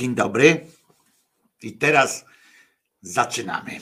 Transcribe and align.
Dzień 0.00 0.14
dobry. 0.14 0.66
I 1.62 1.72
teraz 1.72 2.24
zaczynamy. 3.02 3.80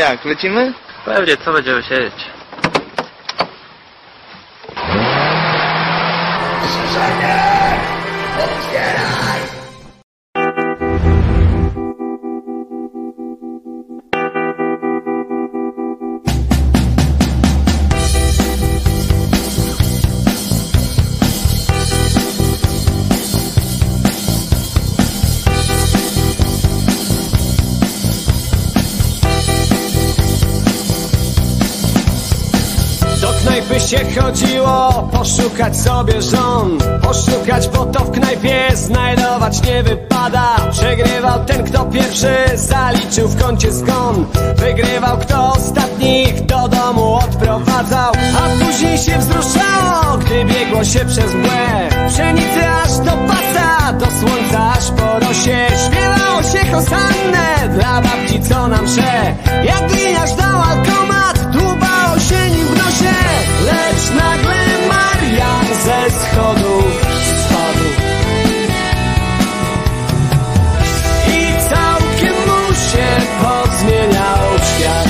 Jak, 0.00 0.24
lecimy? 0.24 0.72
Pewnie, 1.04 1.36
co 1.36 1.52
będziemy 1.52 1.82
siedzieć? 1.82 2.29
Poszukać 35.60 35.76
sobie 35.76 36.22
żon 36.22 36.78
Poszukać, 37.02 37.68
bo 37.68 37.86
to 37.86 38.04
w 38.04 38.10
knajpie 38.10 38.68
znajdować 38.74 39.62
nie 39.62 39.82
wypada. 39.82 40.56
Przegrywał 40.70 41.44
ten, 41.44 41.64
kto 41.64 41.84
pierwszy 41.84 42.34
zaliczył 42.54 43.28
w 43.28 43.42
kącie 43.42 43.72
zgon 43.72 44.26
Wygrywał, 44.56 45.18
kto 45.18 45.52
ostatnich 45.52 46.46
do 46.46 46.68
domu 46.68 47.14
odprowadzał. 47.14 48.12
A 48.12 48.64
później 48.64 48.98
się 48.98 49.18
wzruszało, 49.18 50.18
gdy 50.18 50.44
biegło 50.44 50.84
się 50.84 51.04
przez 51.04 51.34
mgłę. 51.34 51.88
Pszenicy 52.08 52.68
aż 52.84 52.98
do 52.98 53.12
pasa, 53.12 53.92
do 53.92 54.06
słońca 54.06 54.72
aż 54.78 54.90
po 54.90 55.26
rosie. 55.26 55.66
Śpiewało 55.86 56.42
się 56.42 56.72
hosannę 56.72 57.68
dla 57.74 58.02
babci, 58.02 58.40
co 58.48 58.68
nam 58.68 58.84
msze 58.84 59.34
Jak 59.64 59.92
gliniarz 59.92 60.32
dał 60.32 60.62
alkomat, 60.62 61.50
dłubało 61.52 62.18
się 62.18 62.50
nim 62.50 62.66
w 62.66 62.76
nosie. 62.76 63.14
Lecz 63.66 64.16
nagle 64.16 64.79
Marian 65.30 65.66
ze 65.84 66.10
schodów. 66.10 66.84
Spadł 67.40 67.84
I 71.28 71.52
całkiem 71.70 72.34
mu 72.46 72.74
się 72.74 73.06
pozmieniał 73.40 74.46
świat. 74.58 75.08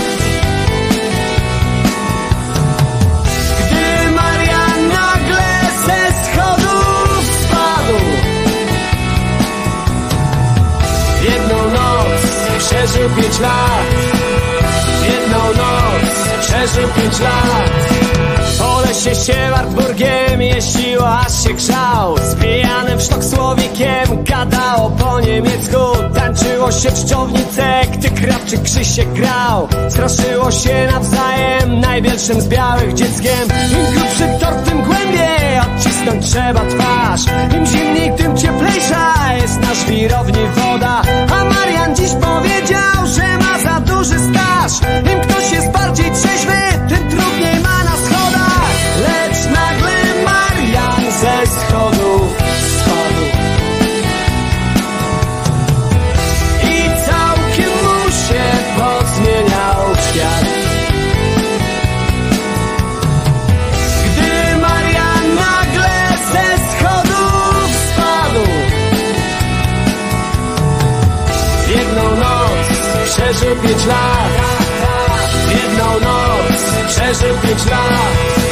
Gdy 3.71 4.11
Marian 4.11 4.89
nagle 4.89 5.49
ze 5.87 6.01
schodów 6.25 7.25
spadł 7.43 7.99
jedną 11.23 11.71
noc 11.71 12.21
przeżył 12.59 13.11
pięć 13.11 13.39
lat. 13.41 13.87
Jedną 15.09 15.39
noc 15.39 16.41
przeżył 16.41 16.89
pięć 16.89 17.21
lat 17.21 17.90
Po 18.61 18.81
lesie 18.81 19.15
się 19.15 19.51
Wartburgiem 19.51 20.43
jeździło, 20.43 21.09
aż 21.09 21.45
się 21.45 21.55
grzał. 21.55 22.17
Z 22.19 22.35
pijanym 22.35 23.01
sztok 23.01 23.25
słowikiem 23.25 24.25
gadało 24.25 24.91
po 24.91 25.21
niemiecku. 25.21 25.77
Tańczyło 26.15 26.73
się 26.73 26.91
czczownice, 26.91 27.81
gdy 27.93 28.11
krawczyk 28.11 28.63
Krzysiek 28.63 29.13
grał. 29.13 29.69
Straszyło 29.89 30.51
się 30.51 30.89
nawzajem 30.93 31.81
największym 31.81 32.41
z 32.41 32.49
białych 32.49 32.95
dzieckiem. 32.95 33.49
Im 33.73 33.95
grubszy 33.95 34.29
tort, 34.41 34.65
tym 34.65 34.83
głębiej 34.83 35.61
odcisnąć 35.61 36.31
trzeba 36.31 36.61
twarz. 36.61 37.21
Im 37.57 37.67
zimniej, 37.67 38.17
tym 38.17 38.37
cieplejsza 38.37 39.15
jest 39.43 39.61
na 39.61 39.75
żwirowni 39.75 40.47
woda. 40.57 41.03
A 41.33 41.45
Marian 41.45 41.97
dziś 41.97 42.11
powiedział, 42.11 43.07
że 43.17 43.39
ma 43.39 43.59
za 43.59 43.81
duży 43.81 44.19
staż. 44.19 44.73
Im 45.13 45.21
ktoś 45.21 45.53
jest 45.53 45.71
bardziej 45.71 46.11
trzeźwy, 46.11 46.80
przeżył 73.51 73.63
pięć 73.63 73.87
lat. 73.87 74.31
Jedną 75.51 76.01
noc 76.01 76.87
przeżył 76.89 77.37
pięć 77.43 77.67
lat 77.67 78.50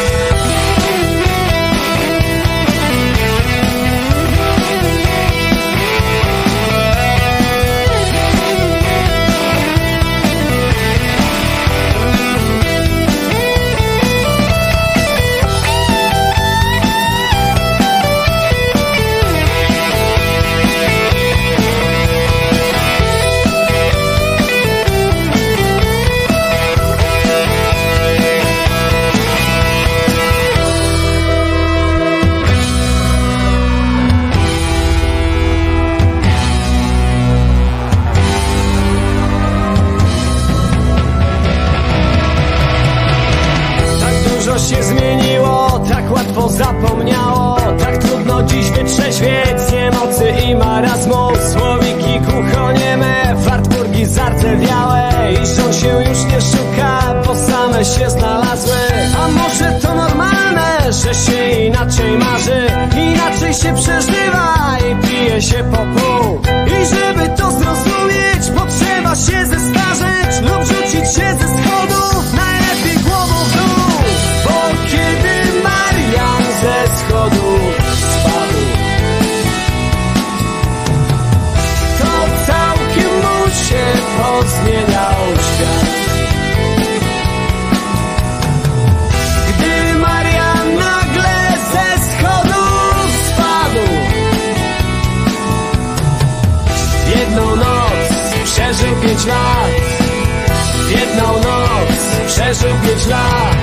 przeżył 102.39 102.71
pięć 102.87 103.07
lat? 103.07 103.57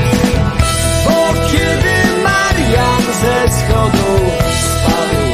Bo 1.05 1.33
kiedy 1.51 2.21
Marian 2.23 3.01
ze 3.21 3.53
schodu 3.57 4.11
spadł 4.61 5.25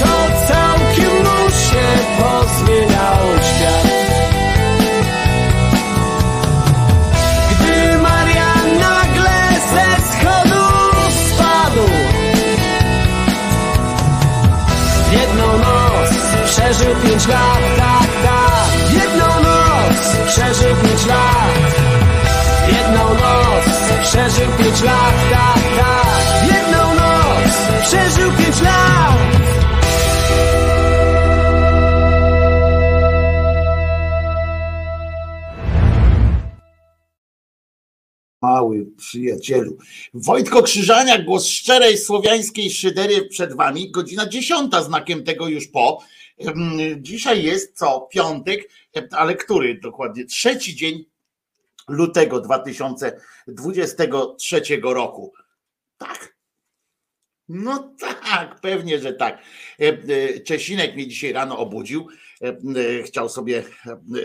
To 0.00 0.46
całkiem 0.48 1.14
mu 1.18 1.50
się 1.50 1.86
pozmieniał 2.18 3.22
świat. 3.42 3.86
Gdy 7.50 7.98
Marian 7.98 8.78
nagle 8.78 9.40
ze 9.72 9.88
schodu 10.12 10.64
spadł 11.26 11.86
W 15.08 15.12
jedną 15.12 15.58
noc 15.58 16.10
przeżył 16.46 16.94
pięć 17.04 17.26
lat, 17.26 17.60
tak, 17.76 18.08
tak 18.24 18.35
przeżył 20.36 20.76
pięć 20.76 21.06
lat 21.06 21.74
jedną 22.68 23.14
noc 23.14 23.64
przeżył 24.02 24.52
pięć 24.58 24.82
lat, 24.82 25.14
tak, 25.30 25.62
tak 25.76 26.52
jedną 26.52 26.94
noc 26.94 27.86
przeżył 27.86 28.32
pięć 28.32 28.60
lat 28.60 29.16
Mały 38.42 38.86
przyjacielu. 38.96 39.76
Wojtko 40.14 40.62
Krzyżaniak, 40.62 41.24
głos 41.24 41.46
szczerej 41.46 41.98
słowiańskiej 41.98 42.70
szydery 42.70 43.28
przed 43.28 43.56
wami. 43.56 43.90
Godzina 43.90 44.28
dziesiąta, 44.28 44.82
znakiem 44.82 45.24
tego 45.24 45.48
już 45.48 45.68
po. 45.68 46.02
Dzisiaj 46.96 47.42
jest 47.42 47.78
co? 47.78 48.08
Piątek, 48.10 48.68
ale 49.10 49.34
który 49.34 49.80
dokładnie? 49.80 50.24
Trzeci 50.24 50.76
dzień 50.76 51.04
lutego 51.88 52.40
2023 52.40 54.62
roku. 54.82 55.32
Tak. 55.98 56.36
No 57.48 57.92
tak, 57.98 58.60
pewnie, 58.60 58.98
że 58.98 59.12
tak. 59.12 59.38
E, 59.80 59.84
e, 59.84 60.40
Czesinek 60.40 60.94
mnie 60.94 61.08
dzisiaj 61.08 61.32
rano 61.32 61.58
obudził. 61.58 62.08
E, 62.42 62.56
Chciał 63.02 63.28
sobie 63.28 63.64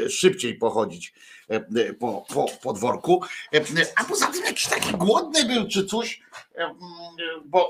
szybciej 0.09 0.56
pochodzić 0.56 1.13
po, 2.00 2.25
po 2.33 2.45
podworku. 2.63 3.21
E, 3.53 3.62
A 3.95 4.03
poza 4.03 4.27
tym 4.27 4.44
jakiś 4.44 4.67
taki 4.67 4.91
głodny 4.91 5.45
był 5.45 5.67
czy 5.67 5.85
coś, 5.85 6.21
mm, 6.56 6.74
bo, 7.45 7.69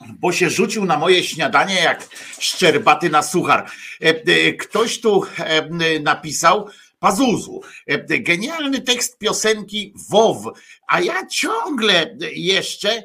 bo 0.00 0.32
się 0.32 0.50
rzucił 0.50 0.84
na 0.84 0.98
moje 0.98 1.24
śniadanie 1.24 1.74
jak 1.74 2.08
szczerbaty 2.38 3.10
na 3.10 3.22
suchar. 3.22 3.70
E, 4.02 4.08
e, 4.08 4.52
Ktoś 4.52 5.00
tu 5.00 5.22
e, 5.38 5.68
napisał, 6.00 6.68
Pazuzu. 6.98 7.60
Genialny 8.08 8.80
tekst 8.80 9.18
piosenki 9.18 9.94
WOW, 10.10 10.52
a 10.88 11.00
ja 11.00 11.26
ciągle 11.26 12.16
jeszcze 12.34 13.02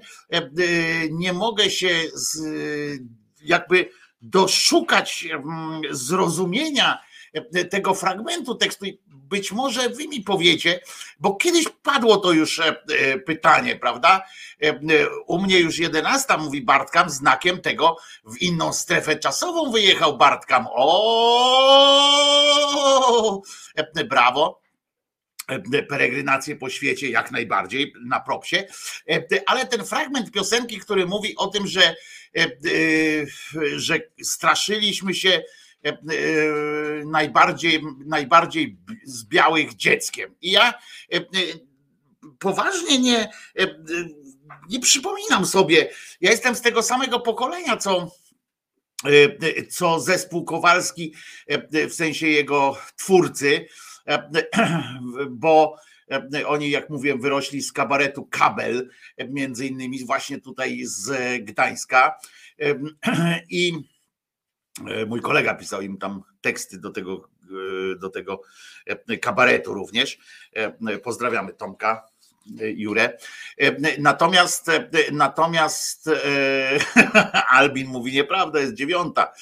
nie 1.12 1.34
mogę 1.34 1.70
się 1.70 1.90
z, 2.14 2.40
jakby 3.42 3.90
doszukać 4.22 5.28
mm, 5.32 5.82
zrozumienia 5.92 7.00
tego 7.70 7.94
fragmentu 7.94 8.56
tekstu. 8.56 8.86
Być 9.30 9.52
może 9.52 9.90
wy 9.90 10.08
mi 10.08 10.22
powiecie, 10.22 10.80
bo 11.20 11.36
kiedyś 11.36 11.66
padło 11.84 12.18
to 12.18 12.32
już 12.32 12.60
e, 12.60 12.68
e, 12.68 13.20
pytanie, 13.20 13.76
prawda? 13.76 14.26
E, 14.64 14.80
U 15.28 15.42
mnie 15.42 15.60
już 15.60 15.78
11 15.78 16.38
mówi 16.38 16.62
Bartkam, 16.62 17.10
znakiem 17.10 17.62
tego 17.62 17.98
w 18.26 18.42
inną 18.42 18.74
strefę 18.74 19.16
czasową 19.16 19.72
wyjechał 19.72 20.18
Bartkam. 20.18 20.68
O, 20.72 21.02
brawo. 24.10 24.62
E, 25.48 25.84
Peregrinację 25.84 26.56
po 26.56 26.70
świecie 26.70 27.10
jak 27.10 27.32
najbardziej 27.32 27.94
na 28.06 28.20
propsie, 28.20 28.58
ale 29.46 29.66
ten 29.66 29.86
fragment 29.86 30.32
piosenki, 30.32 30.80
który 30.80 31.06
mówi 31.06 31.36
o 31.36 31.48
tym, 31.48 31.68
że, 31.68 31.96
że 33.76 34.00
straszyliśmy 34.24 35.14
się 35.14 35.44
najbardziej, 37.06 37.82
najbardziej 38.06 38.78
z 39.04 39.26
białych 39.26 39.76
dzieckiem. 39.76 40.36
I 40.42 40.52
ja 40.52 40.74
e, 41.14 41.18
e, 41.18 41.22
poważnie 42.40 43.00
nie, 43.00 43.20
e, 43.20 43.30
e, 43.62 43.70
nie 44.70 44.80
przypominam 44.80 45.46
sobie, 45.46 45.90
ja 46.22 46.32
jestem 46.32 46.56
z 46.56 46.62
tego 46.62 46.84
samego 46.84 47.20
pokolenia, 47.20 47.78
co 47.78 48.12
e, 49.06 49.66
co 49.66 50.00
zespół 50.00 50.46
Kowalski, 50.46 51.14
e, 51.48 51.88
w 51.88 51.94
sensie 51.94 52.28
jego 52.28 52.78
twórcy, 52.96 53.68
e, 54.08 54.30
bo 55.30 55.76
e, 56.12 56.48
oni, 56.48 56.70
jak 56.70 56.90
mówiłem, 56.90 57.22
wyrośli 57.22 57.62
z 57.62 57.72
kabaretu 57.72 58.26
Kabel, 58.26 58.90
e, 59.18 59.28
między 59.28 59.68
innymi 59.68 60.06
właśnie 60.06 60.42
tutaj 60.42 60.82
z 60.84 61.12
Gdańska. 61.44 62.18
E, 62.60 62.80
I 63.50 63.74
e, 63.74 63.99
mój 65.08 65.22
kolega 65.22 65.56
pisał 65.56 65.82
im 65.82 65.98
tam 65.98 66.24
teksty 66.42 66.80
do 66.80 66.90
tego, 66.90 67.30
e, 67.94 67.96
do 67.96 68.10
tego 68.10 68.42
e, 68.86 69.18
kabaretu 69.18 69.74
również. 69.74 70.20
E, 70.54 70.98
Pozdrawiamy 71.00 71.54
Tomka. 71.54 72.06
e, 72.62 72.70
Jurę. 72.72 73.18
E, 73.58 74.02
Natomiast, 74.02 74.70
e, 74.70 74.90
natomiast 75.12 76.08
e, 76.08 76.80
Albin 77.60 77.88
mówi 77.88 78.12
nieprawda, 78.12 78.60
jest 78.60 78.74
dziewiąta. 78.74 79.34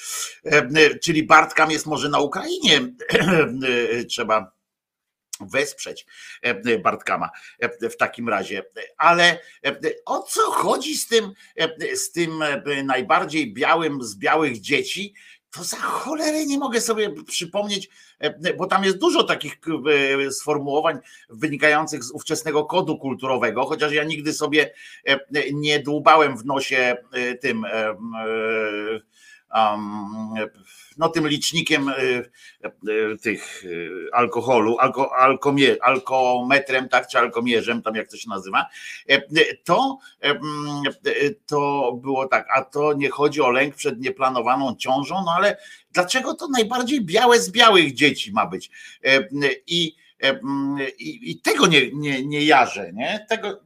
E, 0.44 0.98
Czyli 0.98 1.22
Bartkam 1.22 1.70
jest 1.70 1.86
może 1.86 2.08
na 2.08 2.18
Ukrainie. 2.18 2.80
E, 4.00 4.04
Trzeba 4.04 4.57
wesprzeć 5.40 6.06
e, 6.42 6.78
Bartkama 6.78 7.30
e, 7.58 7.90
w 7.90 7.96
takim 7.96 8.28
razie. 8.28 8.62
Ale 8.96 9.38
e, 9.64 9.76
o 10.04 10.22
co 10.22 10.40
chodzi 10.40 10.96
z 10.96 11.06
tym, 11.06 11.32
e, 11.56 11.96
z 11.96 12.12
tym 12.12 12.42
e, 12.42 12.82
najbardziej 12.82 13.52
białym 13.52 14.02
z 14.02 14.16
białych 14.16 14.60
dzieci? 14.60 15.14
To 15.50 15.64
za 15.64 15.76
cholerę 15.76 16.46
nie 16.46 16.58
mogę 16.58 16.80
sobie 16.80 17.24
przypomnieć, 17.24 17.88
e, 18.18 18.54
bo 18.54 18.66
tam 18.66 18.84
jest 18.84 18.98
dużo 18.98 19.24
takich 19.24 19.56
e, 20.26 20.30
sformułowań 20.32 20.98
wynikających 21.30 22.04
z 22.04 22.10
ówczesnego 22.10 22.64
kodu 22.64 22.98
kulturowego, 22.98 23.64
chociaż 23.66 23.92
ja 23.92 24.04
nigdy 24.04 24.32
sobie 24.32 24.72
e, 25.06 25.18
nie 25.52 25.78
dłubałem 25.78 26.38
w 26.38 26.44
nosie 26.44 26.96
e, 27.12 27.34
tym 27.34 27.64
e, 27.64 27.70
e, 27.70 27.96
no 30.98 31.08
tym 31.08 31.28
licznikiem 31.28 31.88
e, 31.88 31.94
e, 31.94 33.16
tych 33.22 33.64
e, 33.64 34.14
alkoholu, 34.14 34.78
alko, 34.78 35.16
alkomie, 35.16 35.76
alkometrem, 35.82 36.88
tak, 36.88 37.08
czy 37.08 37.18
alkomierzem, 37.18 37.82
tam 37.82 37.94
jak 37.94 38.08
to 38.10 38.16
się 38.16 38.28
nazywa, 38.28 38.66
e, 39.08 39.20
to, 39.64 39.98
to 41.46 41.92
było 42.02 42.28
tak, 42.28 42.46
a 42.56 42.64
to 42.64 42.92
nie 42.92 43.10
chodzi 43.10 43.40
o 43.40 43.50
lęk 43.50 43.74
przed 43.74 44.00
nieplanowaną 44.00 44.76
ciążą, 44.76 45.14
no 45.26 45.34
ale 45.36 45.58
dlaczego 45.92 46.34
to 46.34 46.48
najbardziej 46.48 47.04
białe 47.04 47.40
z 47.40 47.50
białych 47.50 47.94
dzieci 47.94 48.32
ma 48.32 48.46
być? 48.46 48.70
E, 49.04 49.28
I, 49.66 49.96
i, 50.98 51.30
i 51.30 51.40
tego 51.40 51.66
nie, 51.66 51.92
nie, 51.92 52.26
nie 52.26 52.44
jarzę, 52.44 52.92
nie? 52.92 53.26
Tego, 53.28 53.60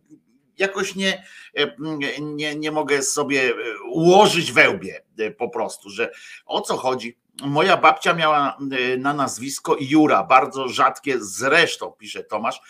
jakoś 0.63 0.95
nie, 0.95 1.25
e, 1.57 1.77
nie, 2.21 2.57
nie 2.57 2.71
mogę 2.71 3.03
sobie 3.03 3.43
e, 3.43 3.55
ułożyć 3.91 4.53
we 4.53 4.71
łbie 4.71 5.05
e, 5.19 5.31
po 5.31 5.49
prostu, 5.49 5.91
że 5.91 6.11
o 6.47 6.61
co 6.61 6.77
chodzi. 6.77 7.19
Moja 7.45 7.77
babcia 7.77 8.15
miała 8.15 8.59
na 8.99 9.15
nazwisko 9.15 9.77
Jura, 9.81 10.25
bardzo 10.25 10.69
rzadkie 10.69 11.17
zresztą, 11.21 11.93
pisze 11.93 12.25
Tomasz. 12.25 12.61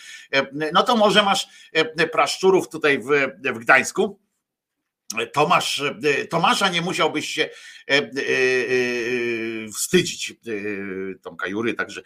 No 0.72 0.82
to 0.82 0.96
może 0.96 1.22
masz 1.22 1.48
praszczurów 2.12 2.68
tutaj 2.68 2.98
w, 2.98 3.08
w 3.54 3.58
Gdańsku. 3.58 4.20
Tomasz, 5.32 5.82
Tomasza 6.30 6.68
nie 6.68 6.82
musiałbyś 6.82 7.28
się 7.28 7.48
wstydzić, 9.74 10.34
Tomka 11.22 11.48
Jury, 11.48 11.74
także, 11.74 12.02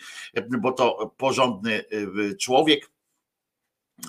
bo 0.61 0.73
to 0.73 1.15
porządny 1.17 1.85
człowiek, 2.41 2.91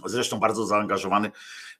zresztą 0.06 0.39
bardzo 0.39 0.65
zaangażowany 0.65 1.32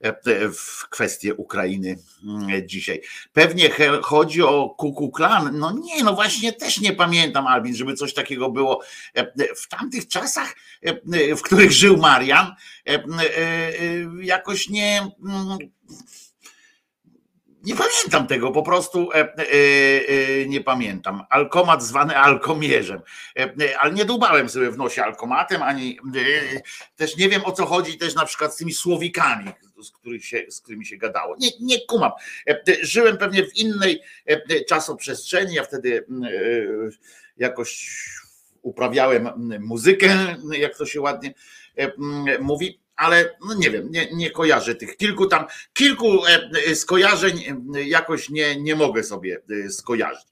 e, 0.02 0.14
w 0.50 0.90
kwestię 0.90 1.36
Ukrainy 1.36 1.98
mm, 2.24 2.68
dzisiaj. 2.68 3.02
Pewnie 3.34 3.70
chodzi 4.02 4.42
o 4.42 4.70
Kuku 4.70 5.12
Klan. 5.12 5.60
No 5.60 5.72
nie, 5.72 6.04
no 6.04 6.14
właśnie 6.14 6.54
też 6.54 6.80
nie 6.80 6.94
pamiętam, 6.94 7.48
Albin, 7.48 7.76
żeby 7.76 7.94
coś 7.94 8.14
takiego 8.14 8.50
było 8.50 8.82
e, 9.14 9.56
w 9.56 9.68
tamtych 9.68 10.08
czasach, 10.08 10.56
e, 10.82 11.36
w 11.36 11.42
których 11.42 11.72
żył 11.72 11.98
Marian, 11.98 12.48
e, 12.48 12.94
e, 12.94 13.00
e, 13.00 13.04
jakoś 14.22 14.70
nie. 14.70 15.08
Nie 17.68 17.76
pamiętam 17.76 18.28
tego, 18.28 18.52
po 18.52 18.64
prostu 18.64 19.12
e, 19.12 19.16
e, 19.16 19.44
e, 20.08 20.46
nie 20.46 20.62
pamiętam. 20.62 21.24
Alkomat 21.30 21.84
zwany 21.84 22.18
alkomierzem. 22.18 23.02
E, 23.40 23.44
e, 23.44 23.80
Ale 23.80 23.94
nie 23.94 24.06
dłubałem 24.06 24.50
sobie 24.50 24.72
w 24.72 24.78
nosie 24.78 25.04
alkomatem, 25.04 25.64
ani 25.64 26.00
e, 26.56 26.62
też 26.96 27.18
nie 27.18 27.30
wiem 27.30 27.46
o 27.46 27.52
co 27.52 27.66
chodzi 27.66 27.98
też 27.98 28.16
na 28.16 28.26
przykład 28.26 28.54
z 28.54 28.58
tymi 28.58 28.74
słowikami. 28.74 29.52
z, 29.84 29.92
których 29.92 30.26
się, 30.26 30.46
z 30.50 30.62
którymi 30.62 30.86
się 30.86 30.98
gadało. 30.98 31.36
Nie, 31.40 31.50
nie 31.62 31.86
kumam. 31.86 32.12
Żyłem 32.82 33.18
pewnie 33.18 33.44
w 33.44 33.56
innej 33.56 34.02
czasoprzestrzeni, 34.70 35.54
ja 35.54 35.64
wtedy 35.64 36.06
jakoś 37.38 38.00
uprawiałem 38.62 39.30
muzykę, 39.60 40.36
jak 40.52 40.78
to 40.78 40.86
się 40.86 41.02
ładnie 41.02 41.34
mówi 42.40 42.80
ale 42.98 43.36
no 43.48 43.54
nie 43.54 43.70
wiem, 43.70 43.92
nie, 43.92 44.08
nie 44.14 44.32
kojarzę 44.32 44.76
tych 44.76 44.98
kilku 44.98 45.26
tam, 45.26 45.46
kilku 45.74 46.26
e, 46.26 46.76
skojarzeń 46.76 47.44
e, 47.76 47.84
jakoś 47.84 48.30
nie, 48.30 48.62
nie 48.62 48.76
mogę 48.76 49.04
sobie 49.04 49.42
e, 49.66 49.70
skojarzyć. 49.70 50.28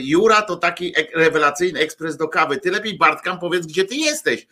Jura 0.00 0.42
to 0.42 0.56
taki 0.56 0.94
rewelacyjny 1.14 1.80
ekspres 1.80 2.16
do 2.16 2.28
kawy. 2.28 2.56
Ty 2.56 2.70
lepiej 2.70 2.98
Bartkam 2.98 3.38
powiedz, 3.38 3.66
gdzie 3.66 3.84
ty 3.84 3.96
jesteś. 3.96 4.46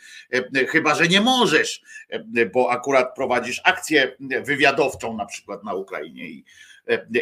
Chyba, 0.68 0.94
że 0.94 1.08
nie 1.08 1.20
możesz, 1.20 1.82
bo 2.54 2.70
akurat 2.70 3.14
prowadzisz 3.14 3.60
akcję 3.64 4.16
wywiadowczą 4.44 5.16
na 5.16 5.26
przykład 5.26 5.64
na 5.64 5.74
Ukrainie 5.74 6.24
i, 6.24 6.44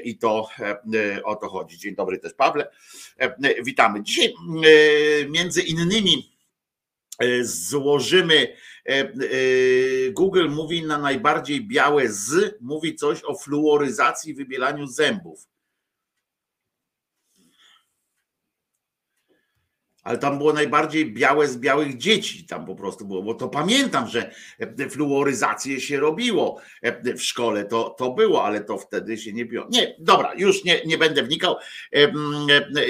i 0.04 0.18
to 0.18 0.49
o 1.25 1.37
to 1.37 1.49
chodzi. 1.49 1.78
Dzień 1.78 1.95
dobry 1.95 2.18
też 2.18 2.35
Pawle. 2.35 2.71
Witamy. 3.62 4.02
Dzisiaj 4.02 4.35
między 5.28 5.62
innymi 5.62 6.33
złożymy 7.42 8.49
E, 8.49 8.50
e, 8.50 8.77
Google 10.12 10.49
mówi 10.49 10.82
na 10.82 10.99
najbardziej 10.99 11.66
białe 11.66 12.08
z, 12.08 12.56
mówi 12.61 12.94
coś 12.94 13.25
o 13.25 13.35
fluoryzacji, 13.35 14.35
wybielaniu 14.35 14.87
zębów. 14.87 15.49
ale 20.08 20.18
tam 20.18 20.38
było 20.38 20.52
najbardziej 20.52 21.12
białe 21.12 21.49
z 21.49 21.56
białych 21.56 21.97
dzieci, 21.97 22.47
tam 22.47 22.66
po 22.66 22.75
prostu 22.75 23.06
było, 23.06 23.23
bo 23.23 23.35
to 23.35 23.49
pamiętam, 23.49 24.08
że 24.08 24.30
fluoryzację 24.90 25.80
się 25.80 26.00
robiło 26.00 26.61
w 27.16 27.23
szkole, 27.23 27.64
to, 27.64 27.94
to 27.99 28.11
było, 28.11 28.44
ale 28.44 28.61
to 28.61 28.78
wtedy 28.78 29.18
się 29.18 29.32
nie 29.32 29.44
było. 29.44 29.66
Nie, 29.70 29.97
dobra, 29.99 30.32
już 30.37 30.64
nie, 30.64 30.85
nie 30.87 30.99
będę 30.99 31.23
wnikał, 31.23 31.56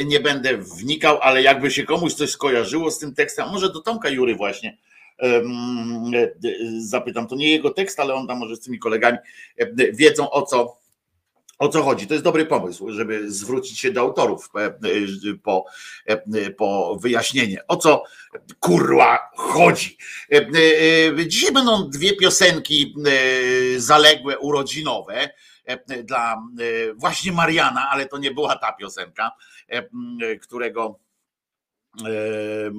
nie 0.06 0.20
będę 0.20 0.58
wnikał, 0.58 1.18
ale 1.20 1.42
jakby 1.42 1.70
się 1.70 1.84
komuś 1.84 2.14
coś 2.14 2.30
skojarzyło 2.30 2.90
z 2.90 2.98
tym 2.98 3.14
tekstem, 3.14 3.48
może 3.48 3.72
do 3.72 3.80
Tomka 3.80 4.10
Jury 4.10 4.34
właśnie, 4.34 4.78
zapytam. 6.78 7.26
To 7.26 7.36
nie 7.36 7.50
jego 7.50 7.70
tekst, 7.70 8.00
ale 8.00 8.14
on 8.14 8.26
tam 8.26 8.38
może 8.38 8.56
z 8.56 8.60
tymi 8.60 8.78
kolegami 8.78 9.18
wiedzą 9.92 10.30
o 10.30 10.42
co. 10.42 10.78
O 11.58 11.68
co 11.68 11.82
chodzi? 11.82 12.06
To 12.06 12.14
jest 12.14 12.24
dobry 12.24 12.46
pomysł, 12.46 12.92
żeby 12.92 13.30
zwrócić 13.32 13.78
się 13.78 13.92
do 13.92 14.00
autorów 14.00 14.50
po, 15.42 15.64
po 16.56 16.98
wyjaśnienie, 17.00 17.66
o 17.68 17.76
co 17.76 18.02
kurwa 18.60 19.18
chodzi. 19.36 19.96
Dzisiaj 21.26 21.52
będą 21.52 21.90
dwie 21.90 22.16
piosenki 22.16 22.94
zaległe, 23.76 24.38
urodzinowe 24.38 25.30
dla 26.04 26.42
właśnie 26.94 27.32
Mariana, 27.32 27.88
ale 27.90 28.06
to 28.06 28.18
nie 28.18 28.30
była 28.30 28.56
ta 28.56 28.72
piosenka, 28.72 29.30
którego 30.40 30.98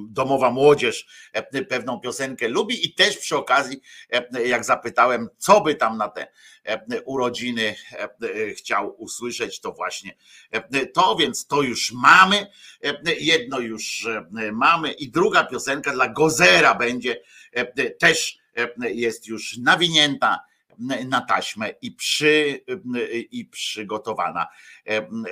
domowa 0.08 0.50
młodzież 0.50 1.06
e, 1.32 1.64
pewną 1.64 2.00
piosenkę 2.00 2.48
lubi 2.48 2.86
i 2.86 2.94
też 2.94 3.18
przy 3.18 3.36
okazji, 3.36 3.80
e, 4.10 4.46
jak 4.46 4.64
zapytałem, 4.64 5.28
co 5.38 5.60
by 5.60 5.74
tam 5.74 5.96
na 5.96 6.08
te 6.08 6.26
e, 6.64 7.02
urodziny 7.02 7.74
chciał 8.56 8.94
usłyszeć, 8.98 9.60
to 9.60 9.72
właśnie 9.72 10.16
to, 10.94 11.16
więc 11.16 11.46
to 11.46 11.62
już 11.62 11.92
mamy, 11.92 12.46
jedno 13.20 13.58
już 13.58 14.08
mamy. 14.52 14.92
I 14.92 15.10
druga 15.10 15.44
piosenka 15.44 15.92
dla 15.92 16.08
Gozera 16.08 16.74
będzie 16.74 17.22
też 17.98 18.38
jest 18.80 19.26
już 19.26 19.58
nawinięta 19.58 20.49
na 21.08 21.20
taśmę 21.20 21.70
i, 21.82 21.92
przy, 21.92 22.64
i 23.30 23.46
przygotowana. 23.46 24.46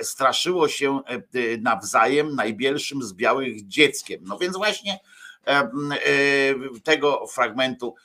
Straszyło 0.01 0.67
się 0.67 0.99
nawzajem 1.61 2.35
najbielszym 2.35 3.03
z 3.03 3.13
białych 3.13 3.67
dzieckiem. 3.67 4.21
No 4.23 4.37
więc 4.37 4.57
właśnie 4.57 4.99
tego 6.83 7.27
fragmentu 7.27 7.95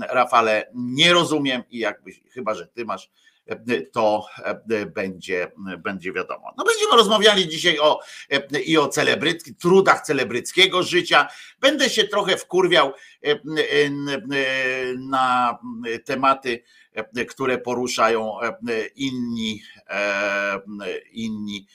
Rafale 0.00 0.70
nie 0.74 1.12
rozumiem 1.12 1.62
i 1.70 1.78
jakby 1.78 2.10
chyba, 2.12 2.54
że 2.54 2.66
ty 2.66 2.84
masz 2.84 3.10
to 3.92 4.26
będzie, 4.94 5.52
będzie 5.78 6.12
wiadomo. 6.12 6.54
No 6.58 6.64
będziemy 6.64 6.96
rozmawiali 6.96 7.48
dzisiaj 7.48 7.78
o, 7.78 8.00
i 8.64 8.78
o 8.78 8.88
celebrycki, 8.88 9.54
trudach 9.54 10.00
celebryckiego 10.00 10.82
życia. 10.82 11.28
Będę 11.60 11.90
się 11.90 12.04
trochę 12.04 12.36
wkurwiał 12.36 12.92
na 14.98 15.58
tematy, 16.04 16.62
które 17.28 17.58
poruszają 17.58 18.36
inni, 18.96 19.62
inni 21.12 21.66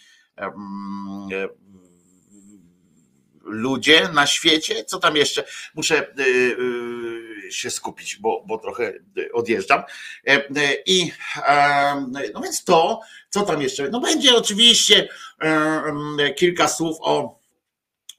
ludzie 3.44 4.10
na 4.14 4.28
świecie. 4.28 4.86
Co 4.86 5.00
tam 5.00 5.16
jeszcze? 5.16 5.44
Muszę 5.76 6.14
się 7.52 7.70
skupić, 7.70 8.16
bo, 8.16 8.44
bo 8.48 8.58
trochę 8.58 8.94
odjeżdżam. 9.34 9.84
E, 10.28 10.32
e, 10.32 10.74
I 10.86 11.12
no 12.34 12.42
więc 12.42 12.64
to, 12.64 13.02
co 13.30 13.42
tam 13.42 13.62
jeszcze? 13.62 13.90
No 13.90 14.00
będzie 14.00 14.36
oczywiście 14.36 15.10
e, 15.42 16.34
kilka 16.34 16.68
słów 16.68 16.98
o 17.02 17.40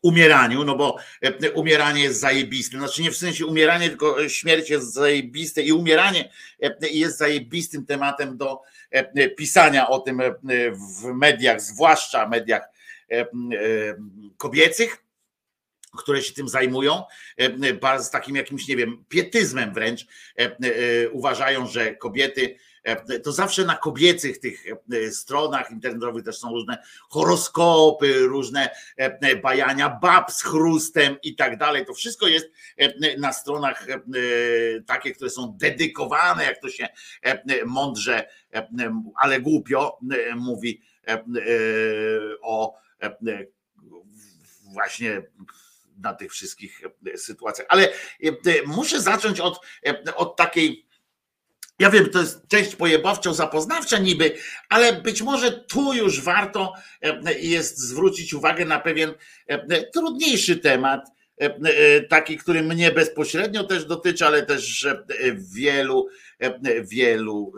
umieraniu, 0.02 0.64
no 0.64 0.76
bo 0.76 0.96
umieranie 1.54 2.02
jest 2.02 2.20
zajebiste. 2.20 2.78
Znaczy 2.78 3.02
nie 3.02 3.10
w 3.10 3.16
sensie 3.16 3.46
umieranie, 3.46 3.88
tylko 3.88 4.28
śmierć 4.28 4.70
jest 4.70 4.92
zajebiste 4.92 5.62
i 5.62 5.72
umieranie 5.72 6.32
jest 6.80 7.18
zajebistym 7.18 7.86
tematem 7.86 8.36
do 8.36 8.62
pisania 9.36 9.88
o 9.88 9.98
tym 9.98 10.22
w 10.72 11.04
mediach, 11.04 11.60
zwłaszcza 11.60 12.28
mediach 12.28 12.62
kobiecych 14.36 15.07
które 15.96 16.22
się 16.22 16.34
tym 16.34 16.48
zajmują, 16.48 17.02
e, 17.36 18.02
z 18.02 18.10
takim 18.10 18.36
jakimś, 18.36 18.68
nie 18.68 18.76
wiem, 18.76 19.04
pietyzmem 19.08 19.74
wręcz, 19.74 20.06
e, 20.38 20.42
e, 20.42 21.10
uważają, 21.10 21.66
że 21.66 21.94
kobiety, 21.94 22.56
to 23.24 23.32
zawsze 23.32 23.64
na 23.64 23.76
kobiecych 23.76 24.40
tych 24.40 24.64
stronach 25.10 25.70
internetowych 25.70 26.24
też 26.24 26.38
są 26.38 26.50
różne 26.50 26.82
horoskopy, 27.10 28.18
różne 28.18 28.70
bajania 29.42 29.88
bab 30.02 30.32
z 30.32 30.42
chrustem 30.42 31.16
i 31.22 31.36
tak 31.36 31.58
dalej. 31.58 31.86
To 31.86 31.94
wszystko 31.94 32.26
jest 32.26 32.50
na 33.18 33.32
stronach 33.32 33.86
takie, 34.86 35.12
które 35.12 35.30
są 35.30 35.56
dedykowane, 35.56 36.44
jak 36.44 36.60
to 36.60 36.68
się 36.68 36.88
mądrze, 37.66 38.28
ale 39.16 39.40
głupio 39.40 39.98
mówi 40.36 40.80
o 42.42 42.74
właśnie 44.72 45.22
na 46.02 46.14
tych 46.14 46.32
wszystkich 46.32 46.82
e, 47.14 47.18
sytuacjach. 47.18 47.66
Ale 47.70 47.88
e, 47.88 48.32
muszę 48.66 49.00
zacząć 49.00 49.40
od, 49.40 49.60
e, 49.86 50.14
od 50.14 50.36
takiej. 50.36 50.88
Ja 51.78 51.90
wiem, 51.90 52.10
to 52.10 52.20
jest 52.20 52.48
część 52.48 52.76
pojebawczo 52.76 53.34
zapoznawcza 53.34 53.98
niby, 53.98 54.36
ale 54.68 54.92
być 54.92 55.22
może 55.22 55.52
tu 55.52 55.94
już 55.94 56.20
warto 56.20 56.72
jest 57.40 57.78
zwrócić 57.78 58.34
uwagę 58.34 58.64
na 58.64 58.80
pewien 58.80 59.14
trudniejszy 59.94 60.56
temat, 60.56 61.08
taki, 62.08 62.36
który 62.36 62.62
mnie 62.62 62.92
bezpośrednio 62.92 63.64
też 63.64 63.84
dotyczy, 63.84 64.26
ale 64.26 64.46
też 64.46 64.86
wielu, 65.54 66.08
wielu 66.82 67.52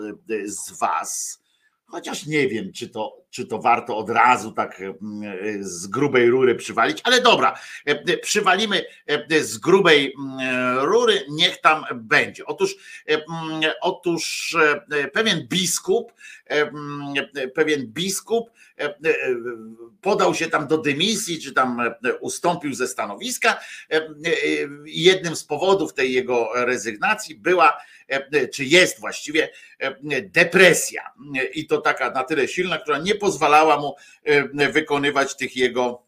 z 0.45 0.79
Was. 0.79 1.43
Chociaż 1.87 2.27
nie 2.27 2.49
wiem, 2.49 2.73
czy 2.73 2.89
to, 2.89 3.20
czy 3.31 3.47
to 3.47 3.59
warto 3.59 3.97
od 3.97 4.11
razu 4.11 4.53
tak 4.53 4.81
mm, 4.81 4.95
z 5.61 5.87
grubej 5.87 6.31
rury 6.31 6.55
przywalić, 6.55 7.01
ale 7.05 7.21
dobra, 7.21 7.59
e, 7.87 7.91
e, 7.91 8.17
przywalimy 8.17 8.85
e, 9.07 9.45
z 9.45 9.59
grubej 9.59 10.15
mm, 10.19 10.79
rury, 10.79 11.25
niech 11.29 11.61
tam 11.61 11.85
będzie. 11.95 12.47
Otóż, 12.47 12.77
mm, 13.07 13.27
otóż 13.81 14.57
pewien 15.13 15.47
biskup, 15.49 16.13
pewien 17.55 17.87
biskup 17.87 18.51
podał 20.01 20.35
się 20.35 20.47
tam 20.47 20.67
do 20.67 20.79
dymisji, 20.79 21.43
czy 21.43 21.53
tam 21.53 21.81
ustąpił 22.21 22.75
ze 22.75 22.89
stanowiska. 22.89 23.61
Jednym 24.85 25.37
z 25.37 25.45
powodów 25.45 25.95
tej 25.95 26.13
jego 26.13 26.49
rezygnacji 26.55 27.35
była, 27.35 27.79
czy 28.53 28.65
jest 28.65 29.01
właściwie 29.01 29.49
depresja. 30.23 31.03
I 31.55 31.67
to 31.67 31.79
taka 31.79 32.11
na 32.11 32.25
tyle 32.25 32.49
silna, 32.49 32.79
która 32.79 32.99
nie 32.99 33.15
pozwalała 33.21 33.81
mu 33.81 33.95
e, 34.25 34.73
wykonywać 34.73 35.37
tych 35.37 35.57
jego 35.57 36.03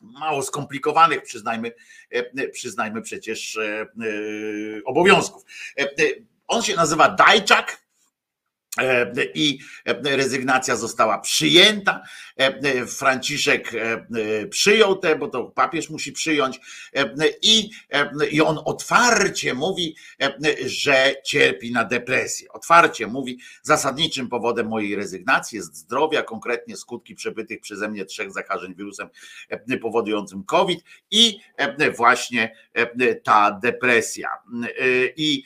mało 0.00 0.42
skomplikowanych, 0.42 1.22
przyznajmy, 1.22 1.72
e, 2.10 2.48
przyznajmy 2.48 3.02
przecież 3.02 3.56
e, 3.56 3.86
obowiązków. 4.84 5.44
On 6.46 6.62
się 6.62 6.76
nazywa 6.76 7.08
Dajczak 7.08 7.81
I 9.34 9.58
e, 9.84 10.16
rezygnacja 10.16 10.76
została 10.76 11.18
przyjęta. 11.18 12.02
E, 12.36 12.86
Franciszek 12.86 13.72
przyjął 14.50 14.96
te, 14.96 15.16
bo 15.16 15.28
to 15.28 15.44
papież 15.44 15.90
musi 15.90 16.12
przyjąć, 16.12 16.60
i, 17.42 17.70
i 18.30 18.40
on 18.40 18.58
otwarcie 18.64 19.54
mówi, 19.54 19.96
że 20.66 21.14
cierpi 21.24 21.72
na 21.72 21.84
depresję. 21.84 22.52
Otwarcie 22.52 23.06
mówi, 23.06 23.38
zasadniczym 23.62 24.28
powodem 24.28 24.68
mojej 24.68 24.96
rezygnacji 24.96 25.56
jest 25.56 25.76
zdrowia, 25.76 26.22
konkretnie 26.22 26.76
skutki 26.76 27.14
przebytych 27.14 27.60
przeze 27.60 27.88
mnie 27.88 28.04
trzech 28.04 28.32
zakażeń 28.32 28.74
wirusem 28.74 29.08
powodującym 29.82 30.44
COVID 30.44 30.84
i 31.10 31.40
właśnie 31.96 32.56
ta 33.22 33.58
depresja. 33.62 34.28
I 35.16 35.44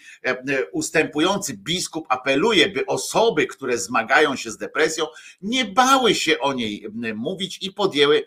ustępujący 0.73 1.57
biskup 1.57 2.07
apeluje, 2.09 2.69
by 2.69 2.87
osoby, 2.87 3.16
osoby, 3.17 3.47
które 3.47 3.79
zmagają 3.79 4.37
się 4.37 4.51
z 4.51 4.57
depresją, 4.57 5.07
nie 5.43 5.65
bały 5.65 6.15
się 6.15 6.39
o 6.39 6.53
niej 6.53 6.87
mówić 7.15 7.59
i 7.63 7.73
podjęły 7.73 8.25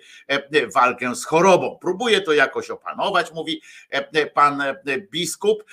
walkę 0.74 1.15
z 1.15 1.25
chorobą. 1.25 1.77
Próbuje 1.81 2.22
to 2.22 2.34
jakoś 2.34 2.69
opanować, 2.69 3.34
mówi 3.34 3.62
pan 4.34 4.63
biskup, 5.12 5.63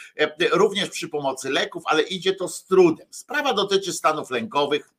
również 0.53 0.91
przy 0.91 1.09
pomocy 1.09 1.51
leków, 1.51 1.83
ale 1.87 2.03
idzie 2.03 2.33
to 2.33 2.49
z 2.49 2.65
trudem. 2.65 3.07
Sprawa 3.11 3.53
dotyczy 3.53 3.93
stanów 3.93 4.31
lękowych, 4.31 4.91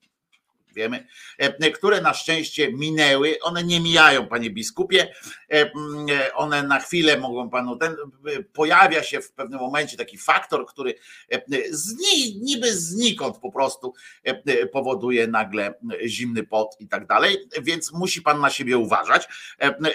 wiemy, 0.77 1.07
e, 1.37 1.71
które 1.71 2.01
na 2.01 2.13
szczęście 2.13 2.71
minęły. 2.73 3.37
One 3.41 3.63
nie 3.63 3.79
mijają, 3.79 4.27
panie 4.27 4.49
biskupie. 4.49 5.13
E, 5.51 5.71
e, 6.11 6.33
one 6.33 6.63
na 6.63 6.79
chwilę 6.79 7.19
mogą 7.19 7.49
panu. 7.49 7.75
Ten, 7.75 7.95
pojawia 8.53 9.03
się 9.03 9.21
w 9.21 9.31
pewnym 9.31 9.59
momencie 9.59 9.97
taki 9.97 10.17
faktor, 10.17 10.65
który 10.65 10.95
zni, 11.71 12.39
niby 12.41 12.73
znikąd 12.73 13.37
po 13.37 13.51
prostu 13.51 13.93
powoduje 14.71 15.27
nagle 15.27 15.73
zimny 16.05 16.43
pot 16.43 16.75
i 16.79 16.87
tak 16.87 17.07
dalej, 17.07 17.37
więc 17.61 17.93
musi 17.93 18.21
pan 18.21 18.41
na 18.41 18.49
siebie 18.49 18.77
uważać. 18.77 19.27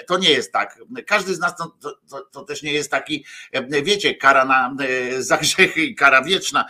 To 0.07 0.19
nie 0.19 0.31
jest 0.31 0.53
tak. 0.53 0.79
Każdy 1.07 1.35
z 1.35 1.39
nas 1.39 1.57
to, 1.57 1.77
to, 2.11 2.21
to 2.33 2.45
też 2.45 2.63
nie 2.63 2.73
jest 2.73 2.91
taki, 2.91 3.25
wiecie, 3.83 4.15
kara 4.15 4.45
na, 4.45 4.77
za 5.19 5.37
grzechy 5.37 5.85
i 5.85 5.95
kara 5.95 6.23
wieczna, 6.23 6.65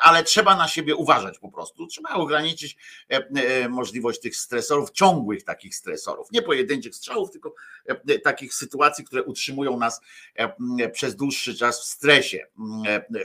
ale 0.00 0.22
trzeba 0.22 0.56
na 0.56 0.68
siebie 0.68 0.96
uważać 0.96 1.38
po 1.38 1.50
prostu. 1.50 1.86
Trzeba 1.86 2.10
ograniczyć 2.10 2.76
E, 3.08 3.20
możliwość 3.68 4.20
tych 4.20 4.36
stresorów, 4.36 4.90
ciągłych 4.90 5.44
takich 5.44 5.74
stresorów, 5.74 6.32
nie 6.32 6.42
pojedynczych 6.42 6.94
strzałów, 6.94 7.30
tylko 7.30 7.54
e, 7.86 8.18
takich 8.18 8.54
sytuacji, 8.54 9.04
które 9.04 9.22
utrzymują 9.22 9.78
nas 9.78 10.00
e, 10.34 10.88
przez 10.88 11.16
dłuższy 11.16 11.54
czas 11.56 11.80
w 11.80 11.84
stresie. 11.84 12.46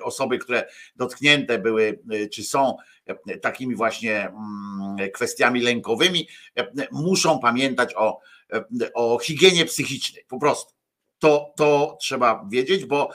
Osoby, 0.03 0.37
które 0.37 0.67
dotknięte 0.95 1.59
były, 1.59 1.99
czy 2.31 2.43
są 2.43 2.77
takimi 3.41 3.75
właśnie 3.75 4.31
kwestiami 5.13 5.61
lękowymi, 5.61 6.27
muszą 6.91 7.39
pamiętać 7.39 7.93
o, 7.95 8.19
o 8.93 9.19
higienie 9.19 9.65
psychicznej, 9.65 10.25
po 10.27 10.39
prostu 10.39 10.73
to, 11.23 11.53
to 11.55 11.97
trzeba 11.99 12.45
wiedzieć, 12.51 12.85
bo, 12.85 13.09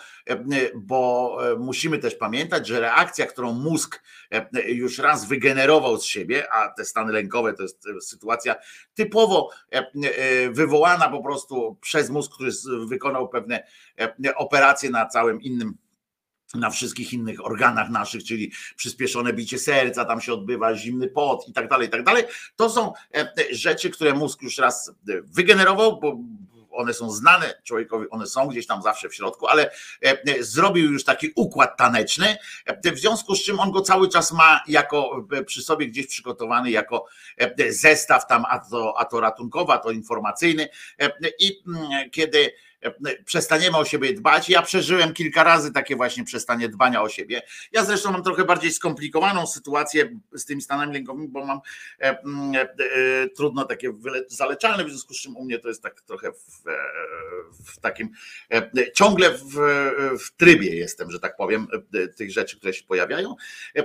bo 0.74 1.36
musimy 1.58 1.98
też 1.98 2.14
pamiętać, 2.14 2.66
że 2.66 2.80
reakcja, 2.80 3.26
którą 3.26 3.52
mózg 3.52 4.02
już 4.66 4.98
raz 4.98 5.28
wygenerował 5.28 5.98
z 5.98 6.04
siebie, 6.04 6.52
a 6.52 6.68
te 6.68 6.84
stany 6.84 7.12
lękowe 7.12 7.54
to 7.54 7.62
jest 7.62 7.84
sytuacja 8.00 8.54
typowo 8.94 9.50
wywołana 10.50 11.08
po 11.08 11.22
prostu 11.22 11.78
przez 11.80 12.10
mózg, 12.10 12.32
który 12.32 12.50
wykonał 12.86 13.28
pewne 13.28 13.64
operacje 14.36 14.90
na 14.90 15.06
całym 15.06 15.42
innym 15.42 15.74
na 16.54 16.70
wszystkich 16.70 17.12
innych 17.12 17.46
organach 17.46 17.90
naszych, 17.90 18.24
czyli 18.24 18.52
przyspieszone 18.76 19.32
bicie 19.32 19.58
serca, 19.58 20.04
tam 20.04 20.20
się 20.20 20.32
odbywa 20.32 20.74
zimny 20.74 21.08
pot 21.08 21.48
i 21.48 21.52
tak 21.52 21.68
dalej, 21.68 21.88
i 21.88 21.90
tak 21.90 22.04
dalej. 22.04 22.24
To 22.56 22.70
są 22.70 22.92
rzeczy, 23.50 23.90
które 23.90 24.14
mózg 24.14 24.42
już 24.42 24.58
raz 24.58 24.92
wygenerował, 25.24 26.00
bo 26.00 26.18
one 26.78 26.94
są 26.94 27.10
znane 27.10 27.54
człowiekowi, 27.64 28.06
one 28.10 28.26
są 28.26 28.48
gdzieś 28.48 28.66
tam 28.66 28.82
zawsze 28.82 29.08
w 29.08 29.14
środku, 29.14 29.46
ale 29.46 29.70
e, 29.70 29.70
e, 30.02 30.42
zrobił 30.42 30.92
już 30.92 31.04
taki 31.04 31.32
układ 31.36 31.76
taneczny, 31.76 32.36
e, 32.66 32.92
w 32.92 32.98
związku 32.98 33.34
z 33.34 33.44
czym 33.44 33.60
on 33.60 33.70
go 33.70 33.80
cały 33.80 34.08
czas 34.08 34.32
ma 34.32 34.60
jako 34.68 35.26
przy 35.46 35.62
sobie 35.62 35.86
gdzieś 35.86 36.06
przygotowany 36.06 36.70
jako 36.70 37.06
zestaw 37.68 38.26
tam, 38.26 38.44
a 38.48 38.58
to, 38.58 38.94
a 38.98 39.04
to 39.04 39.20
ratunkowy, 39.20 39.72
a 39.72 39.78
to 39.78 39.90
informacyjny. 39.90 40.68
I 41.38 41.62
mm, 41.66 42.10
kiedy 42.10 42.52
przestaniemy 43.24 43.76
o 43.76 43.84
siebie 43.84 44.12
dbać. 44.12 44.48
Ja 44.48 44.62
przeżyłem 44.62 45.12
kilka 45.12 45.44
razy 45.44 45.72
takie 45.72 45.96
właśnie 45.96 46.24
przestanie 46.24 46.68
dbania 46.68 47.02
o 47.02 47.08
siebie. 47.08 47.42
Ja 47.72 47.84
zresztą 47.84 48.12
mam 48.12 48.22
trochę 48.22 48.44
bardziej 48.44 48.72
skomplikowaną 48.72 49.46
sytuację 49.46 50.18
z 50.32 50.44
tymi 50.44 50.62
stanami 50.62 50.92
lękowymi, 50.92 51.28
bo 51.28 51.44
mam 51.44 51.60
e, 52.00 52.04
e, 52.04 52.18
e, 52.54 53.28
trudno 53.28 53.64
takie 53.64 53.92
zaleczalne, 54.28 54.84
w 54.84 54.88
związku 54.88 55.14
z 55.14 55.20
czym 55.20 55.36
u 55.36 55.44
mnie 55.44 55.58
to 55.58 55.68
jest 55.68 55.82
tak 55.82 56.00
trochę 56.00 56.32
w, 56.32 56.68
e, 56.68 56.72
w 57.64 57.80
takim 57.80 58.10
e, 58.52 58.92
ciągle 58.92 59.30
w, 59.30 59.54
w, 60.20 60.36
trybie 60.36 60.76
jestem, 60.76 61.10
że 61.10 61.20
tak 61.20 61.36
powiem, 61.36 61.66
e, 61.94 62.08
tych 62.08 62.32
rzeczy, 62.32 62.56
które 62.56 62.74
się 62.74 62.84
pojawiają. 62.84 63.34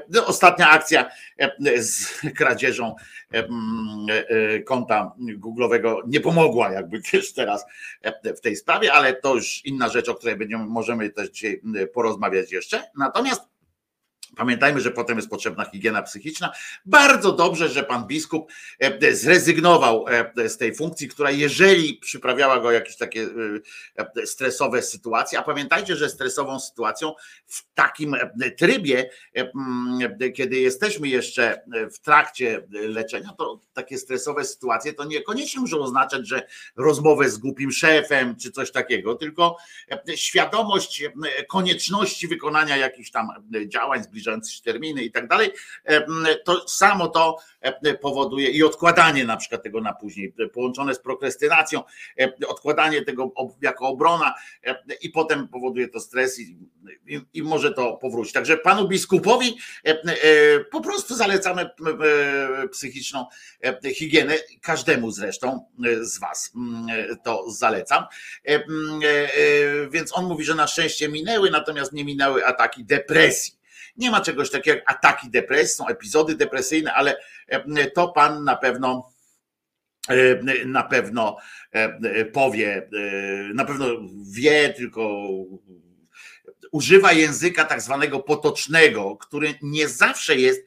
No, 0.10 0.26
ostatnia 0.26 0.70
akcja 0.70 1.10
z 1.78 2.08
kradzieżą 2.38 2.96
konta 4.66 5.16
Google'owego 5.20 5.98
nie 6.08 6.20
pomogła 6.20 6.72
jakby 6.72 7.02
też 7.12 7.34
teraz 7.34 7.66
w 8.38 8.40
tej 8.40 8.56
sprawie 8.56 8.83
sprawie, 8.84 8.94
ale 8.94 9.14
to 9.14 9.36
już 9.36 9.66
inna 9.66 9.90
rzecz, 9.90 10.10
o 10.10 10.16
której 10.16 10.36
będziemy, 10.36 10.66
możemy 10.66 11.10
też 11.10 11.30
dzisiaj 11.30 11.62
porozmawiać 11.94 12.52
jeszcze. 12.52 12.84
Natomiast 12.98 13.53
Pamiętajmy, 14.36 14.82
że 14.82 14.92
potem 14.92 15.18
jest 15.18 15.30
potrzebna 15.30 15.66
higiena 15.66 16.02
psychiczna. 16.02 16.52
Bardzo 16.86 17.32
dobrze, 17.32 17.70
że 17.70 17.84
pan 17.84 18.08
biskup 18.08 18.52
e, 18.80 19.16
zrezygnował 19.16 20.06
e, 20.38 20.50
z 20.50 20.58
tej 20.58 20.76
funkcji, 20.76 21.08
która 21.08 21.32
jeżeli 21.32 21.94
przyprawiała 21.94 22.60
go 22.60 22.72
jakieś 22.72 22.98
takie 22.98 23.28
e, 24.18 24.26
stresowe 24.26 24.82
sytuacje, 24.82 25.40
a 25.40 25.44
pamiętajcie, 25.44 25.96
że 25.96 26.10
stresową 26.10 26.60
sytuacją 26.60 27.14
w 27.46 27.74
takim 27.74 28.16
trybie, 28.58 29.10
kiedy 30.36 30.60
jesteśmy 30.60 31.08
jeszcze 31.08 31.62
w 31.94 32.00
trakcie 32.00 32.68
leczenia, 32.72 33.30
to 33.38 33.60
takie 33.74 33.98
stresowe 33.98 34.46
sytuacje 34.46 34.94
to 34.94 35.06
niekoniecznie 35.06 35.62
muszą 35.62 35.80
oznaczać, 35.80 36.28
że 36.28 36.48
rozmowę 36.76 37.30
z 37.30 37.38
głupim 37.38 37.72
szefem 37.72 38.36
czy 38.42 38.52
coś 38.52 38.72
takiego, 38.72 39.16
tylko 39.16 39.58
świadomość 40.16 41.04
konieczności 41.48 42.28
wykonania 42.28 42.78
jakichś 42.78 43.12
tam 43.12 43.28
działań 43.68 44.04
zbliżonych 44.04 44.23
zbliżające 44.24 44.52
się 44.52 44.62
terminy 44.64 45.04
i 45.04 45.12
tak 45.12 45.28
dalej, 45.28 45.52
to 46.46 46.68
samo 46.68 47.08
to 47.08 47.38
powoduje 48.02 48.50
i 48.50 48.64
odkładanie 48.64 49.26
na 49.26 49.38
przykład 49.38 49.64
tego 49.64 49.82
na 49.82 49.94
później, 49.94 50.34
połączone 50.54 50.96
z 50.96 51.00
prokrastynacją, 51.00 51.84
odkładanie 52.48 53.02
tego 53.02 53.34
jako 53.62 53.88
obrona 53.88 54.34
i 55.02 55.10
potem 55.10 55.48
powoduje 55.48 55.88
to 55.88 56.00
stres 56.00 56.40
i, 56.40 56.58
i, 57.08 57.22
i 57.34 57.44
może 57.44 57.72
to 57.72 57.94
powrócić. 57.94 58.34
Także 58.34 58.58
panu 58.58 58.88
biskupowi 58.88 59.58
po 60.72 60.82
prostu 60.82 61.16
zalecamy 61.16 61.70
psychiczną 62.72 63.26
higienę, 63.96 64.36
każdemu 64.62 65.12
zresztą 65.12 65.66
z 66.02 66.20
was 66.20 66.54
to 67.24 67.52
zalecam. 67.52 68.04
Więc 69.92 70.18
on 70.18 70.26
mówi, 70.26 70.44
że 70.44 70.56
na 70.56 70.68
szczęście 70.68 71.10
minęły, 71.10 71.52
natomiast 71.52 71.94
nie 71.94 72.06
minęły 72.06 72.46
ataki 72.46 72.86
depresji. 72.86 73.63
Nie 73.96 74.12
ma 74.12 74.22
czegoś 74.22 74.52
takiego 74.52 74.78
jak 74.78 74.92
ataki 74.92 75.30
depresji, 75.30 75.76
są 75.76 75.88
epizody 75.88 76.36
depresyjne, 76.36 76.94
ale 76.94 77.16
e, 77.48 77.92
to 77.92 78.08
pan 78.08 78.44
na 78.44 78.56
pewno 78.56 79.10
e, 80.10 80.66
na 80.66 80.84
pewno 80.84 81.38
e, 81.72 82.26
powie, 82.26 82.90
na 83.54 83.66
pewno 83.66 83.86
wie, 84.32 84.74
tylko 84.74 85.28
używa 86.74 87.12
języka 87.12 87.66
tak 87.66 87.82
zwanego 87.82 88.20
potocznego, 88.20 89.18
który 89.18 89.54
nie 89.62 89.88
zawsze 89.88 90.36
jest 90.36 90.62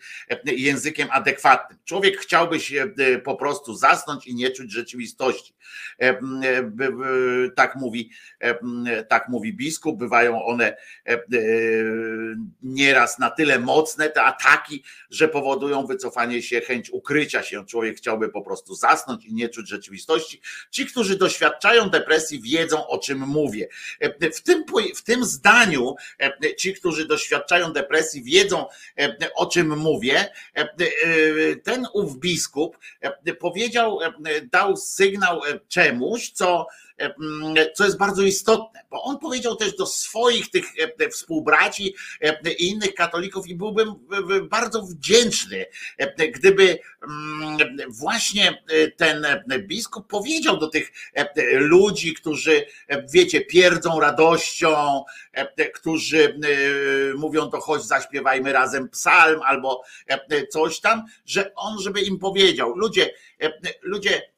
językiem 0.44 1.08
adekwatnym. 1.10 1.78
Człowiek 1.84 2.18
chciałby 2.18 2.60
się 2.60 2.90
po 3.24 3.36
prostu 3.36 3.74
zasnąć 3.74 4.26
i 4.26 4.34
nie 4.34 4.50
czuć 4.50 4.72
rzeczywistości. 4.72 5.54
Tak 7.56 7.76
mówi, 7.76 8.10
tak 9.08 9.28
mówi 9.28 9.54
biskup, 9.54 9.98
bywają 9.98 10.44
one 10.44 10.76
nieraz 12.62 13.18
na 13.18 13.30
tyle 13.30 13.58
mocne, 13.58 14.10
te 14.10 14.22
ataki, 14.22 14.84
że 15.10 15.28
powodują 15.28 15.86
wycofanie 15.86 16.42
się, 16.42 16.60
chęć 16.60 16.90
ukrycia 16.90 17.42
się. 17.42 17.66
Człowiek 17.66 17.96
chciałby 17.96 18.28
po 18.28 18.42
prostu 18.42 18.74
zasnąć 18.74 19.24
i 19.24 19.34
nie 19.34 19.48
czuć 19.48 19.68
rzeczywistości. 19.68 20.40
Ci, 20.70 20.86
którzy 20.86 21.18
doświadczają 21.18 21.90
depresji, 21.90 22.42
wiedzą 22.42 22.86
o 22.86 22.98
czym 22.98 23.18
mówię. 23.18 23.68
W 24.34 24.42
tym, 24.42 24.64
w 24.94 25.02
tym 25.02 25.24
zdaniu 25.24 25.95
ci, 26.58 26.74
którzy 26.74 27.06
doświadczają 27.06 27.72
depresji, 27.72 28.22
wiedzą 28.22 28.66
o 29.34 29.46
czym 29.46 29.78
mówię. 29.78 30.32
Ten 31.64 31.86
ów 31.92 32.18
biskup 32.18 32.78
powiedział, 33.38 33.98
dał 34.52 34.76
sygnał 34.76 35.40
czemuś, 35.68 36.30
co 36.30 36.66
co 37.74 37.84
jest 37.84 37.98
bardzo 37.98 38.22
istotne, 38.22 38.80
bo 38.90 39.02
on 39.02 39.18
powiedział 39.18 39.56
też 39.56 39.76
do 39.76 39.86
swoich 39.86 40.50
tych 40.50 40.64
współbraci 41.12 41.94
i 42.58 42.68
innych 42.68 42.94
katolików 42.94 43.48
i 43.48 43.54
byłbym 43.54 43.94
bardzo 44.48 44.82
wdzięczny, 44.82 45.66
gdyby 46.34 46.78
właśnie 47.88 48.62
ten 48.96 49.26
biskup 49.58 50.06
powiedział 50.06 50.58
do 50.58 50.68
tych 50.68 50.92
ludzi, 51.52 52.14
którzy 52.14 52.66
wiecie, 53.12 53.40
pierdzą 53.40 54.00
radością, 54.00 55.04
którzy 55.74 56.40
mówią 57.16 57.50
to 57.50 57.60
chodź 57.60 57.82
zaśpiewajmy 57.82 58.52
razem 58.52 58.88
psalm 58.88 59.40
albo 59.42 59.82
coś 60.50 60.80
tam, 60.80 61.04
że 61.24 61.54
on 61.54 61.80
żeby 61.80 62.00
im 62.00 62.18
powiedział, 62.18 62.76
ludzie, 62.76 63.14
ludzie 63.82 64.35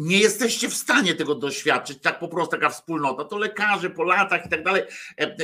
nie 0.00 0.18
jesteście 0.18 0.68
w 0.68 0.74
stanie 0.74 1.14
tego 1.14 1.34
doświadczyć, 1.34 1.98
tak 2.02 2.18
po 2.18 2.28
prostu 2.28 2.50
taka 2.50 2.68
wspólnota, 2.70 3.24
to 3.24 3.38
lekarze 3.38 3.90
po 3.90 4.04
latach 4.04 4.46
i 4.46 4.48
tak 4.48 4.62
dalej, 4.62 4.82
e, 4.82 5.22
e, 5.22 5.36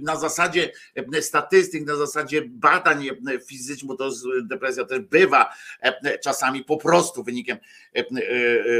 na 0.00 0.16
zasadzie 0.16 0.72
e, 1.14 1.22
statystyk, 1.22 1.86
na 1.86 1.96
zasadzie 1.96 2.42
badań 2.46 3.08
fizycznych, 3.46 3.88
bo 3.88 3.96
to 3.96 4.10
depresja 4.42 4.84
też 4.84 5.00
bywa 5.00 5.54
czasami 6.22 6.64
po 6.64 6.76
prostu 6.76 7.22
wynikiem 7.24 7.58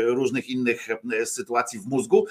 różnych 0.07 0.49
innych 0.49 0.89
sytuacji 1.25 1.81
w 1.81 1.87
mózgu, 1.87 2.27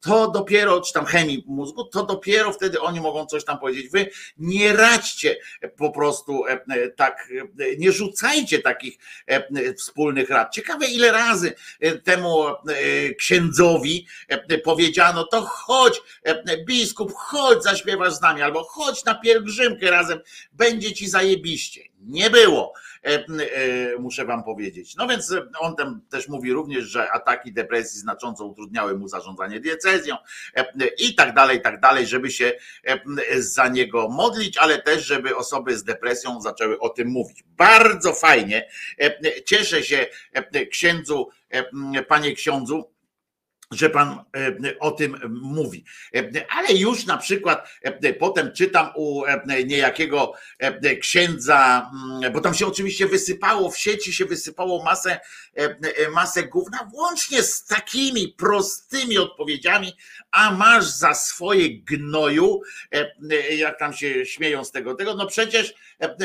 to 0.00 0.30
dopiero, 0.30 0.80
czy 0.80 0.92
tam 0.92 1.04
chemii 1.04 1.44
mózgu, 1.46 1.84
to 1.84 2.06
dopiero 2.06 2.52
wtedy 2.52 2.80
oni 2.80 3.00
mogą 3.00 3.26
coś 3.26 3.44
tam 3.44 3.58
powiedzieć. 3.58 3.90
Wy 3.90 4.10
nie 4.38 4.72
radźcie 4.72 5.36
po 5.76 5.90
prostu 5.90 6.42
tak, 6.96 7.28
nie 7.78 7.92
rzucajcie 7.92 8.58
takich 8.58 8.98
wspólnych 9.78 10.30
rad. 10.30 10.54
Ciekawe 10.54 10.86
ile 10.86 11.12
razy 11.12 11.23
razy 11.28 11.54
e, 11.80 11.98
temu 11.98 12.46
e, 12.48 12.54
księdzowi 13.14 14.06
e, 14.28 14.58
powiedziano, 14.58 15.24
to 15.24 15.42
chodź, 15.42 16.00
biskup, 16.66 17.12
chodź, 17.12 17.62
zaśpiewasz 17.62 18.14
z 18.14 18.20
nami, 18.20 18.42
albo 18.42 18.64
chodź 18.64 19.04
na 19.04 19.14
pielgrzymkę 19.14 19.90
razem, 19.90 20.20
będzie 20.52 20.92
ci 20.92 21.08
zajebiście. 21.08 21.93
Nie 22.06 22.30
było, 22.30 22.72
muszę 23.98 24.24
wam 24.24 24.44
powiedzieć. 24.44 24.96
No 24.96 25.08
więc 25.08 25.34
on 25.58 25.76
tam 25.76 26.00
też 26.10 26.28
mówi 26.28 26.52
również, 26.52 26.84
że 26.84 27.12
ataki 27.12 27.52
depresji 27.52 28.00
znacząco 28.00 28.44
utrudniały 28.44 28.98
mu 28.98 29.08
zarządzanie 29.08 29.60
diecezją 29.60 30.16
i 30.98 31.14
tak 31.14 31.34
dalej, 31.34 31.58
i 31.58 31.60
tak 31.60 31.80
dalej, 31.80 32.06
żeby 32.06 32.30
się 32.30 32.52
za 33.38 33.68
niego 33.68 34.08
modlić, 34.08 34.58
ale 34.58 34.82
też, 34.82 35.06
żeby 35.06 35.36
osoby 35.36 35.78
z 35.78 35.84
depresją 35.84 36.40
zaczęły 36.40 36.78
o 36.78 36.88
tym 36.88 37.08
mówić. 37.08 37.44
Bardzo 37.46 38.12
fajnie. 38.12 38.68
Cieszę 39.46 39.82
się 39.82 40.06
księdzu, 40.70 41.28
panie 42.08 42.34
ksiądzu, 42.34 42.93
że 43.74 43.90
pan 43.90 44.24
e, 44.36 44.78
o 44.78 44.90
tym 44.90 45.16
mówi. 45.42 45.84
E, 46.14 46.30
ale 46.50 46.72
już 46.72 47.06
na 47.06 47.18
przykład 47.18 47.68
e, 47.82 48.12
potem 48.12 48.52
czytam 48.52 48.88
u 48.96 49.22
niejakiego 49.66 50.32
księdza, 51.00 51.90
mm, 52.20 52.32
bo 52.32 52.40
tam 52.40 52.54
się 52.54 52.66
oczywiście 52.66 53.06
wysypało, 53.06 53.70
w 53.70 53.78
sieci 53.78 54.12
się 54.12 54.24
wysypało 54.24 54.84
masę, 54.84 55.20
masę 56.12 56.42
gówna, 56.42 56.90
włącznie 56.92 57.42
z 57.42 57.64
takimi 57.64 58.28
prostymi 58.28 59.18
odpowiedziami, 59.18 59.92
a 60.30 60.50
masz 60.50 60.84
za 60.84 61.14
swoje 61.14 61.78
gnoju, 61.78 62.60
jak 63.50 63.78
tam 63.78 63.92
się 63.92 64.26
śmieją 64.26 64.64
z 64.64 64.72
tego, 64.72 64.94
tego, 64.94 65.14
no 65.14 65.26
przecież, 65.26 65.74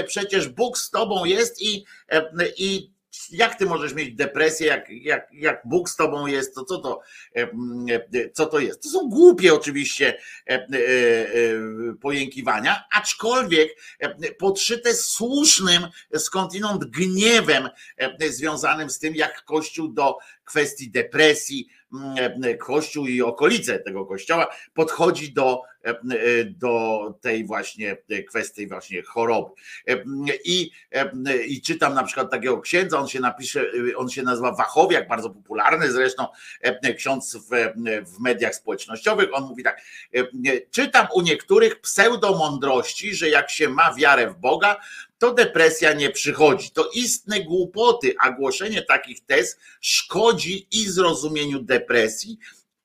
przecież 0.07 0.49
Bóg 0.49 0.77
z 0.77 0.89
tobą 0.89 1.25
jest 1.25 1.61
i, 1.61 1.85
i 2.57 2.91
jak 3.29 3.55
ty 3.55 3.65
możesz 3.65 3.93
mieć 3.93 4.15
depresję, 4.15 4.67
jak, 4.67 4.89
jak, 4.89 5.27
jak 5.33 5.61
Bóg 5.65 5.89
z 5.89 5.95
tobą 5.95 6.27
jest, 6.27 6.55
to 6.55 6.63
co 6.65 6.77
to, 6.77 7.01
e, 7.35 7.41
e, 7.41 8.29
co 8.33 8.45
to 8.45 8.59
jest? 8.59 8.83
To 8.83 8.89
są 8.89 9.09
głupie 9.09 9.53
oczywiście 9.53 10.17
e, 10.49 10.67
pojękiwania, 12.01 12.83
aczkolwiek 12.91 13.75
podszyte 14.37 14.93
słusznym 14.93 15.87
skądinąd 16.17 16.85
gniewem 16.85 17.69
związanym 18.29 18.89
z 18.89 18.99
tym, 18.99 19.15
jak 19.15 19.43
Kościół 19.43 19.87
do 19.87 20.17
kwestii 20.43 20.91
depresji, 20.91 21.69
Kościół 22.59 23.07
i 23.07 23.21
okolice 23.21 23.79
tego 23.79 24.05
kościoła 24.05 24.47
podchodzi 24.73 25.33
do 25.33 25.61
E, 25.85 25.89
e, 25.89 26.45
do 26.45 27.13
tej 27.21 27.45
właśnie 27.45 27.97
kwestii 28.27 28.67
właśnie 28.67 29.03
choroby. 29.03 29.49
E, 29.87 30.03
I, 30.45 30.71
I 31.47 31.61
czytam 31.61 31.93
na 31.93 32.03
przykład 32.03 32.31
takiego 32.31 32.61
księdza, 32.61 32.99
on 32.99 33.07
się 33.07 33.19
napisze, 33.19 33.65
on 33.95 34.09
się 34.09 34.23
nazywa 34.23 34.51
Wachowiak, 34.51 35.07
bardzo 35.07 35.29
popularny 35.29 35.91
zresztą 35.91 36.27
ksiądz 36.97 37.37
w, 37.37 37.73
w 38.05 38.19
mediach 38.19 38.55
społecznościowych. 38.55 39.29
On 39.33 39.43
mówi 39.43 39.63
tak, 39.63 39.81
czytam 40.71 41.07
u 41.13 41.21
niektórych 41.21 41.81
pseudomądrości, 41.81 43.15
że 43.15 43.29
jak 43.29 43.49
się 43.49 43.69
ma 43.69 43.93
wiarę 43.93 44.29
w 44.29 44.35
Boga, 44.35 44.79
to 45.19 45.33
depresja 45.33 45.93
nie 45.93 46.09
przychodzi. 46.09 46.71
To 46.71 46.89
istne 46.93 47.43
głupoty, 47.43 48.15
a 48.19 48.31
głoszenie 48.31 48.81
takich 48.81 49.25
tez 49.25 49.57
szkodzi 49.81 50.67
i 50.71 50.89
zrozumieniu 50.89 51.59
depresji, 51.59 52.39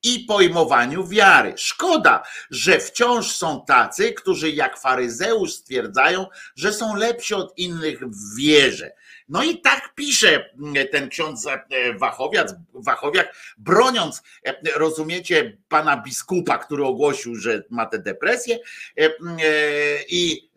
i 0.05 0.19
pojmowaniu 0.19 1.07
wiary. 1.07 1.53
Szkoda, 1.57 2.23
że 2.49 2.79
wciąż 2.79 3.31
są 3.31 3.65
tacy, 3.67 4.13
którzy 4.13 4.51
jak 4.51 4.79
faryzeusz 4.79 5.53
stwierdzają, 5.53 6.27
że 6.55 6.73
są 6.73 6.95
lepsi 6.95 7.33
od 7.33 7.57
innych 7.57 7.99
w 7.99 8.35
wierze. 8.37 8.91
No 9.29 9.43
i 9.43 9.61
tak 9.61 9.93
pisze 9.95 10.49
mm, 10.53 10.87
ten 10.91 11.09
ksiądz 11.09 11.47
e, 11.47 11.93
Wachowiak, 11.93 12.47
Wachowiak 12.73 13.35
broniąc, 13.57 14.23
e, 14.45 14.55
rozumiecie, 14.75 15.57
pana 15.67 15.97
biskupa, 15.97 16.57
który 16.57 16.85
ogłosił, 16.85 17.35
że 17.35 17.63
ma 17.69 17.85
tę 17.85 17.99
depresję 17.99 18.59
e, 18.97 19.09
i 20.09 20.49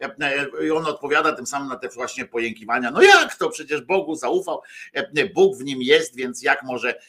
on 0.75 0.87
odpowiada 0.87 1.33
tym 1.33 1.47
samym 1.47 1.69
na 1.69 1.77
te 1.77 1.89
właśnie 1.89 2.25
pojękiwania. 2.27 2.91
No 2.91 3.03
jak 3.03 3.37
to? 3.39 3.51
Przecież 3.51 3.81
Bogu 3.81 4.15
zaufał, 4.15 4.63
Bóg 5.35 5.57
w 5.57 5.65
nim 5.65 5.83
jest, 5.83 6.17
więc 6.17 6.43
jak 6.43 6.63
może 6.63 7.01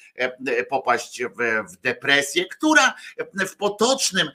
popaść 0.69 1.23
w 1.69 1.77
depresję, 1.81 2.45
która 2.45 2.93
w 3.47 3.55
potocznym 3.55 4.29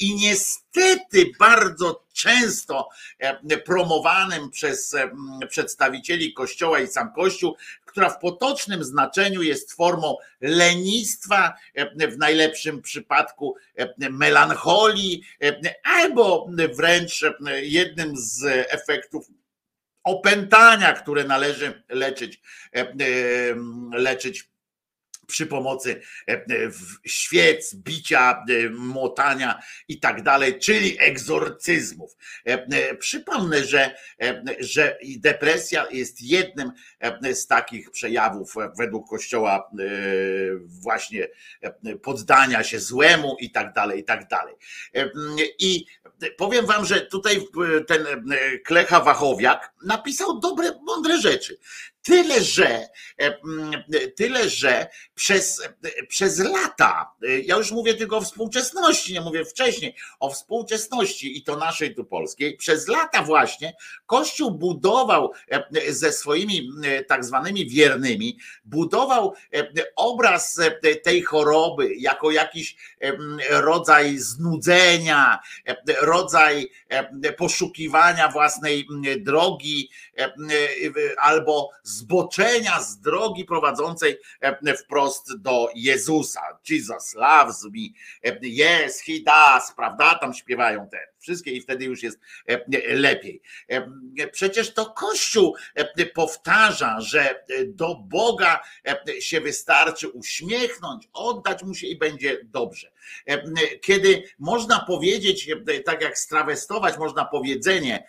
i 0.00 0.14
niestety 0.14 0.67
bardzo 1.38 2.04
często 2.12 2.88
promowanym 3.64 4.50
przez 4.50 4.96
przedstawicieli 5.48 6.32
Kościoła 6.32 6.80
i 6.80 6.86
sam 6.86 7.12
Kościół, 7.12 7.56
która 7.84 8.10
w 8.10 8.18
potocznym 8.18 8.84
znaczeniu 8.84 9.42
jest 9.42 9.72
formą 9.72 10.16
lenistwa, 10.40 11.54
w 12.08 12.18
najlepszym 12.18 12.82
przypadku 12.82 13.56
melancholii, 13.98 15.22
albo 15.82 16.50
wręcz 16.76 17.24
jednym 17.62 18.16
z 18.16 18.44
efektów 18.68 19.26
opętania, 20.04 20.92
które 20.92 21.24
należy 21.24 21.82
leczyć, 21.88 22.40
leczyć 23.92 24.50
przy 25.28 25.46
pomocy 25.46 26.00
e, 26.28 26.32
e, 26.32 26.44
świec, 27.06 27.74
bicia, 27.74 28.44
e, 28.48 28.70
młotania 28.70 29.62
i 29.88 30.00
tak 30.00 30.22
dalej, 30.22 30.58
czyli 30.58 30.96
egzorcyzmów. 31.00 32.16
Przypomnę, 32.98 33.64
że, 33.64 33.94
że 34.60 34.98
depresja 35.18 35.86
jest 35.90 36.22
jednym 36.22 36.72
z 37.32 37.46
takich 37.46 37.90
przejawów 37.90 38.54
według 38.78 39.08
Kościoła 39.08 39.70
właśnie 40.66 41.28
poddania 42.02 42.64
się 42.64 42.80
złemu 42.80 43.36
i 43.40 43.50
tak 43.50 43.72
dalej, 43.72 44.00
i 44.00 44.04
tak 44.04 44.28
dalej. 44.28 44.54
I 45.58 45.86
powiem 46.36 46.66
wam, 46.66 46.84
że 46.84 47.00
tutaj 47.00 47.40
ten 47.86 48.06
Klecha 48.64 49.00
Wachowiak 49.00 49.72
napisał 49.84 50.40
dobre, 50.40 50.72
mądre 50.86 51.20
rzeczy. 51.20 51.58
Tyle, 52.08 52.44
że, 52.44 52.88
tyle, 54.16 54.50
że 54.50 54.86
przez, 55.14 55.62
przez 56.08 56.38
lata, 56.38 57.12
ja 57.44 57.56
już 57.56 57.72
mówię 57.72 57.94
tylko 57.94 58.16
o 58.16 58.20
współczesności, 58.20 59.12
nie 59.12 59.20
mówię 59.20 59.44
wcześniej, 59.44 59.94
o 60.20 60.30
współczesności 60.30 61.38
i 61.38 61.42
to 61.42 61.56
naszej 61.56 61.94
tu 61.94 62.04
polskiej, 62.04 62.56
przez 62.56 62.88
lata 62.88 63.22
właśnie 63.22 63.76
Kościół 64.06 64.50
budował 64.50 65.32
ze 65.88 66.12
swoimi 66.12 66.70
tak 67.08 67.24
zwanymi 67.24 67.70
wiernymi, 67.70 68.38
budował 68.64 69.34
obraz 69.96 70.60
tej 71.02 71.22
choroby 71.22 71.94
jako 71.94 72.30
jakiś 72.30 72.76
rodzaj 73.50 74.18
znudzenia, 74.18 75.38
rodzaj 76.00 76.70
poszukiwania 77.36 78.28
własnej 78.28 78.86
drogi 79.18 79.90
albo 81.18 81.70
zboczenia 81.98 82.82
z 82.82 83.00
drogi 83.00 83.44
prowadzącej 83.44 84.18
wprost 84.78 85.36
do 85.36 85.68
Jezusa. 85.74 86.40
Jesus 86.70 87.14
loves 87.14 87.64
me, 87.64 87.88
yes, 88.42 89.00
he 89.00 89.12
does, 89.26 89.72
prawda? 89.76 90.14
Tam 90.14 90.34
śpiewają 90.34 90.88
te 90.88 90.98
wszystkie 91.18 91.50
i 91.50 91.60
wtedy 91.60 91.84
już 91.84 92.02
jest 92.02 92.18
lepiej. 92.88 93.42
Przecież 94.32 94.74
to 94.74 94.86
Kościół 94.86 95.56
powtarza, 96.14 97.00
że 97.00 97.44
do 97.66 97.94
Boga 97.94 98.60
się 99.20 99.40
wystarczy 99.40 100.08
uśmiechnąć, 100.08 101.08
oddać 101.12 101.62
mu 101.62 101.74
się 101.74 101.86
i 101.86 101.98
będzie 101.98 102.38
dobrze. 102.44 102.90
Kiedy 103.82 104.22
można 104.38 104.80
powiedzieć, 104.80 105.48
tak 105.84 106.02
jak 106.02 106.18
strawestować, 106.18 106.98
można 106.98 107.24
powiedzenie, 107.24 108.06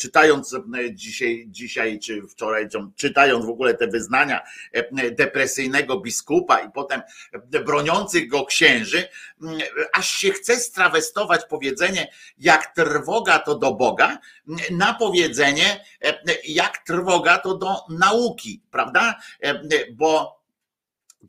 czytając 0.00 0.56
dzisiaj, 0.92 1.44
dzisiaj 1.48 1.98
czy 1.98 2.22
wczoraj, 2.22 2.68
czytając 2.96 3.46
w 3.46 3.50
ogóle 3.50 3.74
te 3.74 3.86
wyznania 3.86 4.40
depresyjnego 5.12 6.00
biskupa 6.00 6.60
i 6.60 6.70
potem 6.70 7.02
broniących 7.64 8.28
go 8.28 8.46
księży, 8.46 9.08
aż 9.94 10.08
się 10.08 10.30
chce 10.30 10.56
strawestować 10.56 11.40
powiedzenie, 11.48 12.12
jak 12.38 12.74
trwoga 12.74 13.38
to 13.38 13.54
do 13.58 13.74
Boga, 13.74 14.18
na 14.70 14.94
powiedzenie, 14.94 15.84
jak 16.44 16.78
trwoga 16.78 17.38
to 17.38 17.54
do 17.54 17.76
nauki, 17.90 18.62
prawda? 18.70 19.14
Bo 19.92 20.41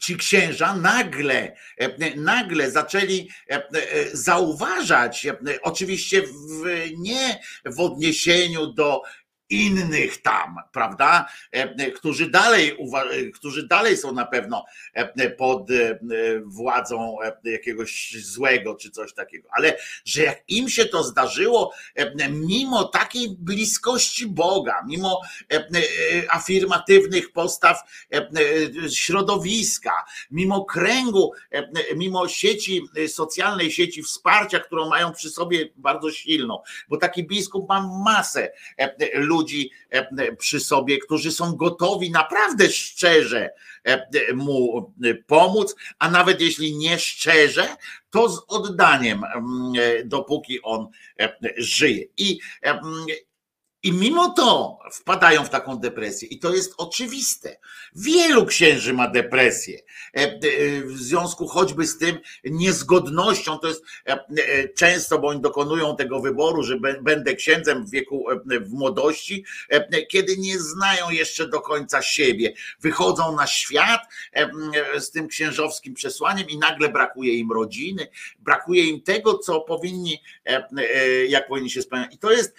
ci 0.01 0.17
księża 0.17 0.75
nagle, 0.75 1.56
nagle 2.15 2.71
zaczęli 2.71 3.29
zauważać, 4.13 5.27
oczywiście 5.62 6.21
w, 6.21 6.32
nie 6.97 7.39
w 7.65 7.79
odniesieniu 7.79 8.67
do 8.67 9.01
innych 9.53 10.21
tam, 10.21 10.55
prawda, 10.71 11.25
e, 11.51 11.91
którzy 11.91 12.29
dalej, 12.29 12.77
którzy 13.33 13.67
dalej 13.67 13.97
są 13.97 14.11
na 14.11 14.25
pewno 14.25 14.65
e, 14.93 15.29
pod 15.29 15.71
e, 15.71 15.99
władzą 16.45 17.17
jakiegoś 17.43 18.15
złego 18.23 18.75
czy 18.75 18.91
coś 18.91 19.13
takiego, 19.13 19.49
ale 19.51 19.77
że 20.05 20.23
jak 20.23 20.43
im 20.47 20.69
się 20.69 20.85
to 20.85 21.03
zdarzyło, 21.03 21.73
mimo 22.29 22.83
takiej 22.83 23.35
bliskości 23.39 24.27
Boga, 24.27 24.83
mimo 24.87 25.21
afirmatywnych 26.29 27.31
postaw 27.31 27.77
środowiska, 28.93 30.05
mimo 30.31 30.65
kręgu, 30.65 31.31
mimo 31.95 32.27
sieci 32.27 32.81
socjalnej, 33.07 33.71
sieci 33.71 34.03
wsparcia, 34.03 34.59
którą 34.59 34.89
mają 34.89 35.13
przy 35.13 35.29
sobie 35.29 35.69
bardzo 35.75 36.11
silną, 36.11 36.61
bo 36.89 36.97
taki 36.97 37.23
biskup 37.23 37.69
ma 37.69 37.87
masę 38.03 38.51
ludzi, 39.13 39.42
ludzi 39.43 39.71
e, 39.89 40.36
przy 40.36 40.60
sobie, 40.60 40.97
którzy 40.97 41.32
są 41.32 41.56
gotowi 41.56 42.12
naprawdę 42.12 42.69
szczerze 42.69 43.49
e, 43.84 44.34
mu 44.34 44.93
pomóc, 45.27 45.75
a 45.99 46.12
nawet 46.12 46.41
jeśli 46.41 46.77
nie 46.77 46.99
szczerze, 46.99 47.67
to 48.10 48.29
z 48.29 48.41
oddaniem, 48.47 49.23
e, 49.23 50.03
dopóki 50.06 50.62
on 50.62 50.88
żyje. 51.58 52.06
I 52.17 52.39
i 53.84 53.91
mimo 53.91 54.30
to 54.30 54.80
wpadają 54.91 55.46
w 55.46 55.50
taką 55.50 55.78
depresję. 55.78 56.28
I 56.28 56.39
to 56.39 56.54
jest 56.54 56.74
oczywiste. 56.78 57.58
Wielu 57.96 58.46
księży 58.46 58.93
ma 58.93 59.08
depresję. 59.08 59.80
E, 60.17 60.19
e, 60.19 60.39
w 60.82 60.98
związku 60.98 61.48
choćby 61.48 61.88
z 61.88 61.98
tym 61.98 62.19
niezgodnością, 62.43 63.58
to 63.58 63.67
jest 63.67 63.84
e, 64.06 64.69
często, 64.69 65.19
bo 65.19 65.28
oni 65.28 65.41
dokonują 65.41 65.96
tego 65.96 66.19
wyboru, 66.19 66.63
że 66.63 66.80
będę 67.02 67.36
księdzem 67.36 67.86
w 67.86 67.91
wieku, 67.91 68.26
w 68.62 68.72
młodości, 68.72 69.46
kiedy 70.10 70.38
nie 70.38 70.60
znają 70.60 71.10
jeszcze 71.10 71.48
do 71.48 71.62
końca 71.62 72.02
siebie. 72.02 72.54
Wychodzą 72.80 73.36
na 73.36 73.48
świat 73.48 74.02
z 75.00 75.12
tym 75.12 75.28
księżowskim 75.28 75.93
przesłaniem 75.93 76.50
i 76.50 76.58
nagle 76.58 76.89
brakuje 76.89 77.34
im 77.34 77.52
rodziny, 77.52 78.08
brakuje 78.39 78.84
im 78.84 79.02
tego, 79.02 79.38
co 79.38 79.62
powinni, 79.62 80.22
jak 81.28 81.48
powinni 81.48 81.69
się 81.69 81.82
spełniać. 81.82 82.13
I 82.13 82.17
to 82.17 82.32
jest 82.32 82.56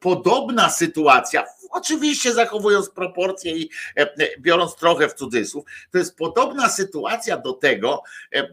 podobna 0.00 0.70
sytuacja, 0.70 1.44
oczywiście 1.70 2.32
zachowując 2.32 2.90
proporcje 2.90 3.56
i 3.56 3.70
e, 3.96 4.38
biorąc 4.40 4.76
trochę 4.76 5.08
w 5.08 5.14
cudzysłów, 5.14 5.64
to 5.90 5.98
jest 5.98 6.16
podobna 6.16 6.68
sytuacja 6.68 7.36
do 7.36 7.52
tego, 7.52 8.02
e, 8.32 8.48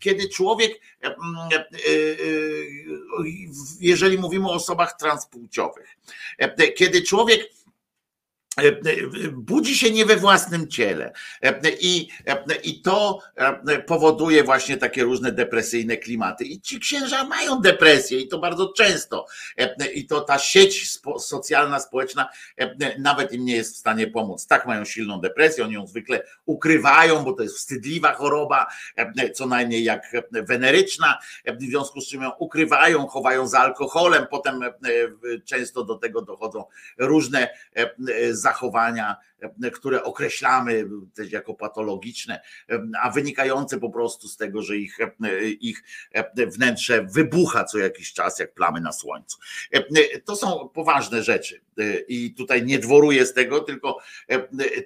kiedy 0.00 0.28
człowiek, 0.28 0.80
e, 1.04 1.16
jeżeli 3.80 4.18
mówimy 4.18 4.48
o 4.48 4.52
osobach 4.52 4.96
transpłciowych, 4.96 5.96
kiedy 6.76 7.02
człowiek 7.02 7.40
E, 7.40 7.42
e, 7.42 7.55
budzi 9.32 9.76
się 9.76 9.90
nie 9.90 10.06
we 10.06 10.16
własnym 10.16 10.68
ciele. 10.68 11.12
E, 11.42 11.60
I, 11.80 12.08
I 12.62 12.82
to 12.82 13.18
powoduje 13.86 14.44
właśnie 14.44 14.76
takie 14.76 15.04
różne 15.04 15.32
depresyjne 15.32 15.96
klimaty. 15.96 16.44
I 16.44 16.60
ci 16.60 16.80
księża 16.80 17.24
mają 17.24 17.60
depresję 17.60 18.20
i 18.20 18.28
to 18.28 18.38
bardzo 18.38 18.72
często. 18.76 19.26
I 19.94 20.06
to 20.06 20.20
ta 20.20 20.38
sieć 20.38 20.98
socjalna, 21.18 21.80
społeczna 21.80 22.28
nawet 22.98 23.32
im 23.32 23.44
nie 23.44 23.56
jest 23.56 23.74
w 23.74 23.78
stanie 23.78 24.06
pomóc. 24.06 24.46
Tak 24.46 24.66
mają 24.66 24.84
silną 24.84 25.20
depresję, 25.20 25.64
oni 25.64 25.74
ją 25.74 25.86
zwykle 25.86 26.22
ukrywają, 26.46 27.24
bo 27.24 27.32
to 27.32 27.42
jest 27.42 27.56
wstydliwa 27.56 28.14
choroba, 28.14 28.66
co 29.34 29.46
najmniej 29.46 29.84
jak 29.84 30.12
weneryczna, 30.32 31.18
w 31.46 31.62
związku 31.62 32.00
z 32.00 32.08
czym 32.08 32.22
ją 32.22 32.30
ukrywają, 32.38 33.06
chowają 33.06 33.48
za 33.48 33.58
alkoholem, 33.58 34.26
potem 34.30 34.60
często 35.44 35.84
do 35.84 35.94
tego 35.94 36.22
dochodzą 36.22 36.64
różne 36.98 37.48
zachowania, 38.46 39.16
które 39.72 40.02
określamy 40.02 40.84
też 41.14 41.32
jako 41.32 41.54
patologiczne, 41.54 42.40
a 43.02 43.10
wynikające 43.10 43.78
po 43.78 43.90
prostu 43.90 44.28
z 44.28 44.36
tego, 44.36 44.62
że 44.62 44.76
ich, 44.76 44.98
ich 45.60 45.82
wnętrze 46.36 47.02
wybucha 47.02 47.64
co 47.64 47.78
jakiś 47.78 48.12
czas, 48.12 48.38
jak 48.38 48.54
plamy 48.54 48.80
na 48.80 48.92
słońcu. 48.92 49.38
To 50.24 50.36
są 50.36 50.68
poważne 50.68 51.22
rzeczy 51.22 51.60
i 52.08 52.34
tutaj 52.34 52.64
nie 52.64 52.78
dworuję 52.78 53.26
z 53.26 53.34
tego, 53.34 53.60
tylko, 53.60 53.98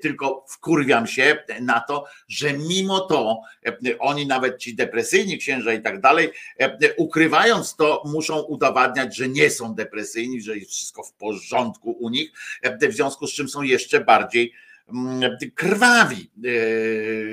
tylko 0.00 0.44
wkurwiam 0.48 1.06
się 1.06 1.44
na 1.60 1.80
to, 1.80 2.04
że 2.28 2.52
mimo 2.52 3.00
to 3.00 3.40
oni 3.98 4.26
nawet 4.26 4.58
ci 4.58 4.74
depresyjni 4.74 5.38
księża 5.38 5.72
i 5.72 5.82
tak 5.82 6.00
dalej, 6.00 6.32
ukrywając 6.96 7.76
to, 7.76 8.02
muszą 8.06 8.40
udowadniać, 8.40 9.16
że 9.16 9.28
nie 9.28 9.50
są 9.50 9.74
depresyjni, 9.74 10.42
że 10.42 10.58
jest 10.58 10.70
wszystko 10.70 11.02
w 11.02 11.12
porządku 11.12 11.90
u 11.90 12.10
nich, 12.10 12.32
w 12.88 12.92
związku 12.92 13.26
z 13.26 13.32
czym 13.32 13.48
są 13.50 13.62
jeszcze 13.62 14.00
bardziej 14.00 14.52
krwawi 15.54 16.30
e, 16.44 16.50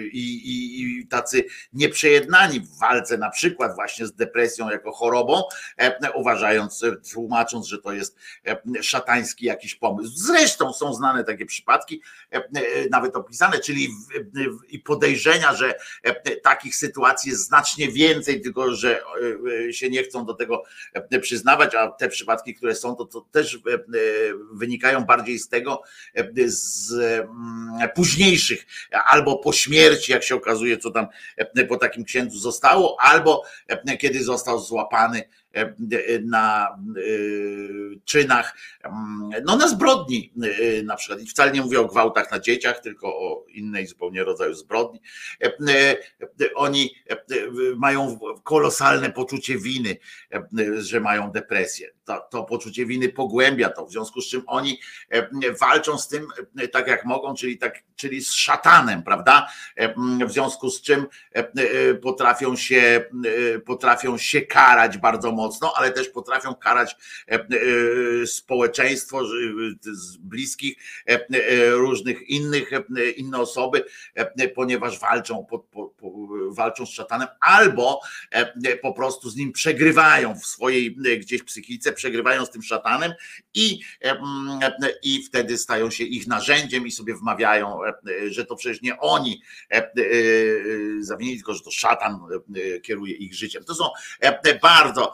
i, 0.05 0.49
i, 0.49 0.81
i, 0.81 1.07
tacy 1.07 1.45
nieprzejednani 1.73 2.59
w 2.59 2.79
walce 2.79 3.17
na 3.17 3.29
przykład 3.29 3.75
właśnie 3.75 4.07
z 4.07 4.13
depresją 4.13 4.69
jako 4.69 4.91
chorobą, 4.91 5.43
e, 5.77 6.11
uważając, 6.11 6.85
tłumacząc, 7.13 7.67
że 7.67 7.77
to 7.77 7.93
jest 7.93 8.15
e, 8.47 8.57
szatański 8.83 9.45
jakiś 9.45 9.75
pomysł. 9.75 10.11
Zresztą 10.15 10.73
są 10.73 10.93
znane 10.93 11.23
takie 11.23 11.45
przypadki, 11.45 12.01
nawet 12.91 13.15
opisane, 13.15 13.59
czyli 13.59 13.89
podejrzenia, 14.85 15.55
że 15.55 15.75
takich 16.43 16.75
sytuacji 16.75 17.31
jest 17.31 17.45
znacznie 17.45 17.91
więcej, 17.91 18.41
tylko 18.41 18.75
że 18.75 19.01
się 19.71 19.89
nie 19.89 20.03
chcą 20.03 20.25
do 20.25 20.33
tego 20.33 20.63
przyznawać, 21.21 21.75
a 21.75 21.87
te 21.87 22.09
przypadki, 22.09 22.55
które 22.55 22.75
są, 22.75 22.95
to, 22.95 23.05
to 23.05 23.21
też 23.21 23.59
wynikają 24.51 25.05
bardziej 25.05 25.39
z 25.39 25.49
tego, 25.49 25.81
z 26.45 26.97
Mm, 26.97 27.46
późniejszych, 27.95 28.65
albo 29.05 29.37
po 29.37 29.53
śmierci, 29.53 30.11
jak 30.11 30.23
się 30.23 30.35
okazuje, 30.35 30.77
co 30.77 30.91
tam 30.91 31.07
e, 31.37 31.65
po 31.65 31.77
takim 31.77 32.03
księdzu 32.03 32.39
zostało, 32.39 32.97
albo 32.99 33.43
e, 33.67 33.97
kiedy 33.97 34.23
został 34.23 34.59
złapany 34.59 35.23
na 36.25 36.67
e, 36.69 37.01
czynach, 38.05 38.55
mm, 38.83 39.29
no 39.45 39.55
na 39.55 39.67
zbrodni 39.67 40.33
e, 40.43 40.83
na 40.83 40.95
przykład. 40.95 41.21
I 41.21 41.27
wcale 41.27 41.51
nie 41.51 41.61
mówię 41.61 41.79
o 41.79 41.85
gwałtach 41.85 42.31
na 42.31 42.39
dzieciach, 42.39 42.79
tylko 42.79 43.07
o 43.07 43.45
innej 43.49 43.87
zupełnie 43.87 44.23
rodzaju 44.23 44.53
zbrodni. 44.53 45.01
Oni 46.55 46.95
mają 47.77 48.19
kolosalne 48.43 49.11
poczucie 49.11 49.57
winy, 49.57 49.97
że 50.77 50.99
mają 50.99 51.31
depresję. 51.31 51.89
To, 52.05 52.27
to 52.31 52.43
poczucie 52.43 52.85
winy 52.85 53.09
pogłębia 53.09 53.69
to, 53.69 53.85
w 53.85 53.91
związku 53.91 54.21
z 54.21 54.27
czym 54.27 54.43
oni 54.47 54.79
walczą 55.61 55.97
z 55.97 56.07
tym 56.07 56.27
tak 56.71 56.87
jak 56.87 57.05
mogą, 57.05 57.35
czyli, 57.35 57.57
tak, 57.57 57.83
czyli 57.95 58.21
z 58.21 58.33
szatanem, 58.33 59.03
prawda? 59.03 59.47
W 60.27 60.31
związku 60.31 60.69
z 60.69 60.81
czym 60.81 61.05
potrafią 62.01 62.55
się, 62.55 63.05
potrafią 63.65 64.17
się 64.17 64.41
karać 64.41 64.97
bardzo 64.97 65.31
mocno, 65.37 65.73
ale 65.75 65.91
też 65.91 66.09
potrafią 66.09 66.55
karać 66.55 66.95
e, 67.27 67.33
e, 67.33 68.27
społeczeństwo 68.27 69.23
bliskich, 70.19 70.75
e, 71.05 71.71
różnych 71.71 72.29
innych, 72.29 72.71
inne 73.17 73.37
osoby, 73.37 73.85
ponieważ 74.55 74.99
walczą, 74.99 75.45
po, 75.45 75.59
po, 75.59 75.93
walczą 76.49 76.85
z 76.85 76.89
szatanem, 76.89 77.27
albo 77.39 78.01
po 78.81 78.93
prostu 78.93 79.29
z 79.29 79.35
nim 79.35 79.51
przegrywają 79.51 80.35
w 80.39 80.45
swojej 80.45 80.95
gdzieś 81.19 81.43
psychice, 81.43 81.93
przegrywają 81.93 82.45
z 82.45 82.51
tym 82.51 82.63
szatanem 82.63 83.13
i, 83.53 83.79
i 85.03 85.23
wtedy 85.23 85.57
stają 85.57 85.91
się 85.91 86.03
ich 86.03 86.27
narzędziem 86.27 86.87
i 86.87 86.91
sobie 86.91 87.15
wmawiają, 87.15 87.79
że 88.27 88.45
to 88.45 88.55
przecież 88.55 88.81
nie 88.81 88.99
oni 88.99 89.41
zawinili, 90.99 91.37
tylko 91.37 91.53
że 91.53 91.61
to 91.61 91.71
szatan 91.71 92.19
kieruje 92.83 93.15
ich 93.15 93.33
życiem. 93.35 93.63
To 93.63 93.75
są 93.75 93.89
bardzo 94.61 95.13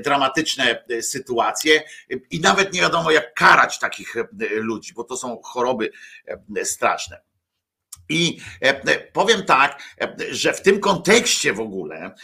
dramatyczne 0.00 0.84
sytuacje 1.00 1.82
i 2.30 2.40
nawet 2.40 2.72
nie 2.72 2.80
wiadomo 2.80 3.10
jak 3.10 3.34
karać 3.34 3.78
takich 3.78 4.14
ludzi, 4.50 4.92
bo 4.94 5.04
to 5.04 5.16
są 5.16 5.40
choroby 5.42 5.90
straszne. 6.64 7.20
I 8.08 8.40
powiem 9.12 9.44
tak, 9.44 9.82
że 10.30 10.52
w 10.52 10.62
tym 10.62 10.80
kontekście 10.80 11.52
w 11.52 11.60
ogóle, 11.60 12.14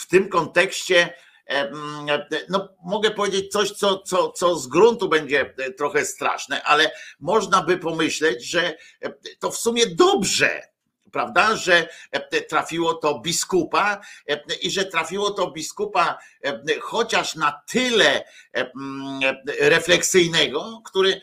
w 0.00 0.06
tym 0.08 0.28
kontekście, 0.28 1.14
no 2.48 2.68
mogę 2.84 3.10
powiedzieć 3.10 3.52
coś, 3.52 3.70
co, 3.70 3.98
co, 3.98 4.32
co 4.32 4.56
z 4.56 4.68
gruntu 4.68 5.08
będzie 5.08 5.54
trochę 5.76 6.04
straszne, 6.04 6.62
ale 6.62 6.90
można 7.20 7.62
by 7.62 7.78
pomyśleć, 7.78 8.44
że 8.44 8.76
to 9.38 9.50
w 9.50 9.56
sumie 9.56 9.86
dobrze, 9.86 10.62
prawda, 11.12 11.56
że 11.56 11.88
trafiło 12.48 12.94
to 12.94 13.18
biskupa 13.20 14.00
i 14.62 14.70
że 14.70 14.84
trafiło 14.84 15.30
to 15.30 15.50
biskupa 15.50 16.18
chociaż 16.80 17.34
na 17.34 17.62
tyle 17.66 18.24
refleksyjnego, 19.60 20.82
który 20.84 21.20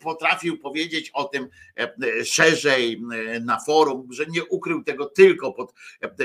potrafił 0.00 0.58
powiedzieć 0.58 1.10
o 1.10 1.24
tym 1.24 1.48
szerzej 2.24 3.02
na 3.40 3.60
forum, 3.60 4.08
że 4.12 4.26
nie 4.26 4.44
ukrył 4.44 4.84
tego 4.84 5.06
tylko 5.06 5.52
pod 5.52 5.72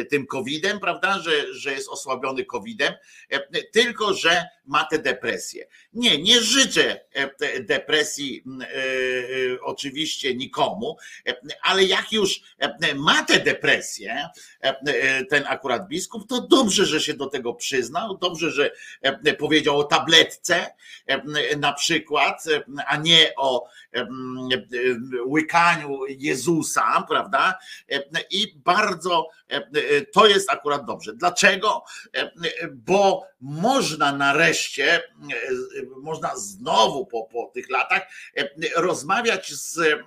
tym 0.10 0.28
COVID-em, 0.28 0.80
prawda, 0.80 1.20
że, 1.20 1.54
że 1.54 1.72
jest 1.72 1.90
osłabiony 1.90 2.46
COVID-em, 2.46 2.94
tylko 3.72 4.14
że 4.14 4.46
ma 4.68 4.84
tę 4.84 5.00
depresję. 5.00 5.68
Nie, 5.94 6.18
nie 6.18 6.42
życzę 6.42 7.02
depresji 7.60 8.44
oczywiście 9.62 10.36
nikomu, 10.36 10.98
ale 11.62 11.84
jak 11.84 12.12
już 12.12 12.42
ma 12.96 13.24
tę 13.24 13.40
depresję, 13.40 14.30
ten 15.30 15.44
akurat 15.48 15.88
biskup, 15.88 16.30
to 16.30 16.42
dobrze, 16.42 16.86
że 16.86 17.02
się 17.02 17.14
do 17.14 17.26
tego 17.26 17.54
przyznał, 17.54 18.18
dobrze, 18.18 18.52
że 18.52 18.72
powiedział 19.38 19.80
o 19.80 19.84
tabletce 19.84 20.74
na 21.58 21.74
przykład, 21.74 22.44
a 22.88 22.98
nie 22.98 23.32
o 23.38 23.68
łykaniu 25.26 26.00
Jezusa, 26.08 27.06
prawda? 27.10 27.60
I 28.32 28.54
bardzo 28.56 29.30
to 30.14 30.28
jest 30.28 30.50
akurat 30.50 30.86
dobrze. 30.86 31.14
Dlaczego? 31.14 31.84
Bo 32.72 33.24
można 33.42 34.12
nareszcie, 34.12 35.04
można 36.02 36.36
znowu 36.36 37.06
po, 37.06 37.24
po 37.24 37.52
tych 37.54 37.70
latach 37.70 38.02
rozmawiać 38.76 39.54
z, 39.54 40.00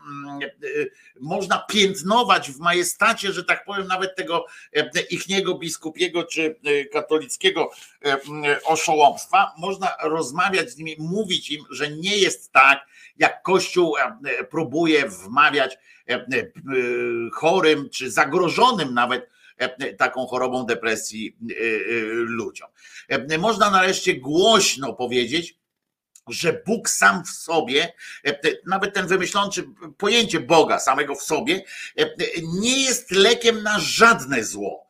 można 1.21 1.59
piętnować 1.59 2.51
w 2.51 2.59
majestacie, 2.59 3.33
że 3.33 3.45
tak 3.45 3.65
powiem, 3.65 3.87
nawet 3.87 4.17
tego 4.17 4.47
ichniego 5.11 5.59
biskupiego 5.59 6.25
czy 6.25 6.57
katolickiego 6.93 7.71
oszołomstwa, 8.65 9.53
można 9.59 9.97
rozmawiać 10.03 10.71
z 10.71 10.77
nimi, 10.77 10.97
mówić 10.99 11.51
im, 11.51 11.65
że 11.71 11.91
nie 11.91 12.17
jest 12.17 12.53
tak, 12.53 12.87
jak 13.19 13.43
Kościół 13.43 13.95
próbuje 14.51 15.09
wmawiać 15.09 15.79
chorym 17.33 17.89
czy 17.91 18.11
zagrożonym 18.11 18.95
nawet 18.95 19.31
taką 19.99 20.27
chorobą 20.27 20.67
depresji 20.67 21.37
ludziom. 22.11 22.69
Można 23.39 23.71
nareszcie 23.71 24.15
głośno 24.15 24.95
powiedzieć, 24.95 25.59
że 26.29 26.63
Bóg 26.67 26.89
sam 26.89 27.25
w 27.25 27.29
sobie, 27.29 27.93
nawet 28.67 28.95
ten 28.95 29.07
wymyślony 29.07 29.51
pojęcie 29.99 30.41
Boga 30.41 30.79
samego 30.79 31.15
w 31.15 31.23
sobie, 31.23 31.65
nie 32.61 32.85
jest 32.85 33.11
lekiem 33.11 33.63
na 33.63 33.79
żadne 33.79 34.45
zło 34.45 34.88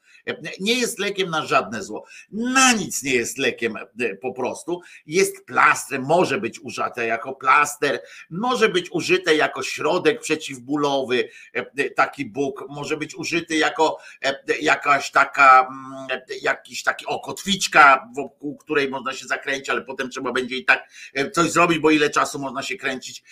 nie 0.61 0.75
jest 0.75 0.99
lekiem 0.99 1.31
na 1.31 1.47
żadne 1.47 1.83
zło. 1.83 2.05
Na 2.33 2.73
nic 2.73 3.03
nie 3.03 3.15
jest 3.15 3.39
lekiem 3.39 3.77
e, 3.77 4.17
po 4.17 4.33
prostu. 4.33 4.81
Jest 5.07 5.47
plastrem, 5.47 6.03
może 6.03 6.41
być 6.41 6.61
użyte 6.61 7.07
jako 7.07 7.33
plaster, 7.33 8.01
może 8.31 8.69
być 8.69 8.91
użyte 8.91 9.37
jako 9.37 9.63
środek 9.63 10.21
przeciwbólowy, 10.21 11.29
e, 11.53 11.91
taki 11.91 12.27
Bóg, 12.27 12.65
może 12.69 12.97
być 12.97 13.15
użyty 13.15 13.57
jako 13.57 13.99
e, 14.25 14.59
jakaś 14.61 15.11
taka, 15.11 15.61
mm, 15.61 16.21
jakiś 16.43 16.83
taki 16.83 17.07
okotwiczka, 17.07 18.09
wokół 18.17 18.57
której 18.57 18.89
można 18.89 19.13
się 19.13 19.27
zakręcić, 19.27 19.71
ale 19.71 19.83
potem 19.83 20.11
trzeba 20.11 20.33
będzie 20.33 20.57
i 20.57 20.65
tak 20.65 20.89
coś 21.33 21.51
zrobić, 21.51 21.79
bo 21.79 21.91
ile 21.91 22.11
czasu 22.11 22.39
można 22.39 22.63
się 22.63 22.77
kręcić 22.77 23.23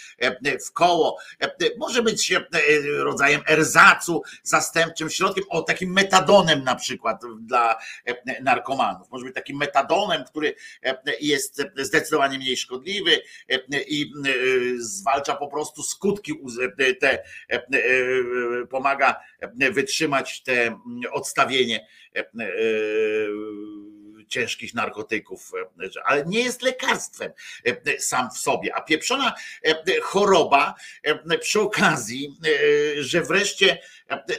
w 0.66 0.72
koło. 0.72 1.18
Może 1.78 2.02
być 2.02 2.32
rodzajem 2.98 3.40
erzacu, 3.48 4.22
zastępczym 4.42 5.10
środkiem, 5.10 5.44
o 5.48 5.62
takim 5.62 5.92
metadonem 5.92 6.64
na 6.64 6.74
przykład 6.74 6.85
przykład 6.86 7.22
dla 7.40 7.78
e, 8.04 8.42
narkomanów. 8.42 9.10
Może 9.10 9.24
być 9.24 9.34
takim 9.34 9.56
metadonem, 9.56 10.24
który 10.24 10.54
e, 10.82 10.96
jest 11.20 11.62
zdecydowanie 11.76 12.38
mniej 12.38 12.56
szkodliwy 12.56 13.22
e, 13.48 13.58
i 13.88 14.12
zwalcza 14.78 15.34
po 15.34 15.48
prostu 15.48 15.82
skutki, 15.82 16.32
te, 17.00 17.22
pomaga 18.70 19.20
wytrzymać 19.72 20.42
te 20.42 20.80
odstawienie 21.12 21.86
ciężkich 24.28 24.74
narkotyków, 24.74 25.52
ale 26.04 26.24
nie 26.26 26.40
jest 26.40 26.62
lekarstwem 26.62 27.32
sam 27.98 28.30
w 28.30 28.38
sobie. 28.38 28.74
A 28.74 28.80
pieprzona 28.80 29.34
choroba 30.02 30.74
przy 31.40 31.60
okazji, 31.60 32.36
że 32.98 33.22
wreszcie 33.22 33.78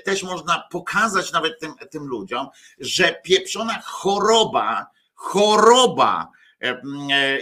też 0.03 0.23
można 0.23 0.67
pokazać 0.71 1.31
nawet 1.31 1.59
tym, 1.59 1.73
tym 1.89 2.07
ludziom, 2.07 2.47
że 2.79 3.21
pieprzona 3.23 3.81
choroba, 3.81 4.87
choroba, 5.13 6.31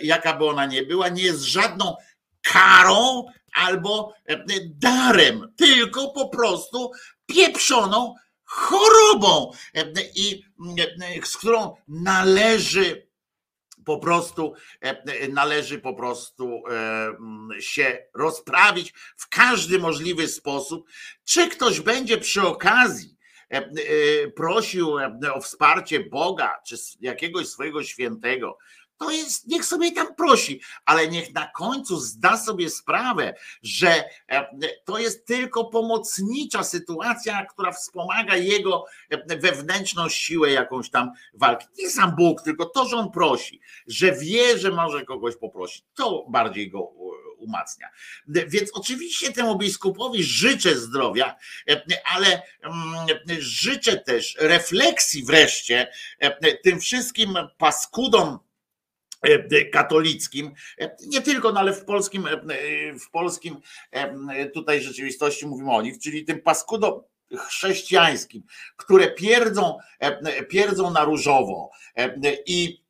jaka 0.01 0.33
by 0.33 0.45
ona 0.45 0.65
nie 0.65 0.83
była, 0.83 1.09
nie 1.09 1.23
jest 1.23 1.41
żadną 1.41 1.95
karą 2.41 3.25
albo 3.53 4.13
darem, 4.65 5.53
tylko 5.57 6.11
po 6.11 6.29
prostu 6.29 6.91
pieprzoną 7.25 8.15
chorobą, 8.45 9.51
i 10.15 10.43
z 11.23 11.37
którą 11.37 11.75
należy 11.87 13.07
po 13.85 13.97
prostu 13.99 14.53
należy 15.29 15.79
po 15.79 15.93
prostu 15.93 16.63
się 17.59 18.05
rozprawić 18.13 18.93
w 19.17 19.29
każdy 19.29 19.79
możliwy 19.79 20.27
sposób. 20.27 20.87
Czy 21.23 21.49
ktoś 21.49 21.79
będzie 21.79 22.17
przy 22.17 22.41
okazji 22.41 23.15
prosił 24.35 24.95
o 25.33 25.41
wsparcie 25.41 25.99
Boga 25.99 26.59
czy 26.67 26.75
jakiegoś 26.99 27.47
swojego 27.47 27.83
świętego, 27.83 28.57
to 28.97 29.11
jest, 29.11 29.47
niech 29.47 29.65
sobie 29.65 29.91
tam 29.91 30.15
prosi, 30.15 30.61
ale 30.85 31.07
niech 31.07 31.33
na 31.33 31.47
końcu 31.47 31.99
zda 31.99 32.37
sobie 32.37 32.69
sprawę, 32.69 33.33
że 33.63 34.03
e, 34.29 34.47
to 34.85 34.97
jest 34.97 35.25
tylko 35.25 35.65
pomocnicza 35.65 36.63
sytuacja, 36.63 37.45
która 37.45 37.71
wspomaga 37.71 38.35
jego 38.35 38.85
e, 39.09 39.37
wewnętrzną 39.37 40.09
siłę 40.09 40.51
jakąś 40.51 40.89
tam 40.89 41.11
walki. 41.33 41.67
Nie 41.77 41.89
sam 41.89 42.15
Bóg, 42.15 42.41
tylko 42.41 42.65
to, 42.65 42.85
że 42.85 42.97
on 42.97 43.11
prosi, 43.11 43.61
że 43.87 44.11
wie, 44.11 44.57
że 44.57 44.71
może 44.71 45.05
kogoś 45.05 45.35
poprosić, 45.35 45.83
to 45.95 46.25
bardziej 46.29 46.71
go 46.71 46.91
umacnia. 47.37 47.89
Więc 48.27 48.69
oczywiście 48.73 49.31
temu 49.31 49.57
biskupowi 49.57 50.23
życzę 50.23 50.75
zdrowia, 50.75 51.35
e, 51.69 51.81
ale 52.13 52.41
mm, 52.63 53.07
życzę 53.39 53.97
też 53.97 54.35
refleksji 54.39 55.23
wreszcie 55.23 55.91
tym 56.63 56.79
wszystkim 56.79 57.37
paskudom, 57.57 58.39
katolickim, 59.71 60.51
e, 60.79 60.95
nie 61.07 61.21
tylko, 61.21 61.51
no 61.51 61.59
ale 61.59 61.73
w 61.73 61.85
polskim, 61.85 62.27
e, 62.27 62.39
w 62.99 63.09
polskim 63.11 63.57
tutaj 64.53 64.81
rzeczywistości 64.81 65.47
mówimy 65.47 65.71
o 65.71 65.81
nich, 65.81 65.99
czyli 65.99 66.25
tym 66.25 66.41
paskudo 66.41 67.07
chrześcijańskim, 67.37 68.43
które 68.77 69.11
pierdzą, 69.11 69.77
pierdzą 70.49 70.91
na 70.91 71.03
różowo 71.03 71.69
i, 72.45 72.81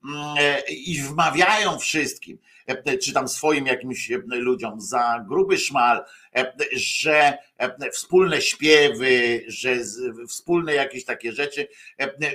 i 0.69 1.01
wmawiają 1.01 1.79
wszystkim, 1.79 2.37
czy 3.03 3.13
tam 3.13 3.27
swoim 3.27 3.65
jakimś 3.65 4.11
ludziom 4.27 4.81
za 4.81 5.25
gruby 5.27 5.57
szmal, 5.57 6.03
że 6.73 7.37
wspólne 7.91 8.41
śpiewy, 8.41 9.43
że 9.47 9.75
wspólne 10.27 10.73
jakieś 10.73 11.05
takie 11.05 11.31
rzeczy 11.31 11.67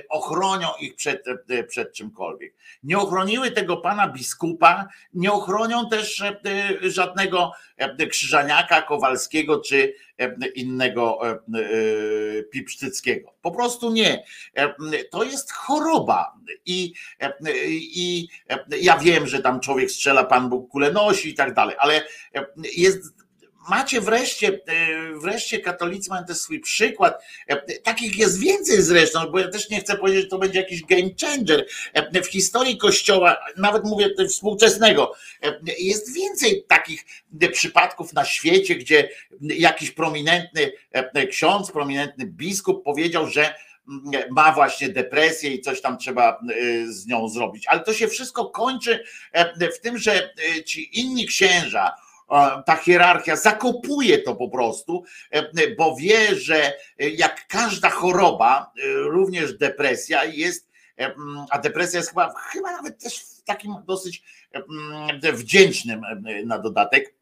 ochronią 0.09 0.67
ich 0.79 0.95
przed, 0.95 1.25
przed 1.67 1.93
czymkolwiek. 1.93 2.53
Nie 2.83 2.97
ochroniły 2.97 3.51
tego 3.51 3.77
pana 3.77 4.07
biskupa, 4.07 4.87
nie 5.13 5.31
ochronią 5.31 5.89
też 5.89 6.23
żadnego 6.81 7.51
krzyżaniaka 8.09 8.81
Kowalskiego 8.81 9.59
czy 9.59 9.93
innego 10.55 11.19
Pipsztyckiego. 12.51 13.33
Po 13.41 13.51
prostu 13.51 13.91
nie. 13.91 14.23
To 15.11 15.23
jest 15.23 15.51
choroba 15.51 16.33
i, 16.65 16.93
i 17.71 18.27
ja 18.81 18.97
wiem, 18.97 19.27
że 19.27 19.41
tam 19.41 19.59
człowiek 19.59 19.91
strzela, 19.91 20.23
Pan 20.23 20.49
Bóg 20.49 20.71
kule 20.71 20.91
nosi 20.91 21.29
i 21.29 21.33
tak 21.35 21.53
dalej, 21.53 21.75
ale 21.79 22.05
jest 22.73 23.20
macie 23.69 24.01
wreszcie, 24.01 24.59
wreszcie 25.21 25.59
katolicy 25.59 26.09
mają 26.09 26.25
też 26.25 26.37
swój 26.37 26.59
przykład. 26.59 27.23
Takich 27.83 28.17
jest 28.17 28.39
więcej 28.39 28.81
zresztą, 28.81 29.31
bo 29.31 29.39
ja 29.39 29.47
też 29.47 29.69
nie 29.69 29.79
chcę 29.79 29.97
powiedzieć, 29.97 30.23
że 30.23 30.29
to 30.29 30.37
będzie 30.37 30.59
jakiś 30.59 30.83
game 30.83 31.09
changer. 31.21 31.65
W 32.23 32.27
historii 32.27 32.77
kościoła, 32.77 33.37
nawet 33.57 33.83
mówię 33.83 34.09
współczesnego, 34.29 35.13
jest 35.79 36.13
więcej 36.13 36.65
takich 36.67 37.05
przypadków 37.51 38.13
na 38.13 38.25
świecie, 38.25 38.75
gdzie 38.75 39.09
jakiś 39.41 39.91
prominentny 39.91 40.71
ksiądz, 41.29 41.71
prominentny 41.71 42.25
biskup 42.25 42.83
powiedział, 42.83 43.27
że 43.27 43.55
ma 44.31 44.51
właśnie 44.51 44.89
depresję 44.89 45.53
i 45.53 45.61
coś 45.61 45.81
tam 45.81 45.97
trzeba 45.97 46.39
z 46.87 47.07
nią 47.07 47.29
zrobić. 47.29 47.67
Ale 47.67 47.79
to 47.79 47.93
się 47.93 48.07
wszystko 48.07 48.45
kończy 48.45 49.03
e, 49.31 49.71
w 49.71 49.79
tym, 49.79 49.97
że 49.97 50.33
ci 50.65 50.99
inni 50.99 51.27
księża, 51.27 51.91
ta 52.65 52.75
hierarchia 52.75 53.35
zakopuje 53.35 54.17
to 54.17 54.35
po 54.35 54.49
prostu, 54.49 55.03
e, 55.31 55.75
bo 55.77 55.95
wie, 55.95 56.35
że 56.35 56.73
jak 56.97 57.47
każda 57.47 57.89
choroba, 57.89 58.71
również 59.03 59.57
depresja 59.57 60.25
jest, 60.25 60.69
e, 60.99 61.13
a 61.49 61.59
depresja 61.59 61.99
jest 61.99 62.09
chyba, 62.09 62.33
chyba 62.33 62.71
nawet 62.71 63.03
też 63.03 63.19
w 63.19 63.43
takim 63.43 63.75
dosyć 63.85 64.23
wdzięcznym 65.33 66.01
na 66.45 66.59
dodatek 66.59 67.13
E, 67.13 67.20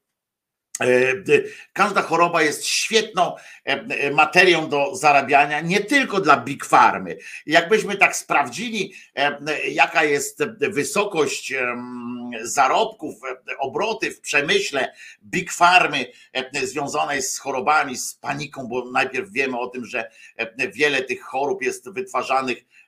każda 1.74 2.02
choroba 2.02 2.42
jest 2.42 2.66
świetną 2.66 3.36
e, 3.66 4.12
materią 4.12 4.70
do 4.70 4.96
zarabiania, 4.96 5.62
nie 5.62 5.80
tylko 5.80 6.22
dla 6.22 6.38
big 6.38 6.66
farmy. 6.66 7.18
Jakbyśmy 7.46 7.98
tak 7.98 8.16
sprawdzili, 8.16 8.94
e, 9.16 9.38
jaka 9.70 10.04
jest 10.04 10.44
wysokość 10.60 11.54
zarobków, 12.42 13.16
obroty 13.60 14.12
w 14.12 14.22
przemyśle 14.22 14.94
big 15.24 15.52
farmy 15.54 16.06
związanej 16.64 17.22
z 17.22 17.38
chorobami, 17.38 17.98
z 17.98 18.16
paniką, 18.16 18.68
bo 18.68 18.92
najpierw 18.92 19.32
wiemy 19.32 19.60
o 19.60 19.68
tym, 19.68 19.86
że 19.86 20.12
wiele 20.74 21.02
tych 21.02 21.22
chorób 21.22 21.62
jest 21.62 21.90
wytwarzanych 21.90 22.58
E, 22.58 22.58
e, 22.58 22.79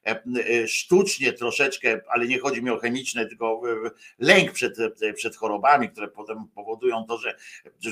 sztucznie 0.67 1.33
troszeczkę, 1.33 2.01
ale 2.09 2.27
nie 2.27 2.39
chodzi 2.39 2.63
mi 2.63 2.69
o 2.69 2.79
chemiczne, 2.79 3.25
tylko 3.25 3.61
lęk 4.19 4.51
przed, 4.51 4.77
przed 5.15 5.35
chorobami, 5.35 5.89
które 5.89 6.07
potem 6.07 6.47
powodują 6.55 7.05
to, 7.05 7.17
że, 7.17 7.35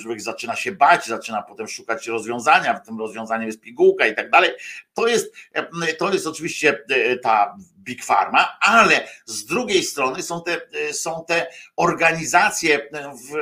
człowiek 0.02 0.22
zaczyna 0.22 0.56
się 0.56 0.72
bać, 0.72 1.06
zaczyna 1.06 1.42
potem 1.42 1.68
szukać 1.68 2.08
rozwiązania, 2.08 2.74
w 2.74 2.86
tym 2.86 3.00
rozwiązaniem 3.00 3.48
jest 3.48 3.62
pigułka 3.62 4.08
i 4.08 4.16
tak 4.16 4.30
dalej. 4.30 4.52
To 4.94 5.08
jest, 5.08 5.34
e, 5.54 5.94
to 5.94 6.14
jest 6.14 6.28
oczywiście 6.28 6.84
ta 7.24 7.56
Big 7.78 8.06
Pharma, 8.06 8.58
ale 8.62 9.08
z 9.26 9.46
drugiej 9.46 9.84
strony 9.84 10.24
są 10.24 10.44
te, 10.44 10.62
są 10.92 11.26
te 11.28 11.48
organizacje 11.76 12.90
w 13.30 13.36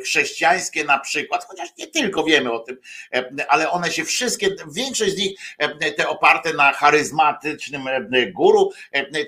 chrześcijańskie 0.00 0.84
na 0.84 0.98
przykład, 0.98 1.44
chociaż 1.44 1.68
nie 1.78 1.86
tylko 1.86 2.24
wiemy 2.24 2.52
o 2.52 2.58
tym, 2.58 2.78
e, 3.14 3.46
ale 3.48 3.70
one 3.70 3.90
się 3.90 4.04
wszystkie, 4.04 4.56
większość 4.72 5.12
z 5.12 5.18
nich, 5.18 5.40
e, 5.58 5.92
te 5.92 6.08
oparte 6.08 6.52
na 6.52 6.72
charyzmatycznym 6.72 7.88
e, 7.88 8.26
guru, 8.32 8.72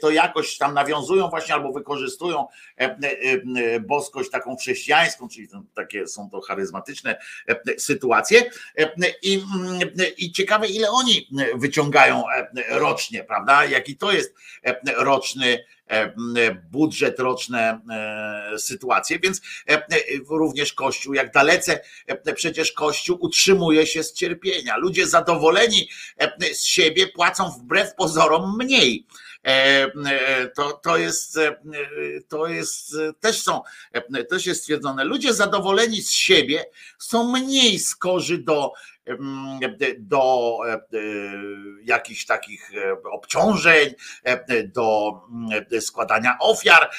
to 0.01 0.11
jakoś 0.11 0.59
tam 0.59 0.75
nawiązują 0.75 1.29
właśnie 1.29 1.55
albo 1.55 1.73
wykorzystują 1.73 2.47
boskość 3.81 4.31
taką 4.31 4.57
chrześcijańską, 4.57 5.29
czyli 5.29 5.49
takie 5.75 6.07
są 6.07 6.31
to 6.31 6.41
charyzmatyczne 6.41 7.19
sytuacje. 7.79 8.51
I, 9.23 9.43
i 10.19 10.33
ciekawe 10.33 10.67
ile 10.67 10.91
oni 10.91 11.29
wyciągają 11.55 12.25
rocznie, 12.69 13.25
prawda, 13.25 13.65
jaki 13.65 13.97
to 13.97 14.13
jest 14.13 14.35
roczny 14.97 15.65
budżet, 16.71 17.19
roczne 17.19 17.81
e, 17.91 18.59
sytuacje, 18.59 19.19
więc 19.19 19.41
e, 19.71 19.87
również 20.29 20.73
Kościół, 20.73 21.15
jak 21.15 21.33
dalece 21.33 21.81
przecież 22.35 22.73
Kościół 22.73 23.19
utrzymuje 23.21 23.87
się 23.87 24.03
z 24.03 24.13
cierpienia. 24.13 24.77
Ludzie 24.77 25.07
zadowoleni 25.07 25.89
z 26.53 26.65
siebie 26.65 27.07
płacą 27.07 27.51
wbrew 27.51 27.95
pozorom 27.95 28.57
mniej. 28.59 29.07
To, 30.57 30.73
to 30.73 30.97
jest, 30.97 31.39
to 32.29 32.47
jest, 32.47 32.97
też 33.21 33.43
są, 33.43 33.61
też 34.29 34.47
jest 34.47 34.61
stwierdzone. 34.61 35.05
Ludzie 35.05 35.35
zadowoleni 35.35 36.03
z 36.03 36.13
siebie 36.13 36.65
są 36.99 37.33
mniej 37.33 37.79
skorzy 37.79 38.39
do 38.39 38.73
do 39.99 40.59
e, 40.67 40.73
e, 40.73 40.79
jakichś 41.85 42.25
takich 42.25 42.71
e, 42.75 43.03
obciążeń, 43.11 43.95
do 44.75 45.13
składania 45.81 46.37
ofiar 46.41 46.91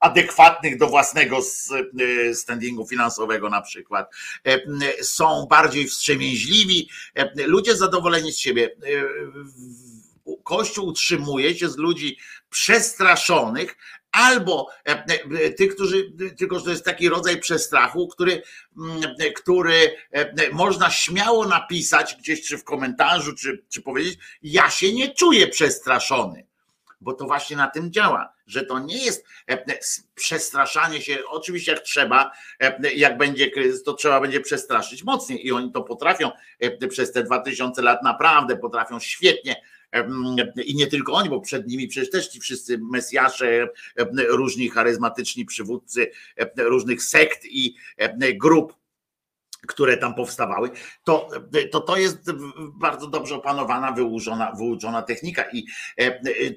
adekwatnych 0.00 0.78
do 0.78 0.86
własnego 0.86 1.38
standingu 2.34 2.86
finansowego 2.86 3.48
na 3.50 3.62
przykład. 3.62 4.10
Są 5.02 5.46
bardziej 5.50 5.86
wstrzemięźliwi, 5.86 6.90
ludzie 7.46 7.76
zadowoleni 7.76 8.32
z 8.32 8.38
siebie. 8.38 8.76
Kościół 10.44 10.86
utrzymuje 10.86 11.58
się 11.58 11.68
z 11.68 11.76
ludzi 11.76 12.18
przestraszonych, 12.50 13.76
albo 14.12 14.68
e, 14.88 15.04
e, 15.44 15.50
tych, 15.50 15.74
którzy, 15.74 16.12
tylko 16.38 16.58
że 16.58 16.64
to 16.64 16.70
jest 16.70 16.84
taki 16.84 17.08
rodzaj 17.08 17.40
przestrachu, 17.40 18.08
który, 18.08 18.42
mm, 18.78 19.00
który 19.36 19.96
e, 20.12 20.50
można 20.52 20.90
śmiało 20.90 21.46
napisać 21.46 22.16
gdzieś, 22.16 22.42
czy 22.42 22.58
w 22.58 22.64
komentarzu, 22.64 23.34
czy, 23.34 23.64
czy 23.68 23.82
powiedzieć, 23.82 24.18
ja 24.42 24.70
się 24.70 24.92
nie 24.92 25.14
czuję 25.14 25.48
przestraszony, 25.48 26.46
bo 27.00 27.12
to 27.12 27.24
właśnie 27.24 27.56
na 27.56 27.66
tym 27.66 27.92
działa, 27.92 28.32
że 28.46 28.64
to 28.64 28.78
nie 28.78 29.04
jest 29.04 29.26
przestraszanie 30.14 31.02
się, 31.02 31.18
oczywiście 31.28 31.72
jak 31.72 31.80
trzeba, 31.80 32.30
jak 32.94 33.18
będzie 33.18 33.50
kryzys, 33.50 33.82
to 33.82 33.94
trzeba 33.94 34.20
będzie 34.20 34.40
przestraszyć 34.40 35.04
mocniej 35.04 35.46
i 35.46 35.52
oni 35.52 35.72
to 35.72 35.82
potrafią 35.82 36.30
przez 36.90 37.12
te 37.12 37.22
dwa 37.22 37.40
tysiące 37.40 37.82
lat 37.82 38.02
naprawdę 38.02 38.56
potrafią 38.56 39.00
świetnie 39.00 39.56
i 40.64 40.74
nie 40.74 40.86
tylko 40.86 41.12
oni, 41.12 41.28
bo 41.28 41.40
przed 41.40 41.66
nimi 41.66 41.88
przecież 41.88 42.10
też 42.10 42.28
ci 42.28 42.40
wszyscy 42.40 42.78
mesjasze, 42.78 43.68
różni 44.28 44.68
charyzmatyczni 44.68 45.44
przywódcy 45.44 46.10
różnych 46.56 47.02
sekt 47.02 47.44
i 47.44 47.74
grup 48.34 48.79
które 49.68 49.96
tam 49.96 50.14
powstawały, 50.14 50.70
to, 51.04 51.28
to 51.72 51.80
to 51.80 51.96
jest 51.96 52.30
bardzo 52.74 53.06
dobrze 53.06 53.34
opanowana, 53.34 53.92
wyuczona, 53.92 54.52
wyuczona 54.52 55.02
technika 55.02 55.44
i 55.52 55.66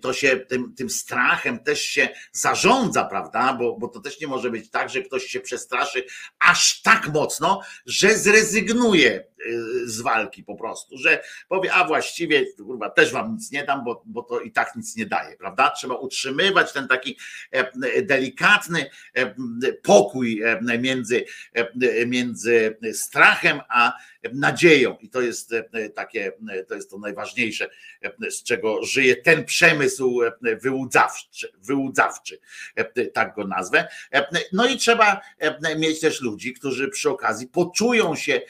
to 0.01 0.13
się 0.13 0.37
tym, 0.37 0.75
tym 0.75 0.89
strachem 0.89 1.59
też 1.59 1.81
się 1.81 2.09
zarządza, 2.31 3.05
prawda? 3.05 3.53
Bo, 3.53 3.77
bo 3.77 3.87
to 3.87 3.99
też 3.99 4.21
nie 4.21 4.27
może 4.27 4.49
być 4.49 4.69
tak, 4.69 4.89
że 4.89 5.01
ktoś 5.01 5.23
się 5.23 5.39
przestraszy 5.39 6.05
aż 6.39 6.81
tak 6.81 7.13
mocno, 7.13 7.61
że 7.85 8.17
zrezygnuje 8.17 9.33
Y, 9.45 9.89
z 9.89 10.01
walki 10.01 10.43
po 10.43 10.55
prostu, 10.55 10.97
że 10.97 11.23
powie, 11.47 11.73
a 11.73 11.87
właściwie 11.87 12.45
kurwa, 12.53 12.89
też 12.89 13.11
wam 13.11 13.33
nic 13.33 13.51
nie 13.51 13.63
dam, 13.63 13.83
bo, 13.83 14.03
bo 14.05 14.23
to 14.23 14.39
i 14.39 14.51
tak 14.51 14.75
nic 14.75 14.95
nie 14.95 15.05
daje, 15.05 15.37
prawda? 15.37 15.69
Trzeba 15.69 15.95
utrzymywać 15.95 16.73
ten 16.73 16.87
taki 16.87 17.17
e, 17.51 18.01
delikatny 18.01 18.89
e, 19.13 19.35
pokój 19.83 20.41
e, 20.43 20.79
między, 20.79 21.25
między 22.07 22.77
strachem 22.93 23.61
a 23.69 23.93
nadzieją 24.33 24.97
i 25.01 25.09
to 25.09 25.21
jest 25.21 25.53
takie, 25.95 26.31
to 26.67 26.75
jest 26.75 26.89
to 26.89 26.97
najważniejsze, 26.97 27.69
z 28.29 28.43
czego 28.43 28.83
żyje 28.83 29.15
ten 29.15 29.45
przemysł 29.45 30.21
wyłudzawczy, 30.61 31.51
wyłudzawczy 31.57 32.39
tak 33.13 33.35
go 33.35 33.47
nazwę. 33.47 33.87
No 34.51 34.65
i 34.65 34.77
trzeba 34.77 35.21
mieć 35.77 35.99
też 35.99 36.21
ludzi, 36.21 36.53
którzy 36.53 36.87
przy 36.89 37.09
okazji 37.09 37.47
poczują 37.47 38.15
się 38.15 38.41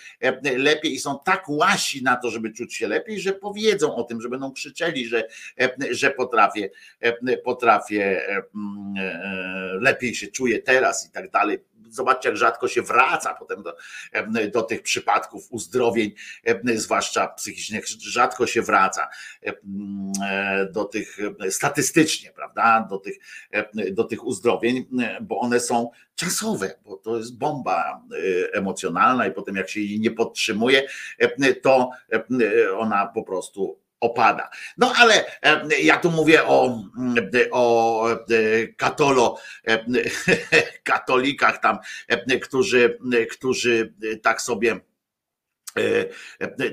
lepiej 0.57 0.93
i 0.93 0.99
są 0.99 1.19
tak 1.25 1.49
łasi 1.49 2.03
na 2.03 2.15
to, 2.15 2.29
żeby 2.29 2.51
czuć 2.51 2.75
się 2.75 2.87
lepiej, 2.87 3.19
że 3.19 3.33
powiedzą 3.33 3.95
o 3.95 4.03
tym, 4.03 4.21
że 4.21 4.29
będą 4.29 4.51
krzyczeli, 4.51 5.05
że, 5.05 5.27
że 5.91 6.11
potrafię, 6.11 6.69
potrafię 7.43 8.27
mm, 8.55 8.93
e, 8.97 9.77
lepiej 9.81 10.15
się 10.15 10.27
czuję 10.27 10.59
teraz 10.59 11.07
i 11.07 11.11
tak 11.11 11.31
dalej. 11.31 11.59
Zobaczcie, 11.89 12.29
jak 12.29 12.37
rzadko 12.37 12.67
się 12.67 12.81
wraca 12.81 13.33
potem 13.33 13.63
do, 13.63 13.75
do 14.51 14.61
tych 14.61 14.81
przypadków 14.81 15.47
uzdrowień, 15.63 16.11
zwłaszcza 16.75 17.27
psychicznych, 17.27 17.87
rzadko 17.87 18.47
się 18.47 18.61
wraca 18.61 19.09
e, 19.41 19.53
do 20.71 20.85
tych 20.85 21.17
statystycznie, 21.49 22.31
prawda, 22.31 22.87
do 22.89 22.97
tych, 22.97 23.15
do 23.91 24.03
tych 24.03 24.25
uzdrowień, 24.25 24.85
bo 25.21 25.39
one 25.39 25.59
są 25.59 25.89
czasowe, 26.15 26.75
bo 26.85 26.97
to 26.97 27.17
jest 27.17 27.37
bomba 27.37 28.01
e, 28.11 28.53
emocjonalna 28.53 29.27
i 29.27 29.31
potem 29.31 29.55
jak 29.55 29.69
się 29.69 29.79
jej 29.79 29.99
nie 29.99 30.11
podtrzymuje, 30.11 30.87
to 31.61 31.89
ona 32.77 33.07
po 33.07 33.23
prostu 33.23 33.83
opada. 34.03 34.49
No 34.77 34.93
ale 34.97 35.25
ja 35.83 35.97
tu 35.97 36.11
mówię 36.11 36.43
o, 36.43 36.83
o 37.51 38.05
katolo, 38.77 39.37
katolikach 40.83 41.61
tam, 41.61 41.77
którzy, 42.41 42.99
którzy 43.31 43.93
tak 44.21 44.41
sobie 44.41 44.79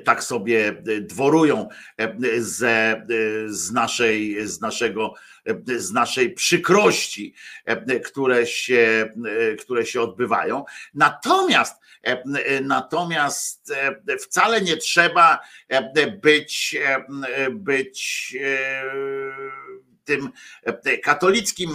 tak 0.04 0.24
sobie 0.24 0.82
dworują 1.00 1.68
ze, 2.38 3.06
z, 3.46 3.72
naszej, 3.72 4.46
z, 4.46 4.60
naszego, 4.60 5.14
z 5.66 5.92
naszej 5.92 6.32
przykrości, 6.32 7.34
które 8.04 8.46
się, 8.46 9.10
które 9.58 9.86
się 9.86 10.00
odbywają. 10.00 10.64
Natomiast, 10.94 11.82
natomiast 12.62 13.72
wcale 14.20 14.60
nie 14.60 14.76
trzeba 14.76 15.40
być, 16.22 16.76
być 17.50 18.36
tym 20.04 20.30
katolickim 21.02 21.70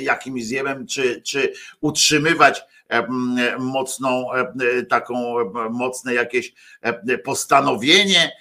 jakimś 0.00 0.44
zjemem, 0.44 0.86
czy, 0.86 1.22
czy 1.22 1.52
utrzymywać 1.80 2.62
mocną, 3.58 4.26
taką 4.88 5.34
mocne 5.70 6.14
jakieś 6.14 6.52
postanowienie, 7.24 8.32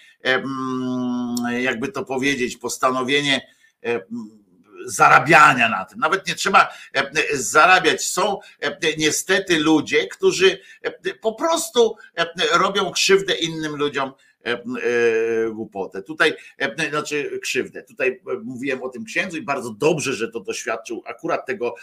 jakby 1.60 1.88
to 1.88 2.06
powiedzieć, 2.06 2.58
postanowienie 2.58 3.48
zarabiania 4.86 5.70
na 5.70 5.86
tym. 5.86 6.00
Nawet 6.00 6.28
nie 6.28 6.36
trzeba 6.36 6.74
zarabiać. 7.34 8.06
Są 8.06 8.40
niestety 8.98 9.60
ludzie, 9.60 10.08
którzy 10.08 10.60
po 11.22 11.34
prostu 11.34 11.96
robią 12.54 12.92
krzywdę 12.92 13.34
innym 13.34 13.76
ludziom 13.76 14.14
głupotę. 15.54 16.04
Tutaj, 16.04 16.34
e, 16.58 16.90
znaczy 16.90 17.40
krzywdę. 17.42 17.84
Tutaj 17.84 18.22
mówiłem 18.44 18.84
o 18.84 18.90
tym 18.90 19.04
księdzu 19.04 19.38
i 19.38 19.42
bardzo 19.42 19.70
dobrze, 19.70 20.14
że 20.14 20.32
to 20.32 20.40
doświadczył 20.40 21.04
akurat 21.06 21.46
tego, 21.46 21.76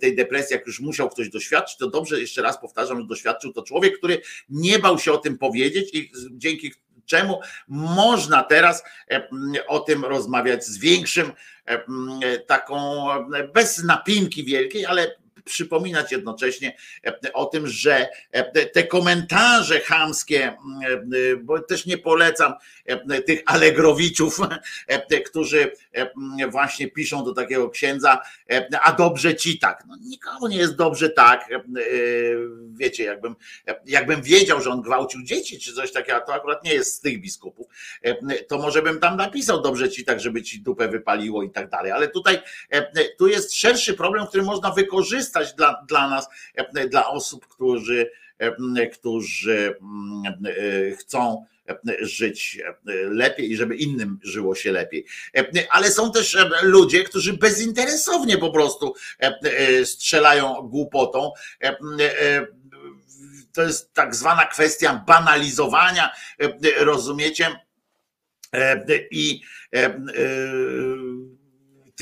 tej 0.00 0.16
depresji, 0.16 0.54
jak 0.54 0.66
już 0.66 0.80
musiał 0.80 1.08
ktoś 1.08 1.28
doświadczyć, 1.28 1.78
to 1.78 1.90
dobrze, 1.90 2.20
jeszcze 2.20 2.42
raz 2.42 2.60
powtarzam, 2.60 3.00
że 3.00 3.06
doświadczył 3.06 3.52
to 3.52 3.62
człowiek, 3.62 3.98
który 3.98 4.20
nie 4.48 4.78
bał 4.78 4.98
się 4.98 5.12
o 5.12 5.18
tym 5.18 5.38
powiedzieć 5.38 5.94
i 5.94 6.12
dzięki 6.30 6.72
czemu 7.06 7.40
można 7.68 8.42
teraz 8.42 8.84
o 9.68 9.80
tym 9.80 10.04
rozmawiać 10.04 10.64
z 10.64 10.78
większym 10.78 11.32
taką, 12.46 13.06
bez 13.54 13.84
napinki 13.84 14.44
wielkiej, 14.44 14.86
ale 14.86 15.21
przypominać 15.44 16.12
jednocześnie 16.12 16.76
e, 17.06 17.32
o 17.32 17.46
tym, 17.46 17.66
że 17.66 18.08
e, 18.32 18.66
te 18.66 18.84
komentarze 18.84 19.80
chamskie, 19.80 20.44
e, 20.46 20.56
bo 21.36 21.58
też 21.60 21.86
nie 21.86 21.98
polecam 21.98 22.54
tych 23.26 23.42
alegrowiczów, 23.46 24.40
którzy 25.26 25.72
właśnie 26.50 26.88
piszą 26.88 27.24
do 27.24 27.34
takiego 27.34 27.70
księdza, 27.70 28.22
a 28.82 28.92
dobrze 28.92 29.36
ci 29.36 29.58
tak. 29.58 29.84
No, 29.88 29.96
nikomu 30.00 30.48
nie 30.48 30.56
jest 30.56 30.76
dobrze 30.76 31.10
tak. 31.10 31.48
Wiecie, 32.72 33.04
jakbym, 33.04 33.36
jakbym 33.86 34.22
wiedział, 34.22 34.60
że 34.60 34.70
on 34.70 34.82
gwałcił 34.82 35.22
dzieci 35.22 35.58
czy 35.58 35.74
coś 35.74 35.92
takiego, 35.92 36.20
to 36.26 36.34
akurat 36.34 36.64
nie 36.64 36.74
jest 36.74 36.96
z 36.96 37.00
tych 37.00 37.20
biskupów, 37.20 37.66
to 38.48 38.58
może 38.58 38.82
bym 38.82 39.00
tam 39.00 39.16
napisał 39.16 39.62
dobrze 39.62 39.90
ci 39.90 40.04
tak, 40.04 40.20
żeby 40.20 40.42
ci 40.42 40.62
dupę 40.62 40.88
wypaliło 40.88 41.42
i 41.42 41.50
tak 41.50 41.70
dalej. 41.70 41.92
Ale 41.92 42.08
tutaj 42.08 42.38
tu 43.18 43.28
jest 43.28 43.54
szerszy 43.54 43.94
problem, 43.94 44.26
który 44.26 44.42
można 44.42 44.70
wykorzystać 44.70 45.54
dla, 45.54 45.84
dla 45.88 46.10
nas, 46.10 46.28
e, 46.54 46.88
dla 46.88 47.08
osób, 47.08 47.46
którzy, 47.46 48.10
e, 48.38 48.86
którzy 48.86 49.74
e, 50.46 50.96
chcą 50.96 51.44
żyć 52.00 52.60
lepiej 53.10 53.52
i 53.52 53.56
żeby 53.56 53.76
innym 53.76 54.18
żyło 54.22 54.54
się 54.54 54.72
lepiej. 54.72 55.06
Ale 55.70 55.90
są 55.90 56.12
też 56.12 56.36
ludzie, 56.62 57.04
którzy 57.04 57.32
bezinteresownie 57.32 58.38
po 58.38 58.50
prostu 58.50 58.94
strzelają 59.84 60.54
głupotą. 60.54 61.32
To 63.52 63.62
jest 63.62 63.92
tak 63.94 64.14
zwana 64.14 64.46
kwestia 64.46 65.04
banalizowania, 65.06 66.10
rozumiecie? 66.78 67.60
I 69.10 69.40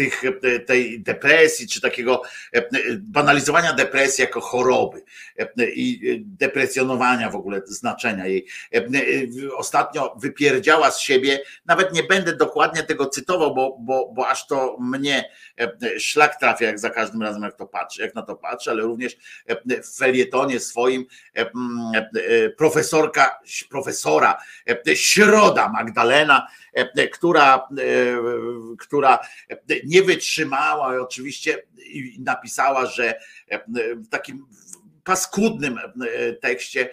tych, 0.01 0.24
e, 0.24 0.61
tej 0.61 1.03
depresji, 1.03 1.68
czy 1.68 1.80
takiego 1.80 2.22
e, 2.53 2.62
banalizowania 2.98 3.72
depresji 3.72 4.22
jako 4.22 4.40
choroby 4.40 5.03
e, 5.38 5.70
i 5.70 6.01
depresjonowania 6.24 7.30
w 7.30 7.36
ogóle 7.36 7.62
znaczenia 7.66 8.26
jej. 8.26 8.46
Ostatnio 9.57 10.14
wypierdziała 10.20 10.90
z 10.90 11.01
siebie, 11.01 11.40
nawet 11.66 11.92
nie 11.92 12.03
będę 12.03 12.36
dokładnie 12.36 12.82
tego 12.82 13.07
cytował, 13.07 13.55
bo, 13.55 13.76
bo, 13.80 14.12
bo 14.12 14.28
aż 14.28 14.46
to 14.46 14.76
mnie 14.80 15.30
szlak 15.98 16.40
trafia, 16.40 16.66
jak 16.66 16.78
za 16.78 16.90
każdym 16.90 17.22
razem, 17.22 17.42
jak 17.42 17.57
to 17.57 17.66
patrzę, 17.66 18.03
jak 18.03 18.14
na 18.14 18.22
to 18.22 18.36
patrzę, 18.36 18.70
ale 18.70 18.82
również 18.82 19.16
w 19.84 19.96
felietonie 19.96 20.61
swoim 20.61 21.07
profesorka, 22.57 23.40
profesora 23.70 24.36
Środa 24.94 25.68
Magdalena, 25.68 26.46
która, 27.12 27.68
która 28.78 29.18
nie 29.91 30.03
wytrzymała 30.03 30.95
i 30.97 30.99
oczywiście 30.99 31.62
napisała, 32.18 32.86
że 32.86 33.14
w 33.97 34.09
takim 34.09 34.47
paskudnym 35.05 35.78
tekście 36.41 36.91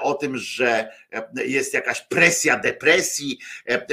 o 0.00 0.14
tym, 0.14 0.36
że 0.36 0.88
jest 1.44 1.74
jakaś 1.74 2.00
presja 2.00 2.58
depresji, 2.58 3.38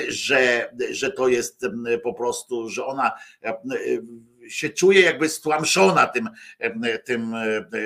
że, 0.07 0.71
że 0.91 1.11
to 1.11 1.27
jest 1.27 1.65
po 2.03 2.13
prostu, 2.13 2.69
że 2.69 2.85
ona 2.85 3.11
się 4.49 4.69
czuje 4.69 5.01
jakby 5.01 5.29
stłamszona 5.29 6.07
tym, 6.07 6.29
tym, 7.03 7.35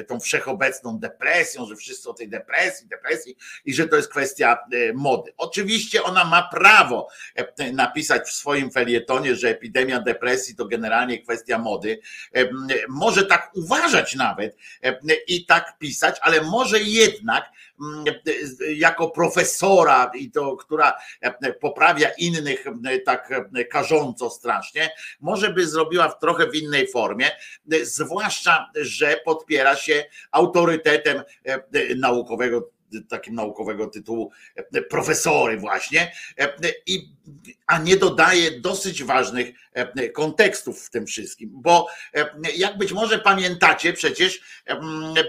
tą 0.07 0.19
wszechobecną 0.19 0.99
depresją, 0.99 1.65
że 1.65 1.75
wszyscy 1.75 2.09
o 2.09 2.13
tej 2.13 2.29
depresji, 2.29 2.87
depresji 2.87 3.37
i 3.65 3.73
że 3.73 3.87
to 3.87 3.95
jest 3.95 4.09
kwestia 4.09 4.57
e, 4.71 4.93
mody. 4.93 5.33
Oczywiście 5.37 6.03
ona 6.03 6.25
ma 6.25 6.49
prawo 6.49 7.07
e, 7.35 7.71
napisać 7.71 8.29
w 8.29 8.33
swoim 8.33 8.71
felietonie, 8.71 9.35
że 9.35 9.49
epidemia 9.49 9.99
depresji 9.99 10.55
to 10.55 10.65
generalnie 10.65 11.19
kwestia 11.19 11.57
mody. 11.57 11.99
E, 12.35 12.49
może 12.89 13.25
tak 13.25 13.51
uważać 13.55 14.15
nawet 14.15 14.57
i 15.27 15.45
tak 15.45 15.77
pisać, 15.79 16.17
ale 16.21 16.41
może 16.41 16.79
jednak 16.79 17.51
jako 18.75 19.09
profesora 19.09 20.11
i 20.15 20.31
to, 20.31 20.57
która 20.57 20.93
poprawia 21.61 22.09
innych 22.09 22.65
tak 23.05 23.33
karząco 23.71 24.29
strasznie, 24.29 24.89
może 25.19 25.53
by 25.53 25.67
zrobiła 25.67 26.09
w 26.09 26.19
trochę 26.19 26.47
w 26.47 26.55
innej 26.55 26.87
formie, 26.87 27.31
zwłaszcza, 27.83 28.71
że 28.75 29.21
podpiera 29.25 29.75
się 29.75 30.05
autorytetem 30.31 31.23
naukowego 31.97 32.69
takim 33.09 33.35
naukowego 33.35 33.87
tytułu 33.87 34.31
e, 34.55 34.81
profesory 34.81 35.57
właśnie, 35.57 36.11
e, 36.39 36.53
i, 36.85 37.09
a 37.67 37.77
nie 37.77 37.97
dodaje 37.97 38.59
dosyć 38.59 39.03
ważnych 39.03 39.47
e, 39.73 40.09
kontekstów 40.09 40.85
w 40.85 40.89
tym 40.89 41.05
wszystkim, 41.05 41.49
bo 41.53 41.87
jak 42.55 42.77
być 42.77 42.91
może 42.91 43.19
pamiętacie, 43.19 43.93
przecież 43.93 44.41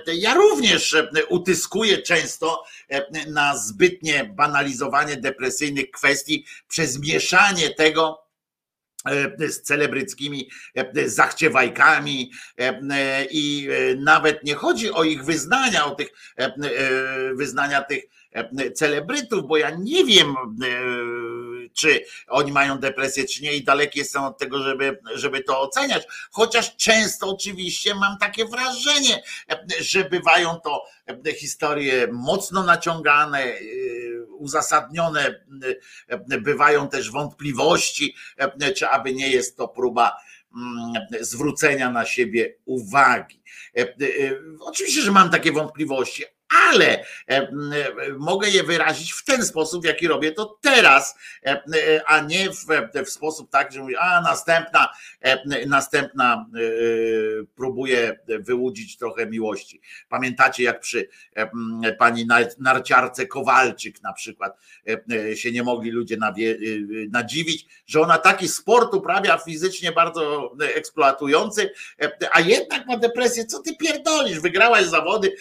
ja 0.06 0.34
również 0.34 0.96
utyskuję 1.28 1.98
często 1.98 2.64
na 3.26 3.56
zbytnie 3.56 4.24
banalizowanie 4.24 5.16
depresyjnych 5.16 5.90
kwestii 5.90 6.44
przez 6.68 7.00
mieszanie 7.00 7.70
tego, 7.70 8.29
z 9.48 9.62
celebryckimi 9.62 10.50
e, 10.74 11.08
zachciewajkami 11.08 12.32
e, 12.58 13.26
i 13.30 13.68
nawet 13.98 14.44
nie 14.44 14.54
chodzi 14.54 14.90
o 14.90 15.04
ich 15.04 15.24
wyznania, 15.24 15.84
o 15.84 15.94
tych 15.94 16.08
wyznania 17.34 17.82
tych 17.82 18.04
celebrytów, 18.74 19.46
bo 19.46 19.56
ja 19.56 19.70
nie 19.70 20.04
wiem, 20.04 20.34
czy 21.74 22.04
oni 22.28 22.52
mają 22.52 22.78
depresję, 22.78 23.24
czy 23.24 23.42
nie, 23.42 23.56
i 23.56 23.64
daleki 23.64 23.98
jestem 23.98 24.22
od 24.22 24.38
tego, 24.38 24.62
żeby, 24.62 24.98
żeby 25.14 25.42
to 25.42 25.60
oceniać. 25.60 26.06
Chociaż 26.30 26.76
często 26.76 27.30
oczywiście 27.30 27.94
mam 27.94 28.18
takie 28.18 28.44
wrażenie, 28.44 29.22
że 29.80 30.04
bywają 30.04 30.60
to 30.64 30.84
historie 31.36 32.08
mocno 32.12 32.62
naciągane, 32.62 33.52
uzasadnione, 34.40 35.44
bywają 36.40 36.88
też 36.88 37.10
wątpliwości, 37.10 38.14
czy 38.76 38.88
aby 38.88 39.14
nie 39.14 39.30
jest 39.30 39.56
to 39.56 39.68
próba 39.68 40.16
mm, 40.56 40.92
zwrócenia 41.20 41.90
na 41.90 42.06
siebie 42.06 42.54
uwagi. 42.64 43.42
Oczywiście, 44.60 45.02
że 45.02 45.12
mam 45.12 45.30
takie 45.30 45.52
wątpliwości, 45.52 46.24
ale 46.50 47.04
e, 47.26 47.48
mogę 48.18 48.48
je 48.48 48.62
wyrazić 48.62 49.12
w 49.12 49.24
ten 49.24 49.44
sposób, 49.44 49.84
jaki 49.84 50.08
robię 50.08 50.32
to 50.32 50.58
teraz, 50.60 51.18
e, 51.46 51.50
e, 51.50 52.02
a 52.06 52.20
nie 52.20 52.50
w, 52.50 52.66
w 53.06 53.10
sposób 53.10 53.50
tak, 53.50 53.72
że 53.72 53.80
mówię, 53.80 54.00
a 54.00 54.20
następna, 54.20 54.88
następna 55.66 56.46
próbuje 57.54 58.18
wyłudzić 58.26 58.96
trochę 58.96 59.26
miłości. 59.26 59.80
Pamiętacie, 60.08 60.62
jak 60.62 60.80
przy 60.80 61.08
pani 61.98 62.26
narciarce 62.58 63.26
Kowalczyk 63.26 64.02
na 64.02 64.12
przykład 64.12 64.56
się 65.34 65.52
nie 65.52 65.62
mogli 65.62 65.90
ludzie 65.90 66.16
nadziwić, 67.10 67.66
że 67.86 68.00
ona 68.00 68.18
taki 68.18 68.48
sport 68.48 68.94
uprawia 68.94 69.38
fizycznie 69.38 69.92
bardzo 69.92 70.52
eksploatujący, 70.74 71.70
a 72.32 72.40
jednak 72.40 72.86
ma 72.86 72.96
depresję. 72.96 73.44
Co 73.46 73.62
ty 73.62 73.76
pierdolisz? 73.76 74.40
Wygrałaś 74.40 74.84
zawody, 74.84 75.36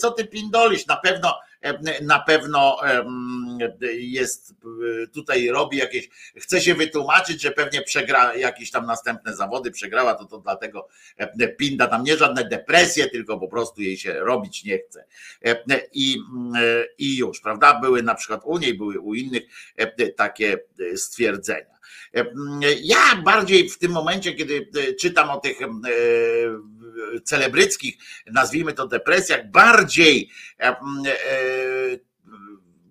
co 0.00 0.10
ty 0.10 0.24
pindolisz. 0.40 0.86
Na 0.86 0.96
pewno 0.96 1.34
na 2.02 2.18
pewno 2.18 2.80
jest 3.92 4.54
tutaj 5.14 5.48
robi 5.48 5.76
jakieś, 5.76 6.08
chce 6.36 6.60
się 6.60 6.74
wytłumaczyć, 6.74 7.42
że 7.42 7.50
pewnie 7.50 7.82
przegra 7.82 8.34
jakieś 8.34 8.70
tam 8.70 8.86
następne 8.86 9.36
zawody, 9.36 9.70
przegrała 9.70 10.14
to 10.14 10.24
to 10.24 10.38
dlatego 10.38 10.88
Pinda 11.58 11.86
tam 11.86 12.04
nie 12.04 12.16
żadne 12.16 12.48
depresje, 12.48 13.10
tylko 13.10 13.38
po 13.38 13.48
prostu 13.48 13.82
jej 13.82 13.96
się 13.96 14.12
robić 14.12 14.64
nie 14.64 14.78
chce. 14.78 15.04
I, 15.92 16.16
i 16.98 17.16
już, 17.16 17.40
prawda? 17.40 17.80
Były 17.80 18.02
na 18.02 18.14
przykład 18.14 18.40
u 18.44 18.58
niej, 18.58 18.74
były 18.74 19.00
u 19.00 19.14
innych 19.14 19.42
takie 20.16 20.58
stwierdzenia. 20.96 21.78
Ja 22.82 23.22
bardziej 23.24 23.68
w 23.68 23.78
tym 23.78 23.92
momencie, 23.92 24.32
kiedy 24.32 24.68
czytam 25.00 25.30
o 25.30 25.40
tych 25.40 25.58
celebryckich, 27.24 27.96
nazwijmy 28.26 28.72
to 28.72 28.88
depresjach, 28.88 29.50
bardziej 29.50 30.30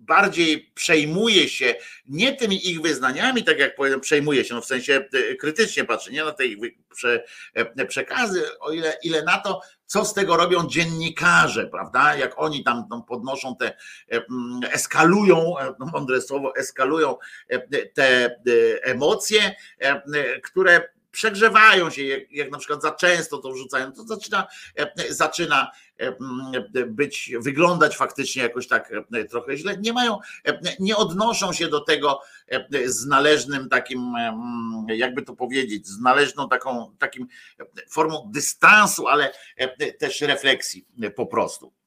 bardziej 0.08 0.72
przejmuje 0.74 1.48
się 1.48 1.74
nie 2.06 2.36
tymi 2.36 2.70
ich 2.70 2.80
wyznaniami, 2.80 3.44
tak 3.44 3.58
jak 3.58 3.76
powiem, 3.76 4.00
przejmuje 4.00 4.44
się, 4.44 4.54
no 4.54 4.60
w 4.60 4.66
sensie 4.66 5.08
krytycznie 5.40 5.84
patrzy, 5.84 6.12
nie 6.12 6.24
na 6.24 6.32
te 6.32 6.46
ich 6.46 6.58
przekazy, 7.88 8.58
o 8.60 8.72
ile, 8.72 8.96
ile 9.02 9.22
na 9.22 9.38
to, 9.38 9.60
co 9.86 10.04
z 10.04 10.14
tego 10.14 10.36
robią 10.36 10.68
dziennikarze, 10.68 11.66
prawda? 11.66 12.16
Jak 12.16 12.32
oni 12.36 12.64
tam, 12.64 12.88
tam 12.90 13.04
podnoszą 13.04 13.56
te, 13.56 13.76
eskalują, 14.72 15.54
no 15.78 15.86
mądre 15.86 16.22
słowo, 16.22 16.56
eskalują 16.56 17.16
te 17.94 18.36
emocje, 18.82 19.54
które 20.42 20.88
przegrzewają 21.10 21.90
się, 21.90 22.04
jak, 22.04 22.32
jak 22.32 22.50
na 22.50 22.58
przykład 22.58 22.82
za 22.82 22.92
często 22.92 23.38
to 23.38 23.52
wrzucają, 23.52 23.92
to 23.92 24.02
zaczyna, 24.04 24.46
zaczyna 25.08 25.70
być, 26.86 27.32
wyglądać 27.40 27.96
faktycznie 27.96 28.42
jakoś 28.42 28.68
tak 28.68 28.92
trochę 29.30 29.56
źle. 29.56 29.76
Nie 29.78 29.92
mają, 29.92 30.18
nie 30.80 30.96
odnoszą 30.96 31.52
się 31.52 31.68
do 31.68 31.80
tego 31.80 32.20
z 32.84 33.06
należnym 33.06 33.68
takim, 33.68 34.12
jakby 34.88 35.22
to 35.22 35.36
powiedzieć, 35.36 35.86
z 35.86 36.00
należną 36.00 36.48
taką, 36.48 36.96
takim 36.98 37.26
formą 37.90 38.30
dystansu, 38.32 39.08
ale 39.08 39.32
też 39.98 40.20
refleksji 40.20 40.86
po 41.16 41.26
prostu 41.26 41.77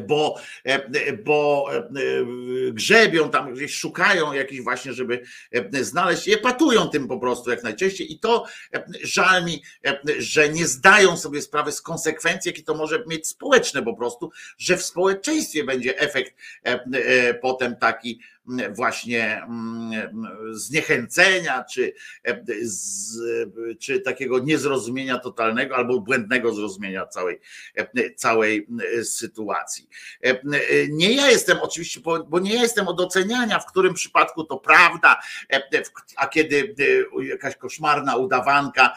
bo, 0.00 0.40
bo 1.24 1.68
grzebią 2.72 3.30
tam 3.30 3.54
gdzieś, 3.54 3.74
szukają 3.74 4.32
jakichś 4.32 4.62
właśnie, 4.62 4.92
żeby 4.92 5.22
znaleźć, 5.72 6.26
je 6.26 6.38
patują 6.38 6.88
tym 6.88 7.08
po 7.08 7.18
prostu 7.18 7.50
jak 7.50 7.62
najczęściej. 7.62 8.12
I 8.12 8.18
to 8.18 8.46
żal 9.02 9.44
mi, 9.44 9.62
że 10.18 10.48
nie 10.48 10.66
zdają 10.66 11.16
sobie 11.16 11.42
sprawy 11.42 11.72
z 11.72 11.82
konsekwencji, 11.82 12.48
jakie 12.48 12.62
to 12.62 12.74
może 12.74 13.04
mieć 13.06 13.26
społeczne 13.26 13.82
po 13.82 13.94
prostu, 13.94 14.30
że 14.58 14.76
w 14.76 14.82
społeczeństwie 14.82 15.64
będzie 15.64 15.98
efekt 15.98 16.34
potem 17.42 17.76
taki, 17.76 18.20
właśnie 18.70 19.42
mm, 19.42 19.92
zniechęcenia, 20.52 21.64
czy, 21.64 21.92
czy 23.80 24.00
takiego 24.00 24.38
niezrozumienia 24.38 25.18
totalnego 25.18 25.76
albo 25.76 26.00
błędnego 26.00 26.54
zrozumienia 26.54 27.06
całej, 27.06 27.40
całej 28.16 28.68
sytuacji. 29.04 29.88
Nie 30.88 31.12
ja 31.12 31.30
jestem 31.30 31.58
oczywiście, 31.60 32.00
bo 32.28 32.38
nie 32.38 32.54
ja 32.54 32.62
jestem 32.62 32.88
od 32.88 33.00
oceniania, 33.00 33.58
w 33.58 33.66
którym 33.66 33.94
przypadku 33.94 34.44
to 34.44 34.56
prawda, 34.56 35.20
a 36.16 36.26
kiedy 36.26 36.74
jakaś 37.28 37.56
koszmarna 37.56 38.16
udawanka, 38.16 38.94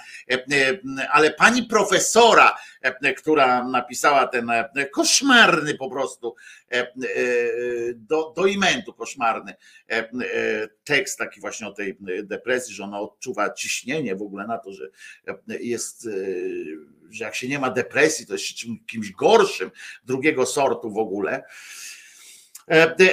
ale 1.12 1.32
pani 1.32 1.64
profesora, 1.64 2.56
która 3.18 3.64
napisała 3.64 4.28
ten 4.28 4.52
koszmarny 4.94 5.76
po 5.76 5.90
prostu 5.90 6.36
do, 7.96 8.34
do 8.36 8.46
imentu 8.46 8.94
koszmarny 8.94 9.35
tekst 10.84 11.18
taki 11.18 11.42
właśnie 11.42 11.68
o 11.68 11.74
tej 11.74 11.98
depresji, 12.24 12.76
że 12.76 12.84
ona 12.84 13.00
odczuwa 13.00 13.54
ciśnienie 13.54 14.16
w 14.16 14.22
ogóle 14.22 14.48
na 14.48 14.58
to, 14.58 14.74
że 14.74 14.90
jest, 15.60 16.10
że 17.10 17.26
jak 17.26 17.36
się 17.36 17.48
nie 17.48 17.60
ma 17.60 17.72
depresji, 17.72 18.28
to 18.28 18.34
jest 18.34 18.46
kimś 18.88 19.12
gorszym, 19.12 19.72
drugiego 20.06 20.46
sortu 20.46 20.92
w 20.92 20.98
ogóle. 20.98 21.34
E, 21.34 21.44
e, 21.44 21.95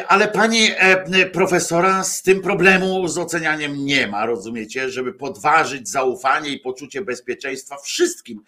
ale 0.09 0.29
pani 0.29 0.71
e, 0.77 1.27
profesora 1.27 2.05
z 2.05 2.23
tym 2.23 2.41
problemu 2.41 3.09
z 3.09 3.19
ocenianiem 3.19 3.85
nie 3.85 4.07
ma, 4.07 4.27
rozumiecie, 4.27 4.91
żeby 4.91 5.13
podważyć 5.13 5.89
zaufanie 5.89 6.51
i 6.51 6.61
poczucie 6.61 7.03
bezpieczeństwa 7.03 7.77
wszystkim 7.77 8.43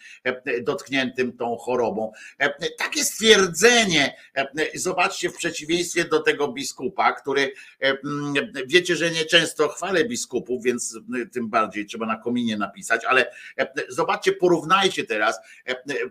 dotkniętym 0.63 1.37
tą 1.37 1.57
chorobą. 1.57 2.13
Takie 2.79 3.05
stwierdzenie, 3.05 4.17
zobaczcie, 4.75 5.31
w 5.31 5.37
przeciwieństwie 5.37 6.05
do 6.05 6.21
tego 6.21 6.49
biskupa, 6.49 7.13
który 7.13 7.53
wiecie, 8.67 8.97
że 8.97 9.11
nie 9.11 9.25
często 9.25 9.69
chwalę 9.69 10.05
biskupów, 10.05 10.63
więc 10.63 10.99
tym 11.33 11.49
bardziej 11.49 11.87
trzeba 11.87 12.07
na 12.07 12.17
kominie 12.17 12.57
napisać, 12.57 13.05
ale 13.05 13.33
zobaczcie, 13.89 14.33
porównajcie 14.33 15.05
teraz. 15.05 15.39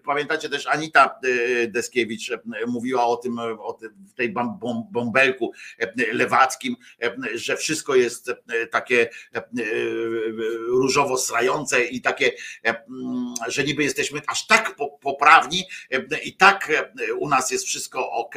Pamiętacie 0.05 0.49
też 0.49 0.67
Anita 0.67 1.19
Deskiewicz 1.67 2.31
mówiła 2.67 3.05
o 3.05 3.17
tym, 3.17 3.39
o 3.39 3.77
tej 4.15 4.29
bom 4.29 4.82
bąbelku 4.91 5.51
e, 5.79 6.13
lewackim, 6.13 6.75
e, 7.03 7.15
że 7.33 7.57
wszystko 7.57 7.95
jest 7.95 8.29
e, 8.29 8.67
takie 8.67 9.09
różowo 10.67 11.17
srające 11.17 11.83
i 11.83 12.01
takie, 12.01 12.31
że 13.47 13.63
niby 13.63 13.83
jesteśmy 13.83 14.21
aż 14.27 14.47
tak 14.47 14.75
poprawni 15.01 15.63
i 16.23 16.37
tak 16.37 16.71
u 17.19 17.29
nas 17.29 17.51
jest 17.51 17.65
wszystko 17.65 18.11
ok, 18.11 18.35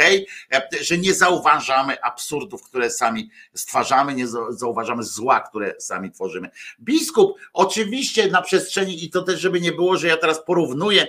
że 0.80 0.98
nie 0.98 1.14
zauważamy 1.14 2.02
absurdów, 2.02 2.62
które 2.62 2.90
sami 2.90 3.30
stwarzamy, 3.54 4.14
nie 4.14 4.26
zauważamy 4.50 5.02
zła, 5.02 5.40
które 5.40 5.74
sami 5.78 6.10
tworzymy. 6.10 6.50
Biskup 6.80 7.38
oczywiście 7.52 8.30
na 8.30 8.42
przestrzeni 8.42 9.04
i 9.04 9.10
to 9.10 9.22
też, 9.22 9.40
żeby 9.40 9.60
nie 9.60 9.72
było, 9.72 9.96
że 9.96 10.08
ja 10.08 10.16
teraz 10.16 10.44
porównuję, 10.44 11.06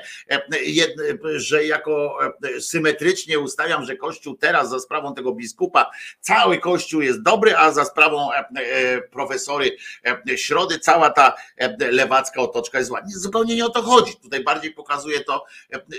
że 1.35 1.65
jako 1.65 2.17
symetrycznie 2.59 3.39
ustawiam, 3.39 3.85
że 3.85 3.95
Kościół 3.95 4.37
teraz 4.37 4.69
za 4.69 4.79
sprawą 4.79 5.13
tego 5.13 5.26
biskupa. 5.31 5.91
Cały 6.21 6.57
kościół 6.57 7.01
jest 7.01 7.21
dobry, 7.21 7.57
a 7.57 7.71
za 7.71 7.85
sprawą 7.85 8.33
e, 8.33 8.45
e, 8.55 9.01
profesory 9.01 9.77
e, 10.05 10.37
Środy 10.37 10.79
cała 10.79 11.09
ta 11.09 11.35
lewacka 11.79 12.41
otoczka 12.41 12.77
jest 12.77 12.87
zła. 12.87 13.01
Zupełnie 13.05 13.55
nie 13.55 13.65
o 13.65 13.69
to 13.69 13.81
chodzi. 13.81 14.15
Tutaj 14.15 14.43
bardziej 14.43 14.73
pokazuje 14.73 15.23
to, 15.23 15.45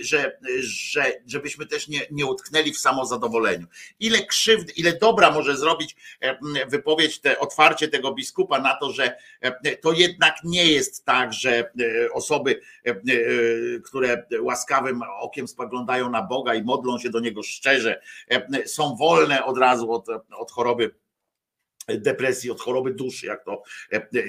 że, 0.00 0.38
że 0.60 1.12
żebyśmy 1.26 1.66
też 1.66 1.88
nie, 1.88 2.00
nie 2.10 2.26
utknęli 2.26 2.72
w 2.72 2.78
samozadowoleniu. 2.78 3.66
Ile 4.00 4.26
krzywd, 4.26 4.78
ile 4.78 4.92
dobra 4.92 5.30
może 5.30 5.56
zrobić 5.56 5.96
wypowiedź, 6.68 7.20
te 7.20 7.38
otwarcie 7.38 7.88
tego 7.88 8.14
biskupa 8.14 8.58
na 8.60 8.76
to, 8.76 8.92
że 8.92 9.16
to 9.80 9.92
jednak 9.92 10.34
nie 10.44 10.66
jest 10.66 11.04
tak, 11.04 11.32
że 11.32 11.70
osoby, 12.12 12.60
które 13.84 14.26
łaskawym 14.40 15.02
okiem 15.20 15.48
spoglądają 15.48 16.10
na 16.10 16.22
Boga 16.22 16.54
i 16.54 16.62
modlą 16.62 16.98
się 16.98 17.10
do 17.10 17.20
Niego 17.20 17.42
szczerze, 17.42 18.00
są 18.66 18.96
wolne 18.96 19.17
wolne 19.18 19.44
od 19.44 19.58
razu 19.58 19.92
od, 19.92 20.08
od 20.36 20.50
choroby 20.50 20.94
depresji, 21.88 22.50
od 22.50 22.60
choroby 22.60 22.94
duszy, 22.94 23.26
jak 23.26 23.44
to 23.44 23.62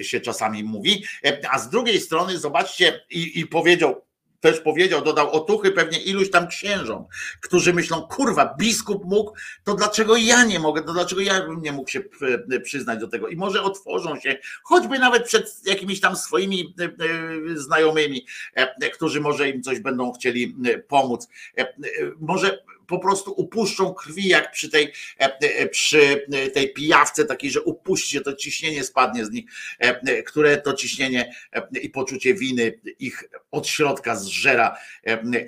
się 0.02 0.20
czasami 0.20 0.64
mówi. 0.64 1.04
A 1.50 1.58
z 1.58 1.70
drugiej 1.70 2.00
strony, 2.00 2.38
zobaczcie, 2.38 3.04
i, 3.10 3.40
i 3.40 3.46
powiedział, 3.46 4.02
też 4.40 4.60
powiedział, 4.60 5.02
dodał 5.02 5.30
otuchy 5.30 5.70
pewnie 5.70 5.98
iluś 5.98 6.30
tam 6.30 6.48
księżom, 6.48 7.06
którzy 7.40 7.72
myślą, 7.72 8.02
kurwa, 8.02 8.54
biskup 8.58 9.04
mógł, 9.04 9.32
to 9.64 9.74
dlaczego 9.74 10.16
ja 10.16 10.44
nie 10.44 10.58
mogę, 10.58 10.82
to 10.82 10.92
dlaczego 10.92 11.20
ja 11.20 11.46
bym 11.46 11.62
nie 11.62 11.72
mógł 11.72 11.90
się 11.90 12.02
przyznać 12.64 13.00
do 13.00 13.08
tego 13.08 13.28
i 13.28 13.36
może 13.36 13.62
otworzą 13.62 14.20
się, 14.20 14.38
choćby 14.64 14.98
nawet 14.98 15.26
przed 15.26 15.60
jakimiś 15.66 16.00
tam 16.00 16.16
swoimi 16.16 16.74
e, 16.80 16.84
e, 16.84 16.90
znajomymi, 17.58 18.26
e, 18.54 18.90
którzy 18.90 19.20
może 19.20 19.48
im 19.48 19.62
coś 19.62 19.80
będą 19.80 20.12
chcieli 20.12 20.56
pomóc. 20.88 21.28
Może 22.20 22.62
po 22.90 22.98
prostu 22.98 23.32
upuszczą 23.32 23.94
krwi, 23.94 24.28
jak 24.28 24.52
przy 24.52 24.70
tej, 24.70 24.92
przy 25.70 26.26
tej 26.54 26.72
pijawce 26.72 27.24
takiej, 27.24 27.50
że 27.50 27.62
upuśćcie, 27.62 28.20
to 28.20 28.32
ciśnienie 28.32 28.84
spadnie 28.84 29.24
z 29.24 29.30
nich, 29.30 29.44
które 30.26 30.58
to 30.58 30.72
ciśnienie 30.72 31.34
i 31.82 31.90
poczucie 31.90 32.34
winy 32.34 32.80
ich 32.98 33.24
od 33.50 33.68
środka 33.68 34.16
zżera 34.16 34.76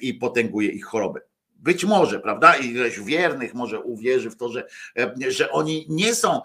i 0.01 0.14
potęguje 0.14 0.68
ich 0.68 0.84
choroby. 0.84 1.20
Być 1.57 1.84
może, 1.84 2.20
prawda? 2.20 2.57
Ileś 2.57 3.01
wiernych 3.01 3.55
może 3.55 3.80
uwierzy 3.80 4.30
w 4.30 4.36
to, 4.36 4.49
że, 4.49 4.66
że 5.28 5.51
oni 5.51 5.86
nie 5.88 6.14
są 6.14 6.40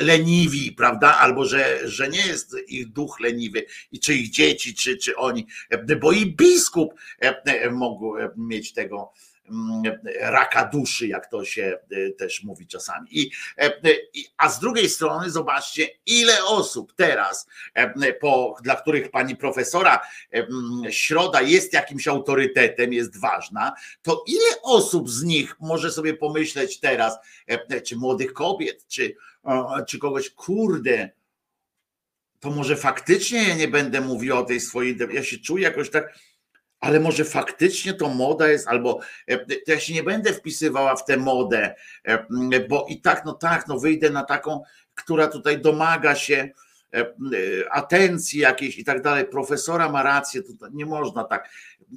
leniwi, 0.00 0.72
prawda? 0.72 1.18
Albo 1.18 1.44
że, 1.44 1.88
że 1.88 2.08
nie 2.08 2.26
jest 2.26 2.56
ich 2.68 2.88
duch 2.92 3.20
leniwy, 3.20 3.66
i 3.92 4.00
czy 4.00 4.14
ich 4.14 4.30
dzieci, 4.30 4.74
czy, 4.74 4.96
czy 4.96 5.16
oni, 5.16 5.46
bo 6.00 6.12
i 6.12 6.26
biskup 6.26 6.94
mógł 7.70 8.14
mieć 8.36 8.72
tego 8.72 9.12
raka 10.20 10.64
duszy, 10.64 11.06
jak 11.06 11.30
to 11.30 11.44
się 11.44 11.78
też 12.18 12.42
mówi 12.44 12.66
czasami. 12.66 13.08
I, 13.18 13.30
a 14.36 14.48
z 14.48 14.60
drugiej 14.60 14.88
strony 14.88 15.30
zobaczcie, 15.30 15.88
ile 16.06 16.44
osób 16.44 16.92
teraz, 16.96 17.46
po, 18.20 18.56
dla 18.62 18.76
których 18.76 19.10
pani 19.10 19.36
profesora 19.36 20.00
Środa 20.90 21.42
jest 21.42 21.72
jakimś 21.72 22.08
autorytetem, 22.08 22.92
jest 22.92 23.20
ważna, 23.20 23.72
to 24.02 24.24
ile 24.26 24.62
osób 24.62 25.10
z 25.10 25.22
nich 25.22 25.56
może 25.60 25.92
sobie 25.92 26.14
pomyśleć 26.14 26.80
teraz, 26.80 27.18
czy 27.84 27.96
młodych 27.96 28.32
kobiet, 28.32 28.86
czy, 28.86 29.16
czy 29.88 29.98
kogoś, 29.98 30.30
kurde, 30.30 31.10
to 32.40 32.50
może 32.50 32.76
faktycznie 32.76 33.48
ja 33.48 33.54
nie 33.54 33.68
będę 33.68 34.00
mówił 34.00 34.36
o 34.36 34.42
tej 34.42 34.60
swojej, 34.60 34.96
ja 35.12 35.24
się 35.24 35.38
czuję 35.38 35.64
jakoś 35.64 35.90
tak, 35.90 36.18
ale 36.80 37.00
może 37.00 37.24
faktycznie 37.24 37.94
to 37.94 38.08
moda 38.08 38.48
jest, 38.48 38.68
albo 38.68 39.00
e, 39.30 39.46
ja 39.66 39.80
się 39.80 39.94
nie 39.94 40.02
będę 40.02 40.32
wpisywała 40.32 40.96
w 40.96 41.04
tę 41.04 41.16
modę, 41.16 41.74
e, 42.04 42.26
bo 42.68 42.86
i 42.88 43.00
tak, 43.00 43.24
no 43.24 43.32
tak, 43.32 43.68
no 43.68 43.78
wyjdę 43.78 44.10
na 44.10 44.24
taką, 44.24 44.62
która 44.94 45.26
tutaj 45.28 45.60
domaga 45.60 46.14
się 46.14 46.50
atencji 47.70 48.40
jakiejś 48.40 48.78
i 48.78 48.84
tak 48.84 49.02
dalej. 49.02 49.24
Profesora 49.24 49.88
ma 49.88 50.02
rację, 50.02 50.42
to 50.42 50.68
nie 50.72 50.86
można 50.86 51.24
tak 51.24 51.48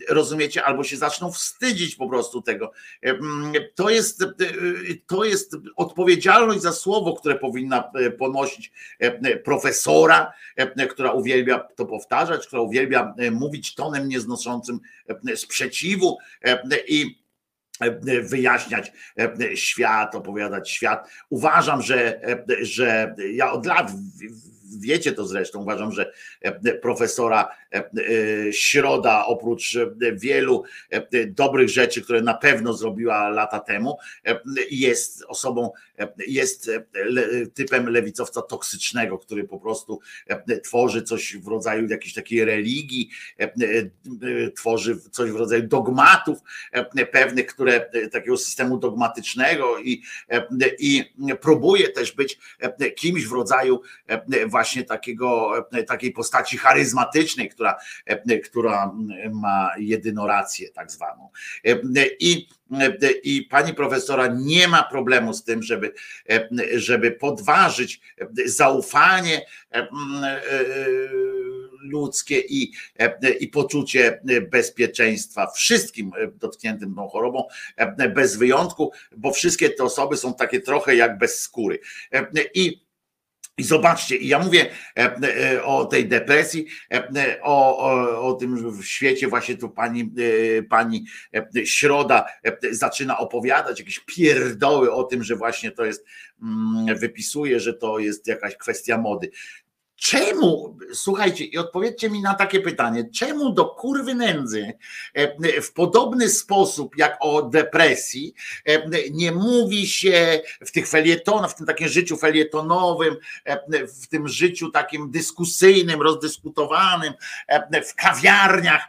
rozumiecie, 0.09 0.63
albo 0.63 0.83
się 0.83 0.97
zaczną 0.97 1.31
wstydzić 1.31 1.95
po 1.95 2.09
prostu 2.09 2.41
tego. 2.41 2.71
To 3.75 3.89
jest, 3.89 4.25
to 5.07 5.23
jest 5.23 5.57
odpowiedzialność 5.75 6.61
za 6.61 6.71
słowo, 6.71 7.13
które 7.13 7.35
powinna 7.35 7.91
e, 7.95 8.11
ponosić 8.11 8.71
e, 8.99 9.37
profesora, 9.37 10.33
e, 10.55 10.87
która 10.87 11.11
uwielbia 11.11 11.59
to 11.59 11.85
powtarzać, 11.85 12.47
która 12.47 12.61
uwielbia 12.61 13.13
mówić 13.31 13.75
tonem 13.75 14.07
nieznoszącym 14.07 14.79
sprzeciwu 15.35 16.17
i 16.87 17.19
wyjaśniać 18.23 18.91
świat, 19.55 20.15
opowiadać 20.15 20.71
świat. 20.71 21.09
Uważam, 21.29 21.81
że, 21.81 22.21
że 22.61 23.15
ja 23.33 23.51
od 23.51 23.65
lat 23.65 23.91
wiecie 24.79 25.11
to 25.11 25.25
zresztą, 25.25 25.61
uważam, 25.61 25.91
że 25.91 26.11
profesora 26.81 27.49
E, 27.71 27.77
e, 27.77 28.53
środa, 28.53 29.25
oprócz 29.25 29.75
e, 29.75 29.87
wielu 30.13 30.63
dobrych 31.27 31.69
rzeczy, 31.69 32.01
które 32.01 32.21
na 32.21 32.33
pewno 32.33 32.73
zrobiła 32.73 33.29
lata 33.29 33.59
temu, 33.59 33.97
jest 34.71 35.23
osobą, 35.27 35.71
jest 36.27 36.71
typem 37.53 37.89
lewicowca 37.89 38.41
toksycznego, 38.41 39.17
który 39.17 39.43
po 39.43 39.59
prostu 39.59 39.99
tworzy 40.63 41.03
coś 41.03 41.37
w 41.37 41.47
rodzaju 41.47 41.87
jakiejś 41.87 42.13
takiej 42.13 42.45
religii, 42.45 43.09
tworzy 44.55 44.99
coś 45.11 45.31
w 45.31 45.35
rodzaju 45.35 45.67
dogmatów 45.67 46.39
pewnych, 47.11 47.45
które 47.45 47.89
takiego 48.11 48.37
systemu 48.37 48.77
dogmatycznego 48.77 49.79
i, 49.79 50.01
i 50.79 51.03
próbuje 51.41 51.89
też 51.89 52.11
być 52.11 52.39
kimś 52.95 53.25
w 53.25 53.31
rodzaju 53.31 53.81
właśnie 54.47 54.58
takiego, 54.83 55.51
takiej 55.87 56.11
postaci 56.11 56.57
charyzmatycznej, 56.57 57.49
która, 57.49 57.75
e, 58.05 58.39
która 58.39 58.91
ma 59.31 59.71
jedynorację 59.77 60.69
tak 60.69 60.91
zwaną. 60.91 61.29
E, 61.65 61.79
I, 62.19 62.47
i 63.23 63.41
pani 63.41 63.73
profesora 63.73 64.27
nie 64.27 64.67
ma 64.67 64.83
problemu 64.83 65.33
z 65.33 65.43
tym, 65.43 65.63
żeby, 65.63 65.93
e, 66.29 66.49
żeby 66.73 67.11
podważyć 67.11 68.01
zaufanie 68.45 69.45
ludzkie 71.81 72.39
i, 72.39 72.71
i 73.39 73.47
poczucie 73.47 74.21
bezpieczeństwa 74.51 75.47
wszystkim 75.47 76.11
dotkniętym 76.35 76.95
tą 76.95 77.07
chorobą, 77.07 77.43
bez 78.15 78.37
wyjątku, 78.37 78.91
bo 79.17 79.31
wszystkie 79.31 79.69
te 79.69 79.83
osoby 79.83 80.17
są 80.17 80.33
takie 80.33 80.61
trochę 80.61 80.95
jak 80.95 81.17
bez 81.17 81.41
skóry. 81.41 81.79
I 82.53 82.88
i 83.59 83.63
zobaczcie, 83.63 84.15
i 84.15 84.27
ja 84.27 84.39
mówię 84.39 84.69
e, 84.97 85.15
e, 85.53 85.63
o 85.63 85.85
tej 85.85 86.07
depresji, 86.07 86.65
e, 86.93 87.41
o, 87.41 87.77
o, 87.77 88.21
o 88.27 88.33
tym 88.33 88.71
w 88.71 88.85
świecie 88.85 89.27
właśnie 89.27 89.57
tu 89.57 89.69
pani, 89.69 90.13
pani 90.69 91.05
Środa 91.65 92.25
zaczyna 92.71 93.17
opowiadać 93.17 93.79
jakieś 93.79 93.99
pierdoły 93.99 94.91
o 94.91 95.03
tym, 95.03 95.23
że 95.23 95.35
właśnie 95.35 95.71
to 95.71 95.85
jest, 95.85 96.05
mm, 96.41 96.97
wypisuje, 96.97 97.59
że 97.59 97.73
to 97.73 97.99
jest 97.99 98.27
jakaś 98.27 98.55
kwestia 98.55 98.97
mody. 98.97 99.29
Czemu, 99.99 100.77
słuchajcie, 100.93 101.45
i 101.45 101.57
odpowiedzcie 101.57 102.09
mi 102.09 102.21
na 102.21 102.33
takie 102.33 102.59
pytanie, 102.59 103.09
czemu 103.15 103.53
do 103.53 103.65
kurwy 103.65 104.15
nędzy 104.15 104.73
e, 105.13 105.61
w 105.61 105.73
podobny 105.73 106.29
sposób 106.29 106.97
jak 106.97 107.17
o 107.19 107.41
depresji 107.41 108.33
e, 108.65 109.09
nie 109.11 109.31
mówi 109.31 109.87
się 109.87 110.41
w 110.65 110.71
tych 110.71 110.87
felietonach, 110.87 111.51
w 111.51 111.55
tym 111.55 111.65
takim 111.65 111.87
życiu 111.87 112.17
felietonowym, 112.17 113.17
e, 113.45 113.87
w 113.87 114.07
tym 114.07 114.27
życiu 114.27 114.71
takim 114.71 115.11
dyskusyjnym, 115.11 116.01
rozdyskutowanym, 116.01 117.13
w 117.87 117.95
kawiarniach 117.95 118.87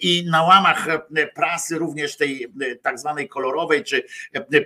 i 0.00 0.26
na 0.30 0.42
łamach 0.42 0.86
prasy 1.34 1.78
również 1.78 2.16
tej 2.16 2.52
tak 2.82 2.98
zwanej 2.98 3.28
kolorowej 3.28 3.84
czy 3.84 4.04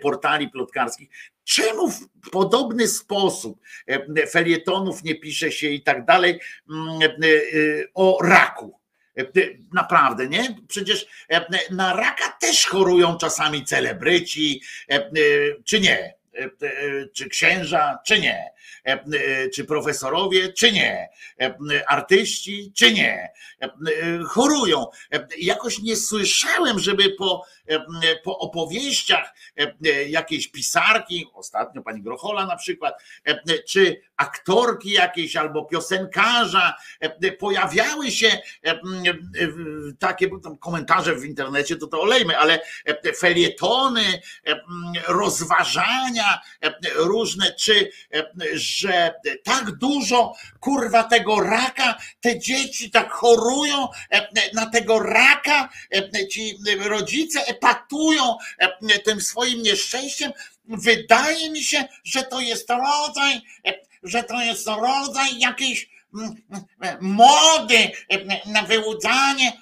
portali 0.02 0.48
plotkarskich, 0.48 1.08
Czemu 1.44 1.90
w 1.90 2.30
podobny 2.32 2.88
sposób 2.88 3.60
e, 3.86 4.26
felietonów 4.26 5.04
nie 5.04 5.14
pisze 5.14 5.52
się 5.52 5.68
i 5.68 5.82
tak 5.82 6.04
dalej 6.04 6.40
e, 7.02 7.06
e, 7.06 7.10
o 7.94 8.18
raku? 8.22 8.78
Naprawdę, 9.72 10.28
nie? 10.28 10.56
Przecież 10.68 11.06
na 11.70 11.96
raka 11.96 12.28
też 12.40 12.66
chorują 12.66 13.16
czasami 13.16 13.64
celebryci, 13.64 14.62
czy 15.64 15.80
nie? 15.80 16.14
Czy 17.12 17.28
księża, 17.28 17.98
czy 18.06 18.20
nie? 18.20 18.52
Czy 19.54 19.64
profesorowie, 19.64 20.52
czy 20.52 20.72
nie? 20.72 21.08
Artyści, 21.88 22.72
czy 22.76 22.92
nie? 22.92 23.32
Chorują. 24.28 24.86
Jakoś 25.38 25.78
nie 25.78 25.96
słyszałem, 25.96 26.78
żeby 26.78 27.10
po 27.10 27.46
po 28.24 28.38
opowieściach 28.38 29.34
jakiejś 30.08 30.48
pisarki, 30.48 31.26
ostatnio 31.34 31.82
pani 31.82 32.02
Grochola 32.02 32.46
na 32.46 32.56
przykład, 32.56 33.02
czy 33.68 34.02
aktorki 34.16 34.90
jakiejś 34.90 35.36
albo 35.36 35.64
piosenkarza, 35.64 36.74
pojawiały 37.38 38.10
się 38.10 38.38
takie 39.98 40.28
komentarze 40.60 41.14
w 41.14 41.24
internecie, 41.24 41.76
to 41.76 41.86
to 41.86 42.00
olejmy, 42.00 42.38
ale 42.38 42.60
felietony, 43.16 44.20
rozważania 45.08 46.40
różne, 46.94 47.52
czy 47.52 47.90
że 48.54 49.14
tak 49.44 49.70
dużo 49.70 50.32
kurwa 50.60 51.04
tego 51.04 51.40
raka, 51.40 51.98
te 52.20 52.38
dzieci 52.38 52.90
tak 52.90 53.10
chorują 53.10 53.88
na 54.54 54.66
tego 54.66 54.98
raka, 54.98 55.68
ci 56.30 56.58
rodzice 56.84 57.53
epatują 57.54 58.36
e, 58.58 58.98
tym 58.98 59.20
swoim 59.20 59.62
nieszczęściem, 59.62 60.32
wydaje 60.64 61.50
mi 61.50 61.62
się, 61.62 61.84
że 62.04 62.22
to 62.22 62.40
jest 62.40 62.70
rodzaj, 62.70 63.40
e, 63.66 63.74
że 64.02 64.22
to 64.22 64.40
jest 64.40 64.66
rodzaj 64.66 65.38
jakiejś 65.38 65.90
mm, 66.14 66.34
mm, 66.80 66.96
mody 67.00 67.90
e, 68.08 68.50
na 68.52 68.62
wyłudzanie 68.62 69.52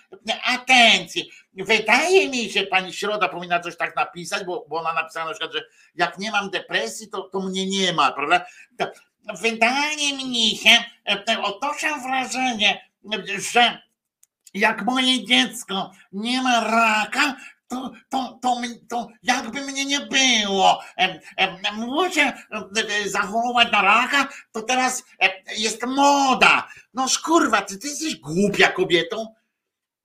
atencji. 0.45 1.31
Wydaje 1.55 2.29
mi 2.29 2.51
się, 2.51 2.63
pani 2.63 2.93
Środa 2.93 3.29
powinna 3.29 3.61
coś 3.61 3.77
tak 3.77 3.97
napisać, 3.97 4.45
bo, 4.45 4.67
bo 4.69 4.81
ona 4.81 4.93
napisała 4.93 5.27
na 5.27 5.33
przykład, 5.33 5.53
że 5.53 5.65
jak 5.95 6.19
nie 6.19 6.31
mam 6.31 6.51
depresji, 6.51 7.09
to, 7.09 7.23
to 7.23 7.41
mnie 7.41 7.67
nie 7.67 7.93
ma, 7.93 8.13
prawda? 8.13 8.47
Wydaje 9.41 10.17
mi 10.17 10.57
się, 10.57 10.85
odnoszę 11.43 11.89
wrażenie, 12.07 12.91
że 13.53 13.83
jak 14.55 14.85
moje 14.85 15.25
dziecko 15.25 15.93
nie 16.13 16.43
ma 16.43 16.61
raka, 16.61 17.37
to, 17.73 17.91
to, 18.09 18.39
to, 18.43 18.61
to 18.89 19.09
jakby 19.23 19.61
mnie 19.61 19.85
nie 19.85 20.01
było. 20.01 20.81
Muszę 21.75 22.33
zachorować 23.07 23.73
na 23.73 23.83
raka, 23.83 24.29
to 24.53 24.63
teraz 24.63 25.05
jest 25.57 25.87
moda. 25.87 26.69
No 26.95 27.09
szkurwa, 27.09 27.63
ty, 27.63 27.79
ty 27.79 27.89
jesteś 27.89 28.17
głupia 28.17 28.69
kobietą. 28.69 29.35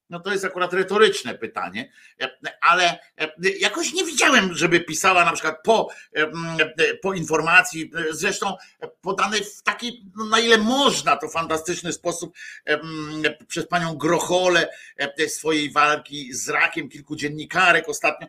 No 0.10 0.20
to 0.20 0.32
jest 0.32 0.46
akurat 0.46 0.74
retoryczne 0.74 1.36
pytanie, 1.36 1.92
ale 2.62 3.00
jakoś 3.60 3.94
nie 3.94 4.06
widziałem, 4.06 4.56
żeby 4.56 4.80
pisała 4.80 5.26
na 5.26 5.32
przykład 5.32 5.56
po, 5.64 5.90
po 7.02 7.14
informacji, 7.14 7.92
zresztą 8.12 8.56
podanej 9.02 9.44
w 9.44 9.64
taki, 9.64 10.06
no 10.16 10.26
na 10.26 10.40
ile 10.40 10.58
można, 10.58 11.18
to 11.18 11.30
fantastyczny 11.30 11.94
sposób 11.94 12.36
przez 13.48 13.68
panią 13.68 13.96
Grocholę 13.96 14.70
swojej 15.28 15.72
walki 15.72 16.34
z 16.34 16.50
rakiem, 16.50 16.90
kilku 16.90 17.16
dziennikarek 17.16 17.90
ostatnio 17.90 18.28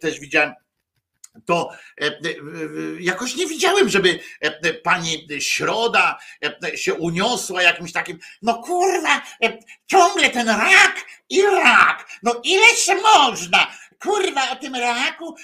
też 0.00 0.20
widziałem 0.20 0.52
to 1.46 1.70
e, 2.00 2.06
e, 2.06 2.20
jakoś 3.00 3.36
nie 3.36 3.46
widziałem, 3.46 3.88
żeby 3.88 4.20
e, 4.40 4.74
pani 4.74 5.28
Środa 5.40 6.18
się 6.74 6.94
uniosła 6.94 7.62
jakimś 7.62 7.92
takim, 7.92 8.18
no 8.42 8.62
kurwa, 8.62 9.22
ciągle 9.86 10.30
ten 10.30 10.48
rak 10.48 11.06
i 11.30 11.42
rak, 11.42 12.08
no 12.22 12.40
ileż 12.44 12.90
można, 13.02 13.66
kurwa 14.00 14.50
o 14.50 14.56
tym 14.56 14.74
raku, 14.74 15.36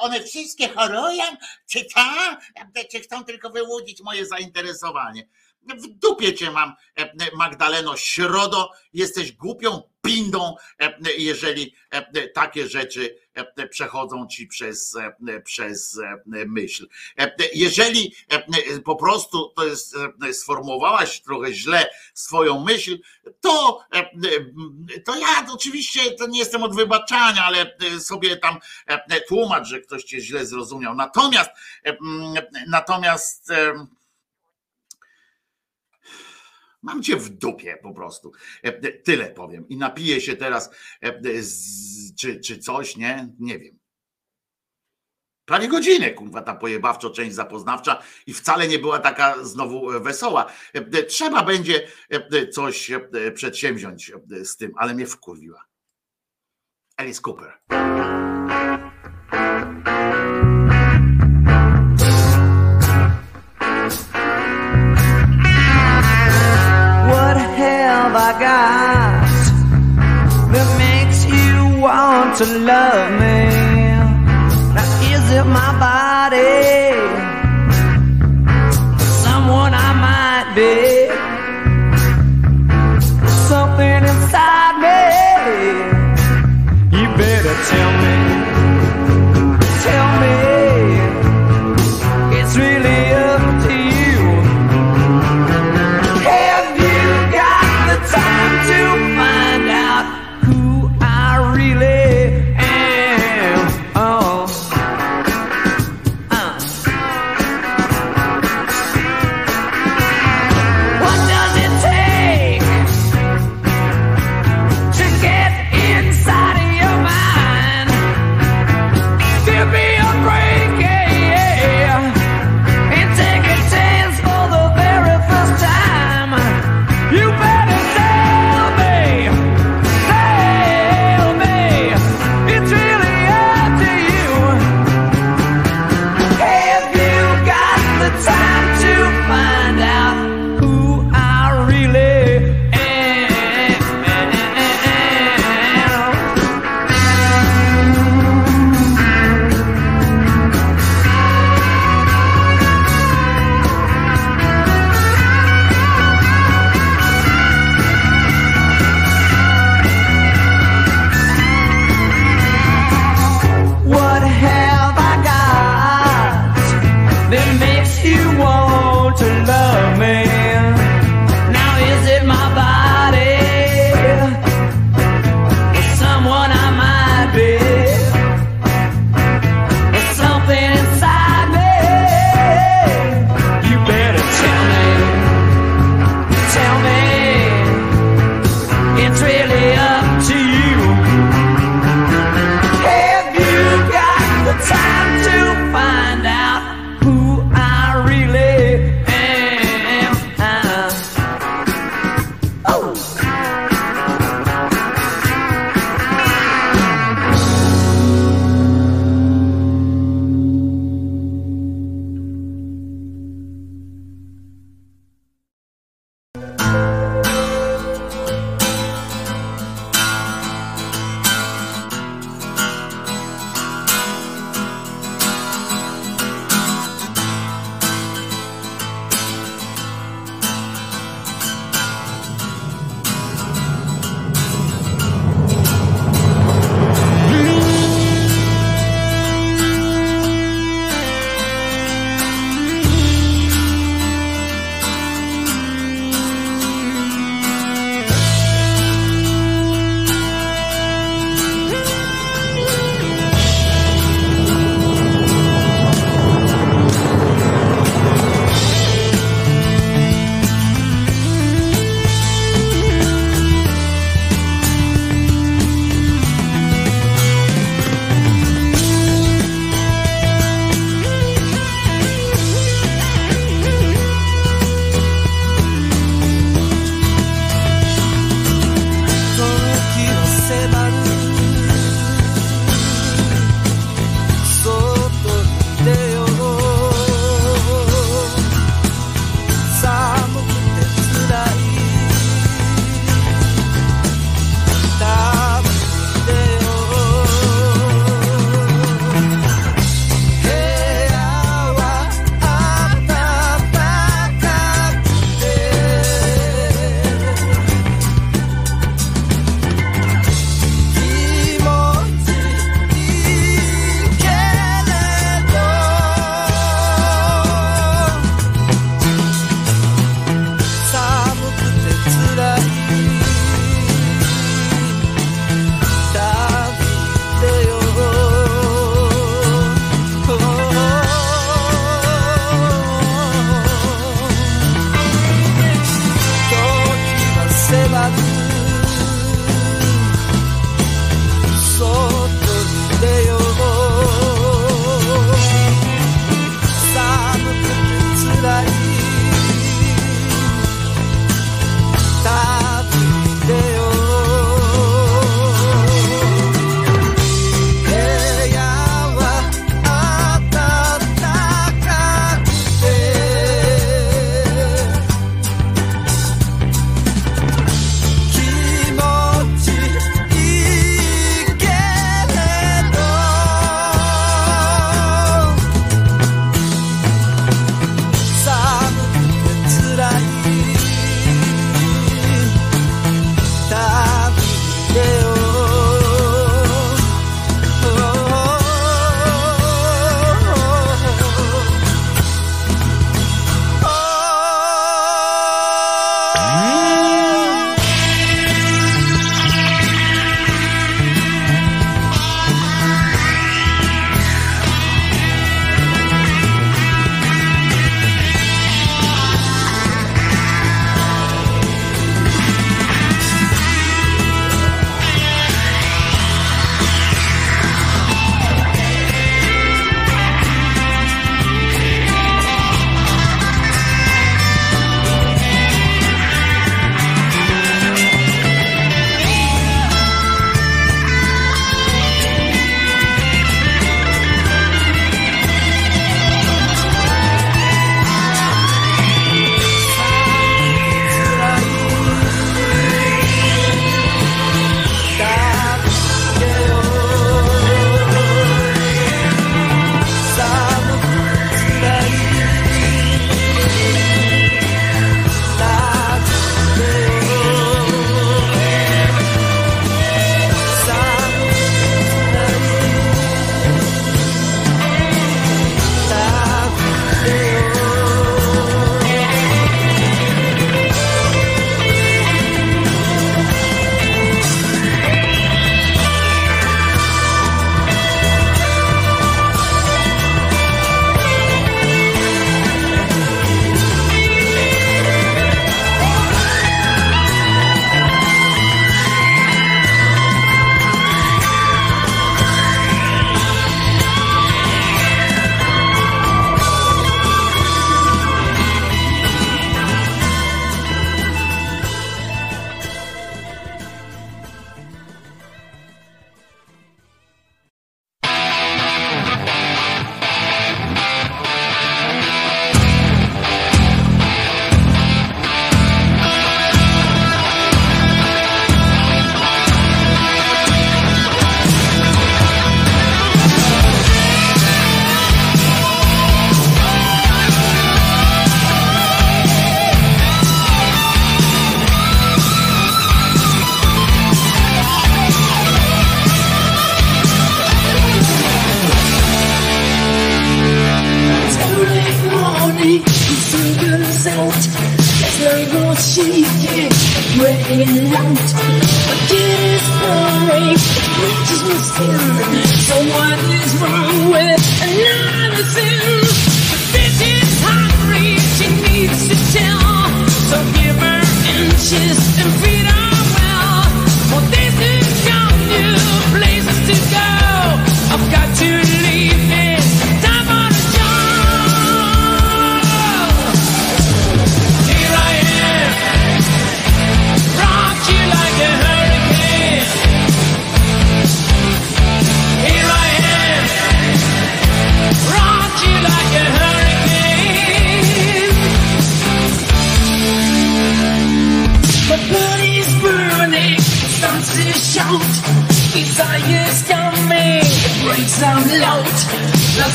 one 0.00 0.22
wszystkie 0.22 0.68
chorują, 0.68 1.24
czy 1.66 1.84
ta, 1.94 2.40
czy 2.92 3.00
chcą 3.00 3.24
tylko 3.24 3.50
wyłudzić 3.50 4.00
moje 4.02 4.26
zainteresowanie. 4.26 5.26
W 5.68 5.86
dupie 5.86 6.34
cię 6.34 6.50
mam, 6.50 6.72
Magdaleno 7.36 7.96
Środo, 7.96 8.70
jesteś 8.92 9.32
głupią 9.32 9.82
pindą, 10.02 10.56
jeżeli 11.18 11.74
takie 12.34 12.68
rzeczy 12.68 13.18
przechodzą 13.70 14.26
ci 14.26 14.46
przez, 14.46 14.96
przez 15.44 16.00
myśl. 16.26 16.88
Jeżeli 17.54 18.14
po 18.84 18.96
prostu 18.96 19.52
to 19.56 19.66
jest, 19.66 19.96
sformułowałaś 20.32 21.20
trochę 21.20 21.52
źle 21.52 21.90
swoją 22.14 22.64
myśl, 22.64 22.98
to, 23.40 23.80
to 25.04 25.18
ja 25.18 25.46
oczywiście 25.52 26.10
to 26.10 26.26
nie 26.26 26.38
jestem 26.38 26.62
od 26.62 26.76
wybaczania, 26.76 27.44
ale 27.44 27.76
sobie 28.00 28.36
tam 28.36 28.58
tłumacz, 29.28 29.68
że 29.68 29.80
ktoś 29.80 30.04
cię 30.04 30.20
źle 30.20 30.46
zrozumiał. 30.46 30.94
Natomiast 30.94 31.50
natomiast 32.66 33.52
Mam 36.84 37.02
cię 37.02 37.16
w 37.16 37.28
dupie 37.28 37.78
po 37.82 37.92
prostu. 37.92 38.32
Tyle 39.04 39.30
powiem. 39.30 39.68
I 39.68 39.76
napiję 39.76 40.20
się 40.20 40.36
teraz, 40.36 40.70
czy, 42.18 42.40
czy 42.40 42.58
coś, 42.58 42.96
nie? 42.96 43.28
Nie 43.38 43.58
wiem. 43.58 43.78
Prawie 45.44 45.68
godzinę, 45.68 46.10
kurwa, 46.10 46.42
ta 46.42 46.54
pojebawczo 46.54 47.10
część 47.10 47.34
zapoznawcza 47.34 48.02
i 48.26 48.34
wcale 48.34 48.68
nie 48.68 48.78
była 48.78 48.98
taka 48.98 49.44
znowu 49.44 50.00
wesoła. 50.00 50.52
Trzeba 51.08 51.42
będzie 51.42 51.88
coś 52.52 52.90
przedsięwziąć 53.34 54.12
z 54.44 54.56
tym, 54.56 54.72
ale 54.76 54.94
mnie 54.94 55.06
wkurwiła. 55.06 55.64
Alice 56.96 57.20
Cooper. 57.22 57.58
Got 68.38 69.26
that 70.52 70.68
makes 70.78 71.24
you 71.24 71.80
want 71.80 72.36
to 72.38 72.46
love 72.58 73.10
me? 73.20 73.38
Now, 74.74 75.02
is 75.12 75.24
it 75.38 75.46
my 75.46 75.70
body? 75.78 76.54
Someone 79.24 79.72
I 79.74 79.90
might 80.06 80.48
be? 80.58 80.74
Something 83.50 84.02
inside 84.12 84.76
me? 84.84 85.00
You 86.98 87.06
better 87.16 87.54
tell 87.70 87.92
me. 88.02 88.23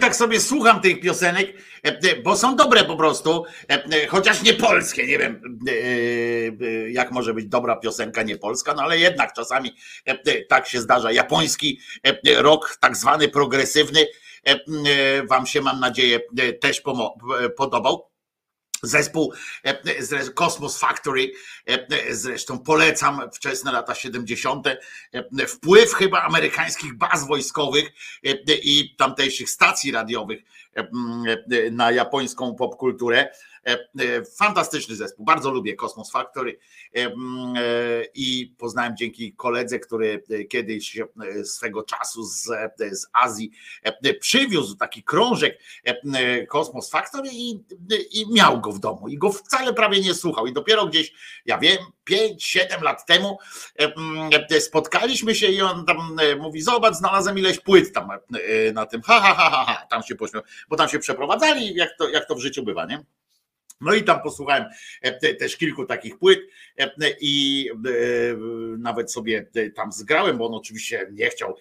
Tak 0.00 0.16
sobie 0.16 0.40
słucham 0.40 0.80
tych 0.80 1.00
piosenek, 1.00 1.54
e, 1.84 1.88
e, 1.88 2.22
bo 2.22 2.36
są 2.36 2.56
dobre 2.56 2.84
po 2.84 2.96
prostu, 2.96 3.44
e, 3.68 4.06
chociaż 4.06 4.42
nie 4.42 4.54
polskie. 4.54 5.06
Nie 5.06 5.18
wiem, 5.18 5.58
jak 6.88 7.12
może 7.12 7.34
być 7.34 7.46
dobra 7.46 7.76
piosenka 7.76 8.22
nie 8.22 8.38
polska, 8.38 8.74
no 8.74 8.82
ale 8.82 8.98
jednak 8.98 9.32
czasami 9.32 9.76
tak 10.48 10.66
się 10.66 10.80
zdarza. 10.80 11.12
Japoński 11.12 11.80
rok, 12.36 12.76
tak 12.80 12.96
zwany 12.96 13.28
progresywny, 13.28 14.06
wam 15.28 15.46
się 15.46 15.60
mam 15.60 15.80
nadzieję 15.80 16.20
też 16.60 16.82
podobał. 17.56 18.10
Zespół 18.82 19.32
e, 19.64 20.30
Cosmos 20.34 20.78
Factory, 20.78 21.32
e, 21.68 21.86
e, 22.08 22.14
zresztą 22.14 22.58
polecam 22.58 23.20
wczesne 23.34 23.72
lata 23.72 23.94
70. 23.94 24.66
e, 24.66 25.46
Wpływ 25.46 25.94
chyba 25.94 26.22
amerykańskich 26.22 26.94
baz 26.94 27.26
wojskowych 27.26 27.92
i 28.62 28.94
tamtejszych 28.98 29.50
stacji 29.50 29.92
radiowych 29.92 30.42
na 31.70 31.92
japońską 31.92 32.54
popkulturę. 32.54 33.28
E, 33.70 33.88
e, 34.00 34.24
Fantastyczny 34.24 34.96
zespół, 34.96 35.24
bardzo 35.24 35.50
lubię 35.50 35.76
Cosmos 35.76 36.10
Factory. 36.10 36.58
E, 36.96 37.10
i 38.14 38.54
poznałem 38.58 38.96
dzięki 38.96 39.32
koledze, 39.32 39.78
który 39.78 40.24
kiedyś 40.50 40.98
swego 41.44 41.82
czasu 41.82 42.24
z, 42.24 42.44
z 42.92 43.06
Azji 43.12 43.50
przywiózł 44.20 44.76
taki 44.76 45.02
krążek 45.02 45.58
Cosmos 46.48 46.90
Factory 46.90 47.28
i, 47.32 47.64
i 48.10 48.32
miał 48.32 48.60
go 48.60 48.72
w 48.72 48.78
domu. 48.78 49.08
I 49.08 49.18
go 49.18 49.32
wcale 49.32 49.74
prawie 49.74 50.00
nie 50.00 50.14
słuchał. 50.14 50.46
I 50.46 50.52
dopiero 50.52 50.86
gdzieś, 50.86 51.12
ja 51.46 51.58
wiem, 51.58 51.78
5-7 52.10 52.82
lat 52.82 53.06
temu 53.06 53.38
spotkaliśmy 54.60 55.34
się 55.34 55.46
i 55.46 55.62
on 55.62 55.86
tam 55.86 56.16
mówi, 56.38 56.62
zobacz, 56.62 56.94
znalazłem 56.94 57.38
ileś 57.38 57.60
płyt 57.60 57.92
tam 57.92 58.08
na 58.74 58.86
tym, 58.86 59.02
ha, 59.02 59.20
ha, 59.20 59.34
ha, 59.34 59.50
ha, 59.50 59.64
ha. 59.66 59.86
tam 59.90 60.02
się 60.02 60.14
pośmiał, 60.14 60.42
bo 60.68 60.76
tam 60.76 60.88
się 60.88 60.98
przeprowadzali, 60.98 61.74
jak 61.74 61.90
to, 61.98 62.08
jak 62.08 62.28
to 62.28 62.34
w 62.34 62.40
życiu 62.40 62.62
bywa, 62.62 62.86
nie? 62.86 63.04
No 63.80 63.94
i 63.94 64.04
tam 64.04 64.22
posłuchałem 64.22 64.64
e, 65.02 65.12
te- 65.12 65.34
też 65.34 65.56
kilku 65.56 65.86
takich 65.86 66.18
płyt 66.18 66.40
e, 66.78 66.90
i 67.20 67.66
e, 67.70 68.36
nawet 68.78 69.12
sobie 69.12 69.46
tam 69.74 69.92
zgrałem, 69.92 70.38
bo 70.38 70.46
on 70.46 70.54
oczywiście 70.54 71.08
nie 71.12 71.30
chciał 71.30 71.56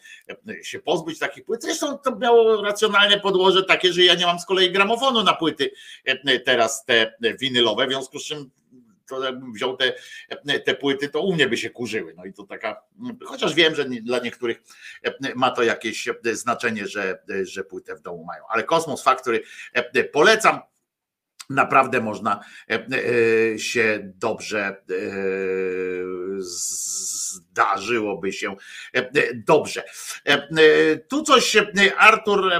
się 0.63 0.79
pozbyć 0.79 1.19
takich 1.19 1.45
płyt. 1.45 1.63
Zresztą 1.63 1.97
to 1.97 2.15
miało 2.15 2.61
racjonalne 2.61 3.19
podłoże 3.19 3.63
takie, 3.63 3.93
że 3.93 4.03
ja 4.03 4.15
nie 4.15 4.25
mam 4.25 4.39
z 4.39 4.45
kolei 4.45 4.71
gramofonu 4.71 5.23
na 5.23 5.33
płyty 5.33 5.71
teraz 6.45 6.85
te 6.85 7.13
winylowe, 7.39 7.87
w 7.87 7.89
związku 7.89 8.19
z 8.19 8.25
czym 8.25 8.49
to 9.07 9.23
jakbym 9.23 9.53
wziął 9.53 9.77
te, 9.77 9.93
te 10.65 10.75
płyty, 10.75 11.09
to 11.09 11.21
u 11.21 11.33
mnie 11.33 11.47
by 11.47 11.57
się 11.57 11.69
kurzyły. 11.69 12.13
No 12.17 12.25
i 12.25 12.33
to 12.33 12.43
taka, 12.43 12.81
chociaż 13.25 13.53
wiem, 13.53 13.75
że 13.75 13.85
dla 13.85 14.19
niektórych 14.19 14.61
ma 15.35 15.51
to 15.51 15.63
jakieś 15.63 16.07
znaczenie, 16.31 16.87
że, 16.87 17.19
że 17.41 17.63
płytę 17.63 17.95
w 17.95 18.01
domu 18.01 18.25
mają. 18.25 18.43
Ale 18.49 18.63
Kosmos 18.63 19.03
Factory 19.03 19.43
polecam 20.11 20.59
naprawdę 21.49 22.01
można 22.01 22.45
się 23.57 23.99
dobrze 24.03 24.83
zdarzyłoby 26.37 28.33
się 28.33 28.55
dobrze. 29.33 29.83
Tu 31.07 31.23
coś 31.23 31.57
Artur 31.97 32.51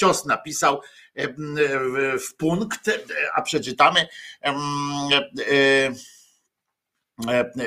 Cios 0.00 0.26
napisał 0.26 0.80
w 2.28 2.34
punkt, 2.36 2.90
a 3.34 3.42
przeczytamy 3.42 4.08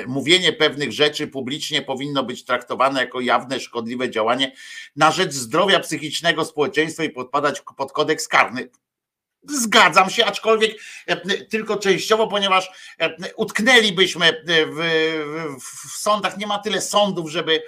mówienie 0.06 0.52
pewnych 0.52 0.92
rzeczy 0.92 1.26
publicznie 1.26 1.82
powinno 1.82 2.24
być 2.24 2.44
traktowane 2.44 3.00
jako 3.00 3.20
jawne, 3.20 3.60
szkodliwe 3.60 4.10
działanie 4.10 4.52
na 4.96 5.10
rzecz 5.10 5.32
zdrowia 5.32 5.80
psychicznego 5.80 6.44
społeczeństwa 6.44 7.04
i 7.04 7.10
podpadać 7.10 7.62
pod 7.76 7.92
kodeks 7.92 8.28
karny. 8.28 8.70
Zgadzam 9.48 10.10
się, 10.10 10.26
aczkolwiek 10.26 10.78
tylko 11.48 11.76
częściowo, 11.76 12.26
ponieważ 12.26 12.70
utknęlibyśmy 13.36 14.42
w, 14.46 14.80
w, 15.60 15.92
w 15.92 15.98
sądach. 15.98 16.38
Nie 16.38 16.46
ma 16.46 16.58
tyle 16.58 16.80
sądów, 16.80 17.30
żeby 17.30 17.62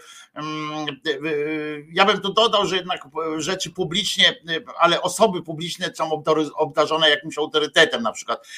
ja 1.92 2.04
bym 2.04 2.20
tu 2.20 2.32
dodał, 2.32 2.66
że 2.66 2.76
jednak 2.76 3.08
rzeczy 3.36 3.70
publicznie, 3.70 4.40
ale 4.78 5.02
osoby 5.02 5.42
publiczne 5.42 5.92
są 5.94 6.22
obdarzone 6.54 7.10
jakimś 7.10 7.38
autorytetem 7.38 8.02
na 8.02 8.12
przykład, 8.12 8.48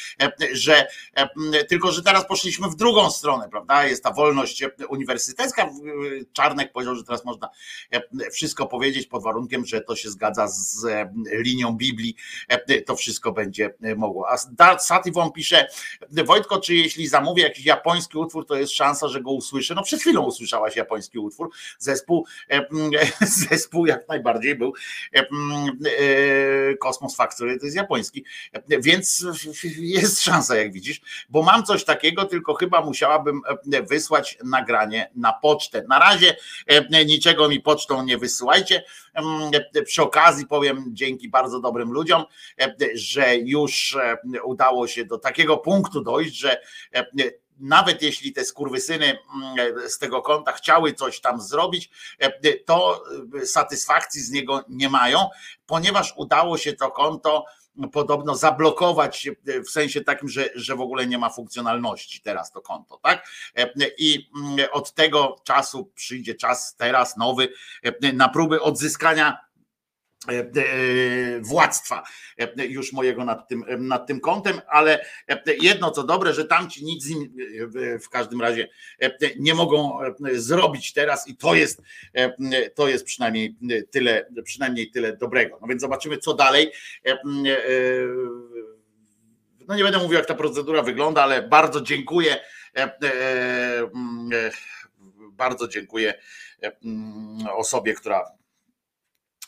że 0.53 0.87
tylko, 1.69 1.93
że 1.93 2.03
teraz 2.03 2.27
poszliśmy 2.27 2.69
w 2.69 2.77
drugą 2.77 3.11
stronę, 3.11 3.49
prawda? 3.49 3.87
Jest 3.87 4.05
ta 4.05 4.13
wolność 4.13 4.65
uniwersytecka. 4.89 5.71
Czarnek 6.33 6.73
powiedział, 6.73 6.95
że 6.95 7.05
teraz 7.05 7.25
można 7.25 7.49
wszystko 8.33 8.67
powiedzieć 8.67 9.07
pod 9.07 9.23
warunkiem, 9.23 9.67
że 9.67 9.81
to 9.81 9.97
się 9.97 10.11
zgadza 10.11 10.49
z 10.49 10.87
linią 11.33 11.73
Biblii, 11.73 12.17
to 12.87 12.97
wszystko 12.97 13.33
będzie 13.33 13.75
mogło. 13.97 14.27
A 14.59 14.79
Sativon 14.79 15.33
pisze, 15.33 15.67
Wojtko, 16.25 16.61
czy 16.61 16.75
jeśli 16.75 17.09
zamówię 17.09 17.43
jakiś 17.43 17.65
japoński 17.65 18.19
utwór, 18.19 18.47
to 18.47 18.55
jest 18.55 18.73
szansa, 18.73 19.09
że 19.09 19.21
go 19.21 19.31
usłyszę? 19.31 19.75
No 19.75 19.83
przed 19.83 20.01
chwilą 20.01 20.23
usłyszałaś 20.23 20.77
japoński 20.77 21.19
utwór, 21.19 21.51
zespół, 21.79 22.27
e, 22.51 22.67
zespół 23.51 23.87
jak 23.87 24.09
najbardziej 24.09 24.55
był 24.55 24.75
Kosmos 26.81 27.17
Factory, 27.17 27.59
to 27.59 27.65
jest 27.65 27.77
japoński, 27.77 28.25
więc 28.69 29.27
jest 29.79 30.23
szansa, 30.23 30.57
jak 30.57 30.73
widzisz, 30.73 31.01
bo 31.29 31.43
mam 31.43 31.65
coś 31.65 31.85
takiego, 31.85 32.25
tylko 32.25 32.55
chyba 32.55 32.81
musiałabym 32.81 33.41
wysłać 33.89 34.39
nagranie 34.45 35.11
na 35.15 35.33
pocztę. 35.33 35.85
Na 35.89 35.99
razie 35.99 36.37
niczego 37.07 37.49
mi 37.49 37.61
pocztą 37.61 38.05
nie 38.05 38.19
wysyłajcie. 38.19 38.85
Przy 39.85 40.03
okazji 40.03 40.47
powiem 40.47 40.85
dzięki 40.89 41.29
bardzo 41.29 41.61
dobrym 41.61 41.93
ludziom, 41.93 42.25
że 42.95 43.37
już 43.37 43.99
udało 44.45 44.87
się 44.87 45.05
do 45.05 45.19
takiego 45.19 45.57
punktu 45.57 46.01
dojść, 46.01 46.37
że 46.37 46.61
nawet 47.61 48.03
jeśli 48.03 48.33
te 48.33 48.45
skurwysyny 48.45 49.07
mm, 49.07 49.91
z 49.91 49.99
tego 49.99 50.23
konta 50.23 50.53
chciały 50.53 50.93
coś 50.93 51.21
tam 51.21 51.41
zrobić, 51.41 51.91
e, 52.19 52.59
to 52.59 53.05
e, 53.43 53.47
satysfakcji 53.47 54.21
z 54.21 54.31
niego 54.31 54.65
nie 54.69 54.89
mają, 54.89 55.29
ponieważ 55.67 56.15
udało 56.17 56.59
się 56.59 56.73
to 56.73 56.91
konto 56.91 57.45
podobno 57.93 58.35
zablokować 58.35 59.29
e, 59.29 59.61
w 59.61 59.71
sensie 59.71 60.01
takim, 60.01 60.29
że, 60.29 60.49
że 60.55 60.77
w 60.77 60.81
ogóle 60.81 61.07
nie 61.07 61.19
ma 61.19 61.31
funkcjonalności 61.31 62.21
teraz 62.21 62.53
to 62.53 62.61
konto, 62.61 63.01
tak? 63.03 63.29
I 63.99 64.31
mm, 64.37 64.57
od 64.73 64.95
tego 64.95 65.37
czasu 65.45 65.93
przyjdzie 65.95 66.35
czas 66.35 66.77
teraz 66.77 67.17
nowy 67.17 67.49
na 68.13 68.29
próby 68.29 68.63
odzyskania 68.63 69.52
władztwa 71.41 72.03
e, 72.39 72.67
już 72.67 72.93
mojego 72.93 73.25
nad 73.25 73.49
tym, 73.49 73.65
nad 73.79 74.07
tym 74.07 74.21
kątem, 74.21 74.61
ale 74.69 75.05
jedno 75.61 75.91
co 75.91 76.03
dobre, 76.03 76.35
że 76.35 76.45
tamci 76.45 76.85
nic 76.85 77.07
w 78.05 78.09
każdym 78.09 78.41
razie 78.41 78.69
nie 79.39 79.55
mogą 79.55 79.99
zrobić 80.33 80.93
teraz 80.93 81.29
i 81.29 81.37
to 81.37 81.55
jest, 81.55 81.83
to 82.75 82.89
jest 82.89 83.05
przynajmniej 83.05 83.57
tyle, 83.91 84.27
przynajmniej 84.45 84.91
tyle 84.91 85.17
dobrego. 85.17 85.59
No 85.61 85.69
więc 85.69 85.81
zobaczymy 85.81 86.19
co 86.19 86.35
dalej. 86.35 86.73
No 89.69 89.77
nie 89.77 89.83
będę 89.83 89.99
mówił 89.99 90.19
jak 90.19 90.27
ta 90.27 90.35
procedura 90.35 90.83
wygląda, 90.83 91.23
ale 91.23 91.49
bardzo 91.49 91.81
dziękuję 91.81 92.37
bardzo 95.33 95.69
dziękuję 95.69 96.15
osobie, 97.55 97.95
która 97.95 98.25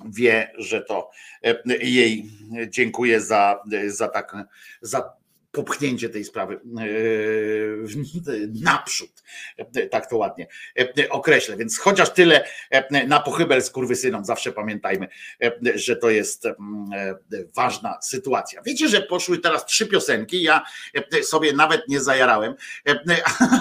wie, 0.00 0.52
że 0.58 0.82
to 0.82 1.10
e, 1.44 1.76
jej 1.76 2.30
dziękuję 2.68 3.20
za, 3.20 3.62
za 3.86 4.08
tak, 4.08 4.36
za 4.82 5.12
popchnięcie 5.54 6.08
tej 6.08 6.24
sprawy 6.24 6.54
e, 6.54 6.58
naprzód, 8.62 9.22
tak 9.90 10.10
to 10.10 10.16
ładnie 10.16 10.46
określę. 11.10 11.56
Więc 11.56 11.78
chociaż 11.78 12.10
tyle 12.10 12.44
na 13.06 13.20
pochybel 13.20 13.62
z 13.62 13.70
kurwysynom, 13.70 14.24
zawsze 14.24 14.52
pamiętajmy, 14.52 15.08
że 15.74 15.96
to 15.96 16.10
jest 16.10 16.48
ważna 17.56 17.98
sytuacja. 18.02 18.62
Wiecie, 18.62 18.88
że 18.88 19.00
poszły 19.02 19.38
teraz 19.38 19.66
trzy 19.66 19.86
piosenki, 19.86 20.42
ja 20.42 20.62
sobie 21.22 21.52
nawet 21.52 21.88
nie 21.88 22.00
zajarałem, 22.00 22.54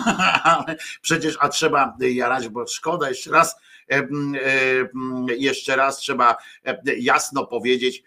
przecież 1.02 1.38
a 1.40 1.50
trzeba 1.50 1.98
jarać, 2.00 2.48
bo 2.50 2.68
szkoda 2.68 3.10
jeszcze 3.10 3.32
raz 3.32 3.56
jeszcze 5.38 5.76
raz 5.76 5.98
trzeba 5.98 6.36
jasno 6.98 7.48
powiedzieć, 7.48 8.04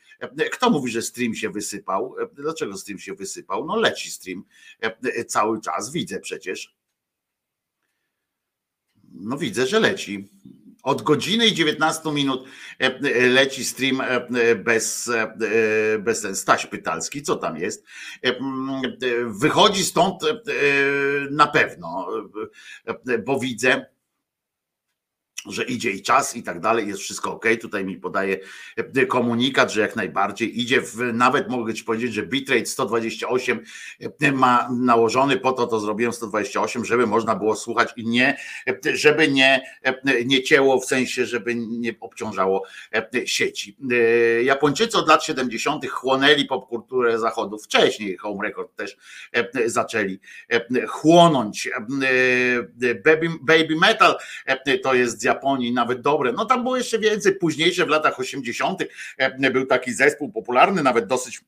kto 0.53 0.71
mówi, 0.71 0.91
że 0.91 1.03
stream 1.03 1.35
się 1.35 1.51
wysypał? 1.51 2.17
Dlaczego 2.33 2.77
stream 2.77 2.99
się 2.99 3.15
wysypał? 3.15 3.67
No 3.67 3.77
leci 3.77 4.11
stream 4.11 4.45
cały 5.27 5.61
czas, 5.61 5.93
widzę 5.93 6.21
przecież. 6.21 6.77
No 9.13 9.39
widzę, 9.39 9.67
że 9.67 9.81
leci. 9.81 10.29
Od 10.83 11.03
godziny 11.03 11.47
i 11.47 11.55
19 11.55 12.13
minut 12.13 12.45
leci 13.31 13.65
stream 13.65 14.03
bez, 14.65 15.11
bez 15.99 16.21
ten 16.21 16.37
Staś 16.37 16.67
Pytalski. 16.67 17.23
Co 17.23 17.37
tam 17.37 17.57
jest? 17.57 17.85
Wychodzi 19.27 19.85
stąd 19.85 20.23
na 21.31 21.47
pewno, 21.47 22.09
bo 23.25 23.39
widzę 23.41 23.87
że 25.49 25.65
idzie 25.65 25.91
i 25.91 26.03
czas 26.03 26.37
i 26.37 26.43
tak 26.43 26.61
dalej, 26.61 26.89
jest 26.89 27.01
wszystko 27.01 27.33
ok. 27.33 27.47
Tutaj 27.61 27.85
mi 27.85 27.97
podaje 27.97 28.39
e, 28.77 29.07
komunikat, 29.07 29.73
że 29.73 29.81
jak 29.81 29.97
najbardziej 29.97 30.61
idzie, 30.61 30.81
w, 30.81 30.97
nawet 31.13 31.49
mogę 31.49 31.75
ci 31.75 31.85
powiedzieć, 31.85 32.15
że 32.15 32.23
bitrate 32.23 32.67
128 32.67 33.65
e, 34.21 34.33
ma 34.33 34.69
nałożony, 34.73 35.37
po 35.37 35.53
to 35.53 35.67
to 35.67 35.81
zrobiłem 35.81 36.13
128, 36.13 36.85
żeby 36.85 37.07
można 37.07 37.37
było 37.37 37.57
słuchać 37.57 37.93
i 37.97 38.07
nie, 38.07 38.37
e, 38.69 38.97
żeby 38.97 39.29
nie, 39.29 39.63
nie 40.25 40.43
cięło, 40.43 40.81
w 40.81 40.85
sensie, 40.85 41.27
żeby 41.27 41.55
nie 41.55 41.95
obciążało 42.01 42.63
sieci. 43.25 43.77
Japończycy 44.43 44.99
od 44.99 45.09
lat 45.09 45.25
70. 45.25 45.87
chłonęli 45.87 46.45
popkulturę 46.45 47.19
zachodu, 47.19 47.59
wcześniej 47.59 48.17
Home 48.17 48.49
Record 48.49 48.77
też 48.77 48.97
zaczęli 49.67 50.21
chłonąć. 50.89 51.71
Baby, 53.05 53.29
baby 53.43 53.77
Metal 53.81 54.17
to 54.83 54.95
jest 54.95 55.21
z 55.21 55.25
nawet 55.73 56.01
dobre. 56.01 56.33
No 56.33 56.45
tam 56.45 56.63
było 56.63 56.77
jeszcze 56.77 56.99
więcej. 56.99 57.35
Późniejsze 57.35 57.87
w 57.87 57.89
latach 57.89 58.21
80. 58.21 58.83
E, 59.19 59.51
był 59.51 59.67
taki 59.67 59.93
zespół 59.93 60.33
popularny, 60.33 60.83
nawet 60.83 61.07
dosyć 61.07 61.41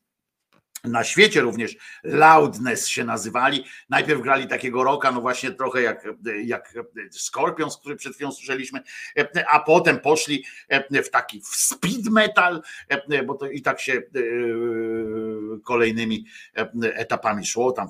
na 0.85 1.05
świecie 1.05 1.41
również 1.41 1.77
Loudness 2.05 2.89
się 2.89 3.05
nazywali. 3.05 3.65
Najpierw 3.89 4.23
grali 4.23 4.47
takiego 4.47 4.85
rocka, 4.85 5.13
no 5.13 5.21
właśnie 5.21 5.51
trochę 5.51 5.83
jak, 5.83 6.09
jak 6.45 6.75
Scorpions, 7.11 7.77
który 7.77 7.97
przed 7.97 8.15
chwilą 8.15 8.33
słyszeliśmy, 8.33 8.81
a 9.51 9.61
potem 9.61 10.01
poszli 10.01 10.45
w 11.05 11.11
taki 11.11 11.43
speed 11.45 12.11
metal, 12.11 12.63
bo 13.27 13.35
to 13.35 13.51
i 13.51 13.63
tak 13.63 13.81
się 13.81 13.93
e, 13.93 14.03
kolejnymi 15.65 16.25
etapami 16.83 17.47
szło, 17.47 17.73
tam 17.73 17.89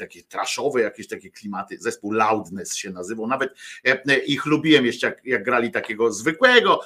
takie 0.00 0.22
traszowe, 0.22 0.80
jakieś 0.80 1.08
takie 1.08 1.30
klimaty. 1.30 1.78
Zespół 1.78 2.12
Loudness 2.12 2.74
się 2.74 2.90
nazywał. 2.90 3.26
Nawet 3.26 3.54
ich 4.26 4.46
lubiłem 4.46 4.86
jeszcze, 4.86 5.06
jak, 5.06 5.24
jak 5.24 5.44
grali 5.44 5.70
takiego 5.70 6.12
zwykłego 6.12 6.80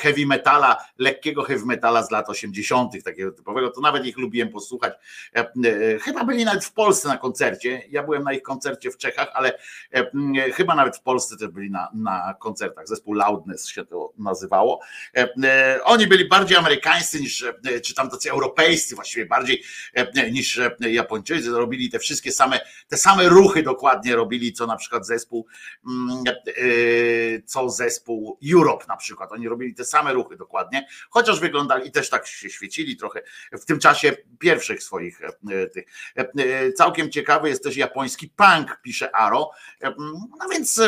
heavy 0.00 0.26
metala, 0.26 0.76
lekkiego 0.98 1.42
heavy 1.42 1.66
metala 1.66 2.02
z 2.02 2.10
lat 2.10 2.28
80., 2.28 3.04
takiego 3.04 3.32
typowego, 3.32 3.70
to 3.70 3.80
nawet 3.80 4.06
ich 4.06 4.18
lubiłem 4.18 4.48
posłuchać. 4.48 4.94
E, 5.36 5.38
e, 5.38 5.98
Chyba 5.98 6.24
byli 6.24 6.44
nawet 6.44 6.64
w 6.64 6.72
Polsce 6.72 7.08
na 7.08 7.18
koncercie. 7.18 7.82
Ja 7.90 8.02
byłem 8.02 8.22
na 8.22 8.32
ich 8.32 8.42
koncercie 8.42 8.90
w 8.90 8.96
Czechach, 8.96 9.28
ale 9.34 9.58
e, 9.92 10.52
chyba 10.52 10.74
nawet 10.74 10.96
w 10.96 11.00
Polsce 11.00 11.36
też 11.36 11.48
byli 11.48 11.70
na, 11.70 11.90
na 11.94 12.34
koncertach. 12.40 12.88
Zespół 12.88 13.14
Loudness 13.14 13.68
się 13.68 13.84
to 13.84 14.12
nazywało. 14.18 14.80
E, 15.16 15.28
e, 15.44 15.84
Oni 15.84 16.06
byli 16.06 16.28
bardziej 16.28 16.56
amerykańscy 16.56 17.20
niż, 17.20 17.42
e, 17.42 17.80
czy 17.80 17.94
tam 17.94 18.10
tacy 18.10 18.30
europejscy, 18.30 18.94
właściwie 18.94 19.26
bardziej 19.26 19.62
e, 19.94 20.30
niż 20.30 20.58
e, 20.58 20.76
Japończycy. 20.80 21.50
Robili 21.50 21.90
te 21.90 21.98
wszystkie 21.98 22.32
same, 22.32 22.43
te 22.88 22.96
same 22.96 23.28
ruchy 23.28 23.62
dokładnie 23.62 24.16
robili, 24.16 24.52
co 24.52 24.66
na 24.66 24.76
przykład 24.76 25.06
zespół, 25.06 25.46
mm, 25.86 26.24
e, 26.26 27.42
co 27.42 27.70
zespół 27.70 28.38
Europe 28.52 28.84
na 28.88 28.96
przykład. 28.96 29.32
Oni 29.32 29.48
robili 29.48 29.74
te 29.74 29.84
same 29.84 30.12
ruchy 30.12 30.36
dokładnie, 30.36 30.86
chociaż 31.10 31.40
wyglądali 31.40 31.88
i 31.88 31.92
też 31.92 32.10
tak 32.10 32.26
się 32.26 32.50
świecili 32.50 32.96
trochę 32.96 33.22
w 33.52 33.64
tym 33.64 33.78
czasie 33.78 34.16
pierwszych 34.38 34.82
swoich 34.82 35.20
e, 35.22 35.66
tych. 35.66 35.84
E, 36.16 36.72
Całkiem 36.72 37.10
ciekawy 37.10 37.48
jest 37.48 37.62
też 37.62 37.76
japoński 37.76 38.28
punk, 38.28 38.80
pisze 38.82 39.16
Aro. 39.16 39.50
E, 39.82 39.94
No 40.40 40.48
więc 40.52 40.80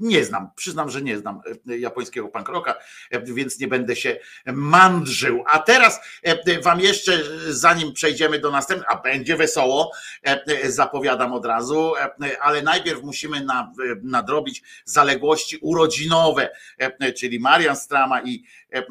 nie 0.00 0.24
znam, 0.24 0.50
przyznam, 0.56 0.90
że 0.90 1.02
nie 1.02 1.18
znam 1.18 1.40
e, 1.68 1.78
japońskiego 1.78 2.28
punk 2.28 2.48
rocka, 2.48 2.74
e, 3.10 3.22
więc 3.22 3.58
nie 3.58 3.68
będę 3.68 3.96
się 3.96 4.18
mandrzył. 4.46 5.44
A 5.46 5.58
teraz 5.58 6.00
e, 6.22 6.60
wam 6.60 6.80
jeszcze, 6.80 7.22
zanim 7.48 7.92
przejdziemy 7.92 8.38
do 8.38 8.50
następnego, 8.50 8.92
a 8.92 9.02
będzie 9.02 9.36
wesoło, 9.36 9.90
e, 10.22 10.70
zapowiadam 10.70 11.32
od 11.32 11.46
razu, 11.46 11.92
e, 11.96 12.42
ale 12.42 12.62
najpierw 12.62 13.02
musimy 13.02 13.44
na, 13.44 13.72
nadrobić 14.02 14.62
zaległości 14.84 15.58
urodzinowe, 15.60 16.50
e, 16.78 17.12
czyli 17.12 17.40
Marian 17.40 17.76
Strama 17.76 18.22
i, 18.22 18.44
e, 18.72 18.84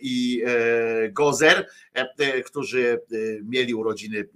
i 0.00 0.42
e, 0.46 1.08
Gozer, 1.08 1.68
e, 1.94 2.42
którzy 2.42 3.00
e, 3.12 3.16
mieli 3.42 3.74
urodziny 3.74 4.28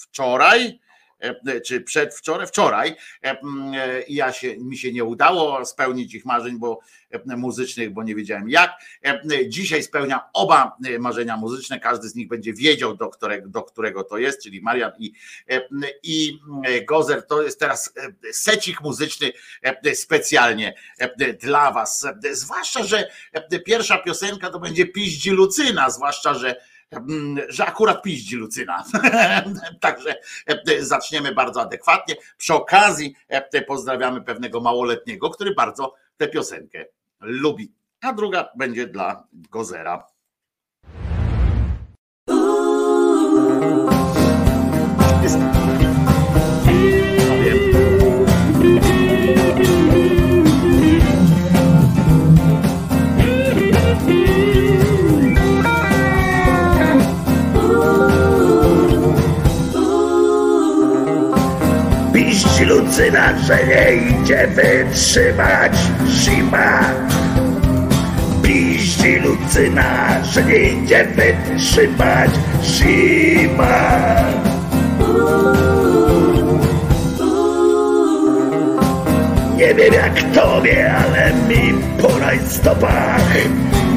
wczoraj 0.00 0.66
e, 0.66 0.89
czy 1.66 1.80
przedwczoraj, 1.80 2.46
wczoraj 2.46 2.96
e, 3.22 4.02
i 4.02 4.14
ja 4.14 4.32
się, 4.32 4.56
mi 4.56 4.78
się 4.78 4.92
nie 4.92 5.04
udało 5.04 5.64
spełnić 5.64 6.14
ich 6.14 6.24
marzeń, 6.24 6.58
bo 6.58 6.80
e, 7.10 7.36
muzycznych, 7.36 7.92
bo 7.92 8.02
nie 8.02 8.14
wiedziałem 8.14 8.48
jak. 8.48 8.70
E, 9.04 9.20
Dzisiaj 9.48 9.82
spełnia 9.82 10.20
oba 10.32 10.76
e, 10.86 10.98
marzenia 10.98 11.36
muzyczne, 11.36 11.80
każdy 11.80 12.08
z 12.08 12.14
nich 12.14 12.28
będzie 12.28 12.52
wiedział, 12.52 12.96
do 12.96 13.08
którego, 13.08 13.48
do 13.48 13.62
którego 13.62 14.04
to 14.04 14.18
jest, 14.18 14.42
czyli 14.42 14.60
Marian 14.60 14.92
i, 14.98 15.12
e, 15.50 15.60
i 16.02 16.38
e, 16.64 16.84
Gozer. 16.84 17.26
To 17.26 17.42
jest 17.42 17.60
teraz 17.60 17.92
e, 17.96 18.32
secik 18.32 18.80
muzyczny 18.80 19.32
e, 19.62 19.94
specjalnie 19.94 20.74
e, 20.98 21.32
dla 21.32 21.72
was. 21.72 22.04
E, 22.04 22.34
Zwłaszcza, 22.34 22.82
że 22.82 23.10
e, 23.32 23.60
pierwsza 23.60 23.98
piosenka 23.98 24.50
to 24.50 24.60
będzie 24.60 24.86
Piździ 24.86 25.30
Lucyna, 25.30 25.90
zwłaszcza, 25.90 26.34
że 26.34 26.69
że 27.48 27.66
akurat 27.66 28.02
piździ 28.02 28.36
Lucyna. 28.36 28.84
Także 29.80 30.20
e, 30.46 30.84
zaczniemy 30.84 31.34
bardzo 31.34 31.60
adekwatnie. 31.60 32.14
Przy 32.36 32.54
okazji 32.54 33.14
e, 33.28 33.62
pozdrawiamy 33.62 34.22
pewnego 34.22 34.60
małoletniego, 34.60 35.30
który 35.30 35.54
bardzo 35.54 35.94
tę 36.16 36.28
piosenkę 36.28 36.84
lubi. 37.20 37.72
A 38.00 38.12
druga 38.12 38.48
będzie 38.56 38.86
dla 38.86 39.24
Gozera. 39.32 40.06
Piść 62.70 62.82
Lucyna, 62.82 63.38
że 63.38 63.58
nie 63.66 63.94
idzie 63.94 64.46
wytrzymać. 64.46 65.72
Zima. 66.06 66.80
Piść 68.42 68.98
Lucyna, 69.24 70.24
że 70.24 70.44
nie 70.44 70.58
idzie 70.58 71.04
wytrzymać. 71.04 72.30
Zima. 72.62 73.94
Nie 79.56 79.74
wiem 79.74 79.94
jak 79.94 80.22
tobie, 80.34 80.94
ale 80.94 81.32
mi 81.48 81.74
po 82.02 82.18
rajstopach 82.18 83.34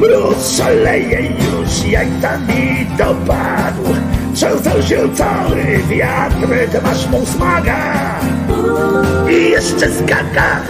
Mróz 0.00 0.56
szaleje 0.56 1.20
już, 1.22 1.86
jajca 1.86 2.38
mi 2.38 2.86
dopadł. 2.98 3.94
Trzęsał 4.34 4.82
się 4.82 5.14
cały 5.14 5.64
wiatr, 5.88 6.70
ty 6.72 6.82
masz 6.82 7.08
mu 7.08 7.26
smaga 7.26 8.04
I 9.30 9.50
jeszcze 9.50 9.86
skaka 9.92 10.60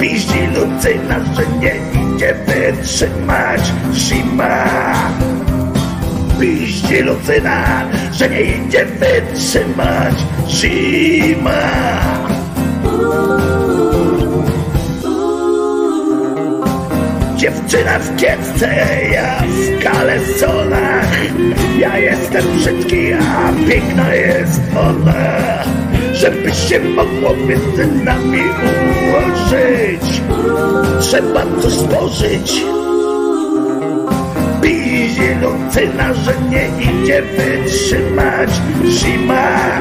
Piździ 0.00 0.46
Lucyna, 0.46 1.20
że 1.34 1.46
nie 1.58 1.74
idzie 2.14 2.34
wytrzymać. 2.46 3.60
Zima 3.92 4.64
Piździ 6.40 7.02
Lucyna, 7.02 7.84
że 8.12 8.28
nie 8.28 8.40
idzie 8.42 8.86
wytrzymać. 8.86 10.14
Zima 10.48 11.60
Dziewczyna 17.44 17.98
w 17.98 18.16
kiepce, 18.16 18.68
ja 19.12 19.42
w 19.42 19.82
kalesonach 19.82 21.08
Ja 21.78 21.98
jestem 21.98 22.44
brzydki, 22.56 23.12
a 23.12 23.52
piękna 23.68 24.14
jest 24.14 24.60
ona. 24.76 25.64
Żeby 26.12 26.54
się 26.54 26.80
mogło 26.80 27.36
między 27.36 27.86
nami 28.04 28.40
ułożyć. 28.40 30.20
Trzeba 31.00 31.42
spożyć 31.70 32.64
Pizie 34.62 35.38
Lucyna, 35.42 36.14
że 36.14 36.34
nie 36.50 36.68
idzie 36.82 37.22
wytrzymać. 37.22 38.50
Zima 38.88 39.80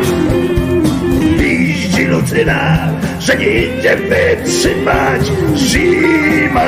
Lucyna, 2.13 2.87
że 3.19 3.37
nie 3.37 3.45
idzie 3.45 3.97
wytrzymać 3.97 5.31
zima. 5.55 6.63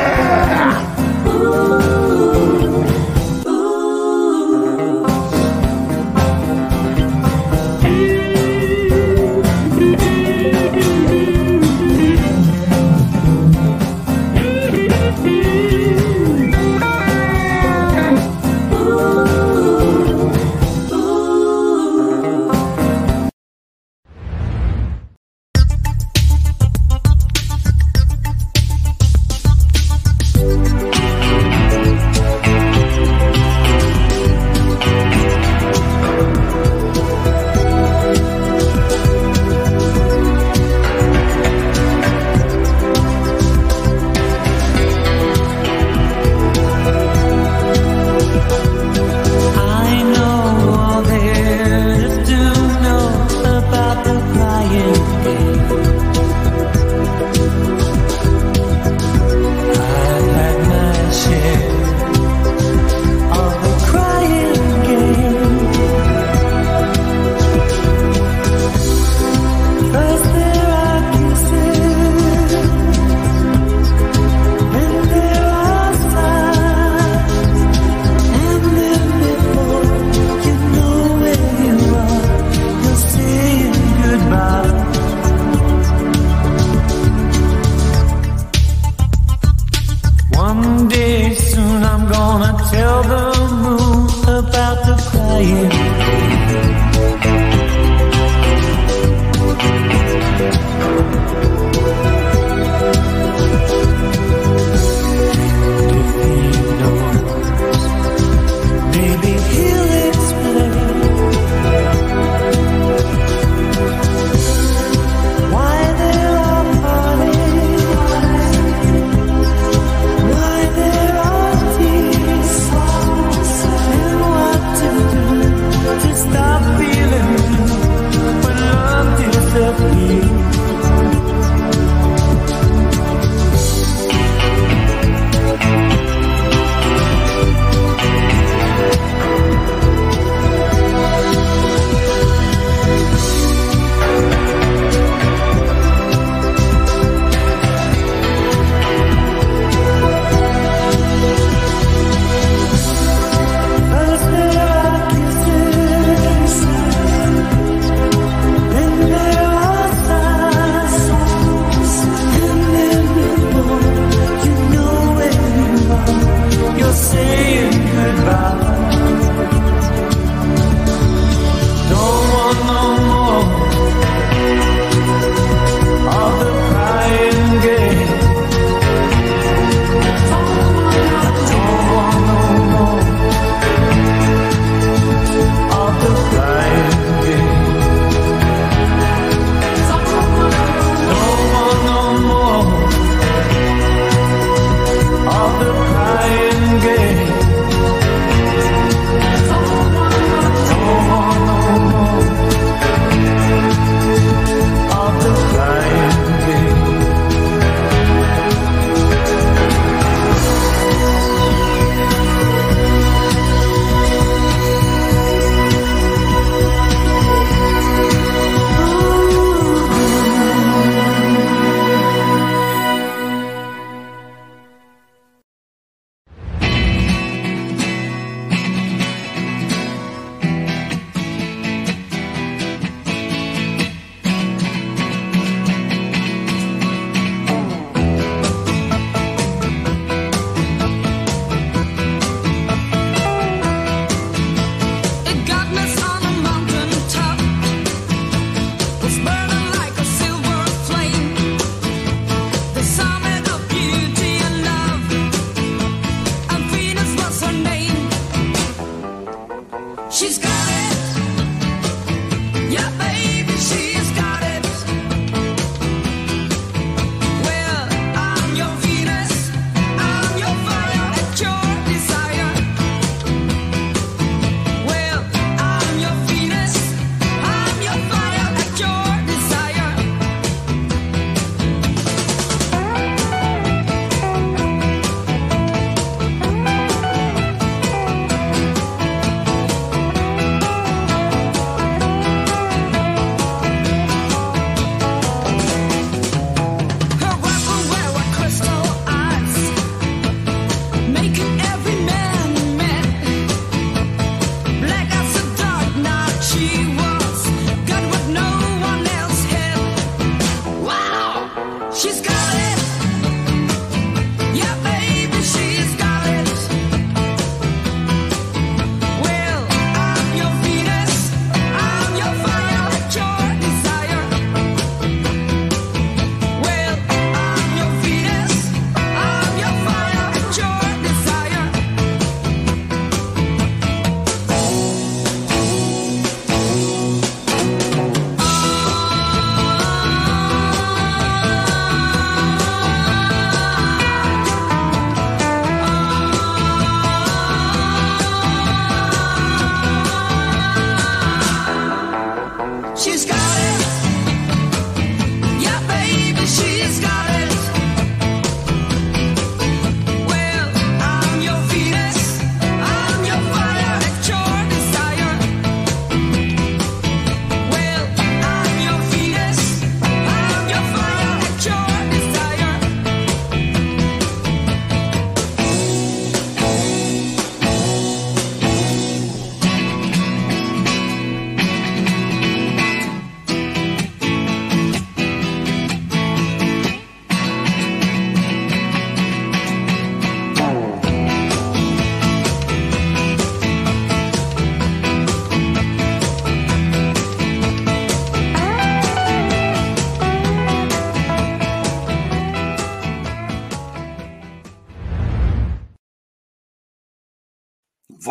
lying 95.36 96.05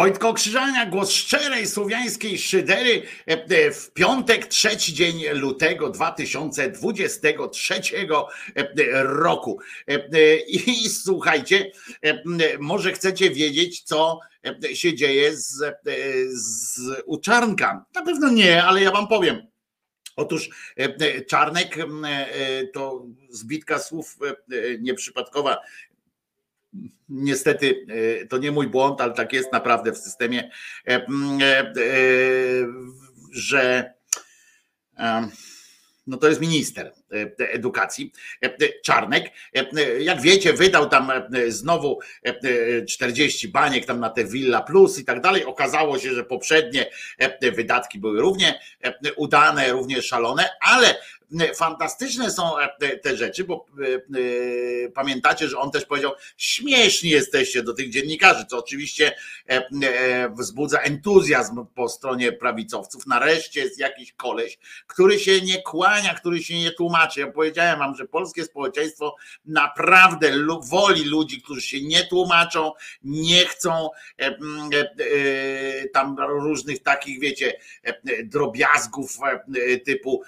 Wojtko 0.05 0.35
Krzyżania, 0.35 0.87
głos 0.87 1.11
szczerej 1.11 1.67
słowiańskiej 1.67 2.39
szydery 2.39 3.03
e, 3.29 3.33
e, 3.33 3.71
w 3.71 3.93
piątek, 3.93 4.47
trzeci 4.47 4.95
dzień 4.95 5.25
lutego 5.33 5.91
2023 5.91 7.75
e, 7.75 9.03
roku. 9.03 9.59
I 10.49 10.89
słuchajcie, 10.89 11.73
może 12.59 12.93
chcecie 12.93 13.31
wiedzieć, 13.31 13.83
co 13.83 14.21
się 14.75 14.95
dzieje 14.95 15.37
z, 15.37 15.63
z 16.33 16.81
u 17.07 17.21
Czarnka. 17.21 17.85
Na 17.95 18.03
pewno 18.03 18.31
nie, 18.31 18.65
ale 18.65 18.83
ja 18.83 18.91
wam 18.91 19.09
powiem. 19.09 19.47
Otóż 20.17 20.49
Czarnek 21.29 21.77
to 22.73 23.07
zbitka 23.31 23.79
słów 23.79 24.19
nieprzypadkowa 24.81 25.57
Niestety 27.09 27.87
e, 28.23 28.27
to 28.27 28.39
nie 28.39 28.53
mój 28.53 28.67
błąd, 28.67 29.01
ale 29.01 29.13
tak 29.13 29.33
jest 29.33 29.53
naprawdę 29.53 29.93
w 29.93 29.99
systemie, 29.99 30.51
e, 30.89 30.91
e, 30.91 31.07
że 33.33 33.95
no 36.07 36.17
to 36.17 36.29
jest 36.29 36.41
minister 36.41 36.93
edukacji 37.39 38.13
Czarnek. 38.85 39.33
Jak 39.99 40.21
wiecie, 40.21 40.53
wydał 40.53 40.89
tam 40.89 41.13
znowu 41.49 41.99
40 42.89 43.49
baniek 43.49 43.87
tam 43.87 44.01
na 44.01 44.11
te 44.11 44.25
Villa 44.25 44.63
Plus 44.63 44.99
i 44.99 45.05
tak 45.05 45.21
dalej. 45.21 45.45
Okazało 45.45 45.99
się, 45.99 46.15
że 46.15 46.25
poprzednie 46.25 46.91
wydatki 47.41 47.99
były 47.99 48.21
równie 48.21 48.61
udane, 49.17 49.73
równie 49.73 50.03
szalone, 50.03 50.49
ale 50.61 50.95
fantastyczne 51.55 52.31
są 52.31 52.59
e, 52.59 52.97
te 52.97 53.17
rzeczy, 53.17 53.45
bo 53.45 53.67
e, 53.81 53.95
e, 53.95 54.89
pamiętacie, 54.89 55.49
że 55.49 55.59
on 55.59 55.71
też 55.71 55.85
powiedział, 55.85 56.13
śmieszni 56.37 57.11
jesteście 57.11 57.63
do 57.63 57.75
tych 57.75 57.91
dziennikarzy, 57.91 58.47
co 58.47 58.59
oczywiście 58.59 59.15
wzbudza 60.39 60.79
entuzjazm 60.79 61.67
po 61.75 61.89
stronie 61.89 62.33
prawicowców. 62.33 63.07
Nareszcie 63.07 63.61
jest 63.61 63.79
jakiś 63.79 64.13
koleś, 64.13 64.59
który 64.87 65.19
się 65.19 65.41
nie 65.41 65.63
kłania, 65.63 66.15
który 66.15 66.43
się 66.43 66.59
nie 66.59 66.71
tłumaczy. 66.71 67.21
Ja 67.21 67.33
powiedziałem 67.33 67.79
wam, 67.79 67.95
że 67.95 68.05
polskie 68.05 68.45
społeczeństwo 68.45 69.17
naprawdę 69.45 70.33
woli 70.63 71.05
ludzi, 71.05 71.43
którzy 71.43 71.61
się 71.61 71.83
nie 71.83 72.05
tłumaczą, 72.07 72.73
nie 73.03 73.47
chcą 73.47 73.89
tam 75.93 76.17
różnych 76.19 76.83
takich, 76.83 77.21
wiecie, 77.21 77.53
drobiazgów 78.25 79.19
typu 79.85 80.23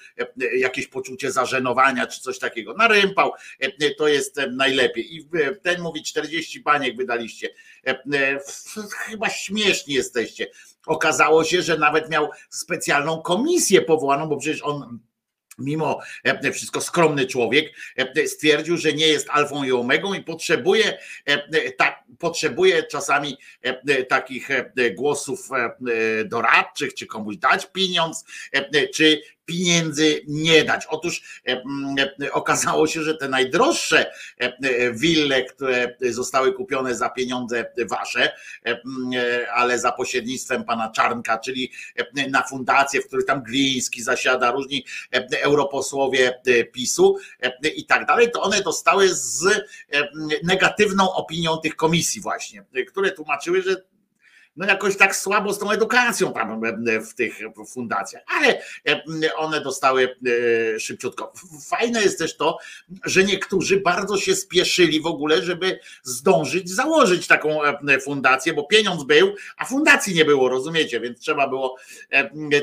jakieś 0.59 0.86
poczucie 0.89 1.33
zażenowania 1.33 2.07
czy 2.07 2.21
coś 2.21 2.39
takiego. 2.39 2.75
Narympał, 2.75 3.33
e, 3.61 3.91
to 3.91 4.09
jest 4.09 4.39
e, 4.39 4.51
najlepiej. 4.51 5.15
I 5.15 5.29
e, 5.35 5.55
ten 5.55 5.81
mówi 5.81 6.03
40 6.03 6.61
baniek 6.61 6.97
wydaliście. 6.97 7.49
Chyba 8.97 9.31
śmieszni 9.31 9.95
jesteście. 9.95 10.47
Okazało 10.87 11.45
się, 11.45 11.63
że 11.63 11.79
nawet 11.79 12.11
miał 12.11 12.31
specjalną 12.51 13.23
komisję 13.23 13.83
powołaną, 13.83 14.29
bo 14.29 14.37
przecież 14.37 14.63
on 14.63 14.99
mimo 15.59 16.01
wszystko 16.53 16.81
skromny 16.81 17.27
człowiek, 17.27 17.73
stwierdził, 18.27 18.77
że 18.77 18.93
nie 18.93 19.09
jest 19.09 19.31
alfą 19.31 19.65
i 19.65 19.73
omegą 19.73 20.15
i 20.15 20.23
potrzebuje, 20.23 20.99
tak, 21.79 22.05
potrzebuje 22.19 22.83
czasami 22.83 23.37
takich 24.09 24.49
głosów 24.95 25.49
doradczych, 26.25 26.95
czy 26.95 27.07
komuś 27.07 27.37
dać 27.37 27.67
pieniądz, 27.67 28.25
czy 28.95 29.23
pieniędzy 29.47 30.21
nie 30.29 30.65
dać. 30.65 30.87
Otóż 30.87 31.41
e, 31.47 31.63
e, 32.23 32.33
okazało 32.33 32.87
się, 32.87 33.03
że 33.03 33.15
te 33.15 33.29
najdroższe 33.29 34.11
e, 34.39 34.93
wille, 34.93 35.45
które 35.45 35.97
zostały 36.01 36.53
kupione 36.53 36.95
za 36.95 37.09
pieniądze 37.09 37.73
wasze, 37.91 38.33
ale 39.55 39.79
za 39.79 39.93
pośrednictwem 39.93 40.65
pana 40.65 40.91
Czarnka, 40.91 41.39
czyli 41.39 41.73
na 42.31 42.43
fundacje, 42.43 43.03
w 43.03 43.07
których 43.07 43.27
tam 43.27 43.43
Gliński 43.43 44.03
zasiada, 44.03 44.51
różni 44.51 44.85
europosłowie 45.43 46.41
PiSu 46.73 47.17
i 47.77 47.87
tak 47.87 48.07
dalej, 48.07 48.31
to 48.31 48.43
one 48.43 48.63
dostały 48.63 49.09
z 49.15 49.45
negatywną 50.43 51.13
opinią 51.13 51.59
tych 51.59 51.77
komisji 51.77 52.21
właśnie, 52.21 52.65
które 52.89 53.11
tłumaczyły, 53.11 53.63
że 53.63 53.77
no 54.57 54.67
jakoś 54.67 54.97
tak 54.97 55.17
słabo 55.17 55.53
z 55.53 55.59
tą 55.59 55.71
edukacją 55.71 56.33
tam 56.33 56.65
e, 56.65 57.01
w 57.01 57.15
tych 57.15 57.39
fundacjach, 57.67 58.23
ale 58.27 58.63
e, 58.89 59.35
one 59.35 59.61
dostały 59.61 60.17
e, 60.75 60.81
szybciutko. 60.81 61.33
Fajne 61.69 62.03
jest 62.03 62.19
też 62.19 62.37
to, 62.37 62.59
że 63.05 63.25
niektórzy 63.25 63.81
bardzo 63.81 64.19
się 64.19 64.35
spieszyli 64.35 65.01
w 65.01 65.07
ogóle, 65.07 65.43
żeby 65.43 65.81
zdążyć 66.03 66.71
założyć 66.71 67.27
taką 67.27 67.61
fundację, 68.03 68.53
bo 68.53 68.65
pieniądz 68.67 69.05
był, 69.05 69.35
a 69.57 69.65
fundacji 69.65 70.15
nie 70.15 70.25
było, 70.25 70.49
rozumiecie, 70.49 71.01
więc 71.01 71.21
trzeba 71.21 71.49
było 71.49 71.77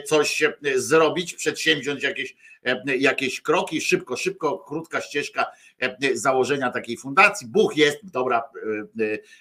coś 0.05 0.43
zrobić, 0.75 1.33
przedsięwziąć 1.33 2.03
jakieś 2.03 2.35
jakieś 2.99 3.41
kroki, 3.41 3.81
szybko, 3.81 4.17
szybko, 4.17 4.57
krótka 4.57 5.01
ścieżka 5.01 5.45
założenia 6.13 6.71
takiej 6.71 6.97
fundacji. 6.97 7.47
Buch 7.47 7.77
jest, 7.77 7.97
dobra, 8.03 8.43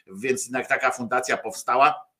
więc 0.06 0.44
jednak 0.44 0.68
taka 0.68 0.90
fundacja 0.90 1.36
powstała 1.36 2.11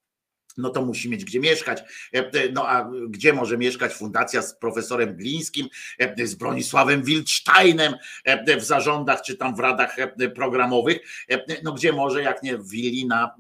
no 0.59 0.71
to 0.71 0.83
musi 0.83 1.11
mieć 1.11 1.25
gdzie 1.25 1.41
mieszkać. 1.41 1.83
E, 2.15 2.19
e, 2.19 2.53
no 2.53 2.69
a 2.69 2.91
gdzie 3.09 3.33
może 3.33 3.59
mieszkać 3.59 3.93
fundacja 3.93 4.43
z 4.43 4.55
profesorem 4.55 5.17
Glińskim, 5.17 5.69
e, 5.99 6.27
z 6.27 6.35
Bronisławem 6.35 7.03
Wildsteinem 7.03 7.95
w 8.59 8.65
zarządach 8.65 9.23
czy 9.23 9.37
tam 9.37 9.57
w 9.57 9.59
radach 9.59 9.97
programowych? 10.35 10.99
No 11.65 11.73
gdzie 11.73 11.93
może, 11.93 12.23
jak 12.23 12.43
nie 12.43 12.59
w 12.59 12.69
willi 12.69 13.07
na 13.07 13.35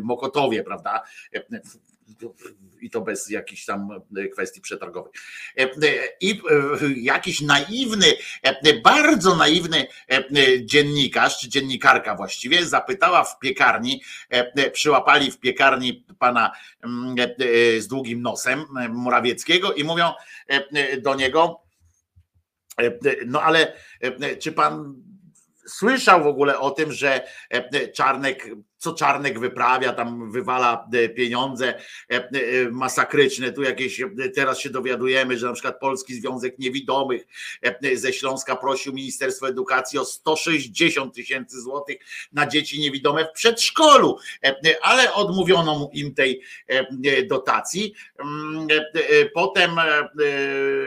Mokotowie, 0.00 0.64
prawda? 0.64 1.02
I 2.80 2.90
to 2.90 3.00
bez 3.00 3.30
jakichś 3.30 3.64
tam 3.64 3.88
e, 4.16 4.28
kwestii 4.28 4.60
przetargowych. 4.60 5.12
E, 5.58 5.62
e, 5.62 5.68
I 6.20 6.40
jakiś 7.04 7.40
naiwny, 7.40 8.06
bardzo 8.84 9.36
naiwny 9.36 9.86
dziennikarz, 10.60 11.38
czy 11.38 11.48
dziennikarka 11.48 12.14
właściwie, 12.14 12.66
zapytała 12.66 13.24
w 13.24 13.38
piekarni, 13.38 14.02
przyłapali 14.72 15.30
w 15.30 15.38
piekarni 15.38 16.04
pana 16.18 16.52
mm, 16.84 17.16
z 17.78 17.88
długim 17.88 18.22
nosem 18.22 18.64
Morawieckiego 18.88 19.72
i 19.72 19.84
mówią 19.84 20.12
do 21.02 21.14
niego, 21.14 21.60
no 23.26 23.42
ale 23.42 23.72
czy 24.38 24.52
pan 24.52 25.02
słyszał 25.66 26.24
w 26.24 26.26
ogóle 26.26 26.58
o 26.58 26.70
tym, 26.70 26.92
że 26.92 27.28
Czarnek 27.94 28.48
co 28.78 28.92
Czarnek 28.92 29.38
wyprawia, 29.38 29.92
tam 29.92 30.32
wywala 30.32 30.88
e, 30.92 31.08
pieniądze 31.08 31.68
e, 31.68 32.14
e, 32.14 32.28
masakryczne. 32.70 33.52
Tu 33.52 33.62
jakieś, 33.62 34.02
teraz 34.34 34.60
się 34.60 34.70
dowiadujemy, 34.70 35.38
że 35.38 35.46
na 35.46 35.52
przykład 35.52 35.80
Polski 35.80 36.14
Związek 36.14 36.58
Niewidomych 36.58 37.26
ze 37.94 38.12
Śląska 38.12 38.56
prosił 38.56 38.92
Ministerstwo 38.92 39.48
Edukacji 39.48 39.98
o 39.98 40.04
160 40.04 41.14
tysięcy 41.14 41.60
złotych 41.60 41.98
na 42.32 42.46
dzieci 42.46 42.80
niewidome 42.80 43.24
w 43.24 43.32
przedszkolu, 43.32 44.18
ale 44.82 45.12
odmówiono 45.14 45.90
im 45.92 46.14
tej 46.14 46.42
dotacji. 47.26 47.94
Mm, 48.18 48.68
potem, 49.34 49.70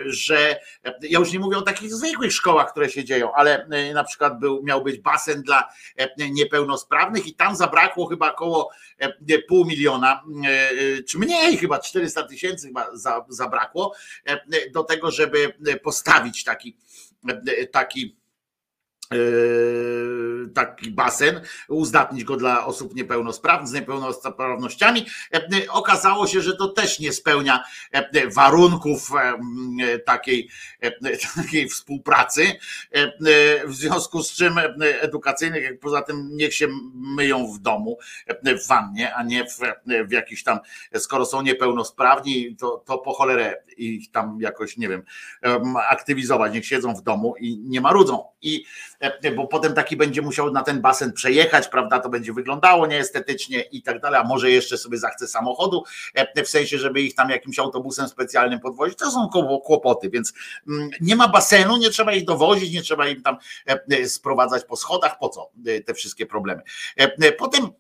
że 0.06 0.60
ja 1.02 1.20
już 1.20 1.32
nie 1.32 1.40
mówię 1.40 1.58
o 1.58 1.62
takich 1.62 1.94
zwykłych 1.94 2.34
szkołach, 2.34 2.72
które 2.72 2.90
się 2.90 3.04
dzieją, 3.04 3.34
ale 3.34 3.68
na 3.94 4.04
przykład 4.04 4.40
był, 4.40 4.64
miał 4.64 4.84
być 4.84 5.00
basen 5.00 5.42
dla 5.42 5.70
niepełnosprawnych 6.18 7.28
i 7.28 7.34
tam 7.34 7.56
zabrano 7.56 7.81
zabrakło 7.82 8.06
chyba 8.06 8.34
około 8.34 8.70
e, 8.98 9.40
pół 9.40 9.66
miliona, 9.66 10.24
e, 10.46 10.50
e, 10.50 11.04
czy 11.04 11.20
mniej, 11.20 11.58
chyba 11.58 11.80
400 11.80 12.24
tysięcy 12.24 12.68
chyba 12.68 12.88
zabrakło 13.30 13.96
do 14.74 14.84
tego, 14.84 15.12
żeby 15.12 15.54
postawić 15.84 16.44
taki 16.44 16.78
taki 17.72 18.21
taki 20.54 20.92
basen, 20.92 21.42
uzdatnić 21.68 22.24
go 22.24 22.38
dla 22.38 22.66
osób 22.66 22.96
niepełnosprawnych, 22.96 23.70
z 23.70 23.74
niepełnosprawnościami. 23.74 25.06
Yy, 25.34 25.72
okazało 25.72 26.28
się, 26.28 26.42
że 26.42 26.56
to 26.56 26.68
też 26.68 27.00
nie 27.00 27.12
spełnia 27.12 27.64
yy, 27.94 28.30
warunków 28.30 29.10
takiej, 30.06 30.50
takiej 31.36 31.70
współpracy, 31.70 32.44
w 33.66 33.74
związku 33.74 34.24
z 34.24 34.32
czym 34.32 34.56
edukacyjnych, 35.02 35.80
poza 35.80 36.02
tym 36.02 36.30
niech 36.32 36.54
się 36.54 36.68
myją 36.94 37.48
w 37.48 37.60
domu, 37.60 37.98
w 38.44 38.68
wannie, 38.68 39.16
a 39.16 39.24
nie 39.24 39.46
w, 39.46 39.60
w 40.08 40.12
jakiś 40.12 40.44
tam, 40.44 40.60
skoro 40.96 41.26
są 41.26 41.42
niepełnosprawni, 41.42 42.56
to, 42.56 42.84
to 42.86 42.98
po 42.98 43.14
cholerę 43.14 43.64
ich 43.78 44.12
tam 44.12 44.38
jakoś, 44.42 44.78
nie 44.78 44.90
wiem, 44.90 45.04
aktywizować, 45.90 46.54
niech 46.54 46.66
siedzą 46.66 46.96
w 46.96 47.02
domu 47.02 47.36
i 47.40 47.58
nie 47.58 47.82
marudzą. 47.82 48.24
I 48.42 48.66
bo 49.36 49.48
potem 49.48 49.74
taki 49.74 49.98
będzie 49.98 50.22
musiał 50.22 50.52
na 50.52 50.64
ten 50.64 50.82
basen 50.82 51.14
przejechać, 51.14 51.68
prawda? 51.68 52.00
To 52.00 52.10
będzie 52.10 52.34
wyglądało 52.34 52.88
nieestetycznie 52.88 53.62
i 53.62 53.82
tak 53.82 54.02
dalej, 54.02 54.22
a 54.22 54.24
może 54.24 54.52
jeszcze 54.52 54.78
sobie 54.78 54.98
zachce 54.98 55.28
samochodu, 55.28 55.84
e, 56.14 56.44
w 56.44 56.50
sensie, 56.50 56.78
żeby 56.78 57.02
ich 57.02 57.16
tam 57.16 57.30
jakimś 57.30 57.60
autobusem 57.60 58.08
specjalnym 58.08 58.60
podwozić. 58.60 58.98
To 58.98 59.12
są 59.12 59.30
kłopoty, 59.64 60.10
więc 60.10 60.34
mm, 60.68 60.90
nie 61.02 61.16
ma 61.16 61.28
basenu, 61.28 61.78
nie 61.78 61.90
trzeba 61.90 62.14
ich 62.14 62.26
dowozić, 62.26 62.74
nie 62.74 62.82
trzeba 62.82 63.08
im 63.08 63.22
tam 63.22 63.38
e, 63.66 64.06
sprowadzać 64.06 64.66
po 64.66 64.76
schodach, 64.76 65.20
po 65.20 65.30
co 65.30 65.52
te 65.86 65.94
wszystkie 65.94 66.26
problemy. 66.26 66.62
Potem 67.38 67.62
E, 67.66 67.74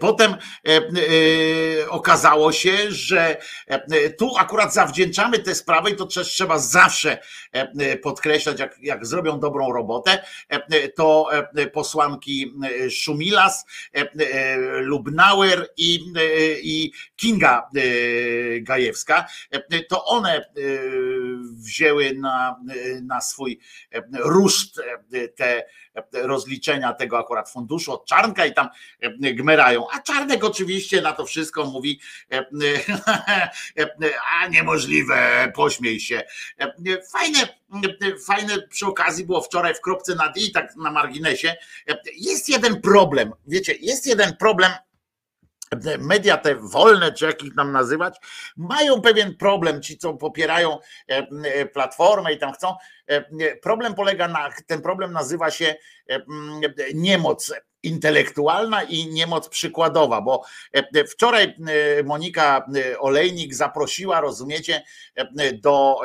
Potem 0.00 0.32
e, 0.32 0.36
e, 0.66 1.88
okazało 1.88 2.52
się, 2.52 2.90
że 2.90 3.36
e, 3.66 4.10
tu 4.10 4.36
akurat 4.36 4.74
zawdzięczamy 4.74 5.38
tę 5.38 5.54
sprawę 5.54 5.90
i 5.90 5.96
to 5.96 6.06
też 6.06 6.28
trzeba 6.28 6.58
zawsze 6.58 7.18
e, 7.52 7.96
podkreślać, 7.96 8.60
jak, 8.60 8.76
jak 8.82 9.06
zrobią 9.06 9.40
dobrą 9.40 9.72
robotę, 9.72 10.22
e, 10.48 10.88
to 10.88 11.28
e, 11.56 11.66
posłanki 11.66 12.54
e, 12.86 12.90
Szumilas, 12.90 13.64
e, 13.94 14.00
e, 14.00 14.56
Lubnauer 14.80 15.68
i, 15.76 16.00
e, 16.16 16.20
i 16.62 16.92
Kinga 17.16 17.68
e, 17.76 17.80
Gajewska, 18.60 19.26
e, 19.50 19.82
to 19.82 20.04
one 20.04 20.36
e, 20.36 20.42
wzięły 21.52 22.14
na, 22.14 22.56
e, 22.70 23.00
na 23.00 23.20
swój 23.20 23.58
e, 23.92 24.02
ruszt 24.12 24.80
e, 25.12 25.28
te 25.28 25.64
rozliczenia 26.12 26.92
tego 26.92 27.18
akurat 27.18 27.50
funduszu 27.50 27.92
od 27.92 28.06
Czarnka 28.06 28.46
i 28.46 28.54
tam 28.54 28.68
e, 29.00 29.10
gmerają. 29.34 29.86
A 29.90 30.00
Czarnek 30.00 30.44
oczywiście 30.44 31.00
na 31.00 31.12
to 31.12 31.26
wszystko 31.26 31.64
mówi, 31.64 32.00
e, 32.32 32.38
e, 33.78 34.10
a 34.42 34.46
niemożliwe, 34.48 35.52
pośmiej 35.54 36.00
się. 36.00 36.22
Fajne, 37.12 37.38
fajne 38.26 38.62
przy 38.68 38.86
okazji 38.86 39.24
było 39.24 39.40
wczoraj 39.40 39.74
w 39.74 39.80
kropce 39.80 40.14
nad 40.14 40.36
i 40.36 40.52
tak 40.52 40.76
na 40.76 40.90
marginesie. 40.90 41.54
Jest 42.16 42.48
jeden 42.48 42.80
problem, 42.80 43.32
wiecie, 43.46 43.74
jest 43.80 44.06
jeden 44.06 44.36
problem 44.36 44.72
media 45.98 46.36
te 46.36 46.54
wolne, 46.54 47.12
czy 47.12 47.24
jak 47.24 47.42
ich 47.42 47.54
nam 47.54 47.72
nazywać, 47.72 48.16
mają 48.56 49.00
pewien 49.00 49.36
problem, 49.36 49.82
ci 49.82 49.98
co 49.98 50.14
popierają 50.14 50.78
e, 51.08 51.26
e, 51.44 51.66
platformę 51.66 52.32
i 52.32 52.38
tam 52.38 52.52
chcą. 52.52 52.76
E, 53.10 53.22
Problem 53.62 53.94
polega 53.94 54.28
na, 54.28 54.50
ten 54.66 54.82
problem 54.82 55.12
nazywa 55.12 55.50
się 55.50 55.74
niemoc 56.94 57.54
intelektualna 57.82 58.82
i 58.82 59.06
niemoc 59.06 59.48
przykładowa, 59.48 60.20
bo 60.20 60.42
wczoraj 61.08 61.56
Monika 62.04 62.66
Olejnik 62.98 63.54
zaprosiła, 63.54 64.20
rozumiecie, 64.20 64.82
do 65.52 65.96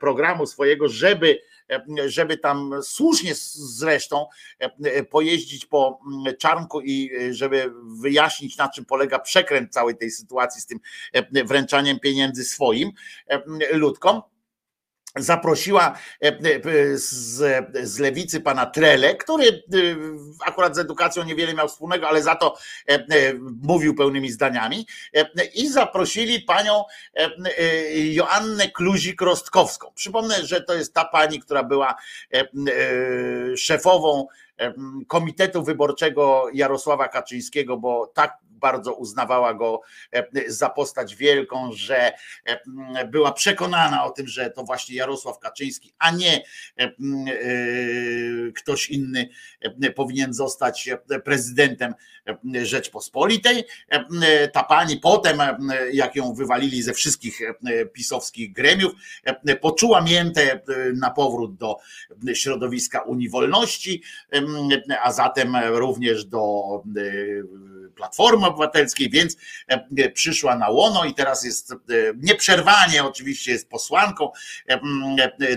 programu 0.00 0.46
swojego, 0.46 0.88
żeby 0.88 1.38
żeby 2.06 2.38
tam 2.38 2.74
słusznie 2.82 3.32
zresztą 3.54 4.26
e, 4.58 5.02
pojeździć 5.02 5.66
po 5.66 6.00
mm, 6.06 6.36
czarnku 6.36 6.80
i 6.80 7.10
e, 7.20 7.34
żeby 7.34 7.72
wyjaśnić, 8.00 8.56
na 8.56 8.68
czym 8.68 8.84
polega 8.84 9.18
przekręt 9.18 9.72
całej 9.72 9.96
tej 9.96 10.10
sytuacji 10.10 10.60
z 10.60 10.66
tym 10.66 10.80
e, 11.12 11.44
wręczaniem 11.44 12.00
pieniędzy 12.00 12.44
swoim 12.44 12.92
e, 13.26 13.76
ludkom 13.76 14.22
zaprosiła 15.16 15.98
e, 16.22 16.28
e, 16.28 16.38
z, 16.98 17.36
z 17.82 17.98
lewicy 17.98 18.40
pana 18.40 18.66
Trele, 18.66 19.14
który 19.14 19.48
e, 19.48 19.52
akurat 20.46 20.76
z 20.76 20.78
edukacją 20.78 21.24
niewiele 21.24 21.54
miał 21.54 21.68
wspólnego, 21.68 22.08
ale 22.08 22.22
za 22.22 22.34
to 22.34 22.56
mówił 23.62 23.94
pełnymi 23.94 24.30
zdaniami 24.30 24.86
i 25.54 25.68
zaprosili 25.68 26.40
panią 26.40 26.84
Joannę 27.94 28.68
Kluzik-Rostkowską. 28.68 29.86
Przypomnę, 29.94 30.46
że 30.46 30.60
to 30.60 30.74
jest 30.74 30.94
ta 30.94 31.04
pani, 31.04 31.40
która 31.40 31.62
była 31.62 31.94
szefową 33.56 34.26
Komitetu 35.08 35.62
Wyborczego 35.62 36.46
Jarosława 36.54 37.08
Kaczyńskiego, 37.08 37.76
bo 37.76 38.06
tak 38.06 38.38
bardzo 38.56 38.94
uznawała 38.94 39.54
go 39.54 39.80
za 40.48 40.70
postać 40.70 41.16
wielką, 41.16 41.70
że 41.72 42.12
była 43.10 43.32
przekonana 43.32 44.04
o 44.04 44.10
tym, 44.10 44.28
że 44.28 44.50
to 44.50 44.64
właśnie 44.64 44.96
Jarosław 44.96 45.38
Kaczyński, 45.38 45.92
a 45.98 46.10
nie 46.10 46.44
e, 46.78 46.92
ktoś 48.56 48.90
inny 48.90 49.28
powinien 49.94 50.34
zostać 50.34 50.90
prezydentem 51.24 51.94
Rzeczpospolitej. 52.62 53.64
E, 53.88 54.48
Ta 54.48 54.64
pani 54.64 54.96
potem, 54.96 55.38
jak 55.92 56.16
ją 56.16 56.34
wywalili 56.34 56.82
ze 56.82 56.92
wszystkich 56.92 57.40
pisowskich 57.92 58.52
gremiów, 58.52 58.92
poczuła 59.60 60.00
miętę 60.00 60.60
na 60.94 61.10
powrót 61.10 61.56
do 61.56 61.76
środowiska 62.34 63.00
Unii 63.00 63.28
Wolności, 63.28 64.02
a 65.02 65.12
zatem 65.12 65.56
również 65.56 66.24
do 66.24 66.64
e, 66.96 67.00
Platformy 67.94 68.46
Obywatelskiej, 68.46 69.10
więc 69.10 69.36
e, 69.68 70.10
przyszła 70.10 70.56
na 70.56 70.68
łono 70.68 71.04
i 71.04 71.14
teraz 71.14 71.44
jest 71.44 71.72
e, 71.72 71.76
nieprzerwanie, 72.16 73.04
oczywiście 73.04 73.52
jest 73.52 73.68
posłanką 73.68 74.30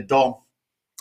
do 0.01 0.48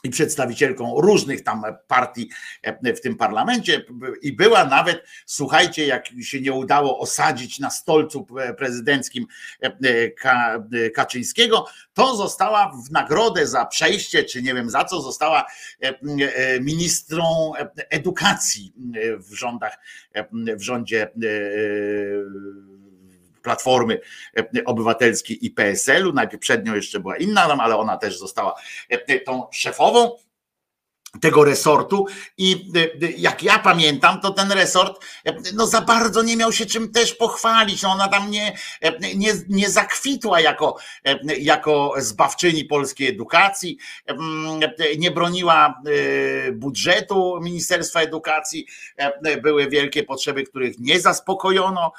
i 0.04 0.10
przedstawicielką 0.10 1.00
różnych 1.00 1.42
tam 1.42 1.62
partii 1.86 2.30
e, 2.62 2.94
w 2.94 3.00
tym 3.00 3.16
parlamencie. 3.16 3.84
I 4.22 4.32
była 4.32 4.64
nawet, 4.64 5.04
słuchajcie, 5.26 5.86
jak 5.86 6.06
się 6.22 6.40
nie 6.40 6.52
udało 6.52 6.98
osadzić 6.98 7.58
na 7.58 7.70
stolcu 7.70 8.26
prezydenckim 8.58 9.26
e, 9.60 10.10
Ka- 10.10 10.64
Kaczyńskiego, 10.94 11.66
to 11.94 12.16
została 12.16 12.72
w 12.88 12.90
nagrodę 12.90 13.46
za 13.46 13.66
przejście, 13.66 14.24
czy 14.24 14.42
nie 14.42 14.54
wiem 14.54 14.70
za 14.70 14.84
co, 14.84 15.00
została 15.00 15.46
e, 15.82 15.88
e, 15.88 16.60
ministrą 16.60 17.52
edukacji 17.76 18.72
w 19.18 19.34
rządach, 19.34 19.78
w 20.34 20.62
rządzie 20.62 21.02
e, 21.02 21.08
Platformy 23.42 24.00
Obywatelskiej 24.64 25.46
i 25.46 25.50
PSL-u. 25.50 26.12
Najpierw 26.12 26.40
przed 26.40 26.66
nią 26.66 26.74
jeszcze 26.74 27.00
była 27.00 27.16
inna, 27.16 27.48
tam, 27.48 27.60
ale 27.60 27.76
ona 27.76 27.96
też 27.96 28.18
została 28.18 28.54
e, 28.88 29.20
tą 29.20 29.46
szefową 29.52 30.10
tego 31.20 31.44
resortu 31.44 32.06
i 32.38 32.70
e, 33.02 33.06
jak 33.16 33.42
ja 33.42 33.58
pamiętam, 33.58 34.20
to 34.20 34.30
ten 34.30 34.52
resort 34.52 35.04
e, 35.24 35.34
no 35.54 35.66
za 35.66 35.80
bardzo 35.80 36.22
nie 36.22 36.36
miał 36.36 36.52
się 36.52 36.66
czym 36.66 36.92
też 36.92 37.14
pochwalić. 37.14 37.82
No 37.82 37.92
ona 37.92 38.08
tam 38.08 38.30
nie, 38.30 38.56
nie, 39.16 39.32
nie 39.48 39.70
zakwitła 39.70 40.40
jako, 40.40 40.76
jako 41.38 41.94
zbawczyni 41.98 42.64
polskiej 42.64 43.08
edukacji, 43.08 43.78
nie 44.98 45.10
broniła 45.10 45.82
budżetu 46.52 47.40
Ministerstwa 47.42 48.00
Edukacji, 48.00 48.66
były 49.42 49.68
wielkie 49.68 50.02
potrzeby, 50.02 50.44
których 50.44 50.78
nie 50.78 51.00
zaspokojono. 51.00 51.92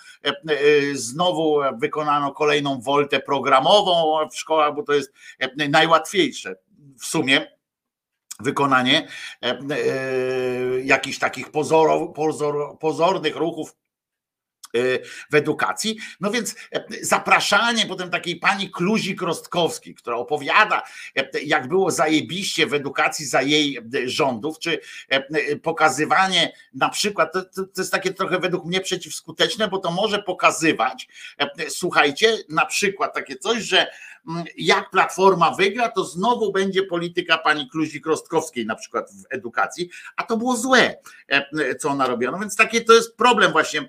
Znowu 0.94 1.60
wykonano 1.78 2.32
kolejną 2.32 2.82
woltę 2.82 3.20
programową 3.20 4.18
w 4.32 4.36
szkołach, 4.36 4.76
bo 4.76 4.84
to 4.84 4.94
jest 4.94 5.14
najłatwiejsze 5.70 6.56
w 7.00 7.06
sumie 7.06 7.59
wykonanie 8.40 9.08
e, 9.44 9.48
e, 9.48 9.60
jakichś 10.82 11.20
takich 11.20 11.52
pozoro, 11.52 12.08
pozor, 12.08 12.80
pozornych 12.80 13.36
ruchów 13.36 13.76
e, 14.76 14.80
w 15.32 15.36
edukacji. 15.36 15.98
No 16.20 16.32
więc 16.32 16.56
zapraszanie 17.02 17.86
potem 17.86 18.10
takiej 18.10 18.36
pani 18.36 18.72
Kluzik-Rostkowskiej, 18.72 19.96
która 19.96 20.18
opowiada, 20.18 20.84
jak 21.46 21.68
było 21.68 21.92
zajebiście 21.92 22.68
w 22.68 22.74
edukacji 22.74 23.26
za 23.26 23.42
jej 23.42 23.80
rządów, 24.06 24.60
czy 24.60 24.80
pokazywanie 25.64 26.54
na 26.74 26.90
przykład, 26.90 27.34
to, 27.34 27.44
to 27.44 27.82
jest 27.82 27.92
takie 27.92 28.14
trochę 28.14 28.40
według 28.40 28.66
mnie 28.66 28.82
przeciwskuteczne, 28.82 29.68
bo 29.68 29.78
to 29.78 29.92
może 29.92 30.24
pokazywać, 30.24 31.08
słuchajcie, 31.70 32.38
na 32.50 32.66
przykład 32.66 33.14
takie 33.14 33.36
coś, 33.36 33.64
że 33.64 33.88
jak 34.58 34.90
Platforma 34.90 35.52
wygra, 35.52 35.90
to 35.90 36.06
znowu 36.06 36.52
będzie 36.52 36.84
polityka 36.84 37.38
pani 37.38 37.70
Kluzik-Rostkowskiej 37.74 38.66
na 38.66 38.76
przykład 38.76 39.12
w 39.12 39.34
edukacji, 39.34 39.90
a 40.16 40.24
to 40.24 40.38
było 40.38 40.58
złe, 40.58 40.96
e, 41.28 41.76
co 41.76 41.90
ona 41.90 42.08
robiła. 42.08 42.32
No 42.32 42.40
więc 42.40 42.56
taki 42.56 42.86
to 42.86 42.94
jest 42.94 43.18
problem 43.18 43.52
właśnie 43.52 43.80
e, 43.82 43.86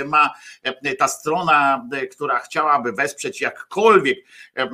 e, 0.00 0.04
ma 0.04 0.30
e, 0.62 0.94
ta 0.96 1.08
strona, 1.08 1.88
e, 1.92 2.06
która 2.06 2.38
chciałaby 2.38 2.92
wesprzeć 2.92 3.40
jakkolwiek 3.40 4.18
e, 4.56 4.62
e, 4.62 4.68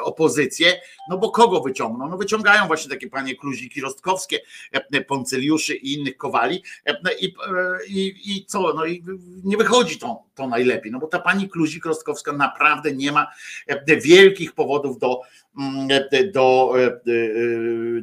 opozycję, 0.00 0.80
no 1.10 1.18
bo 1.18 1.30
kogo 1.30 1.60
wyciągną? 1.60 2.08
No 2.08 2.16
wyciągają 2.16 2.66
właśnie 2.66 2.90
takie 2.90 3.08
panie 3.08 3.36
Kluziki 3.36 3.80
Rostkowskie, 3.80 4.40
e, 4.72 5.00
Poncyliuszy 5.00 5.74
i 5.74 5.94
innych 5.94 6.16
Kowali 6.16 6.62
e, 6.86 7.14
i, 7.20 7.26
e, 7.26 7.86
i, 7.88 8.36
i 8.36 8.46
co, 8.46 8.74
no 8.74 8.84
i 8.84 9.04
nie 9.44 9.56
wychodzi 9.56 9.98
to, 9.98 10.22
to 10.34 10.48
najlepiej, 10.48 10.92
no 10.92 10.98
bo 10.98 11.06
ta 11.06 11.18
pani 11.18 11.48
Kluzik 11.48 11.84
Rostkowska 11.84 12.32
naprawdę 12.32 12.92
nie 12.92 13.12
ma 13.12 13.26
wielkich 14.00 14.52
powodów 14.52 14.98
do, 14.98 15.20
mm, 15.58 15.88
do 16.32 16.74
e, 16.78 16.86
e, 16.86 16.92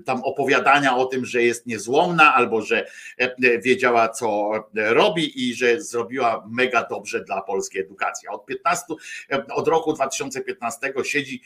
tam 0.05 0.23
opowiadania 0.23 0.97
o 0.97 1.05
tym, 1.05 1.25
że 1.25 1.43
jest 1.43 1.65
niezłomna 1.65 2.33
albo 2.33 2.61
że 2.61 2.85
e, 3.17 3.59
wiedziała 3.59 4.09
co 4.09 4.51
robi 4.73 5.49
i 5.49 5.53
że 5.53 5.81
zrobiła 5.81 6.47
mega 6.49 6.87
dobrze 6.89 7.23
dla 7.23 7.41
polskiej 7.41 7.81
edukacji. 7.81 8.27
Od 8.27 8.45
15, 8.45 8.85
e, 9.31 9.45
od 9.47 9.67
roku 9.67 9.93
2015 9.93 10.93
siedzi 11.03 11.41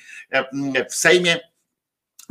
w 0.90 0.96
Sejmie 0.96 1.40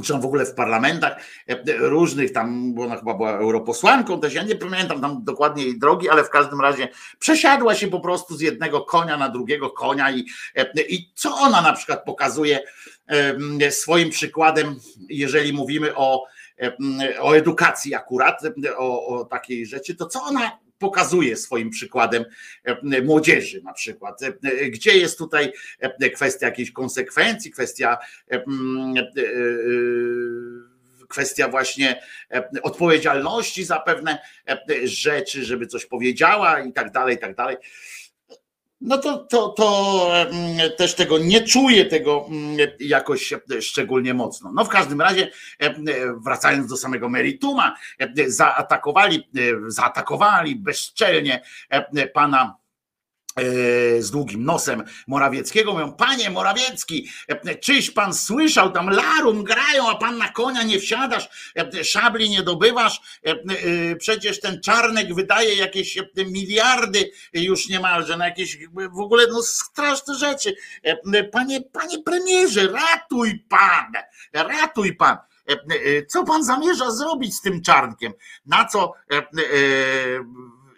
czy 0.03 0.13
tam 0.13 0.21
w 0.21 0.25
ogóle 0.25 0.47
w 0.47 0.55
parlamentach 0.55 1.17
e, 1.49 1.57
różnych 1.79 2.33
tam, 2.33 2.75
bo 2.75 2.83
ona 2.83 2.97
chyba 2.97 3.15
była 3.15 3.33
europosłanką 3.33 4.21
też, 4.21 4.35
ja 4.35 4.43
nie 4.43 4.57
pamiętam 4.57 5.01
tam 5.01 5.25
dokładnie 5.25 5.65
jej 5.65 5.79
drogi, 5.79 6.09
ale 6.09 6.25
w 6.25 6.31
każdym 6.31 6.61
razie 6.61 6.89
przesiadła 7.19 7.75
się 7.75 7.89
po 7.89 8.01
prostu 8.01 8.37
z 8.37 8.41
jednego 8.41 8.81
konia 8.81 9.17
na 9.17 9.29
drugiego 9.29 9.71
konia 9.71 10.11
i, 10.11 10.25
e, 10.57 10.83
i 10.89 11.13
co 11.15 11.35
ona 11.35 11.63
na 11.63 11.73
przykład 11.73 12.05
pokazuje 12.05 12.61
e, 13.61 13.71
swoim 13.71 14.11
przykładem, 14.11 14.77
jeżeli 15.09 15.53
mówimy 15.53 15.97
o, 15.97 16.27
e, 16.63 16.77
o 17.21 17.37
edukacji 17.37 17.95
akurat, 17.95 18.43
o, 18.77 19.07
o 19.07 19.25
takiej 19.25 19.67
rzeczy, 19.67 19.95
to 19.95 20.07
co 20.07 20.23
ona 20.23 20.64
pokazuje 20.79 21.37
swoim 21.37 21.71
przykładem 21.71 22.25
młodzieży 23.03 23.63
na 23.63 23.73
przykład. 23.73 24.21
Gdzie 24.69 24.99
jest 24.99 25.19
tutaj 25.19 25.53
kwestia 26.15 26.47
jakiejś 26.47 26.73
konsekwencji, 26.73 27.51
kwestia 27.51 27.99
kwestia 31.09 31.49
właśnie 31.49 32.03
odpowiedzialności 32.63 33.65
za 33.65 33.79
pewne 33.79 34.19
rzeczy, 34.85 35.45
żeby 35.45 35.67
coś 35.67 35.87
powiedziała 35.87 36.61
i 36.61 36.73
tak 36.73 36.91
dalej, 36.93 37.17
i 37.17 37.19
tak 37.19 37.35
dalej 37.35 37.57
no 38.85 38.99
to, 38.99 39.19
to, 39.19 39.49
to 39.49 40.09
mm, 40.21 40.71
też 40.77 40.95
tego 40.95 41.19
nie 41.19 41.41
czuję 41.41 41.87
tego 41.87 42.27
mm, 42.29 42.57
jakoś 42.81 43.33
szczególnie 43.61 44.15
mocno. 44.15 44.53
No 44.53 44.65
w 44.65 44.69
każdym 44.69 45.01
razie, 45.01 45.31
wracając 46.25 46.67
do 46.71 46.77
samego 46.77 47.09
merituma, 47.09 47.75
zaatakowali, 48.27 49.29
zaatakowali 49.69 50.57
bezczelnie 50.57 51.43
pana 52.15 52.55
E, 52.55 52.64
z 53.99 54.11
długim 54.11 54.45
nosem 54.45 54.85
Morawieckiego. 55.07 55.73
Mówią, 55.73 55.93
panie 55.93 56.31
Morawiecki, 56.31 57.09
e, 57.29 57.55
czyś 57.55 57.91
pan 57.91 58.15
słyszał, 58.15 58.73
tam 58.73 58.91
larum 58.91 59.45
grają, 59.45 59.89
a 59.91 59.95
pan 59.95 60.19
na 60.19 60.29
konia 60.29 60.63
nie 60.63 60.79
wsiadasz, 60.79 61.53
e, 61.57 61.85
szabli 61.85 62.31
nie 62.31 62.43
dobywasz, 62.43 63.01
przecież 63.99 64.41
ten 64.41 64.61
Czarnek 64.61 65.15
wydaje 65.15 65.55
jakieś 65.55 65.99
miliardy 66.27 67.11
już 67.33 67.69
niemalże 67.69 68.17
na 68.17 68.25
jakieś 68.27 68.59
w 68.93 69.01
ogóle 69.01 69.27
no 69.31 69.43
straszne 69.43 70.15
rzeczy. 70.15 70.55
Panie, 71.33 71.61
panie 71.61 72.03
premierze, 72.03 72.69
ratuj 72.69 73.45
pan, 73.49 73.93
ratuj 74.33 74.97
pan. 74.97 75.17
Co 76.09 76.25
pan 76.25 76.45
zamierza 76.45 76.91
zrobić 76.91 77.35
z 77.35 77.41
tym 77.41 77.63
czarnkiem? 77.63 78.13
Na 78.47 78.65
co 78.65 78.93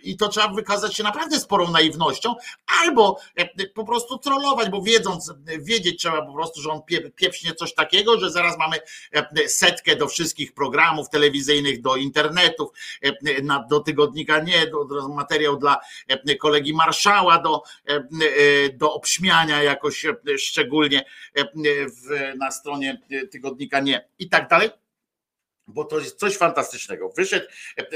i 0.07 0.16
to 0.16 0.28
trzeba 0.28 0.49
wykazać 0.49 0.97
się 0.97 1.03
naprawdę 1.03 1.41
sporą 1.41 1.70
naiwnością, 1.70 2.35
albo 2.83 3.20
e, 3.37 3.66
po 3.66 3.85
prostu 3.85 4.19
trollować, 4.19 4.70
bo 4.70 4.83
wiedząc, 4.83 5.33
wiedzieć 5.59 6.01
trzeba 6.01 6.27
po 6.27 6.33
prostu, 6.33 6.61
że 6.61 6.70
on 6.70 6.81
pieprznie 7.16 7.55
coś 7.55 7.74
takiego, 7.74 8.20
że 8.20 8.31
zaraz 8.31 8.59
mamy 8.59 8.77
e, 9.12 9.49
setkę 9.49 9.97
do 9.97 10.09
wszystkich 10.09 10.55
programów 10.55 11.09
telewizyjnych, 11.09 11.81
do 11.81 11.97
internetów, 11.97 12.70
e, 13.03 13.12
do 13.70 13.81
tygodnika 13.81 14.41
nie, 14.41 14.66
do, 14.66 15.09
materiał 15.09 15.57
dla 15.57 15.81
kolegi 16.41 16.74
marszała, 16.74 17.39
do, 17.39 17.62
do 18.74 18.93
obśmiania 18.95 19.62
jakoś 19.62 20.07
szczególnie 20.39 21.05
na 22.39 22.51
stronie 22.51 23.01
tygodnika 23.31 23.81
nie 23.81 24.09
i 24.19 24.28
tak 24.28 24.49
dalej 24.49 24.70
bo 25.66 25.84
to 25.84 25.98
jest 25.98 26.18
coś 26.18 26.36
fantastycznego. 26.36 27.12
Wyszedł, 27.16 27.47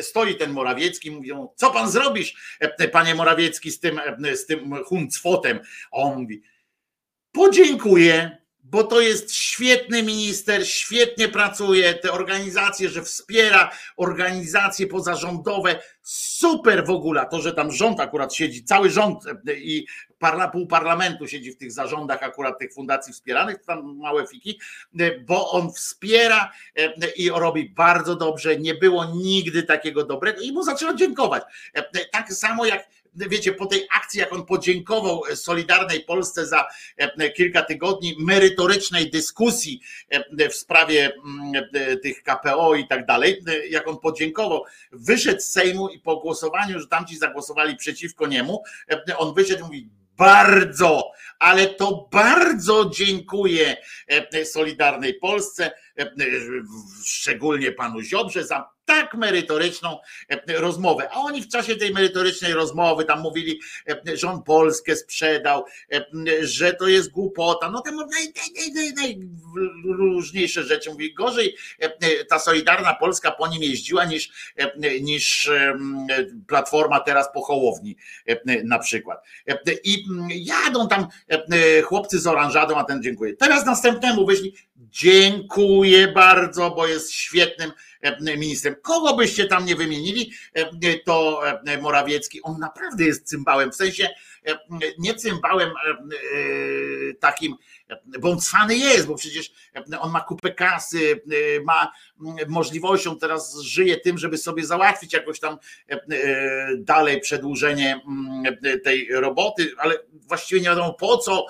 stoi 0.01 0.35
ten 0.35 0.51
Morawiecki, 0.51 1.11
mówią, 1.11 1.49
co 1.57 1.71
pan 1.71 1.91
zrobisz, 1.91 2.59
panie 2.93 3.15
Morawiecki, 3.15 3.71
z 3.71 3.81
tym, 3.81 4.01
z 4.35 4.47
tym 4.47 4.85
huncwotem? 4.85 5.61
On 5.91 6.23
mówi, 6.23 6.43
podziękuję, 7.33 8.41
bo 8.65 8.85
to 8.85 9.01
jest 9.01 9.35
świetny 9.35 10.03
minister, 10.03 10.69
świetnie 10.69 11.29
pracuje, 11.29 11.95
te 11.95 12.13
organizacje, 12.13 12.89
że 12.89 13.03
wspiera 13.03 13.71
organizacje 13.97 14.87
pozarządowe, 14.87 15.83
super 16.03 16.87
w 16.87 16.91
ogóle, 16.91 17.27
to, 17.31 17.41
że 17.41 17.53
tam 17.53 17.73
rząd 17.73 18.01
akurat 18.01 18.35
siedzi, 18.35 18.65
cały 18.65 18.91
rząd 18.91 19.25
i 19.57 19.87
parla, 20.21 20.49
pół 20.49 20.67
parlamentu 20.67 21.29
siedzi 21.29 21.53
w 21.53 21.57
tych 21.57 21.73
zarządach 21.73 22.23
akurat 22.23 22.59
tych 22.59 22.75
fundacji 22.75 23.13
wspieranych, 23.13 23.65
tam 23.65 23.97
małe 23.97 24.27
fiki, 24.27 24.61
bo 25.21 25.51
on 25.51 25.73
wspiera 25.73 26.53
i 27.17 27.31
robi 27.31 27.71
bardzo 27.71 28.17
dobrze, 28.17 28.57
nie 28.57 28.75
było 28.75 29.05
nigdy 29.05 29.63
takiego 29.63 30.05
dobrego 30.05 30.41
i 30.41 30.53
mu 30.53 30.63
zaczęła 30.63 30.95
dziękować. 30.95 31.43
Tak 32.13 32.33
samo 32.33 32.67
jak 32.67 32.89
wiecie, 33.15 33.53
po 33.53 33.67
tej 33.67 33.87
akcji, 33.97 34.21
jak 34.21 34.33
on 34.33 34.47
podziękował 34.47 35.23
Solidarnej 35.35 36.01
Polsce 36.01 36.47
za 36.47 36.67
e, 36.97 37.31
kilka 37.31 37.63
tygodni 37.63 38.17
merytorycznej 38.19 39.11
dyskusji 39.11 39.81
e, 40.09 40.49
w 40.49 40.55
sprawie 40.55 41.13
mm, 41.15 41.65
e, 41.75 41.97
tych 41.97 42.23
KPO 42.23 42.75
i 42.75 42.89
tak 42.89 43.07
dalej, 43.07 43.43
jak 43.71 43.89
on 43.89 43.99
podziękował, 43.99 44.65
wyszedł 44.93 45.41
z 45.41 45.45
Sejmu 45.45 45.89
i 45.89 45.99
po 45.99 46.17
głosowaniu, 46.17 46.81
że 46.81 46.87
tamci 46.87 47.19
zagłosowali 47.19 47.77
przeciwko 47.77 48.27
niemu, 48.27 48.63
on 49.19 49.35
wyszedł 49.35 49.61
i 49.61 49.65
mówi, 49.65 49.89
bardzo, 50.21 51.13
ale 51.41 51.67
to 51.67 52.09
bardzo 52.13 52.91
dziękuję 52.95 53.77
Solidarnej 54.45 55.15
Polsce, 55.15 55.71
szczególnie 57.05 57.73
panu 57.73 58.03
Ziobrze 58.03 58.45
za 58.45 58.71
tak 58.91 59.15
merytoryczną 59.15 59.99
e, 60.29 60.61
rozmowę. 60.61 61.09
A 61.11 61.21
oni 61.21 61.43
w 61.43 61.49
czasie 61.49 61.77
tej 61.77 61.93
merytorycznej 61.93 62.53
rozmowy 62.53 63.05
tam 63.05 63.21
mówili, 63.21 63.61
e, 63.89 64.17
że 64.17 64.31
on 64.31 64.43
Polskę 64.43 64.97
sprzedał, 64.97 65.65
e, 65.93 66.07
że 66.47 66.75
to 66.75 66.89
jest 66.89 67.11
głupota. 67.11 67.71
No 67.71 67.81
tam 67.81 67.97
najróżniejsze 68.97 70.63
rzeczy. 70.65 70.91
Mówi, 70.91 71.15
gorzej 71.15 71.57
ta 72.29 72.39
Solidarna 72.39 72.95
Polska 72.95 73.31
po 73.31 73.49
nim 73.49 73.63
jeździła 73.63 74.05
niż, 74.05 74.53
niż 75.01 75.51
Platforma 76.49 77.01
teraz 77.01 77.33
po 77.35 77.43
Hołowni 77.43 77.97
na 78.65 78.79
przykład. 78.79 79.25
I 79.85 80.05
jadą 80.29 80.89
tam 80.89 81.07
chłopcy 81.85 82.19
z 82.19 82.27
oranżadą, 82.27 82.77
a 82.77 82.85
ten 82.85 83.03
dziękuję. 83.03 83.37
Teraz 83.37 83.67
następnemu 83.67 84.27
wyślij, 84.27 84.55
dziękuję 84.77 86.09
bardzo, 86.09 86.71
bo 86.71 86.87
jest 86.87 87.13
świetnym 87.13 87.73
E, 88.03 88.37
ministrem. 88.37 88.77
Kogo 88.83 89.17
byście 89.17 89.47
tam 89.47 89.65
nie 89.65 89.77
wymienili, 89.77 90.33
e, 90.55 90.99
to 91.07 91.41
e, 91.67 91.79
Morawiecki, 91.79 92.43
on 92.43 92.59
naprawdę 92.59 93.05
jest 93.05 93.29
cymbałem, 93.29 93.73
w 93.73 93.75
sensie 93.75 94.09
nie 94.99 95.15
cymbałem 95.15 95.71
takim, 97.21 97.55
bo 98.21 98.31
on 98.31 98.41
cwany 98.41 98.77
jest, 98.77 99.07
bo 99.07 99.15
przecież 99.15 99.53
on 100.01 100.11
ma 100.11 100.21
kupę 100.21 100.55
kasy, 100.55 101.23
ma 101.65 101.93
możliwość, 102.49 103.07
on 103.07 103.19
teraz 103.19 103.61
żyje 103.61 103.97
tym, 103.97 104.19
żeby 104.19 104.39
sobie 104.39 104.67
załatwić 104.67 105.13
jakoś 105.13 105.41
tam 105.41 105.59
dalej 106.79 107.21
przedłużenie 107.21 108.01
tej 108.85 109.09
roboty, 109.13 109.73
ale 109.79 109.95
właściwie 110.13 110.61
nie 110.61 110.69
wiadomo 110.69 110.95
po 110.95 111.19
co, 111.19 111.47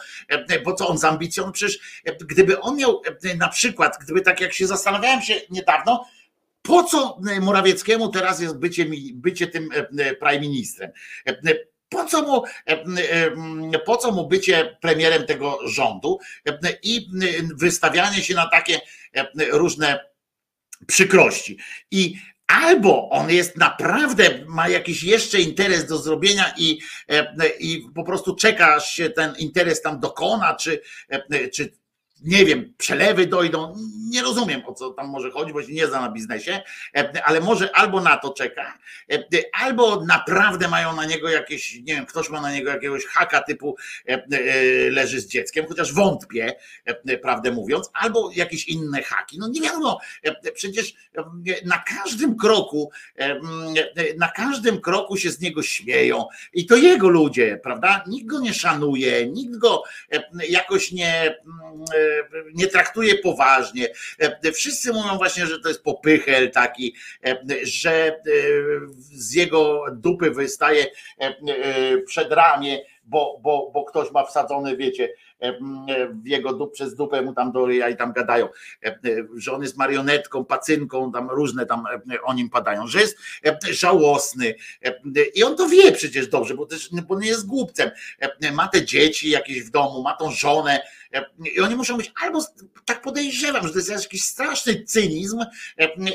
po 0.65 0.73
co 0.73 0.89
on 0.89 0.99
z 0.99 1.05
ambicją, 1.05 1.53
przecież 1.53 2.03
gdyby 2.21 2.61
on 2.61 2.77
miał 2.77 3.03
na 3.37 3.49
przykład, 3.49 3.99
gdyby 4.01 4.21
tak 4.21 4.41
jak 4.41 4.53
się 4.53 4.67
zastanawiałem 4.67 5.23
się 5.23 5.41
niedawno, 5.51 6.07
po 6.63 6.85
co 6.85 7.19
Morawieckiemu 7.41 8.09
teraz 8.09 8.41
jest 8.41 8.59
bycie, 8.59 8.87
bycie 9.15 9.47
tym 9.47 9.69
e, 9.73 9.77
e, 10.05 10.15
prime 10.15 10.41
ministrem? 10.41 10.91
E, 11.91 11.97
po 11.97 12.05
co, 12.05 12.23
mu, 12.23 12.43
po 13.87 13.97
co 13.97 14.13
mu 14.13 14.29
bycie 14.29 14.77
premierem 14.81 15.27
tego 15.27 15.59
rządu 15.69 16.19
i 16.83 17.09
wystawianie 17.57 18.23
się 18.23 18.35
na 18.35 18.49
takie 18.49 18.81
różne 19.53 20.11
przykrości? 20.87 21.59
I 21.91 22.15
albo 22.47 23.09
on 23.11 23.31
jest 23.31 23.57
naprawdę, 23.57 24.45
ma 24.47 24.69
jakiś 24.69 25.03
jeszcze 25.03 25.41
interes 25.41 25.87
do 25.87 25.99
zrobienia 25.99 26.55
i, 26.57 26.79
i 27.61 27.85
po 27.95 28.05
prostu 28.05 28.37
czeka, 28.37 28.75
aż 28.75 28.93
się 28.93 29.11
ten 29.11 29.35
interes 29.39 29.83
tam 29.83 30.01
dokona, 30.01 30.55
czy, 30.55 30.83
czy 31.55 31.73
nie 32.25 32.45
wiem, 32.45 32.75
przelewy 32.79 33.27
dojdą, 33.27 33.77
nie 34.11 34.23
rozumiem 34.23 34.63
o 34.67 34.75
co 34.75 34.91
tam 34.91 35.09
może 35.09 35.31
chodzić, 35.31 35.53
bo 35.53 35.63
się 35.63 35.73
nie 35.73 35.87
zna 35.87 36.01
na 36.01 36.11
biznesie, 36.11 36.61
e, 36.97 37.25
ale 37.25 37.41
może 37.41 37.77
albo 37.77 38.01
na 38.01 38.17
to 38.17 38.31
czeka, 38.35 38.79
e, 39.13 39.19
albo 39.53 40.05
naprawdę 40.05 40.69
mają 40.69 40.97
na 40.97 41.05
niego 41.05 41.29
jakieś, 41.29 41.75
nie 41.75 41.95
wiem, 41.95 42.07
ktoś 42.07 42.31
ma 42.31 42.41
na 42.41 42.53
niego 42.53 42.71
jakiegoś 42.71 43.07
haka 43.07 43.41
typu 43.41 43.77
e, 44.07 44.23
leży 44.91 45.21
z 45.21 45.27
dzieckiem, 45.27 45.67
chociaż 45.67 45.93
wątpię, 45.93 46.53
prawdę 47.23 47.51
mówiąc, 47.51 47.91
albo 47.95 48.31
jakieś 48.35 48.69
inne 48.69 49.03
haki. 49.03 49.39
No 49.39 49.49
nie 49.49 49.61
wiadomo, 49.61 50.01
przecież 50.55 50.95
na 51.65 51.79
każdym 51.79 52.37
kroku, 52.37 52.91
na 54.19 54.29
każdym 54.29 54.81
kroku 54.81 55.17
się 55.17 55.31
z 55.31 55.41
niego 55.41 55.63
śmieją 55.63 56.27
i 56.53 56.67
to 56.67 56.77
jego 56.77 57.09
ludzie, 57.09 57.61
prawda? 57.63 58.05
Nikt 58.07 58.27
go 58.27 58.41
nie 58.41 58.55
szanuje, 58.55 59.27
nikt 59.27 59.57
go 59.57 59.83
jakoś 60.49 60.93
nie 60.93 61.37
nie 62.55 62.67
traktuje 62.67 63.15
poważnie. 63.15 63.89
E, 64.19 64.53
wszyscy 64.53 64.93
mówią 64.93 65.17
właśnie, 65.17 65.47
że 65.47 65.61
to 65.61 65.69
jest 65.69 65.83
popychel 65.83 66.51
taki, 66.51 66.95
e, 67.27 67.37
że 67.63 68.09
e, 68.09 68.21
z 68.99 69.35
jego 69.35 69.85
dupy 69.93 70.31
wystaje 70.31 70.87
przed 72.07 72.33
ramię, 72.33 72.79
bo, 73.05 73.41
bo, 73.43 73.71
bo 73.75 73.85
ktoś 73.85 74.13
ma 74.13 74.25
wsadzony, 74.25 74.77
wiecie, 74.77 75.09
w 76.23 76.27
jego 76.27 76.53
dup, 76.53 76.73
przez 76.73 76.95
dupę 76.95 77.23
mu 77.23 77.35
tam 77.35 77.53
do 77.53 77.71
i 77.71 77.97
tam 77.97 78.13
gadają, 78.13 78.49
że 79.37 79.53
on 79.53 79.63
jest 79.63 79.77
marionetką, 79.77 80.45
pacynką, 80.45 81.13
tam 81.13 81.31
różne 81.31 81.67
tam 81.67 81.85
o 82.25 82.35
nim 82.35 82.51
padają, 82.51 82.87
że 82.87 83.01
jest 83.01 83.19
żałosny 83.71 84.55
i 85.35 85.45
on 85.45 85.57
to 85.57 85.69
wie 85.69 85.93
przecież 85.93 86.29
dobrze, 86.29 86.55
bo 86.55 86.67
też 86.67 86.91
bo 87.09 87.21
nie 87.21 87.29
jest 87.29 87.47
głupcem. 87.47 87.91
Ma 88.53 88.69
te 88.69 88.85
dzieci 88.85 89.31
jakieś 89.31 89.63
w 89.63 89.71
domu, 89.71 90.03
ma 90.03 90.17
tą 90.17 90.31
żonę, 90.31 90.81
i 91.57 91.61
oni 91.61 91.77
muszą 91.77 91.97
być 91.97 92.13
albo 92.23 92.45
tak 92.85 93.03
podejrzewam, 93.03 93.67
że 93.67 93.73
to 93.73 93.79
jest 93.79 93.91
jakiś 93.91 94.25
straszny 94.25 94.85
cynizm 94.85 95.45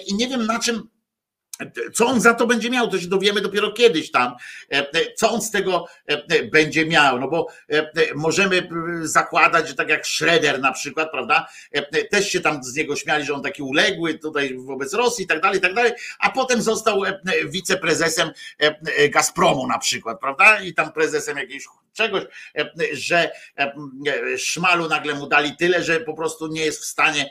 i 0.08 0.16
nie 0.16 0.28
wiem 0.28 0.46
na 0.46 0.60
czym 0.60 0.90
Co 1.94 2.08
on 2.08 2.22
za 2.22 2.34
to 2.34 2.48
będzie 2.48 2.70
miał, 2.70 2.88
to 2.88 3.00
się 3.00 3.08
dowiemy 3.08 3.42
dopiero 3.42 3.72
kiedyś 3.72 4.12
tam, 4.12 4.36
e, 4.72 4.78
e, 4.78 5.14
co 5.16 5.32
on 5.32 5.42
z 5.42 5.52
tego 5.52 5.88
e, 6.08 6.44
będzie 6.44 6.86
miał, 6.86 7.20
no 7.20 7.28
bo 7.28 7.48
możemy 8.16 8.70
zakładać, 9.02 9.68
że 9.68 9.74
tak 9.74 9.90
jak 9.90 10.08
Schroeder 10.08 10.60
na 10.60 10.72
przykład, 10.72 11.12
prawda, 11.12 11.48
też 12.12 12.30
się 12.30 12.40
tam 12.40 12.64
z 12.64 12.76
niego 12.76 12.96
śmiali, 12.96 13.26
że 13.26 13.34
on 13.34 13.44
taki 13.44 13.64
uległy 13.64 14.20
tutaj 14.20 14.58
wobec 14.58 14.94
Rosji 14.94 15.26
i 15.26 15.28
tak 15.28 15.42
dalej, 15.42 15.58
i 15.58 15.62
tak 15.62 15.74
dalej, 15.74 15.92
a 16.20 16.30
potem 16.30 16.62
został 16.62 17.02
wiceprezesem 17.46 18.32
Gazpromu 19.10 19.68
na 19.68 19.78
przykład, 19.78 20.20
prawda, 20.20 20.60
i 20.60 20.74
tam 20.74 20.92
prezesem 20.92 21.38
jakiejś 21.38 21.66
czegoś, 21.94 22.24
że 22.92 23.32
szmalu 24.38 24.88
nagle 24.88 25.14
mu 25.14 25.28
dali 25.28 25.56
tyle, 25.56 25.84
że 25.84 26.00
po 26.00 26.14
prostu 26.14 26.48
nie 26.48 26.66
jest 26.66 26.82
w 26.82 26.86
stanie 26.86 27.30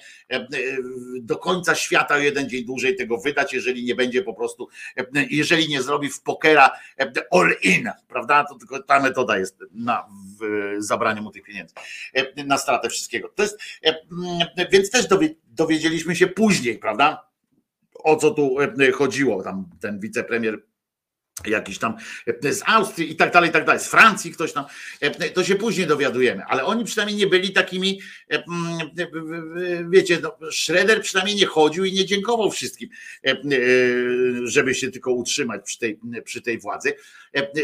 do 1.21 1.37
końca 1.37 1.75
świata 1.75 2.15
o 2.15 2.19
jeden 2.19 2.49
dzień 2.49 2.65
dłużej 2.65 2.97
tego 2.97 3.19
wydać, 3.19 3.53
jeżeli 3.53 3.85
nie 3.85 3.95
będzie 3.95 4.23
po 4.23 4.35
prostu, 4.35 4.69
jeżeli 5.31 5.69
nie 5.69 5.83
zrobi 5.83 6.11
w 6.11 6.23
pokera 6.23 6.71
all 7.31 7.57
in, 7.63 7.91
prawda? 8.09 8.45
To 8.45 8.55
tylko 8.55 8.83
ta 8.83 9.01
metoda 9.01 9.39
jest 9.39 9.59
na 9.71 10.09
zabraniu 10.79 11.23
mu 11.23 11.31
tych 11.31 11.43
pieniędzy, 11.43 11.75
na 12.47 12.59
stratę 12.59 12.89
wszystkiego. 12.89 13.29
To 13.29 13.43
jest, 13.43 13.59
więc 14.73 14.91
też 14.91 15.07
dowiedzieliśmy 15.47 16.17
się 16.17 16.27
później, 16.27 16.79
prawda? 16.79 17.29
O 17.95 18.17
co 18.17 18.31
tu 18.31 18.57
chodziło, 18.95 19.43
tam 19.43 19.71
ten 19.81 20.01
wicepremier 20.01 20.63
jakiś 21.47 21.79
tam 21.79 21.97
e, 22.45 22.53
z 22.53 22.63
Austrii 22.67 23.13
i 23.13 23.17
tak 23.17 23.33
dalej, 23.33 23.51
i 23.51 23.53
tak 23.53 23.65
dalej, 23.65 23.81
z 23.81 23.87
Francji 23.87 24.33
ktoś 24.33 24.53
tam, 24.53 24.65
e, 25.01 25.31
to 25.31 25.45
się 25.45 25.55
później 25.55 25.87
dowiadujemy, 25.87 26.45
ale 26.45 26.65
oni 26.65 26.85
przynajmniej 26.85 27.19
nie 27.19 27.27
byli 27.27 27.53
takimi, 27.53 28.01
e, 28.31 28.45
wiecie, 29.91 30.19
no, 30.23 30.37
Schroeder 30.53 31.03
przynajmniej 31.03 31.37
nie 31.37 31.47
chodził 31.47 31.85
i 31.85 31.93
nie 31.93 32.05
dziękował 32.05 32.51
wszystkim, 32.51 32.89
żeby 34.45 34.75
się 34.75 34.91
tylko 34.91 35.13
utrzymać 35.13 35.63
przy 35.65 35.79
tej, 35.79 35.99
przy 36.25 36.43
tej 36.43 36.59
władzy. 36.59 36.95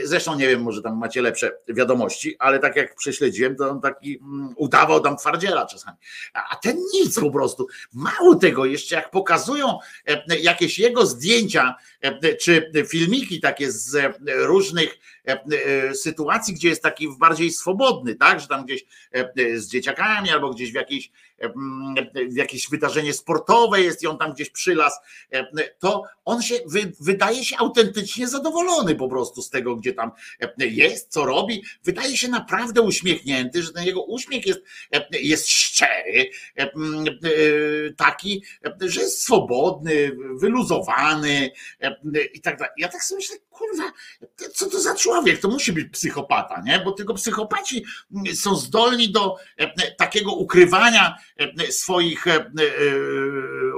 Zresztą 0.04 0.36
nie 0.36 0.48
wiem, 0.48 0.62
może 0.62 0.82
tam 0.82 0.98
macie 0.98 1.22
lepsze 1.22 1.52
wiadomości, 1.68 2.36
ale 2.38 2.58
tak 2.58 2.76
jak 2.76 2.94
prześledziłem, 2.94 3.56
to 3.56 3.70
on 3.70 3.80
taki 3.80 4.20
udawał 4.56 5.00
tam 5.00 5.16
twardziela 5.16 5.66
czasami. 5.66 5.96
A 6.32 6.56
ten 6.56 6.76
nic 6.94 7.20
po 7.20 7.30
prostu. 7.30 7.66
Mało 7.92 8.34
tego, 8.34 8.64
jeszcze 8.66 8.94
jak 8.94 9.10
pokazują 9.10 9.78
jakieś 10.40 10.78
jego 10.78 11.06
zdjęcia 11.06 11.74
czy 12.40 12.72
filmiki 12.88 13.40
takie, 13.40 13.59
takie 13.60 13.72
z 13.72 13.94
e, 13.94 14.12
różnych 14.26 14.98
e, 15.28 15.32
e, 15.32 15.94
sytuacji, 15.94 16.54
gdzie 16.54 16.68
jest 16.68 16.82
taki 16.82 17.08
bardziej 17.18 17.50
swobodny, 17.50 18.14
tak, 18.14 18.40
że 18.40 18.46
tam 18.46 18.64
gdzieś 18.64 18.84
z 19.54 19.68
dzieciakami 19.68 20.30
albo 20.30 20.50
gdzieś 20.50 20.72
w 20.72 20.74
jakiejś 20.74 21.10
jakieś 22.30 22.68
wydarzenie 22.68 23.14
sportowe 23.14 23.80
jest 23.80 24.02
i 24.02 24.06
on 24.06 24.18
tam 24.18 24.32
gdzieś 24.32 24.50
przylas, 24.50 25.00
to 25.78 26.02
on 26.24 26.42
się 26.42 26.54
wydaje 27.00 27.44
się 27.44 27.56
autentycznie 27.58 28.28
zadowolony 28.28 28.94
po 28.94 29.08
prostu 29.08 29.42
z 29.42 29.50
tego, 29.50 29.76
gdzie 29.76 29.92
tam 29.92 30.10
jest, 30.58 31.12
co 31.12 31.24
robi. 31.24 31.64
Wydaje 31.84 32.16
się 32.16 32.28
naprawdę 32.28 32.82
uśmiechnięty, 32.82 33.62
że 33.62 33.72
ten 33.72 33.84
jego 33.84 34.02
uśmiech 34.02 34.46
jest, 34.46 34.60
jest 35.10 35.48
szczery, 35.48 36.30
taki, 37.96 38.44
że 38.80 39.00
jest 39.00 39.22
swobodny, 39.22 40.16
wyluzowany 40.34 41.50
i 42.34 42.40
tak 42.40 42.58
dalej. 42.58 42.72
Ja 42.78 42.88
tak 42.88 43.04
sobie 43.04 43.16
myślę, 43.16 43.36
kurwa, 43.50 43.92
co 44.54 44.70
to 44.70 44.80
za 44.80 44.94
człowiek? 44.94 45.40
To 45.40 45.48
musi 45.48 45.72
być 45.72 45.92
psychopata, 45.92 46.62
nie? 46.64 46.80
Bo 46.84 46.92
tylko 46.92 47.14
psychopaci 47.14 47.84
są 48.34 48.56
zdolni 48.56 49.12
do 49.12 49.36
takiego 49.98 50.32
ukrywania 50.32 51.18
swoich 51.70 52.26
e, 52.26 52.34
e, 52.34 52.44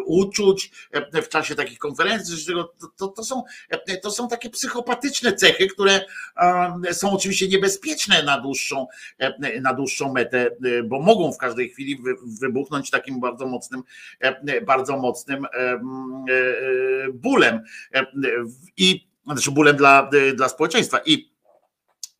uczuć 0.06 0.70
w 1.22 1.28
czasie 1.28 1.54
takich 1.54 1.78
konferencji, 1.78 2.46
to, 2.46 2.88
to, 2.98 3.08
to, 3.08 3.24
są, 3.24 3.42
to 4.02 4.10
są 4.10 4.28
takie 4.28 4.50
psychopatyczne 4.50 5.32
cechy, 5.32 5.66
które 5.66 6.00
są 6.92 7.12
oczywiście 7.12 7.48
niebezpieczne 7.48 8.22
na 8.22 8.40
dłuższą, 8.40 8.86
na 9.60 9.74
dłuższą 9.74 10.12
metę, 10.12 10.50
bo 10.84 11.00
mogą 11.00 11.32
w 11.32 11.38
każdej 11.38 11.70
chwili 11.70 11.98
wybuchnąć 12.40 12.90
takim 12.90 13.20
bardzo 13.20 13.46
mocnym, 13.46 13.82
bardzo 14.66 14.96
mocnym 14.96 15.46
e, 15.54 15.80
bólem 17.12 17.60
i 18.76 19.08
znaczy 19.26 19.50
bólem 19.50 19.76
dla, 19.76 20.10
dla 20.34 20.48
społeczeństwa. 20.48 21.00
I 21.06 21.32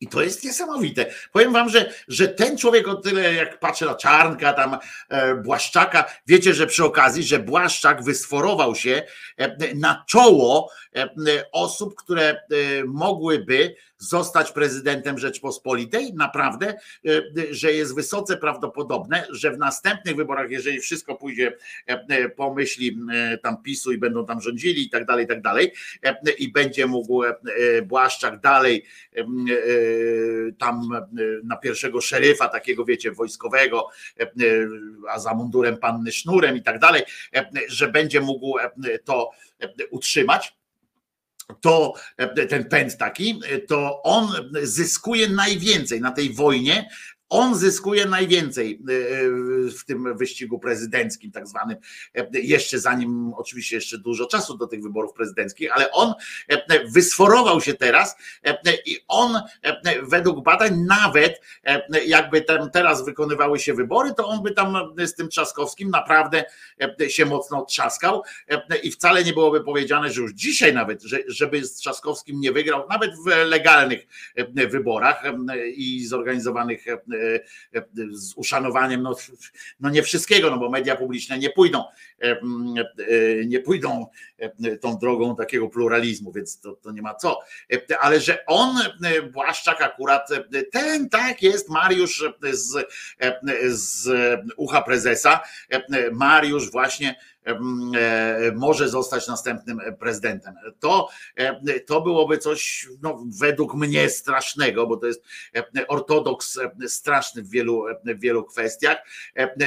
i 0.03 0.07
to 0.07 0.21
jest 0.21 0.43
niesamowite. 0.43 1.05
Powiem 1.31 1.53
wam, 1.53 1.69
że, 1.69 1.93
że 2.07 2.27
ten 2.27 2.57
człowiek 2.57 2.87
o 2.87 2.95
tyle, 2.95 3.33
jak 3.33 3.59
patrzę 3.59 3.85
na 3.85 3.95
Czarnka, 3.95 4.53
tam 4.53 4.77
e, 5.09 5.35
Błaszczaka, 5.35 6.05
wiecie, 6.27 6.53
że 6.53 6.67
przy 6.67 6.85
okazji, 6.85 7.23
że 7.23 7.39
Błaszczak 7.39 8.03
wysforował 8.03 8.75
się 8.75 9.03
e, 9.37 9.75
na 9.75 10.05
czoło 10.07 10.69
e, 10.95 11.09
osób, 11.51 11.95
które 11.95 12.41
mogłyby 12.87 13.75
zostać 14.09 14.51
prezydentem 14.51 15.17
Rzeczpospolitej, 15.19 16.13
naprawdę, 16.13 16.75
że 17.51 17.73
jest 17.73 17.95
wysoce 17.95 18.37
prawdopodobne, 18.37 19.27
że 19.29 19.51
w 19.51 19.57
następnych 19.57 20.15
wyborach, 20.15 20.51
jeżeli 20.51 20.79
wszystko 20.79 21.15
pójdzie 21.15 21.57
po 22.35 22.53
myśli 22.53 22.97
tam 23.43 23.63
PiSu 23.63 23.91
i 23.91 23.97
będą 23.97 24.25
tam 24.25 24.41
rządzili 24.41 24.85
i 24.85 24.89
tak 24.89 25.05
dalej, 25.05 25.25
i 25.25 25.27
tak 25.27 25.41
dalej, 25.41 25.73
i 26.37 26.51
będzie 26.51 26.85
mógł 26.85 27.23
Błaszczak 27.83 28.39
dalej 28.39 28.85
tam 30.57 30.89
na 31.43 31.57
pierwszego 31.57 32.01
szeryfa, 32.01 32.47
takiego 32.47 32.85
wiecie, 32.85 33.11
wojskowego, 33.11 33.87
a 35.09 35.19
za 35.19 35.33
mundurem 35.33 35.77
panny 35.77 36.11
sznurem 36.11 36.57
i 36.57 36.63
tak 36.63 36.79
dalej, 36.79 37.03
że 37.67 37.87
będzie 37.87 38.21
mógł 38.21 38.55
to 39.05 39.31
utrzymać 39.91 40.62
to 41.61 41.93
ten 42.49 42.65
pęd 42.65 42.97
taki, 42.97 43.41
to 43.67 44.01
on 44.03 44.27
zyskuje 44.63 45.29
najwięcej 45.29 46.01
na 46.01 46.11
tej 46.11 46.33
wojnie 46.33 46.89
on 47.33 47.55
zyskuje 47.55 48.05
najwięcej 48.05 48.79
e, 48.89 48.93
e, 48.93 49.29
w 49.69 49.85
tym 49.85 50.17
wyścigu 50.17 50.59
prezydenckim, 50.59 51.31
tak 51.31 51.47
zwanym, 51.47 51.77
e, 52.15 52.27
jeszcze 52.33 52.79
zanim 52.79 53.33
oczywiście 53.35 53.75
jeszcze 53.75 53.97
dużo 53.97 54.25
czasu 54.25 54.57
do 54.57 54.67
tych 54.67 54.83
wyborów 54.83 55.13
prezydenckich, 55.13 55.75
ale 55.75 55.91
on 55.91 56.13
wysforował 56.87 57.61
się 57.61 57.73
teraz 57.73 58.15
i 58.85 58.99
on 59.07 59.41
według 60.03 60.43
badań 60.43 60.79
nawet 60.87 61.41
jakby 62.05 62.41
tam 62.41 62.71
teraz 62.71 63.05
wykonywały 63.05 63.59
się 63.59 63.73
wybory, 63.73 64.13
to 64.13 64.27
on 64.27 64.43
by 64.43 64.51
tam 64.51 64.75
z 65.05 65.15
tym 65.15 65.29
Trzaskowskim 65.29 65.89
naprawdę 65.89 66.45
się 67.07 67.25
mocno 67.25 67.65
trzaskał 67.65 68.21
i 68.83 68.91
wcale 68.91 69.23
nie 69.23 69.33
byłoby 69.33 69.63
powiedziane, 69.63 70.11
że 70.11 70.21
już 70.21 70.33
dzisiaj 70.33 70.73
nawet, 70.73 71.03
że, 71.03 71.17
żeby 71.27 71.65
z 71.65 71.73
Trzaskowskim 71.75 72.39
nie 72.39 72.51
wygrał, 72.51 72.87
nawet 72.89 73.11
w 73.25 73.27
legalnych 73.45 74.07
wyborach 74.69 75.23
i 75.75 76.05
zorganizowanych 76.05 76.83
E, 76.87 76.93
e, 76.93 76.97
z 78.11 78.33
uszanowaniem, 78.35 79.01
no, 79.01 79.15
no 79.79 79.89
nie 79.89 80.03
wszystkiego, 80.03 80.49
no 80.51 80.57
bo 80.57 80.69
media 80.69 80.95
publiczne 80.95 81.39
nie 81.39 81.49
pójdą, 81.49 81.83
nie 83.45 83.59
pójdą 83.59 84.07
tą 84.81 84.97
drogą 84.97 85.35
takiego 85.35 85.69
pluralizmu, 85.69 86.31
więc 86.31 86.59
to, 86.59 86.73
to 86.73 86.91
nie 86.91 87.01
ma 87.01 87.15
co. 87.15 87.39
Ale 87.99 88.19
że 88.19 88.45
on, 88.45 88.75
Błaszczak 89.31 89.81
akurat, 89.81 90.29
ten 90.71 91.09
tak 91.09 91.41
jest, 91.41 91.69
Mariusz 91.69 92.23
z, 92.51 92.87
z 93.65 94.09
ucha 94.57 94.81
prezesa, 94.81 95.39
Mariusz 96.11 96.71
właśnie 96.71 97.15
E, 97.45 98.51
może 98.55 98.89
zostać 98.89 99.27
następnym 99.27 99.79
prezydentem. 99.99 100.55
To, 100.79 101.09
e, 101.35 101.79
to 101.79 102.01
byłoby 102.01 102.37
coś 102.37 102.87
no, 103.01 103.23
według 103.39 103.73
mnie 103.73 104.09
strasznego, 104.09 104.87
bo 104.87 104.97
to 104.97 105.07
jest 105.07 105.23
e, 105.55 105.87
ortodoks 105.87 106.59
straszny 106.87 107.41
w 107.41 107.49
wielu, 107.49 107.85
w 108.05 108.19
wielu 108.19 108.43
kwestiach, 108.43 108.97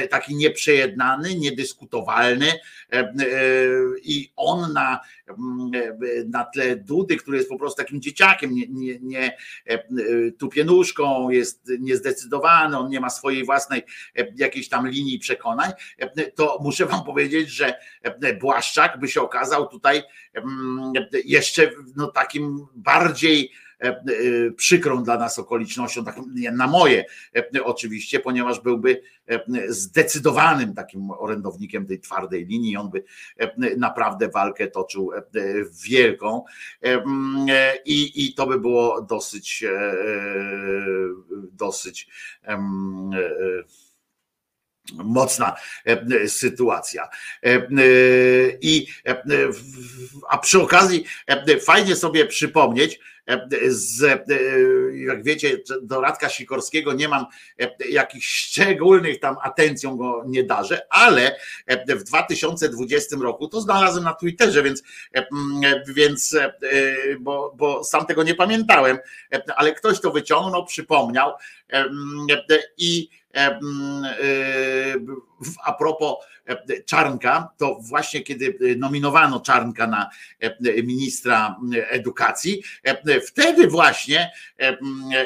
taki 0.09 0.35
nieprzejednany, 0.35 1.35
niedyskutowalny 1.35 2.46
i 4.03 4.31
on 4.35 4.73
na, 4.73 4.99
na 6.25 6.45
tle 6.45 6.75
Dudy, 6.75 7.17
który 7.17 7.37
jest 7.37 7.49
po 7.49 7.57
prostu 7.57 7.77
takim 7.77 8.01
dzieciakiem, 8.01 8.53
nie, 8.53 8.67
nie, 8.67 8.99
nie 8.99 9.37
tupienuszką, 10.39 11.29
jest 11.29 11.71
niezdecydowany, 11.79 12.77
on 12.77 12.89
nie 12.89 12.99
ma 12.99 13.09
swojej 13.09 13.45
własnej 13.45 13.83
jakiejś 14.35 14.69
tam 14.69 14.87
linii 14.87 15.19
przekonań, 15.19 15.71
to 16.35 16.59
muszę 16.61 16.85
wam 16.85 17.03
powiedzieć, 17.03 17.49
że 17.49 17.73
Błaszczak 18.39 18.99
by 18.99 19.07
się 19.07 19.21
okazał 19.21 19.67
tutaj 19.67 20.03
mm, 20.33 20.93
jeszcze 21.25 21.71
no, 21.95 22.07
takim 22.07 22.67
bardziej 22.75 23.41
e, 23.41 23.47
e, 23.49 23.66
przykrą 24.55 25.03
dla 25.03 25.17
nas 25.17 25.39
okolicznością, 25.39 26.05
tak, 26.05 26.15
na 26.51 26.67
moje 26.67 27.05
e, 27.35 27.63
oczywiście, 27.63 28.19
ponieważ 28.19 28.59
byłby 28.59 29.01
zdecydowanym 29.67 30.73
takim 30.73 31.11
orędownikiem 31.11 31.85
tej 31.85 31.99
twardej 31.99 32.45
linii. 32.45 32.77
On 32.77 32.89
by 32.89 33.03
naprawdę 33.77 34.29
walkę 34.29 34.67
toczył 34.67 35.11
wielką 35.87 36.43
i, 37.85 38.25
i 38.25 38.33
to 38.33 38.47
by 38.47 38.59
było 38.59 39.01
dosyć 39.01 39.65
dosyć 41.51 42.09
Mocna 44.93 45.55
e, 45.85 46.27
sytuacja. 46.27 47.09
E, 47.43 47.49
e, 47.49 47.61
I, 48.61 48.87
e, 49.05 49.23
a 50.29 50.37
przy 50.37 50.61
okazji 50.61 51.05
e, 51.27 51.59
fajnie 51.59 51.95
sobie 51.95 52.25
przypomnieć, 52.25 52.95
e, 52.95 52.99
z, 53.67 54.03
e, 54.03 54.25
jak 54.97 55.23
wiecie, 55.23 55.57
do 55.81 56.01
Radka 56.01 56.29
Sikorskiego 56.29 56.93
nie 56.93 57.07
mam 57.07 57.25
e, 57.59 57.87
jakichś 57.89 58.27
szczególnych 58.27 59.19
tam 59.19 59.35
atencją 59.43 59.97
go 59.97 60.23
nie 60.27 60.43
darzę, 60.43 60.87
ale 60.89 61.35
e, 61.65 61.95
w 61.95 62.03
2020 62.03 63.15
roku 63.21 63.47
to 63.47 63.61
znalazłem 63.61 64.03
na 64.03 64.13
Twitterze, 64.13 64.63
więc, 64.63 64.83
e, 65.15 65.27
więc 65.87 66.33
e, 66.33 66.53
bo, 67.19 67.53
bo 67.57 67.83
sam 67.83 68.05
tego 68.05 68.23
nie 68.23 68.35
pamiętałem, 68.35 68.97
e, 69.33 69.41
ale 69.55 69.73
ktoś 69.73 70.01
to 70.01 70.11
wyciągnął, 70.11 70.65
przypomniał 70.65 71.33
e, 71.73 71.75
e, 71.75 72.59
i 72.77 73.09
e, 73.09 73.26
e, 73.26 73.26
a 75.65 75.73
propos 75.73 76.15
e, 76.45 76.83
Czarnka, 76.83 77.49
to 77.57 77.77
właśnie 77.81 78.21
kiedy 78.21 78.75
nominowano 78.77 79.39
Czarnka 79.39 79.87
na 79.87 80.09
e, 80.39 80.83
ministra 80.83 81.59
edukacji, 81.89 82.63
e, 82.83 83.21
wtedy 83.21 83.67
właśnie 83.67 84.31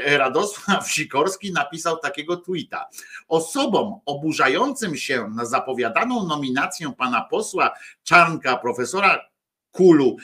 Radosław 0.06 0.90
Sikorski 0.94 1.52
napisał 1.52 1.98
takiego 1.98 2.38
tweeta. 2.38 2.90
Osobom 3.28 4.00
oburzającym 4.06 4.98
się 4.98 5.30
na 5.36 5.46
zapowiadaną 5.46 6.28
nominację 6.28 6.94
pana 6.98 7.22
posła 7.22 7.72
Czarnka, 8.04 8.58
profesora 8.58 9.32
Kulu 9.72 10.18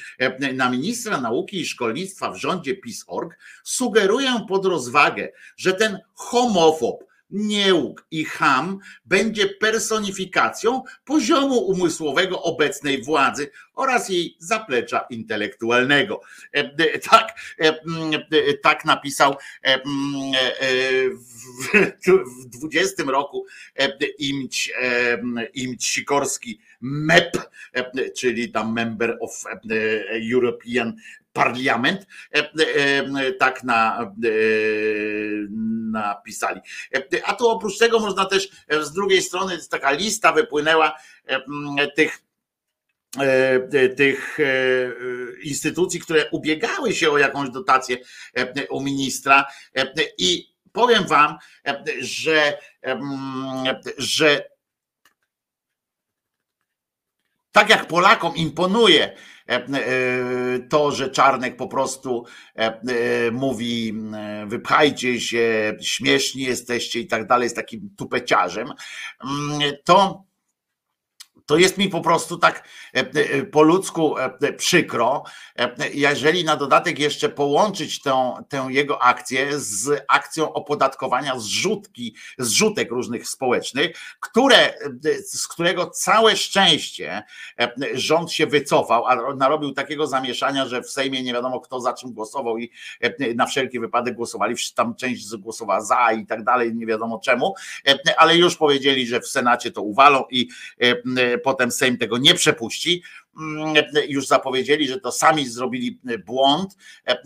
na 0.53 0.69
ministra 0.69 1.21
nauki 1.21 1.61
i 1.61 1.65
szkolnictwa 1.65 2.31
w 2.31 2.37
rządzie 2.37 2.75
PiS.org 2.75 3.37
sugeruję 3.63 4.45
pod 4.47 4.65
rozwagę, 4.65 5.29
że 5.57 5.73
ten 5.73 5.99
homofob, 6.13 7.06
niełk 7.29 8.07
i 8.11 8.25
ham 8.25 8.79
będzie 9.05 9.47
personifikacją 9.47 10.83
poziomu 11.05 11.57
umysłowego 11.57 12.41
obecnej 12.41 13.03
władzy 13.03 13.51
oraz 13.73 14.09
jej 14.09 14.35
zaplecza 14.39 14.99
intelektualnego. 15.09 16.21
E, 16.55 16.59
e, 16.59 16.99
Tak, 16.99 17.39
e, 17.59 17.81
mm, 17.81 18.21
tak 18.63 18.85
napisał 18.85 19.35
mm, 19.63 20.31
w 21.11 21.47
w 22.25 22.45
20 22.45 23.03
roku 23.03 23.45
Imć, 24.19 24.71
e, 24.81 25.17
Imć 25.53 25.87
Sikorski 25.87 26.59
MEP, 26.81 27.37
czyli 28.17 28.51
tam 28.51 28.73
Member 28.73 29.17
of 29.21 29.43
European 30.33 30.95
Parliament, 31.37 32.07
e, 32.35 32.39
e, 32.39 33.33
tak 33.33 33.63
na, 33.63 34.01
e, 34.01 34.29
napisali. 35.91 36.61
E, 36.95 37.25
A 37.25 37.33
tu 37.33 37.49
oprócz 37.49 37.77
tego 37.77 37.99
można 37.99 38.25
też 38.25 38.49
e, 38.67 38.83
z 38.83 38.93
drugiej 38.93 39.21
strony 39.21 39.57
taka 39.69 39.91
lista 39.91 40.31
wypłynęła 40.31 40.97
e, 41.25 41.87
tych 41.95 42.23
e, 43.19 43.89
tych 43.89 44.39
e, 44.39 44.43
instytucji, 45.43 45.99
które 45.99 46.29
ubiegały 46.31 46.93
się 46.93 47.11
o 47.11 47.17
jakąś 47.17 47.49
dotację 47.49 47.97
e, 48.33 48.67
u 48.67 48.81
ministra 48.81 49.45
e, 49.75 49.93
i 50.17 50.57
powiem 50.71 51.07
wam, 51.07 51.37
e, 51.67 51.83
że, 52.01 52.57
że 53.97 54.49
tak 57.51 57.69
jak 57.69 57.87
Polakom 57.87 58.35
imponuje 58.35 59.03
e, 59.05 59.11
e, 59.11 59.17
to, 60.69 60.91
że 60.91 61.09
Czarnek 61.09 61.55
po 61.55 61.67
prostu 61.67 62.25
e, 62.55 62.59
e, 62.59 62.81
mówi 63.31 63.93
e, 64.15 64.45
wypchajcie 64.47 65.19
się, 65.19 65.73
śmieszni 65.81 66.43
jesteście 66.43 66.99
i 66.99 67.07
tak 67.07 67.27
dalej, 67.27 67.43
jest 67.45 67.55
takim 67.55 67.89
tupeciarzem, 67.97 68.73
mm, 69.23 69.71
to 69.83 70.26
to 71.47 71.57
jest 71.57 71.77
mi 71.77 71.89
po 71.89 72.01
prostu 72.01 72.37
tak 72.37 72.67
e, 72.95 72.99
e, 72.99 73.43
po 73.43 73.61
ludzku 73.61 74.17
e, 74.17 74.53
przykro, 74.53 75.23
jeżeli 75.93 76.43
na 76.43 76.55
dodatek 76.55 76.99
jeszcze 76.99 77.29
połączyć 77.29 78.01
tę, 78.01 78.33
tę 78.49 78.67
jego 78.69 79.01
akcję 79.01 79.59
z 79.59 80.03
akcją 80.07 80.53
opodatkowania 80.53 81.39
zrzutki, 81.39 82.15
zrzutek 82.37 82.91
różnych 82.91 83.27
społecznych, 83.27 83.97
które, 84.19 84.73
z 85.25 85.47
którego 85.47 85.89
całe 85.89 86.35
szczęście 86.35 87.23
rząd 87.93 88.31
się 88.31 88.47
wycofał, 88.47 89.05
a 89.05 89.33
narobił 89.35 89.71
takiego 89.71 90.07
zamieszania, 90.07 90.65
że 90.65 90.81
w 90.81 90.89
Sejmie 90.89 91.23
nie 91.23 91.33
wiadomo 91.33 91.59
kto 91.59 91.79
za 91.79 91.93
czym 91.93 92.13
głosował 92.13 92.57
i 92.57 92.71
na 93.35 93.45
wszelki 93.45 93.79
wypadek 93.79 94.15
głosowali, 94.15 94.55
tam 94.75 94.95
część 94.95 95.35
głosowała 95.35 95.81
za 95.81 96.11
i 96.11 96.25
tak 96.25 96.43
dalej, 96.43 96.75
nie 96.75 96.85
wiadomo 96.85 97.19
czemu, 97.19 97.53
ale 98.17 98.37
już 98.37 98.55
powiedzieli, 98.55 99.07
że 99.07 99.19
w 99.19 99.27
Senacie 99.27 99.71
to 99.71 99.81
uwalą 99.81 100.23
i 100.29 100.49
potem 101.37 101.71
Sejm 101.71 101.97
tego 101.97 102.17
nie 102.17 102.33
przepuści. 102.33 103.03
Mm, 103.39 103.75
Już 104.07 104.27
zapowiedzieli, 104.27 104.87
że 104.87 104.99
to 104.99 105.11
sami 105.11 105.49
zrobili 105.49 105.99
błąd, 106.25 106.77
e, 107.07 107.17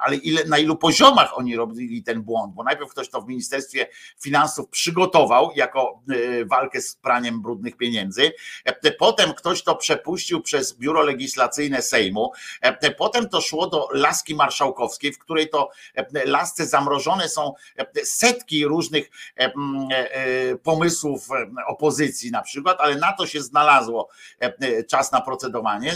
ale 0.00 0.16
ile, 0.16 0.44
na 0.44 0.58
ilu 0.58 0.76
poziomach 0.76 1.38
oni 1.38 1.56
robili 1.56 2.02
ten 2.02 2.22
błąd? 2.22 2.54
Bo 2.54 2.62
najpierw 2.64 2.90
ktoś 2.90 3.08
to 3.08 3.20
w 3.22 3.28
Ministerstwie 3.28 3.86
Finansów 4.20 4.68
przygotował 4.68 5.50
jako 5.56 6.02
e, 6.10 6.44
walkę 6.44 6.80
z 6.80 6.96
praniem 6.96 7.42
brudnych 7.42 7.76
pieniędzy, 7.76 8.32
e, 8.64 8.92
potem 8.92 9.34
ktoś 9.34 9.62
to 9.62 9.76
przepuścił 9.76 10.40
przez 10.40 10.78
Biuro 10.78 11.02
Legislacyjne 11.02 11.82
Sejmu, 11.82 12.32
e, 12.60 12.90
potem 12.90 13.28
to 13.28 13.40
szło 13.40 13.66
do 13.66 13.88
laski 13.92 14.34
marszałkowskiej, 14.34 15.12
w 15.12 15.18
której 15.18 15.48
to 15.48 15.70
e, 15.94 16.24
lasce 16.24 16.66
zamrożone 16.66 17.28
są 17.28 17.54
e, 17.78 18.04
setki 18.04 18.64
różnych 18.64 19.10
e, 19.38 19.52
e, 19.52 20.56
pomysłów 20.56 21.28
e, 21.30 21.66
opozycji 21.66 22.30
na 22.30 22.42
przykład, 22.42 22.76
ale 22.80 22.96
na 22.96 23.12
to 23.12 23.26
się 23.26 23.42
znalazło 23.42 24.08
e, 24.42 24.52
e, 24.60 24.84
czas 24.84 25.12
na 25.12 25.20
procedowanie, 25.42 25.92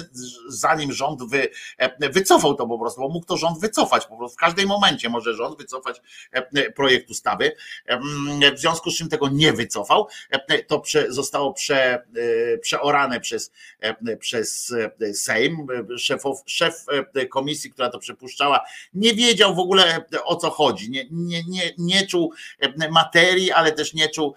zanim 0.49 0.93
rząd 0.93 1.31
wy, 1.31 1.49
e, 1.79 2.11
wycofał 2.11 2.55
to 2.55 2.67
po 2.67 2.79
prostu, 2.79 3.01
bo 3.01 3.09
mógł 3.09 3.27
to 3.27 3.37
rząd 3.37 3.61
wycofać 3.61 4.07
po 4.07 4.17
prostu. 4.17 4.37
W 4.37 4.41
każdym 4.41 4.69
momencie 4.69 5.09
może 5.09 5.35
rząd 5.35 5.59
wycofać 5.59 6.01
e, 6.33 6.71
projekt 6.73 7.11
ustawy. 7.11 7.53
W 8.55 8.59
związku 8.59 8.91
z 8.91 8.99
czym 8.99 9.09
tego 9.09 9.29
nie 9.29 9.53
wycofał, 9.53 10.09
e, 10.31 10.63
to 10.63 10.83
zostało 11.09 11.53
prze, 11.53 12.07
przeorane 12.61 13.21
przez, 13.21 13.53
przez 14.19 14.75
Sejm. 15.15 15.67
Szefow, 15.99 16.43
szef 16.47 16.87
komisji, 17.31 17.71
która 17.71 17.91
to 17.91 17.99
przepuszczała, 17.99 18.61
nie 18.95 19.15
wiedział 19.15 19.55
w 19.55 19.59
ogóle 19.59 20.05
o 20.25 20.37
co 20.37 20.51
chodzi. 20.51 20.91
Nie, 20.91 21.07
nie, 21.11 21.43
nie, 21.49 21.73
nie 21.79 22.07
czuł 22.07 22.33
materii, 22.91 23.53
ale 23.53 23.73
też 23.73 23.95
nie 23.95 24.09
czuł 24.09 24.35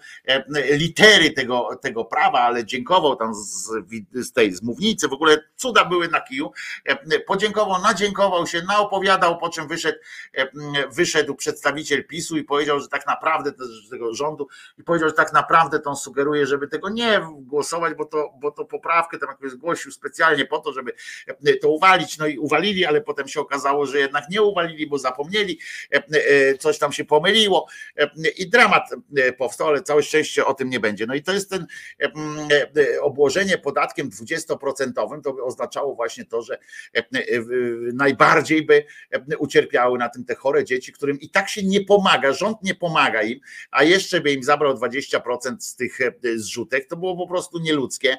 litery 0.70 1.30
tego, 1.30 1.68
tego 1.82 2.04
prawa, 2.04 2.40
ale 2.40 2.64
dziękował 2.64 3.16
tam 3.16 3.34
z, 3.34 3.70
z 4.14 4.32
tej 4.32 4.52
z 4.60 4.62
mównicy, 4.62 4.99
w 5.08 5.12
ogóle 5.12 5.38
cuda 5.56 5.84
były 5.84 6.08
na 6.08 6.20
kiju. 6.20 6.52
E, 6.84 7.20
Podziękował, 7.20 7.82
nadziękował 7.82 8.46
się, 8.46 8.62
naopowiadał, 8.62 9.38
po 9.38 9.48
czym 9.48 9.68
wyszedł, 9.68 9.98
e, 10.34 10.48
wyszedł 10.88 11.34
przedstawiciel 11.34 12.06
PiSu 12.06 12.36
i 12.36 12.44
powiedział, 12.44 12.80
że 12.80 12.88
tak 12.88 13.06
naprawdę 13.06 13.52
tego 13.90 14.14
rządu 14.14 14.48
i 14.78 14.82
powiedział, 14.82 15.08
że 15.08 15.14
tak 15.14 15.32
naprawdę 15.32 15.78
to 15.78 15.90
on 15.90 15.96
sugeruje, 15.96 16.46
żeby 16.46 16.68
tego 16.68 16.88
nie 16.88 17.20
głosować, 17.30 17.94
bo 17.94 18.04
to, 18.04 18.32
bo 18.40 18.50
to 18.50 18.64
poprawkę 18.64 19.18
tam 19.18 19.28
jakoś 19.28 19.50
zgłosił 19.50 19.92
specjalnie 19.92 20.46
po 20.46 20.58
to, 20.58 20.72
żeby 20.72 20.92
e, 21.26 21.56
to 21.56 21.68
uwalić. 21.68 22.18
No 22.18 22.26
i 22.26 22.38
uwalili, 22.38 22.86
ale 22.86 23.00
potem 23.00 23.28
się 23.28 23.40
okazało, 23.40 23.86
że 23.86 23.98
jednak 23.98 24.30
nie 24.30 24.42
uwalili, 24.42 24.86
bo 24.86 24.98
zapomnieli, 24.98 25.60
coś 26.58 26.78
tam 26.78 26.92
się 26.92 27.04
pomyliło 27.04 27.66
i 28.36 28.50
dramat 28.50 28.90
powstał, 29.38 29.68
ale 29.68 29.82
całe 29.82 30.02
szczęście 30.02 30.46
o 30.46 30.54
tym 30.54 30.70
nie 30.70 30.80
będzie. 30.80 31.06
No 31.06 31.14
i 31.14 31.22
to 31.22 31.32
jest 31.32 31.50
ten 31.50 31.66
obłożenie 33.00 33.58
podatkiem 33.58 34.10
20% 34.10 34.79
to 35.22 35.32
by 35.32 35.42
oznaczało 35.42 35.94
właśnie 35.94 36.24
to, 36.24 36.42
że 36.42 36.58
e, 36.94 36.98
e, 36.98 37.04
najbardziej 37.94 38.62
by 38.62 38.84
e, 39.10 39.38
ucierpiały 39.38 39.98
na 39.98 40.08
tym 40.08 40.24
te 40.24 40.34
chore 40.34 40.64
dzieci, 40.64 40.92
którym 40.92 41.20
i 41.20 41.28
tak 41.28 41.48
się 41.48 41.62
nie 41.62 41.84
pomaga, 41.84 42.32
rząd 42.32 42.62
nie 42.62 42.74
pomaga 42.74 43.22
im, 43.22 43.40
a 43.70 43.84
jeszcze 43.84 44.20
by 44.20 44.32
im 44.32 44.42
zabrał 44.42 44.74
20% 44.74 45.60
z 45.60 45.76
tych 45.76 45.98
zrzutek, 46.36 46.86
to 46.86 46.96
było 46.96 47.16
po 47.16 47.26
prostu 47.26 47.58
nieludzkie 47.58 48.16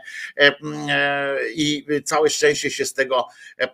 i 1.56 1.86
całe 2.06 2.30
szczęście 2.30 2.70
się 2.70 2.86
z 2.86 2.94
tego 2.94 3.28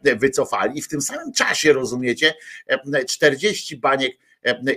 wycofali. 0.03 0.79
I 0.79 0.81
w 0.81 0.87
tym 0.87 1.01
samym 1.01 1.33
czasie, 1.33 1.73
rozumiecie, 1.73 2.33
e, 2.67 3.05
40 3.05 3.77
baniek 3.77 4.17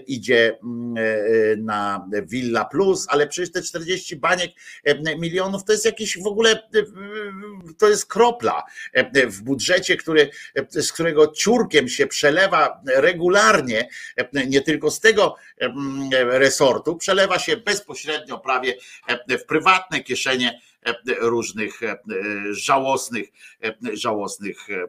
idzie 0.07 0.59
mm, 0.63 0.97
e, 0.97 1.57
na 1.57 2.09
Villa 2.23 2.65
Plus, 2.65 3.07
ale 3.09 3.27
przecież 3.27 3.53
te 3.53 3.63
40 3.63 4.17
baniek 4.17 4.51
e, 4.85 5.17
milionów 5.17 5.65
to 5.65 5.73
jest 5.73 5.85
jakiś 5.85 6.19
w 6.23 6.27
ogóle, 6.27 6.51
e, 6.53 6.63
to 7.79 7.89
jest 7.89 8.07
kropla 8.07 8.63
e, 8.93 9.27
w 9.27 9.43
budżecie, 9.43 9.97
który, 9.97 10.31
e, 10.55 10.83
z 10.83 10.93
którego 10.93 11.27
ciurkiem 11.27 11.89
się 11.89 12.07
przelewa 12.07 12.83
regularnie, 12.97 13.89
e, 14.17 14.47
nie 14.47 14.61
tylko 14.61 14.91
z 14.91 15.01
tego 15.01 15.37
e, 15.61 15.65
mm, 15.65 16.11
resortu, 16.13 16.97
przelewa 16.97 17.39
się 17.39 17.57
bezpośrednio 17.57 18.39
prawie 18.39 18.75
e, 19.07 19.39
w 19.39 19.45
prywatne 19.45 20.01
kieszenie 20.01 20.61
e, 20.87 20.95
różnych 21.21 21.83
e, 21.83 21.97
żałosnych, 22.51 23.29
e, 23.65 23.97
żałosnych 23.97 24.71
e, 24.71 24.87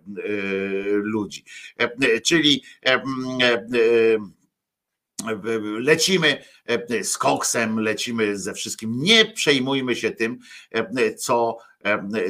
ludzi. 0.93 1.43
E, 1.77 2.21
Czyli 2.21 2.63
e, 2.85 2.93
e, 2.93 3.01
lecimy 5.79 6.43
e, 6.65 7.03
z 7.03 7.17
koksem, 7.17 7.79
lecimy 7.79 8.37
ze 8.37 8.53
wszystkim. 8.53 9.01
Nie 9.01 9.25
przejmujmy 9.25 9.95
się 9.95 10.11
tym, 10.11 10.39
e, 10.71 11.13
co 11.13 11.57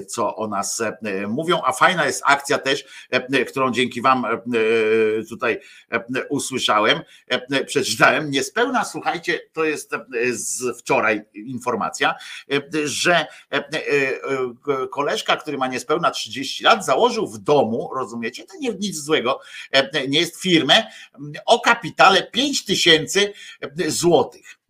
co 0.08 0.36
o 0.36 0.48
nas 0.48 0.82
e, 0.82 1.28
mówią, 1.28 1.62
a 1.66 1.72
fajna 1.72 2.06
jest 2.06 2.24
akcja 2.26 2.58
też, 2.58 2.86
e, 3.10 3.46
którą 3.46 3.72
dzięki 3.72 4.02
Wam 4.02 4.26
tutaj 5.30 5.60
usłyszałem, 6.30 7.00
przeczytałem. 7.66 8.32
Niespełna, 8.32 8.86
słuchajcie, 8.86 9.40
to 9.54 9.64
jest 9.64 9.92
z 10.32 10.80
wczoraj 10.80 11.22
informacja, 11.34 12.16
że 12.84 13.26
koleżka, 14.92 15.38
który 15.38 15.58
ma 15.58 15.68
niespełna 15.68 16.12
30 16.12 16.64
lat, 16.64 16.86
założył 16.86 17.28
w 17.28 17.38
domu, 17.38 17.90
rozumiecie, 17.96 18.44
to 18.44 18.58
nie 18.60 18.74
nic 18.74 18.98
złego, 18.98 19.40
nie 20.08 20.20
jest 20.20 20.42
firmę 20.42 20.88
o 21.46 21.60
kapitale 21.60 22.24
5 22.24 22.66
tysięcy 22.66 23.34
złotych. 23.88 24.61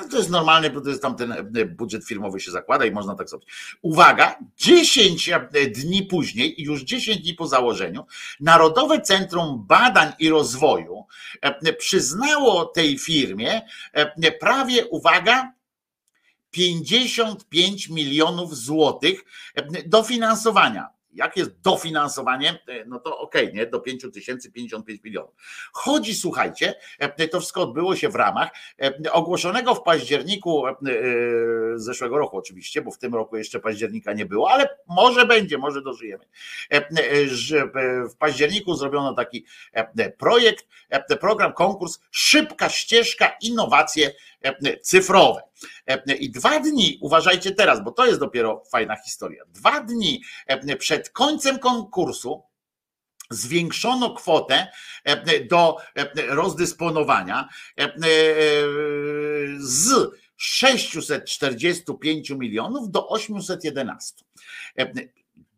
Tak, 0.00 0.08
to 0.08 0.16
jest 0.16 0.30
normalne, 0.30 0.70
bo 0.70 0.80
to 0.80 0.88
jest 0.88 1.02
tam 1.02 1.16
ten 1.16 1.32
e, 1.32 1.64
budżet 1.64 2.04
firmowy 2.04 2.40
się 2.40 2.50
zakłada 2.50 2.84
i 2.84 2.90
można 2.90 3.14
tak 3.14 3.30
sobie. 3.30 3.44
Uwaga, 3.82 4.38
10 4.56 5.28
e, 5.28 5.48
dni 5.70 6.02
później, 6.02 6.54
już 6.58 6.82
10 6.82 7.18
dni 7.18 7.34
po 7.34 7.46
założeniu, 7.46 8.06
Narodowe 8.40 9.00
Centrum 9.00 9.66
Badań 9.66 10.12
i 10.18 10.28
Rozwoju 10.30 11.04
e, 11.40 11.72
przyznało 11.72 12.64
tej 12.64 12.98
firmie 12.98 13.62
prawie, 14.40 14.86
uwaga, 14.86 15.52
55 16.50 17.88
milionów 17.88 18.56
złotych 18.56 19.24
dofinansowania 19.86 20.93
jak 21.14 21.36
jest 21.36 21.60
dofinansowanie, 21.60 22.58
e, 22.68 22.84
no 22.84 23.00
to 23.00 23.18
okej, 23.18 23.44
okay, 23.44 23.56
nie, 23.56 23.66
do 23.66 23.80
5 23.80 24.06
tysięcy 24.12 24.52
55 24.52 25.04
milionów. 25.04 25.30
Chodzi, 25.72 26.14
słuchajcie, 26.14 26.74
e, 26.98 27.28
to 27.28 27.40
wszystko 27.40 27.62
odbyło 27.62 27.96
się 27.96 28.08
w 28.08 28.14
ramach 28.14 28.50
e, 28.82 29.12
ogłoszonego 29.12 29.74
w 29.74 29.82
październiku 29.82 30.64
zeszłego 31.76 32.18
roku 32.18 32.36
oczywiście, 32.36 32.82
bo 32.82 32.90
w 32.90 32.98
tym 32.98 33.14
roku 33.14 33.36
jeszcze 33.36 33.60
października 33.60 34.12
nie 34.12 34.26
było, 34.26 34.50
ale 34.50 34.68
może 34.88 35.26
będzie, 35.26 35.58
może 35.58 35.82
dożyjemy. 35.82 36.24
W 38.10 38.16
październiku 38.18 38.74
zrobiono 38.74 39.14
taki 39.14 39.44
projekt, 40.18 40.66
program, 41.20 41.52
konkurs 41.52 41.98
Szybka 42.10 42.68
ścieżka 42.68 43.32
innowacje 43.42 44.10
cyfrowe. 44.82 45.42
I 46.18 46.30
dwa 46.30 46.60
dni, 46.60 46.98
uważajcie 47.00 47.52
teraz, 47.52 47.84
bo 47.84 47.92
to 47.92 48.06
jest 48.06 48.20
dopiero 48.20 48.62
fajna 48.72 48.96
historia. 48.96 49.44
Dwa 49.48 49.80
dni 49.80 50.22
przed 50.78 51.10
końcem 51.10 51.58
konkursu 51.58 52.42
zwiększono 53.30 54.14
kwotę 54.14 54.66
do 55.50 55.76
rozdysponowania 56.28 57.48
z 59.58 60.10
645 60.36 62.30
milionów 62.30 62.90
do 62.90 63.08
811. 63.08 64.24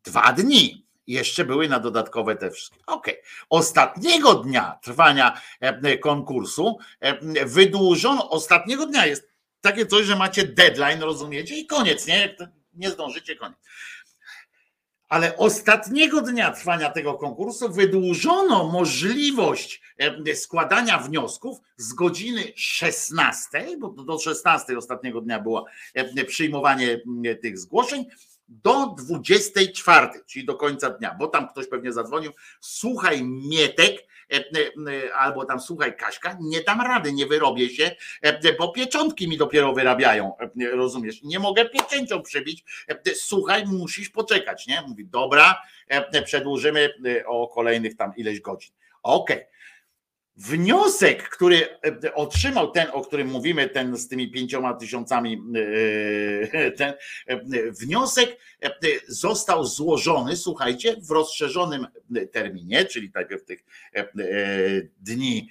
Dwa 0.04 0.32
dni 0.32 0.85
jeszcze 1.07 1.45
były 1.45 1.69
na 1.69 1.81
dodatkowe 1.81 2.37
te 2.37 2.51
wszystkie. 2.51 2.78
Okej. 2.87 3.15
Okay. 3.15 3.24
Ostatniego 3.51 4.35
dnia 4.35 4.78
trwania 4.83 5.41
konkursu 6.03 6.78
wydłużono, 7.47 8.31
ostatniego 8.31 8.87
dnia 8.87 9.07
jest 9.07 9.28
takie 9.61 9.87
coś, 9.87 10.07
że 10.07 10.16
macie 10.16 10.45
deadline, 10.45 11.01
rozumiecie? 11.01 11.57
I 11.57 11.66
koniec, 11.66 12.07
nie? 12.07 12.37
Nie 12.74 12.91
zdążycie, 12.91 13.37
koniec. 13.37 13.59
Ale 15.09 15.37
ostatniego 15.37 16.23
dnia 16.23 16.51
trwania 16.51 16.91
tego 16.91 17.15
konkursu 17.15 17.73
wydłużono 17.73 18.65
możliwość 18.65 19.83
składania 20.35 20.99
wniosków 20.99 21.59
z 21.77 21.93
godziny 21.93 22.53
16, 22.57 23.66
bo 23.78 23.89
do 23.89 24.19
16 24.19 24.78
ostatniego 24.78 25.20
dnia 25.20 25.41
było 25.41 25.66
przyjmowanie 26.27 27.01
tych 27.43 27.59
zgłoszeń, 27.59 28.07
do 28.48 28.94
24, 28.98 30.09
czyli 30.27 30.44
do 30.47 30.55
końca 30.55 30.90
dnia, 30.90 31.16
bo 31.18 31.28
tam 31.28 31.48
ktoś 31.48 31.68
pewnie 31.68 31.93
zadzwonił. 31.93 32.32
Słuchaj, 32.60 33.23
Mietek, 33.24 34.06
E, 34.32 34.36
e, 34.36 34.43
e, 35.06 35.14
albo 35.14 35.44
tam 35.44 35.60
słuchaj 35.60 35.97
Kaśka, 35.97 36.39
nie 36.40 36.60
dam 36.60 36.81
rady, 36.81 37.12
nie 37.12 37.27
wyrobię 37.27 37.70
się, 37.70 37.90
bo 38.59 38.73
pieczątki 38.73 39.28
mi 39.28 39.39
dopiero 39.39 39.73
wyrabiają, 39.73 40.32
rozumiesz? 40.73 41.23
Nie 41.23 41.39
mogę 41.39 41.68
pieczęcią 41.68 42.23
przebić, 42.23 42.64
słuchaj, 43.14 43.66
musisz 43.66 44.09
poczekać, 44.09 44.66
nie? 44.66 44.82
Mówi, 44.89 45.06
dobra, 45.06 45.62
przedłużymy 46.24 46.94
o 47.27 47.48
kolejnych 47.48 47.97
tam 47.97 48.12
ileś 48.16 48.40
godzin. 48.40 48.73
Okej. 49.02 49.36
Okay. 49.36 49.56
Wniosek, 50.36 51.28
który 51.28 51.68
e, 52.04 52.14
otrzymał 52.14 52.70
ten, 52.70 52.86
o 52.92 53.00
którym 53.00 53.28
mówimy, 53.28 53.68
ten 53.68 53.96
z 53.96 54.08
tymi 54.08 54.30
pięcioma 54.30 54.74
tysiącami, 54.74 55.42
e, 56.52 56.70
ten 56.70 56.94
e, 57.26 57.40
wniosek 57.70 58.36
został 59.08 59.64
złożony, 59.64 60.36
słuchajcie, 60.36 60.96
w 61.08 61.10
rozszerzonym 61.10 61.86
terminie, 62.32 62.84
czyli 62.84 63.10
najpierw 63.14 63.44
tych 63.44 63.64
dni 65.00 65.48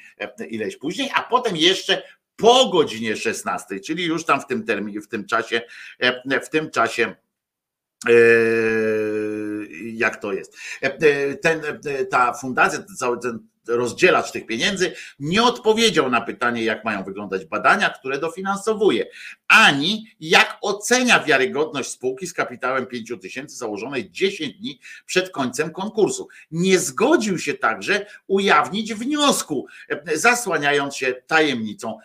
ileś 0.49 0.77
później, 0.77 1.09
a 1.13 1.23
potem 1.23 1.57
jeszcze 1.57 2.03
po 2.35 2.69
godzinie 2.69 3.15
16, 3.15 3.79
czyli 3.79 4.03
już 4.03 4.25
tam 4.25 4.41
w 4.41 4.47
tym 4.47 4.63
terminie, 4.63 5.01
w 5.01 5.07
tym 5.07 5.25
czasie, 5.25 5.61
w 6.43 6.49
tym 6.49 6.71
czasie 6.71 7.15
jak 9.93 10.21
to 10.21 10.33
jest. 10.33 10.57
Ten, 11.41 11.61
ta 12.09 12.33
fundacja, 12.33 12.83
cały 12.97 13.19
ten 13.19 13.39
rozdzielacz 13.67 14.31
tych 14.31 14.45
pieniędzy, 14.45 14.93
nie 15.19 15.43
odpowiedział 15.43 16.09
na 16.09 16.21
pytanie, 16.21 16.63
jak 16.63 16.85
mają 16.85 17.03
wyglądać 17.03 17.45
badania, 17.45 17.89
które 17.89 18.19
dofinansowuje, 18.19 19.05
ani 19.47 20.07
jak 20.19 20.57
ocenia 20.61 21.23
wiarygodność 21.23 21.89
spółki 21.89 22.27
z 22.27 22.33
kapitałem 22.33 22.85
5 22.85 23.13
tysięcy 23.21 23.55
założonej 23.55 24.11
10 24.11 24.53
dni 24.53 24.79
przed 25.05 25.29
końcem 25.29 25.71
konkursu. 25.71 26.27
Nie 26.51 26.79
zgodził 26.79 27.39
się 27.39 27.53
także 27.53 28.05
ujawnić 28.27 28.93
wniosku, 28.93 29.65
zasłaniając 30.13 30.95
się 30.95 31.13
tajemnicą 31.27 31.97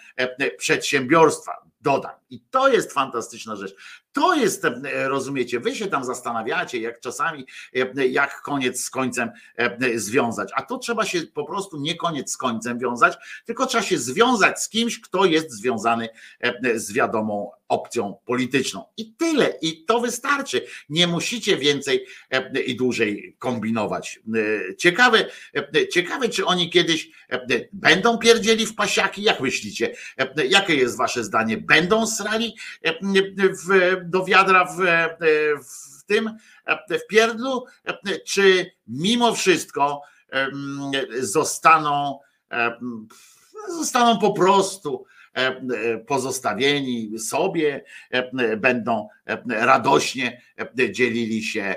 przedsiębiorstwa. 0.58 1.52
Dodam. 1.80 2.19
I 2.30 2.40
to 2.40 2.68
jest 2.68 2.92
fantastyczna 2.92 3.56
rzecz. 3.56 3.74
To 4.12 4.34
jest, 4.34 4.64
e, 4.64 5.08
rozumiecie, 5.08 5.60
wy 5.60 5.74
się 5.74 5.86
tam 5.86 6.04
zastanawiacie, 6.04 6.80
jak 6.80 7.00
czasami, 7.00 7.46
e, 7.74 8.06
jak 8.06 8.42
koniec 8.42 8.84
z 8.84 8.90
końcem 8.90 9.30
e, 9.56 9.98
związać. 9.98 10.50
A 10.54 10.62
to 10.62 10.78
trzeba 10.78 11.04
się 11.04 11.22
po 11.22 11.44
prostu 11.44 11.80
nie 11.80 11.96
koniec 11.96 12.32
z 12.32 12.36
końcem 12.36 12.78
wiązać, 12.78 13.16
tylko 13.44 13.66
trzeba 13.66 13.84
się 13.84 13.98
związać 13.98 14.62
z 14.62 14.68
kimś, 14.68 15.00
kto 15.00 15.24
jest 15.24 15.50
związany 15.50 16.08
z 16.74 16.92
wiadomą 16.92 17.50
opcją 17.68 18.16
polityczną. 18.24 18.84
I 18.96 19.14
tyle. 19.14 19.54
I 19.62 19.84
to 19.84 20.00
wystarczy. 20.00 20.64
Nie 20.88 21.06
musicie 21.06 21.56
więcej 21.56 22.06
i 22.66 22.76
dłużej 22.76 23.36
kombinować. 23.38 24.20
Ciekawe, 24.78 25.26
ciekawe 25.92 26.28
czy 26.28 26.46
oni 26.46 26.70
kiedyś 26.70 27.10
będą 27.72 28.18
pierdzieli 28.18 28.66
w 28.66 28.74
pasiaki? 28.74 29.22
Jak 29.22 29.40
myślicie? 29.40 29.94
Jakie 30.48 30.74
jest 30.74 30.96
wasze 30.96 31.24
zdanie? 31.24 31.56
Będą 31.56 32.06
srali 32.20 32.56
w 33.66 33.66
do 34.04 34.24
wiadra 34.24 34.64
w, 34.64 34.78
w 35.98 36.04
tym, 36.04 36.36
w 36.90 37.06
pierdlu, 37.08 37.64
czy 38.26 38.70
mimo 38.86 39.34
wszystko 39.34 40.02
zostaną, 41.20 42.18
zostaną 43.68 44.18
po 44.18 44.32
prostu 44.32 45.04
pozostawieni 46.06 47.18
sobie, 47.18 47.84
będą 48.56 49.08
radośnie 49.48 50.42
dzielili 50.90 51.42
się 51.44 51.76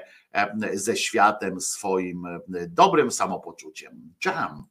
ze 0.74 0.98
światem 0.98 1.62
swoim 1.62 2.28
dobrym 2.68 3.12
samopoczuciem. 3.12 4.14
Jump. 4.26 4.68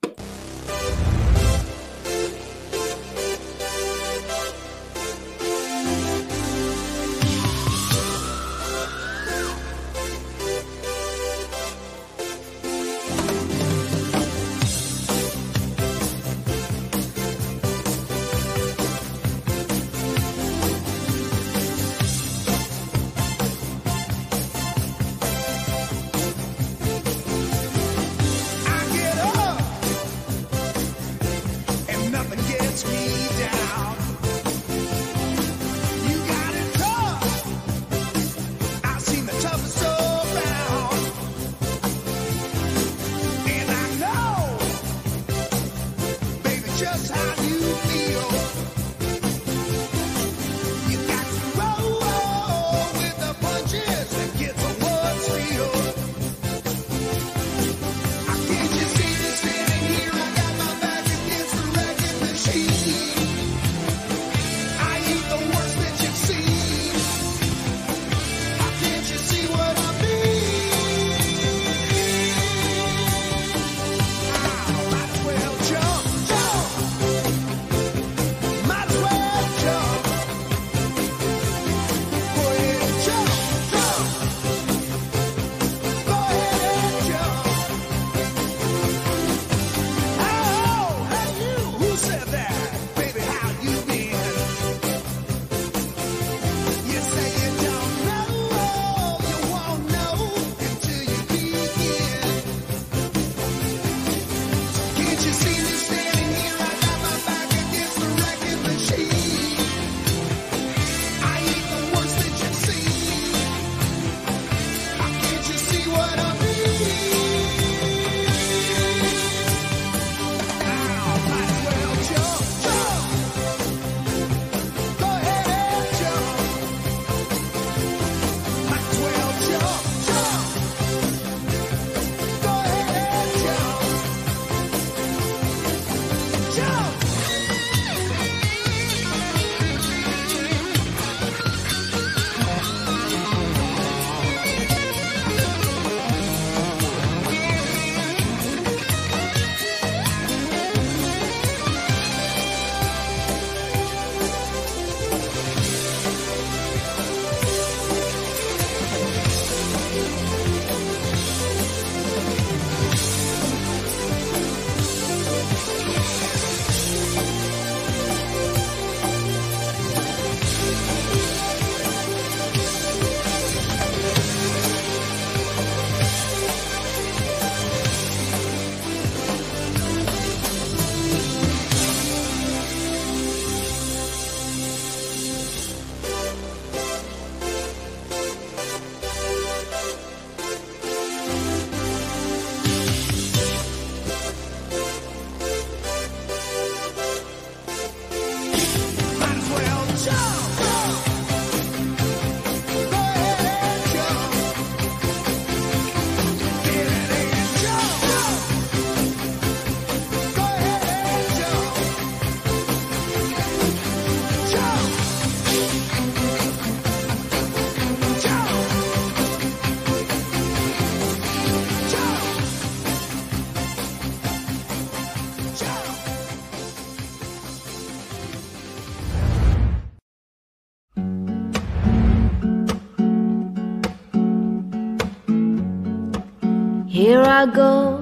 I 237.43 237.47
go 237.47 237.99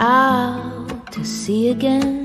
out 0.00 1.10
to 1.12 1.24
sea 1.24 1.70
again. 1.70 2.15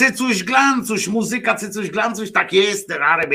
Cycuś 0.00 0.44
glancuś, 0.44 1.08
muzyka 1.08 1.54
cycuś 1.54 1.90
glancuś, 1.90 2.32
tak 2.32 2.52
jest, 2.52 2.90
Rare 2.90 3.28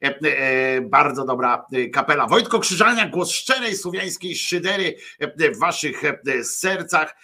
e, 0.00 0.80
bardzo 0.80 1.24
dobra 1.24 1.66
e, 1.72 1.86
kapela. 1.88 2.26
Wojtko 2.26 2.60
Krzyżania, 2.60 3.08
głos 3.08 3.30
szczerej 3.30 3.76
słowiańskiej 3.76 4.36
szydery 4.36 4.94
e, 5.18 5.50
w 5.50 5.58
waszych 5.58 6.04
e, 6.04 6.44
sercach 6.44 7.16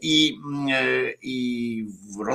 i, 0.00 0.38
mm, 0.46 0.66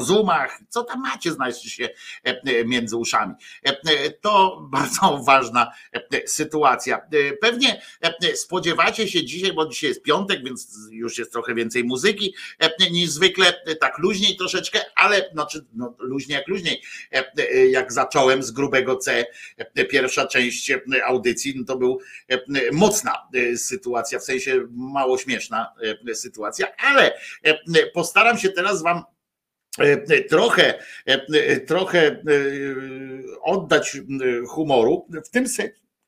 rozumach, 0.01 0.59
co 0.69 0.83
tam 0.83 1.01
macie, 1.01 1.31
znajdzie 1.31 1.69
się 1.69 1.89
e, 2.25 2.41
e, 2.41 2.65
między 2.65 2.95
uszami. 2.95 3.33
E, 3.63 4.11
To 4.11 4.61
bardzo 4.71 5.23
ważna 5.25 5.71
sytuacja. 6.25 7.01
Pewnie 7.41 7.81
spodziewacie 8.35 9.07
się 9.07 9.25
dzisiaj, 9.25 9.53
bo 9.53 9.65
dzisiaj 9.65 9.89
jest 9.89 10.03
piątek, 10.03 10.43
więc 10.43 10.77
już 10.91 11.17
jest 11.17 11.31
trochę 11.31 11.55
więcej 11.55 11.83
muzyki 11.83 12.35
niż 12.91 13.09
zwykle, 13.09 13.53
tak 13.79 13.97
luźniej 13.97 14.37
troszeczkę, 14.37 14.79
ale 14.95 15.29
znaczy 15.33 15.65
no, 15.73 15.95
luźniej 15.99 16.37
jak 16.37 16.47
luźniej. 16.47 16.81
Jak 17.69 17.93
zacząłem 17.93 18.43
z 18.43 18.51
grubego 18.51 18.95
C, 18.95 19.25
pierwsza 19.89 20.27
część 20.27 20.71
audycji, 21.05 21.53
no 21.57 21.63
to 21.65 21.77
był 21.77 21.99
mocna 22.71 23.13
sytuacja, 23.55 24.19
w 24.19 24.23
sensie 24.23 24.67
mało 24.71 25.17
śmieszna 25.17 25.73
sytuacja, 26.13 26.67
ale 26.77 27.13
postaram 27.93 28.37
się 28.37 28.49
teraz 28.49 28.81
wam 28.81 29.03
trochę, 30.29 30.79
e, 31.05 31.59
trochę 31.59 32.07
e, 32.07 32.17
oddać 33.41 33.95
e, 33.95 33.99
humoru 34.47 35.07
w 35.25 35.29
tym, 35.29 35.45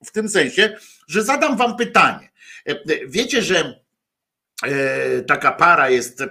w 0.05 0.11
tym 0.11 0.29
sensie, 0.29 0.77
że 1.07 1.23
zadam 1.23 1.57
wam 1.57 1.77
pytanie. 1.77 2.29
E, 2.65 2.75
Wiecie, 3.07 3.41
że 3.41 3.81
e, 4.63 5.21
taka 5.21 5.51
para 5.51 5.89
jest, 5.89 6.21
e, 6.21 6.27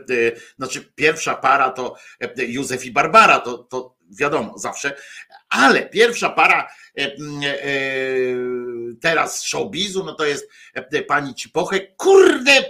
znaczy 0.56 0.92
pierwsza 0.94 1.34
para 1.34 1.70
to 1.70 1.96
e, 2.20 2.44
Józef 2.44 2.84
i 2.84 2.90
Barbara, 2.90 3.40
to, 3.40 3.58
to 3.58 3.96
wiadomo 4.10 4.58
zawsze, 4.58 4.96
ale 5.48 5.88
pierwsza 5.88 6.30
para 6.30 6.68
e, 6.98 7.02
e, 7.02 7.16
teraz 9.00 9.42
showbizu, 9.42 10.04
no 10.04 10.14
to 10.14 10.24
jest 10.24 10.48
e, 10.74 11.02
pani 11.02 11.34
Cipochek. 11.34 11.96
Kurde, 11.96 12.64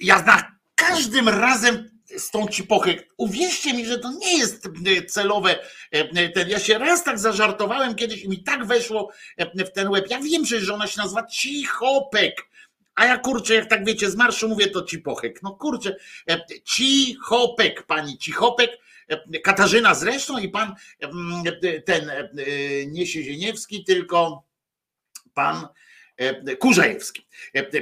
ja 0.00 0.18
za 0.18 0.52
każdym 0.74 1.28
razem 1.28 1.97
z 2.18 2.30
tą 2.30 2.48
cipochę. 2.48 2.94
Uwierzcie 3.16 3.74
mi, 3.74 3.86
że 3.86 3.98
to 3.98 4.12
nie 4.12 4.38
jest 4.38 4.66
e, 4.66 5.04
celowe. 5.04 5.58
e, 5.90 6.28
Ten, 6.32 6.48
ja 6.48 6.58
się 6.58 6.78
raz 6.78 7.04
tak 7.04 7.18
zażartowałem 7.18 7.94
kiedyś 7.94 8.22
i 8.22 8.28
mi 8.28 8.42
tak 8.42 8.66
weszło 8.66 9.10
e, 9.36 9.64
w 9.64 9.72
ten 9.72 9.88
łeb. 9.88 10.10
Ja 10.10 10.20
wiem, 10.20 10.46
że 10.46 10.74
ona 10.74 10.86
się 10.86 11.00
nazywa 11.00 11.26
Cichopek. 11.26 12.48
A 12.94 13.06
ja 13.06 13.18
kurczę, 13.18 13.54
jak 13.54 13.68
tak 13.70 13.84
wiecie, 13.84 14.10
z 14.10 14.16
marszu 14.16 14.48
mówię 14.48 14.66
to 14.66 14.82
Cipochek. 14.82 15.42
No 15.42 15.50
kurczę, 15.54 15.96
e, 16.30 16.40
Cichopek, 16.64 17.82
pani 17.82 18.18
Cichopek, 18.18 18.70
e, 19.08 19.40
Katarzyna 19.40 19.94
zresztą 19.94 20.38
i 20.38 20.48
pan 20.48 20.74
e, 21.00 21.80
ten 21.80 22.10
e, 22.10 22.28
nie 22.86 23.06
Siezieniewski, 23.06 23.84
tylko 23.84 24.42
pan 25.34 25.68
e, 26.16 26.56
Kurzajewski. 26.56 27.22
E, 27.22 27.27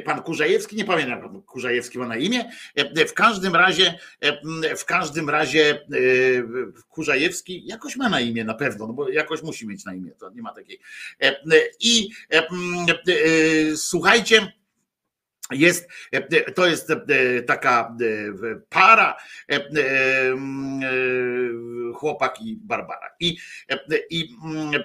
Pan 0.05 0.23
Kurzajewski, 0.23 0.77
nie 0.77 0.85
pamiętam, 0.85 1.35
jak 1.35 1.45
Kurzajewski 1.45 1.99
ma 1.99 2.07
na 2.07 2.17
imię. 2.17 2.51
E, 2.75 3.07
W 3.07 3.15
każdym 3.15 3.55
razie, 3.55 3.99
e, 4.21 4.77
w 4.77 4.85
każdym 4.85 5.31
razie 5.31 5.71
e, 5.71 6.83
Kurzajewski 6.89 7.67
jakoś 7.67 7.97
ma 7.97 8.09
na 8.09 8.21
imię 8.21 8.45
na 8.45 8.55
pewno, 8.55 8.87
no 8.87 8.93
bo 8.93 9.09
jakoś 9.09 9.43
musi 9.43 9.67
mieć 9.67 9.85
na 9.85 9.95
imię, 9.95 10.11
to 10.19 10.31
nie 10.31 10.43
ma 10.43 10.53
takiej. 10.53 10.81
E, 11.23 11.37
I 11.81 12.09
e, 12.33 12.49
e, 12.49 13.77
słuchajcie, 13.77 14.53
jest, 15.51 15.89
e, 16.13 16.53
to 16.53 16.67
jest 16.67 16.91
e, 16.91 17.43
taka 17.43 17.97
e, 18.01 18.61
para, 18.69 19.17
e, 19.49 19.55
e, 19.55 19.59
e, 19.59 20.37
chłopak 21.95 22.41
i 22.43 22.57
Barbara. 22.57 23.11
I, 23.21 23.37
e, 23.71 23.79
i 24.11 24.37
e, 24.75 24.81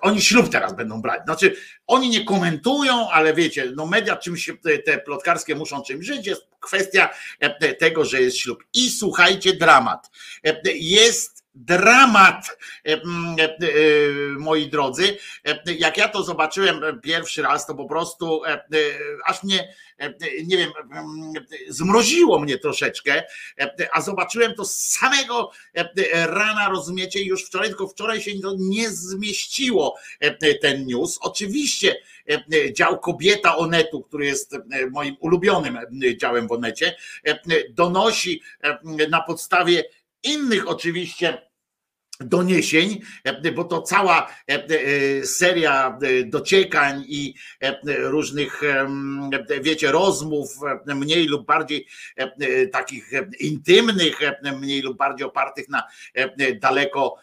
oni 0.00 0.22
ślub 0.22 0.48
teraz 0.48 0.76
będą 0.76 1.02
brać. 1.02 1.22
Znaczy, 1.24 1.56
oni 1.86 2.08
nie 2.08 2.24
komentują, 2.24 3.10
ale 3.10 3.34
wiecie, 3.34 3.72
no 3.76 3.86
media 3.86 4.16
czymś 4.16 4.50
te, 4.84 4.98
plotkarskie 4.98 5.54
muszą 5.54 5.82
czymś 5.82 6.06
żyć. 6.06 6.26
Jest 6.26 6.42
kwestia 6.60 7.10
e, 7.40 7.74
tego, 7.74 8.04
że 8.04 8.20
jest 8.22 8.38
ślub. 8.38 8.64
I 8.74 8.90
słuchajcie, 8.90 9.52
dramat. 9.52 10.10
E, 10.44 10.60
Jest 10.74 11.35
dramat, 11.56 12.58
e, 12.84 12.92
e, 12.92 12.98
e, 12.98 13.68
moi 14.38 14.68
drodzy. 14.68 15.18
Jak 15.78 15.96
ja 15.96 16.08
to 16.08 16.22
zobaczyłem 16.22 17.00
pierwszy 17.02 17.42
raz, 17.42 17.66
to 17.66 17.74
po 17.74 17.84
prostu 17.84 18.42
aż 19.24 19.42
mnie, 19.42 19.74
nie 20.44 20.56
wiem, 20.56 20.70
zmroziło 21.68 22.38
mnie 22.38 22.58
troszeczkę, 22.58 23.22
a 23.92 24.00
zobaczyłem 24.00 24.54
to 24.54 24.64
z 24.64 24.74
samego 24.74 25.50
rana, 26.12 26.68
rozumiecie, 26.68 27.22
już 27.22 27.44
wczoraj, 27.44 27.68
tylko 27.68 27.88
wczoraj 27.88 28.20
się 28.20 28.40
to 28.40 28.54
nie 28.58 28.90
zmieściło 28.90 29.96
ten 30.62 30.86
news. 30.86 31.18
Oczywiście 31.20 31.96
dział 32.72 33.00
kobieta 33.00 33.56
Onetu, 33.56 34.02
który 34.02 34.26
jest 34.26 34.56
moim 34.90 35.16
ulubionym 35.20 35.78
działem 36.16 36.48
w 36.48 36.52
Onecie, 36.52 36.96
donosi 37.70 38.42
na 39.10 39.22
podstawie 39.22 39.84
innych 40.22 40.68
oczywiście 40.68 41.45
doniesień, 42.20 43.00
e, 43.24 43.52
bo 43.52 43.64
to 43.64 43.82
cała 43.82 44.26
e, 44.50 44.54
e, 44.54 45.26
seria 45.26 45.98
dociekań 46.26 47.04
i 47.08 47.34
różnych, 47.86 48.60
wiecie, 49.60 49.92
rozmów, 49.92 50.48
mniej 50.86 51.26
lub 51.26 51.46
bardziej 51.46 51.86
takich 52.72 53.10
intymnych, 53.40 54.18
mniej 54.60 54.82
lub 54.82 54.96
bardziej 54.96 55.26
opartych 55.26 55.68
na 55.68 55.82
daleko 56.60 57.16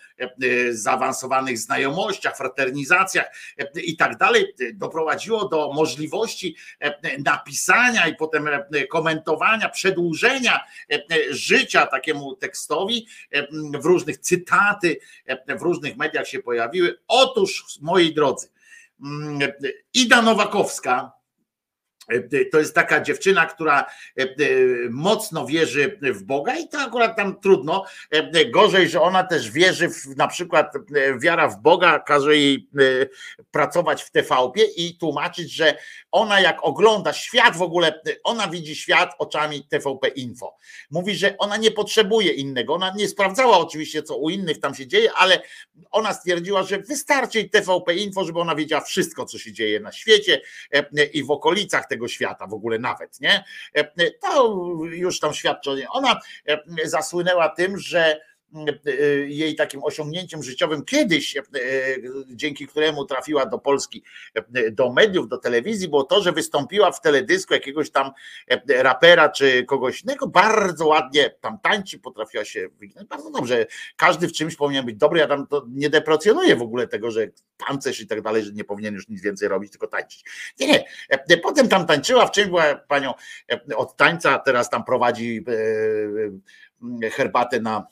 zaawansowanych 0.71 1.57
znajomościach, 1.57 2.37
fraternizacjach 2.37 3.25
e, 3.57 3.81
i 3.81 3.97
tak 3.97 4.17
dalej, 4.17 4.53
e, 4.61 4.73
doprowadziło 4.73 5.47
do 5.47 5.73
możliwości 5.73 6.55
e, 6.79 7.17
napisania 7.17 8.07
i 8.07 8.15
potem 8.15 8.47
e, 8.47 8.87
komentowania, 8.87 9.69
przedłużenia 9.69 10.59
e, 10.91 10.95
e, 10.95 11.33
życia 11.33 11.85
takiemu 11.85 12.35
tekstowi 12.35 13.07
e, 13.31 13.47
w 13.79 13.85
różnych 13.85 14.17
cytaty, 14.17 14.97
e, 15.25 15.57
w 15.57 15.61
różnych 15.61 15.97
mediach 15.97 16.27
się 16.27 16.39
pojawiły. 16.39 16.99
Otóż, 17.07 17.65
moi 17.81 18.13
drodzy, 18.13 18.47
Ida 19.93 20.21
Nowakowska, 20.21 21.11
e, 21.17 21.22
to 22.51 22.59
jest 22.59 22.75
taka 22.75 23.01
dziewczyna, 23.01 23.45
która 23.45 23.81
e, 24.19 24.23
e, 24.23 24.27
mocno 24.89 25.45
wierzy 25.45 25.99
w 26.01 26.23
Boga 26.23 26.55
i 26.55 26.67
to 26.67 26.79
akurat 26.79 27.17
tam 27.17 27.39
trudno. 27.39 27.85
E, 28.11 28.45
Gorzej, 28.45 28.89
że 28.89 29.01
ona 29.01 29.23
też 29.23 29.51
wierzy 29.51 29.89
w 29.89 30.17
na 30.17 30.27
przykład 30.27 30.75
e, 30.75 31.19
wiara 31.19 31.47
w 31.47 31.61
Boga 31.61 31.99
każe 31.99 32.37
jej 32.37 32.69
e, 32.79 33.05
pracować 33.51 34.03
w 34.03 34.11
TVP 34.11 34.61
i 34.77 34.97
tłumaczyć, 34.97 35.51
że 35.51 35.77
ona 36.11 36.39
jak 36.39 36.57
ogląda 36.63 37.13
świat 37.13 37.57
w 37.57 37.61
ogóle, 37.61 38.01
ona 38.23 38.47
widzi 38.47 38.75
świat 38.75 39.15
oczami 39.17 39.63
TVP 39.63 40.07
Info. 40.07 40.57
Mówi, 40.91 41.15
że 41.15 41.37
ona 41.37 41.57
nie 41.57 41.71
potrzebuje 41.71 42.31
innego. 42.31 42.73
Ona 42.73 42.93
nie 42.95 43.07
sprawdzała 43.07 43.57
oczywiście, 43.57 44.03
co 44.03 44.17
u 44.17 44.29
innych 44.29 44.59
tam 44.59 44.75
się 44.75 44.87
dzieje, 44.87 45.13
ale 45.13 45.41
ona 45.91 46.13
stwierdziła, 46.13 46.63
że 46.63 46.79
wystarczy 46.79 47.49
TVP 47.49 47.95
Info, 47.95 48.25
żeby 48.25 48.39
ona 48.39 48.55
wiedziała 48.55 48.81
wszystko, 48.81 49.25
co 49.25 49.39
się 49.39 49.53
dzieje 49.53 49.79
na 49.79 49.91
świecie 49.91 50.41
e, 50.71 51.05
i 51.05 51.23
w 51.23 51.31
okolicach 51.31 51.87
tego 51.93 52.07
świata 52.07 52.47
w 52.47 52.53
ogóle 52.53 52.79
nawet, 52.79 53.21
nie? 53.21 53.43
E, 53.75 54.11
To 54.21 54.57
już 54.83 55.19
tam 55.19 55.33
świadczy. 55.33 55.85
Ona 55.89 56.19
e, 56.47 56.59
zasłynęła 56.85 57.49
tym, 57.49 57.77
że 57.77 58.19
jej 59.27 59.55
takim 59.55 59.83
osiągnięciem 59.83 60.43
życiowym 60.43 60.85
kiedyś, 60.85 61.37
e, 61.37 61.43
dzięki 62.27 62.67
któremu 62.67 63.05
trafiła 63.05 63.45
do 63.45 63.59
Polski, 63.59 64.03
e, 64.35 64.71
do 64.71 64.93
mediów, 64.93 65.27
do 65.27 65.37
telewizji, 65.37 65.87
było 65.87 66.03
to, 66.03 66.21
że 66.21 66.31
wystąpiła 66.31 66.91
w 66.91 67.01
teledysku 67.01 67.53
jakiegoś 67.53 67.91
tam 67.91 68.11
e, 68.47 68.83
rapera 68.83 69.29
czy 69.29 69.63
kogoś 69.63 70.03
innego, 70.03 70.27
bardzo 70.27 70.87
ładnie 70.87 71.29
tam 71.41 71.59
tańczy, 71.59 71.99
potrafiła 71.99 72.45
się 72.45 72.67
wyginać, 72.79 73.07
bardzo 73.07 73.31
dobrze. 73.31 73.65
Każdy 73.95 74.27
w 74.27 74.31
czymś 74.31 74.55
powinien 74.55 74.85
być 74.85 74.95
dobry, 74.95 75.19
ja 75.19 75.27
tam 75.27 75.47
to 75.47 75.65
nie 75.69 75.89
deprecjonuję 75.89 76.55
w 76.55 76.61
ogóle 76.61 76.87
tego, 76.87 77.11
że 77.11 77.27
tancerz 77.67 77.99
i 77.99 78.07
tak 78.07 78.21
dalej, 78.21 78.43
że 78.43 78.51
nie 78.51 78.63
powinien 78.63 78.93
już 78.93 79.09
nic 79.09 79.21
więcej 79.21 79.47
robić, 79.47 79.71
tylko 79.71 79.87
tańczyć. 79.87 80.25
Nie, 80.59 80.67
nie. 80.67 81.37
Potem 81.37 81.69
tam 81.69 81.85
tańczyła, 81.85 82.27
w 82.27 82.31
czymś 82.31 82.47
była 82.47 82.75
panią 82.75 83.13
od 83.75 83.95
tańca, 83.95 84.39
teraz 84.39 84.69
tam 84.69 84.83
prowadzi 84.83 85.45
herbatę 87.11 87.59
na 87.59 87.87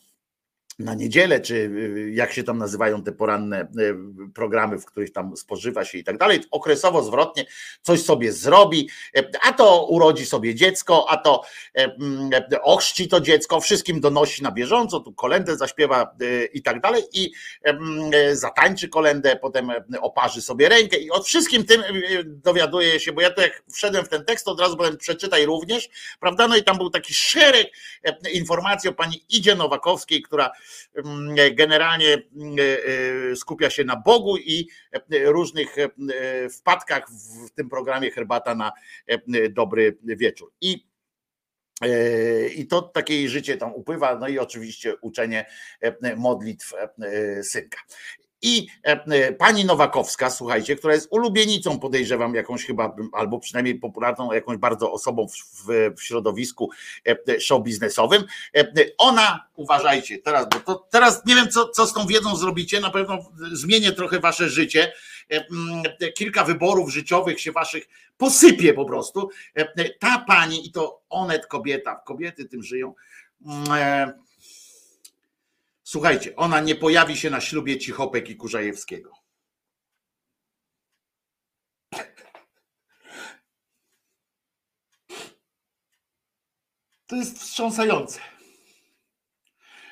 na 0.83 0.93
niedzielę, 0.93 1.39
czy 1.39 1.55
y, 1.55 2.11
jak 2.13 2.33
się 2.33 2.43
tam 2.43 2.57
nazywają 2.57 3.03
te 3.03 3.11
poranne 3.11 3.61
y, 3.61 3.95
programy, 4.33 4.79
w 4.79 4.85
których 4.85 5.11
tam 5.11 5.37
spożywa 5.37 5.85
się 5.85 5.97
i 5.97 6.03
tak 6.03 6.17
dalej, 6.17 6.39
okresowo 6.51 7.03
zwrotnie 7.03 7.45
coś 7.81 8.03
sobie 8.03 8.33
zrobi, 8.33 8.89
e, 9.17 9.23
a 9.41 9.53
to 9.53 9.85
urodzi 9.85 10.25
sobie 10.25 10.55
dziecko, 10.55 11.05
a 11.09 11.17
to 11.17 11.43
mm, 11.73 12.29
ochrzci 12.61 13.07
to 13.07 13.21
dziecko, 13.21 13.61
wszystkim 13.61 13.99
donosi 13.99 14.43
na 14.43 14.51
bieżąco, 14.51 14.99
tu 14.99 15.13
kolendę 15.13 15.57
zaśpiewa 15.57 16.15
i 16.53 16.61
tak 16.61 16.81
dalej 16.81 17.03
i 17.13 17.31
zatańczy 18.33 18.89
kolendę, 18.89 19.35
potem 19.35 19.71
oparzy 20.01 20.41
sobie 20.41 20.69
rękę 20.69 20.97
i 20.97 21.11
od 21.11 21.27
wszystkim 21.27 21.65
tym 21.65 21.83
dowiaduje 22.25 22.99
się, 22.99 23.11
bo 23.11 23.21
ja 23.21 23.31
to 23.31 23.41
jak 23.41 23.63
wszedłem 23.73 24.05
w 24.05 24.09
ten 24.09 24.25
tekst, 24.25 24.47
od 24.47 24.59
razu 24.59 24.77
powiem 24.77 24.97
przeczytaj 24.97 25.45
również, 25.45 25.89
prawda, 26.19 26.47
no 26.47 26.55
i 26.55 26.63
tam 26.63 26.77
był 26.77 26.89
taki 26.89 27.13
szereg 27.13 27.67
informacji 28.33 28.89
o 28.89 28.93
pani 28.93 29.25
Idzie 29.29 29.55
Nowakowskiej, 29.55 30.21
która 30.21 30.51
generalnie 31.51 32.13
mm, 32.13 32.55
e, 33.31 33.35
skupia 33.35 33.69
się 33.69 33.83
na 33.83 33.95
Bogu 33.95 34.37
i 34.37 34.67
e, 34.91 35.31
różnych 35.31 35.77
e, 35.77 35.89
wpadkach 36.49 37.09
w 37.09 37.51
tym 37.51 37.69
programie 37.69 38.11
Herbata 38.11 38.55
na 38.55 38.71
e, 39.07 39.49
dobry 39.49 39.97
wieczór. 40.03 40.51
I 40.61 40.87
e, 41.83 42.47
i 42.47 42.67
to 42.67 42.81
takie 42.81 43.29
życie 43.29 43.57
tam 43.57 43.73
upływa, 43.73 44.15
no 44.15 44.27
i 44.27 44.39
oczywiście 44.39 44.95
uczenie 45.01 45.45
e, 45.81 46.15
modlitw 46.15 46.73
e, 46.73 47.43
synka. 47.43 47.79
I 48.41 48.67
e, 48.85 49.03
e, 49.05 49.33
pani 49.33 49.65
Nowakowska, 49.65 50.29
słuchajcie, 50.29 50.75
która 50.75 50.93
jest 50.93 51.07
ulubienicą, 51.11 51.79
podejrzewam, 51.79 52.35
jakąś 52.35 52.65
chyba, 52.65 52.95
albo 53.13 53.39
przynajmniej 53.39 53.75
popularną, 53.75 54.31
jakąś 54.31 54.57
bardzo 54.57 54.91
osobą 54.91 55.27
w, 55.27 55.65
w, 55.97 56.03
środowisku 56.03 56.69
e, 57.07 57.39
show 57.39 57.63
biznesowym. 57.63 58.23
Ona, 58.97 59.47
uważajcie, 59.55 60.17
teraz, 60.19 60.47
bo 60.49 60.59
to, 60.59 60.87
teraz 60.91 61.25
nie 61.25 61.35
wiem, 61.35 61.49
co, 61.49 61.69
co 61.69 61.87
z 61.87 61.93
tą 61.93 62.07
wiedzą 62.07 62.35
zrobicie, 62.35 62.79
na 62.79 62.89
pewno 62.89 63.19
zmienię 63.51 63.91
trochę 63.91 64.19
wasze 64.19 64.49
życie. 64.49 64.93
Mm, 65.29 65.83
Kilka 66.15 66.43
wyborów 66.43 66.93
życiowych 66.93 67.41
się 67.41 67.51
waszych 67.51 67.87
posypie 68.17 68.73
po 68.73 68.85
prostu. 68.85 69.29
Ta 69.99 70.19
pani, 70.27 70.67
i 70.67 70.71
to 70.71 71.01
onet 71.09 71.47
kobieta, 71.47 71.95
kobiety 71.95 72.45
tym 72.45 72.63
żyją. 72.63 72.93
Słuchajcie, 75.91 76.35
ona 76.35 76.59
nie 76.59 76.75
pojawi 76.75 77.17
się 77.17 77.29
na 77.29 77.41
ślubie 77.41 77.79
Cichopek 77.79 78.29
i 78.29 78.35
Kurzajewskiego. 78.35 79.13
To 87.07 87.15
jest 87.15 87.39
wstrząsające. 87.39 88.19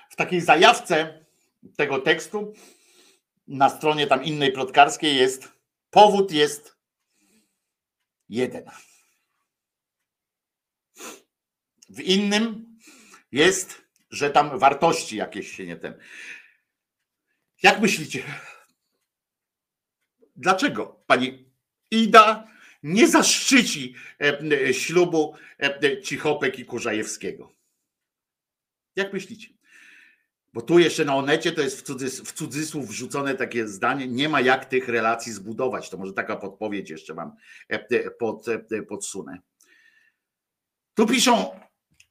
W 0.09 0.15
takiej 0.15 0.41
zajawce 0.41 1.25
tego 1.77 1.99
tekstu 1.99 2.53
na 3.47 3.69
stronie 3.69 4.07
tam 4.07 4.23
innej 4.23 4.51
plotkarskiej 4.51 5.15
jest 5.15 5.49
powód 5.89 6.31
jest 6.31 6.77
jeden. 8.29 8.69
W 11.89 11.99
innym 11.99 12.77
jest, 13.31 13.88
że 14.09 14.29
tam 14.29 14.59
wartości 14.59 15.17
jakieś 15.17 15.55
się 15.55 15.65
nie 15.65 15.77
ten. 15.77 15.93
Jak 17.63 17.81
myślicie? 17.81 18.23
Dlaczego 20.35 21.03
pani 21.07 21.51
Ida 21.91 22.47
nie 22.83 23.07
zaszczyci 23.07 23.95
e, 24.21 24.73
ślubu 24.73 25.35
e, 25.59 26.01
Cichopek 26.01 26.59
i 26.59 26.65
Kurzajewskiego? 26.65 27.53
Jak 28.95 29.13
myślicie? 29.13 29.47
Bo 30.53 30.61
tu 30.61 30.79
jeszcze 30.79 31.05
na 31.05 31.15
Onecie 31.15 31.51
to 31.51 31.61
jest 31.61 31.81
w, 31.81 31.83
cudzys- 31.83 32.25
w 32.25 32.33
cudzysłów 32.33 32.87
wrzucone 32.87 33.35
takie 33.35 33.67
zdanie, 33.67 34.07
nie 34.07 34.29
ma 34.29 34.41
jak 34.41 34.65
tych 34.65 34.87
relacji 34.87 35.31
zbudować. 35.31 35.89
To 35.89 35.97
może 35.97 36.13
taka 36.13 36.35
podpowiedź 36.35 36.89
jeszcze 36.89 37.13
wam 37.13 37.35
e, 37.67 38.11
pod, 38.11 38.45
podsunę. 38.87 39.39
Tu 40.93 41.07
piszą, 41.07 41.59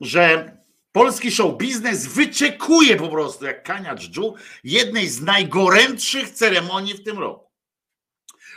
że 0.00 0.56
polski 0.98 1.30
show 1.30 1.56
biznes 1.58 2.06
wyczekuje 2.06 2.96
po 2.96 3.08
prostu 3.08 3.44
jak 3.44 3.62
kaniacz 3.62 4.10
dżu 4.10 4.34
jednej 4.64 5.08
z 5.08 5.22
najgorętszych 5.22 6.30
ceremonii 6.30 6.94
w 6.94 7.04
tym 7.04 7.18
roku. 7.18 7.50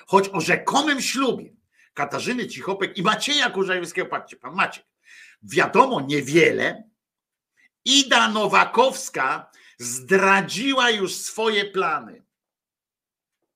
Choć 0.07 0.29
o 0.29 0.41
rzekomym 0.41 1.01
ślubie 1.01 1.53
Katarzyny 1.93 2.47
Cichopek 2.47 2.97
i 2.97 3.03
Macieja 3.03 3.49
Kurzajewskiego. 3.49 4.09
Patrzcie, 4.09 4.35
pan 4.37 4.55
Maciek. 4.55 4.85
Wiadomo 5.43 6.01
niewiele. 6.01 6.83
Ida 7.85 8.29
Nowakowska 8.29 9.51
zdradziła 9.77 10.89
już 10.89 11.15
swoje 11.15 11.65
plany. 11.65 12.23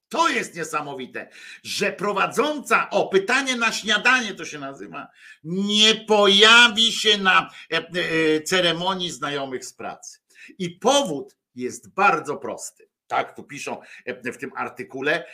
To 0.08 0.28
jest 0.28 0.54
niesamowite, 0.54 1.28
że 1.62 1.92
prowadząca, 1.92 2.90
o 2.90 3.08
pytanie 3.08 3.56
na 3.56 3.72
śniadanie 3.72 4.34
to 4.34 4.44
się 4.44 4.58
nazywa, 4.58 5.08
nie 5.44 5.94
pojawi 5.94 6.92
się 6.92 7.18
na 7.18 7.50
e, 7.72 7.76
e, 7.76 8.40
ceremonii 8.42 9.10
znajomych 9.10 9.64
z 9.64 9.72
pracy. 9.72 10.18
I 10.58 10.70
powód 10.70 11.36
jest 11.54 11.94
bardzo 11.94 12.36
prosty. 12.36 12.88
Tak, 13.06 13.36
tu 13.36 13.44
piszą 13.44 13.80
e, 14.04 14.32
w 14.32 14.38
tym 14.38 14.50
artykule, 14.56 15.26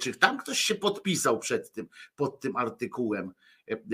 czy 0.00 0.14
tam 0.14 0.38
ktoś 0.38 0.58
się 0.58 0.74
podpisał 0.74 1.38
przed 1.38 1.72
tym, 1.72 1.88
pod 2.16 2.40
tym 2.40 2.56
artykułem 2.56 3.34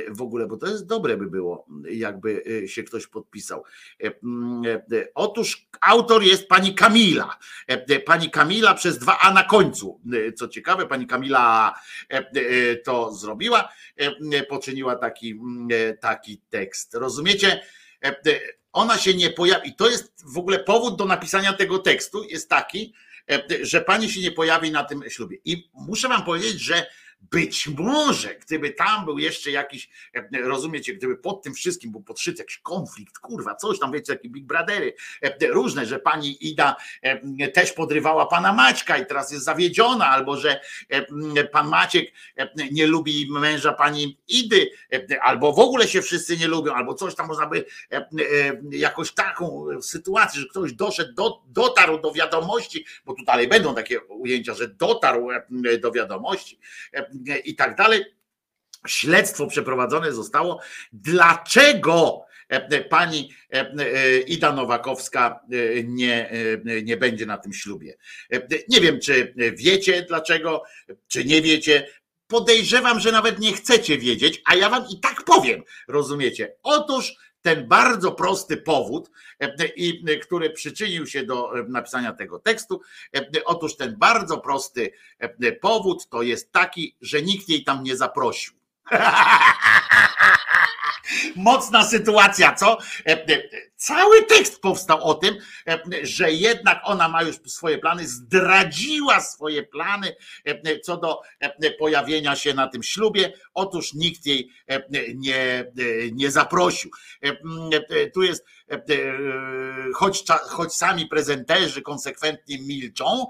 w 0.09 0.23
ogóle, 0.23 0.47
bo 0.47 0.57
to 0.57 0.67
jest 0.67 0.87
dobre 0.87 1.17
by 1.17 1.27
było, 1.27 1.67
jakby 1.91 2.43
e, 2.65 2.69
się 2.69 2.83
ktoś 2.83 3.07
podpisał. 3.07 3.65
E, 4.05 4.07
m, 4.23 4.63
e, 4.93 5.09
Otóż 5.15 5.69
autor 5.81 6.23
jest 6.23 6.49
pani 6.49 6.75
Kamila. 6.75 7.37
E, 7.67 8.01
Pani 8.01 8.31
Kamila 8.31 8.75
przez 8.75 8.99
dwa 8.99 9.19
A 9.19 9.33
na 9.33 9.45
końcu. 9.45 10.01
E, 10.29 10.33
Co 10.33 10.49
ciekawe, 10.49 10.87
pani 10.87 11.07
Kamila 11.07 11.75
e, 12.13 12.17
e, 12.19 12.77
to 12.77 13.15
zrobiła, 13.15 13.69
e, 14.01 14.13
e, 14.33 14.43
poczyniła 14.43 14.97
taki, 14.97 15.31
m, 15.31 15.69
e, 15.73 15.95
taki 15.95 16.41
tekst. 16.51 16.95
Rozumiecie? 16.95 17.63
E, 18.05 18.09
e, 18.09 18.41
Ona 18.73 18.99
się 18.99 19.15
nie 19.15 19.31
pojawi. 19.31 19.69
I 19.69 19.75
to 19.75 19.91
jest 19.91 20.25
w 20.35 20.39
ogóle 20.39 20.59
powód 20.59 20.97
do 20.97 21.05
napisania 21.05 21.53
tego 21.53 21.79
tekstu, 21.79 22.25
jest 22.25 22.49
taki, 22.49 22.95
e, 23.31 23.43
że 23.63 23.81
pani 23.81 24.11
się 24.11 24.21
nie 24.21 24.33
pojawi 24.33 24.71
na 24.71 24.85
tym 24.85 25.03
ślubie. 25.09 25.39
I 25.45 25.71
muszę 25.75 26.09
wam 26.09 26.25
powiedzieć, 26.25 26.61
że 26.61 26.87
być 27.21 27.69
może, 27.69 28.35
gdyby 28.35 28.71
tam 28.71 29.05
był 29.05 29.19
jeszcze 29.19 29.51
jakiś, 29.51 29.91
e, 30.15 30.41
rozumiecie, 30.43 30.95
gdyby 30.95 31.17
pod 31.17 31.43
tym 31.43 31.55
wszystkim 31.55 31.93
był 31.93 32.03
podszyty 32.03 32.39
jakiś 32.39 32.59
konflikt, 32.59 33.19
kurwa, 33.19 33.55
coś 33.55 33.79
tam, 33.79 33.93
wiecie, 33.93 34.13
takie 34.13 34.29
Big 34.29 34.47
Brothery, 34.47 34.95
e, 35.23 35.47
różne, 35.47 35.87
że 35.87 35.99
pani 35.99 36.47
Ida 36.49 36.77
e, 37.03 37.49
też 37.49 37.73
podrywała 37.73 38.27
pana 38.27 38.53
Maćka 38.53 38.99
i 38.99 39.07
teraz 39.07 39.33
jest 39.33 39.45
zawiedziona, 39.45 40.07
albo 40.07 40.37
że 40.37 40.61
pan 41.53 41.69
Maciek 41.69 42.13
nie 42.73 42.87
lubi 42.87 43.29
męża 43.31 43.73
pani 43.73 44.19
Idy, 44.29 44.71
albo 45.23 45.53
w 45.53 45.59
ogóle 45.59 45.89
się 45.89 46.03
wszyscy 46.03 46.37
nie 46.37 46.49
lubią, 46.49 46.75
albo 46.75 46.95
coś 46.95 47.15
tam 47.15 47.27
można 47.27 47.47
by 47.47 47.65
jakoś 48.71 49.13
taką 49.13 49.67
sytuację, 49.83 50.41
że 50.41 50.47
ktoś 50.47 50.73
doszedł, 50.73 51.15
do, 51.15 51.43
dotarł 51.47 52.01
do 52.01 52.13
wiadomości, 52.13 52.85
bo 53.05 53.15
tu 53.15 53.25
dalej 53.25 53.49
będą 53.49 53.75
takie 53.75 54.01
ujęcia, 54.01 54.55
że 54.55 54.69
dotarł 54.69 55.29
do 55.81 55.93
wiadomości 55.93 56.59
i 57.45 57.55
tak 57.57 57.77
dalej. 57.77 58.05
Śledztwo 58.87 59.47
przeprowadzone 59.47 60.12
zostało. 60.12 60.61
Dlaczego 60.93 62.24
e, 62.49 62.85
pani 62.85 63.31
e, 63.53 63.61
e, 63.61 64.19
Ida 64.20 64.53
Nowakowska 64.53 65.41
e, 65.53 65.85
nie, 65.85 66.31
e, 66.31 66.82
nie 66.82 66.97
będzie 66.97 67.27
na 67.27 67.39
tym 67.39 67.53
ślubie? 67.53 67.97
E, 68.32 68.41
Nie 68.69 68.81
wiem, 68.81 69.01
czy 69.01 69.35
wiecie 69.57 70.03
dlaczego, 70.09 70.62
czy 71.09 71.24
nie 71.24 71.43
wiecie. 71.43 71.87
Podejrzewam, 72.27 73.01
że 73.01 73.12
nawet 73.12 73.39
nie 73.39 73.53
chcecie 73.53 73.99
wiedzieć, 73.99 74.43
a 74.45 74.55
ja 74.55 74.70
wam 74.70 74.85
i 74.91 75.01
tak 75.01 75.24
powiem, 75.24 75.62
rozumiecie? 75.89 76.55
Otóż 76.62 77.15
ten 77.43 77.69
bardzo 77.69 78.12
prosty 78.12 78.57
powód, 78.57 79.11
e, 79.41 79.67
i 79.77 80.05
który 80.19 80.51
przyczynił 80.51 81.07
się 81.07 81.27
do 81.27 81.59
e, 81.59 81.62
napisania 81.62 82.12
tego 82.12 82.39
tekstu. 82.39 82.81
e, 83.17 83.45
Otóż 83.45 83.77
ten 83.77 83.97
bardzo 83.97 84.39
prosty 84.39 84.93
e, 85.19 85.53
powód 85.53 86.09
to 86.09 86.23
jest 86.23 86.53
taki, 86.53 86.97
że 87.01 87.23
nikt 87.23 87.49
jej 87.49 87.65
tam 87.65 87.83
nie 87.83 87.97
zaprosił. 87.97 88.55
Mocna 91.37 91.85
sytuacja, 91.85 92.55
co? 92.55 92.78
E, 93.07 93.12
e, 93.12 93.43
Cały 93.77 94.23
tekst 94.23 94.61
powstał 94.61 95.05
o 95.05 95.15
tym, 95.15 95.37
e, 95.69 95.81
że 96.03 96.32
jednak 96.32 96.81
ona 96.85 97.09
ma 97.09 97.23
już 97.23 97.37
swoje 97.47 97.78
plany, 97.78 98.09
zdradziła 98.09 99.20
swoje 99.20 99.62
plany 99.62 100.16
co 100.82 100.97
do 100.97 101.20
pojawienia 101.78 102.37
się 102.37 102.55
na 102.55 102.69
tym 102.69 102.82
ślubie. 102.82 103.32
Otóż 103.55 103.95
nikt 103.95 104.27
jej 104.27 104.51
nie, 105.15 105.73
nie 106.12 106.31
zaprosił. 106.31 106.91
Tu 108.15 108.23
jest, 108.23 108.45
choć, 109.95 110.24
choć 110.28 110.74
sami 110.74 111.07
prezenterzy 111.07 111.82
konsekwentnie 111.82 112.59
milczą, 112.59 113.27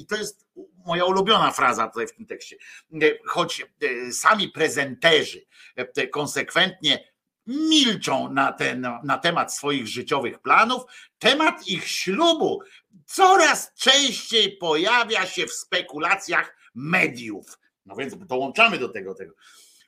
i 0.00 0.06
to 0.06 0.16
jest 0.16 0.46
moja 0.84 1.04
ulubiona 1.04 1.50
fraza 1.50 1.88
tutaj 1.88 2.06
w 2.06 2.12
tym 2.12 2.26
tekście, 2.26 2.56
E, 3.02 3.18
choć 3.24 3.60
e, 3.60 4.12
sami 4.12 4.48
prezenterzy 4.48 5.46
e, 5.76 6.06
konsekwentnie 6.06 7.14
milczą 7.46 8.32
na, 8.32 8.52
ten, 8.52 8.88
na 9.04 9.18
temat 9.18 9.54
swoich 9.54 9.86
życiowych 9.86 10.38
planów, 10.38 10.82
temat 11.18 11.66
ich 11.66 11.88
ślubu 11.88 12.60
coraz 13.06 13.74
częściej 13.74 14.56
pojawia 14.56 15.26
się 15.26 15.46
w 15.46 15.52
spekulacjach 15.52 16.56
mediów. 16.74 17.58
No 17.86 17.96
więc 17.96 18.14
dołączamy 18.16 18.78
do 18.78 18.88
tego 18.88 19.14
tego. 19.14 19.34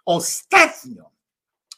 Ostatnio 0.05 1.17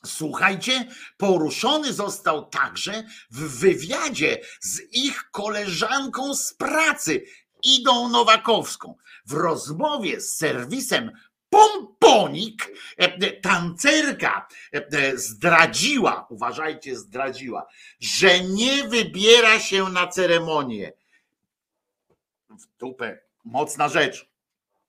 Słuchajcie, 0.06 0.88
poruszony 1.16 1.92
został 1.92 2.48
także 2.48 3.04
w 3.30 3.58
wywiadzie 3.58 4.40
z 4.60 4.80
ich 4.92 5.30
koleżanką 5.30 6.34
z 6.34 6.54
pracy, 6.54 7.24
Idą 7.62 8.08
Nowakowską. 8.08 8.94
W 9.26 9.32
rozmowie 9.32 10.20
z 10.20 10.34
serwisem 10.34 11.12
Pomponik 11.50 12.72
e, 12.96 13.32
tancerka 13.32 14.48
e, 14.72 15.16
zdradziła, 15.16 16.26
uważajcie, 16.30 16.96
zdradziła, 16.96 17.66
że 18.00 18.40
nie 18.40 18.88
wybiera 18.88 19.60
się 19.60 19.88
na 19.88 20.06
ceremonię. 20.06 20.92
W 22.50 22.78
dupę, 22.78 23.18
mocna 23.44 23.88
rzecz. 23.88 24.28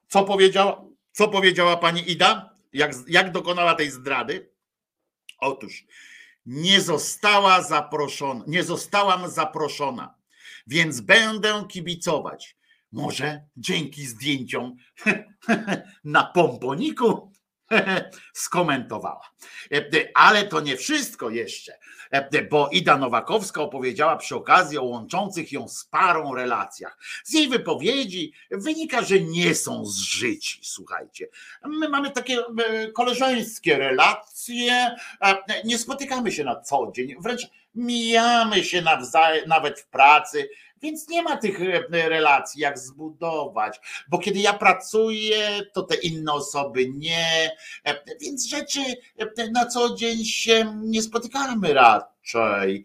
Co 0.07 0.23
powiedziała, 0.23 0.85
co 1.11 1.27
powiedziała 1.27 1.77
pani 1.77 2.11
Ida? 2.11 2.55
Jak, 2.73 2.91
jak 3.07 3.31
dokonała 3.31 3.75
tej 3.75 3.91
zdrady? 3.91 4.49
Otóż 5.39 5.83
nie 6.45 6.81
została 6.81 7.61
zaproszona, 7.61 8.43
nie 8.47 8.63
zostałam 8.63 9.29
zaproszona, 9.29 10.15
więc 10.67 11.01
będę 11.01 11.65
kibicować. 11.69 12.58
Może 12.91 13.41
dzięki 13.57 14.05
zdjęciom 14.05 14.75
na 16.03 16.23
pomponiku 16.23 17.31
skomentowała. 18.33 19.31
Ale 20.15 20.43
to 20.43 20.61
nie 20.61 20.77
wszystko 20.77 21.29
jeszcze, 21.29 21.73
bo 22.51 22.69
Ida 22.71 22.97
Nowakowska 22.97 23.61
opowiedziała 23.61 24.17
przy 24.17 24.35
okazji 24.35 24.77
o 24.77 24.83
łączących 24.83 25.51
ją 25.51 25.67
z 25.67 25.85
parą 25.85 26.35
relacjach. 26.35 26.97
Z 27.23 27.33
jej 27.33 27.47
wypowiedzi 27.47 28.33
wynika, 28.51 29.01
że 29.01 29.19
nie 29.21 29.55
są 29.55 29.85
zżyci, 29.85 30.59
słuchajcie. 30.63 31.27
My 31.65 31.89
mamy 31.89 32.11
takie 32.11 32.37
e, 32.37 32.91
koleżeńskie 32.91 33.77
relacje, 33.77 34.95
e, 35.21 35.37
nie 35.65 35.77
spotykamy 35.77 36.31
się 36.31 36.43
na 36.43 36.61
co 36.61 36.91
dzień, 36.95 37.15
wręcz 37.19 37.47
mijamy 37.79 38.63
się 38.63 38.81
nawzajem, 38.81 39.47
nawet 39.47 39.79
w 39.79 39.87
pracy, 39.87 40.49
więc 40.81 41.09
nie 41.09 41.23
ma 41.23 41.37
tych 41.37 41.61
e, 41.61 42.09
relacji, 42.09 42.61
jak 42.61 42.79
zbudować, 42.79 43.79
bo 44.09 44.17
kiedy 44.17 44.39
ja 44.39 44.53
pracuję, 44.53 45.61
to 45.73 45.83
te 45.83 45.95
inne 45.95 46.33
osoby 46.33 46.89
nie, 46.89 47.51
e, 47.85 48.17
więc 48.21 48.47
rzeczy 48.47 48.79
e, 49.37 49.51
na 49.51 49.65
co 49.65 49.95
dzień 49.95 50.25
się 50.25 50.73
nie 50.81 51.01
spotykamy 51.01 51.73
raczej. 51.73 52.83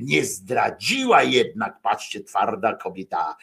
Nie 0.00 0.24
zdradziła 0.24 1.22
jednak, 1.22 1.80
patrzcie, 1.82 2.20
twarda 2.20 2.74
kobieta, 2.74 3.36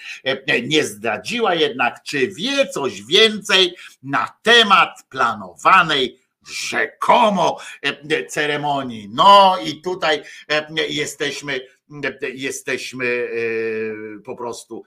nie 0.68 0.84
zdradziła 0.84 1.56
jednak, 1.56 2.04
czy 2.04 2.28
wie 2.28 2.68
coś 2.68 3.04
więcej 3.04 3.76
na 4.04 4.30
temat 4.44 5.04
planowanej 5.10 6.20
rzekomo 6.48 7.58
e, 8.12 8.26
ceremonii. 8.26 9.10
No 9.14 9.58
i 9.66 9.82
tutaj 9.82 10.24
e, 10.52 10.68
jesteśmy, 10.88 11.62
e, 12.04 12.30
jesteśmy 12.30 13.06
e, 13.06 14.20
po 14.24 14.36
prostu 14.36 14.84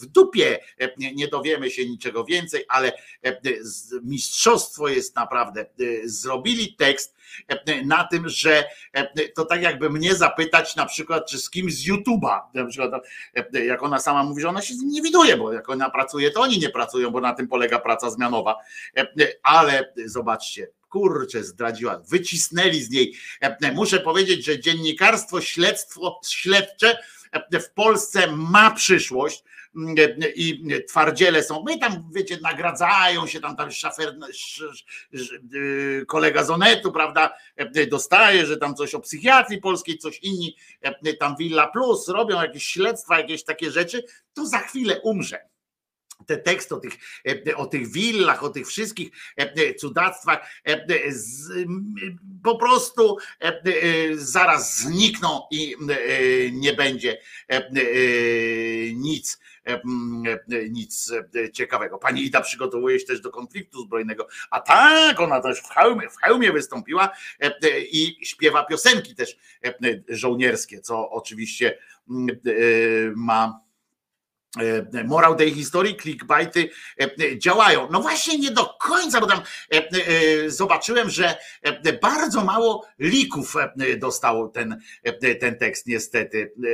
w 0.00 0.06
dupie, 0.06 0.58
E, 0.80 0.88
nie- 1.14 1.28
dowiemy 1.28 1.70
się 1.70 1.86
niczego 1.86 2.24
więcej, 2.24 2.64
ale 2.68 2.92
e, 3.24 3.40
mistrzostwo 4.02 4.88
jest 4.88 5.16
naprawdę. 5.16 5.60
e, 5.60 5.66
Zrobili 6.04 6.74
tekst 6.76 7.16
e, 7.48 7.84
na 7.84 8.04
tym, 8.04 8.28
że 8.28 8.64
e, 8.92 9.28
to 9.28 9.44
tak 9.44 9.62
jakby 9.62 9.90
mnie 9.90 10.14
zapytać 10.14 10.76
na 10.76 10.86
przykład, 10.86 11.30
czy 11.30 11.38
z 11.38 11.50
kimś 11.50 11.74
z 11.74 11.88
YouTube'a, 11.88 12.40
na 12.54 12.64
przykład 12.66 13.02
e, 13.54 13.64
jak 13.64 13.82
ona 13.82 13.98
sama 14.00 14.24
mówi, 14.24 14.42
że 14.42 14.48
ona 14.48 14.62
się 14.62 14.74
z 14.74 14.78
nim 14.78 14.90
nie 14.90 15.02
widuje, 15.02 15.36
bo 15.36 15.52
jak 15.52 15.68
ona 15.70 15.90
pracuje, 15.90 16.30
to 16.30 16.40
oni 16.40 16.58
nie 16.58 16.70
pracują, 16.70 17.10
bo 17.10 17.20
na 17.20 17.34
tym 17.34 17.48
polega 17.48 17.78
praca 17.78 18.10
zmianowa. 18.10 18.56
E, 18.96 19.06
Ale 19.42 19.92
zobaczcie, 20.06 20.68
kurczę, 20.92 21.44
zdradziła, 21.44 22.02
wycisnęli 22.08 22.82
z 22.82 22.90
niej. 22.90 23.14
E, 23.40 23.72
Muszę 23.72 24.00
powiedzieć, 24.00 24.44
że 24.44 24.60
dziennikarstwo, 24.60 25.40
śledztwo, 25.40 26.20
śledcze 26.28 26.98
e, 27.32 27.60
w 27.60 27.70
Polsce 27.70 28.26
ma 28.36 28.70
przyszłość 28.70 29.44
mm, 29.76 29.94
e, 29.98 30.28
i 30.28 30.64
twardziele 30.88 31.42
są. 31.42 31.62
My 31.66 31.78
tam, 31.78 32.10
wiecie, 32.14 32.38
nagradzają 32.42 33.26
się, 33.26 33.40
tam 33.40 33.56
tam 33.56 33.70
szafer, 33.70 34.14
sz, 34.30 34.84
sz, 35.12 35.40
y, 35.54 36.04
kolega 36.08 36.44
z 36.44 36.50
Onetu, 36.50 36.92
prawda, 36.92 37.34
e, 37.56 37.86
dostaje, 37.86 38.46
że 38.46 38.56
tam 38.56 38.74
coś 38.74 38.94
o 38.94 39.00
psychiatrii 39.00 39.60
polskiej, 39.60 39.98
coś 39.98 40.18
inni, 40.18 40.56
e, 40.80 41.14
tam 41.14 41.36
Villa 41.36 41.66
Plus, 41.66 42.08
robią 42.08 42.42
jakieś 42.42 42.66
śledztwa, 42.66 43.18
jakieś 43.18 43.44
takie 43.44 43.70
rzeczy, 43.70 44.04
to 44.34 44.46
za 44.46 44.58
chwilę 44.58 45.00
umrze 45.00 45.51
te 46.26 46.36
teksty 46.36 46.74
o 46.74 46.80
tych, 46.80 46.94
e, 47.48 47.56
o 47.56 47.66
tych 47.66 47.92
willach, 47.92 48.44
o 48.44 48.48
tych 48.48 48.66
wszystkich 48.66 49.10
e, 49.36 49.74
cudactwach 49.74 50.50
e, 50.64 50.86
m, 51.56 51.94
po 52.42 52.56
prostu 52.56 53.16
zaraz 54.14 54.78
znikną 54.78 55.42
i 55.50 55.76
nie 56.52 56.72
będzie 56.72 57.18
nic. 58.94 59.38
Nic 60.70 61.12
ciekawego. 61.52 61.98
Pani 61.98 62.24
Ida 62.24 62.40
przygotowuje 62.40 63.00
się 63.00 63.06
też 63.06 63.20
do 63.20 63.30
konfliktu 63.30 63.82
zbrojnego. 63.82 64.28
A 64.50 64.60
tak, 64.60 65.20
ona 65.20 65.40
też 65.40 65.60
w 65.60 65.68
hełmie, 65.68 66.10
w 66.10 66.16
hełmie 66.16 66.52
wystąpiła 66.52 67.10
i 67.90 68.16
śpiewa 68.22 68.64
piosenki 68.64 69.14
też 69.14 69.36
żołnierskie, 70.08 70.80
co 70.80 71.10
oczywiście 71.10 71.78
ma 73.16 73.60
morał 75.04 75.34
tej 75.34 75.54
historii, 75.54 75.96
clickbaity 75.96 76.70
e, 77.00 77.04
e, 77.04 77.38
działają. 77.38 77.88
No 77.90 78.00
właśnie 78.00 78.38
nie 78.38 78.50
do 78.50 78.66
końca, 78.80 79.20
bo 79.20 79.26
tam 79.26 79.42
e, 79.74 79.76
e, 79.76 80.50
zobaczyłem, 80.50 81.10
że 81.10 81.36
e, 81.62 81.92
bardzo 81.92 82.44
mało 82.44 82.86
lików 82.98 83.56
e, 83.56 83.96
dostał 83.96 84.48
ten, 84.48 84.80
e, 85.02 85.34
ten 85.34 85.58
tekst 85.58 85.86
niestety. 85.86 86.52
E, 86.64 86.68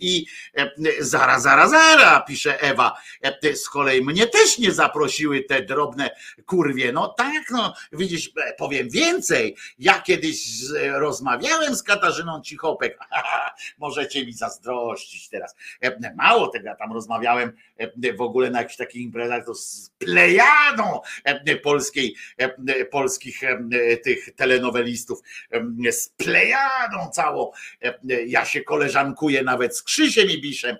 I 0.00 0.26
e, 0.56 0.70
zara, 1.00 1.40
zara, 1.40 1.68
zara, 1.68 2.20
pisze 2.20 2.60
Ewa. 2.60 2.96
E, 3.22 3.56
Z 3.56 3.68
kolei 3.68 4.04
mnie 4.04 4.26
też 4.26 4.58
nie 4.58 4.72
zaprosiły 4.72 5.40
te 5.42 5.62
drobne 5.62 6.10
kurwie. 6.46 6.92
No 6.92 7.08
tak, 7.08 7.42
no 7.50 7.74
widzisz, 7.92 8.30
e, 8.36 8.54
powiem 8.58 8.90
więcej. 8.90 9.56
Ja 9.78 10.00
kiedyś 10.00 10.46
rozmawiałem 10.92 11.76
z 11.76 11.82
Katarzyną 11.82 12.40
Cichopek. 12.42 12.98
Możecie 13.78 14.26
mi 14.26 14.32
zazdrościć 14.32 15.28
teraz. 15.28 15.54
E, 15.82 16.14
Mało 16.14 16.48
tego, 16.48 16.66
ja 16.66 16.76
tam 16.84 16.92
rozmawiałem 16.92 17.52
e, 17.78 18.12
w 18.12 18.20
ogóle 18.20 18.50
na 18.50 18.58
jakichś 18.58 18.76
takich 18.76 19.02
imprezach 19.02 19.44
to 19.44 19.54
z 19.54 19.90
plejadą 19.98 21.00
e, 21.24 21.56
polskiej, 21.56 22.14
e, 22.36 22.84
polskich 22.84 23.40
tych 24.04 24.34
telenowelistów, 24.34 25.20
z 25.90 26.08
plejadą 26.08 27.10
całą. 27.12 27.50
Ja 28.26 28.44
się 28.44 28.60
koleżankuję 28.60 29.42
nawet 29.42 29.76
z 29.76 29.82
Krzysiem 29.82 30.30
Ibiszem, 30.30 30.76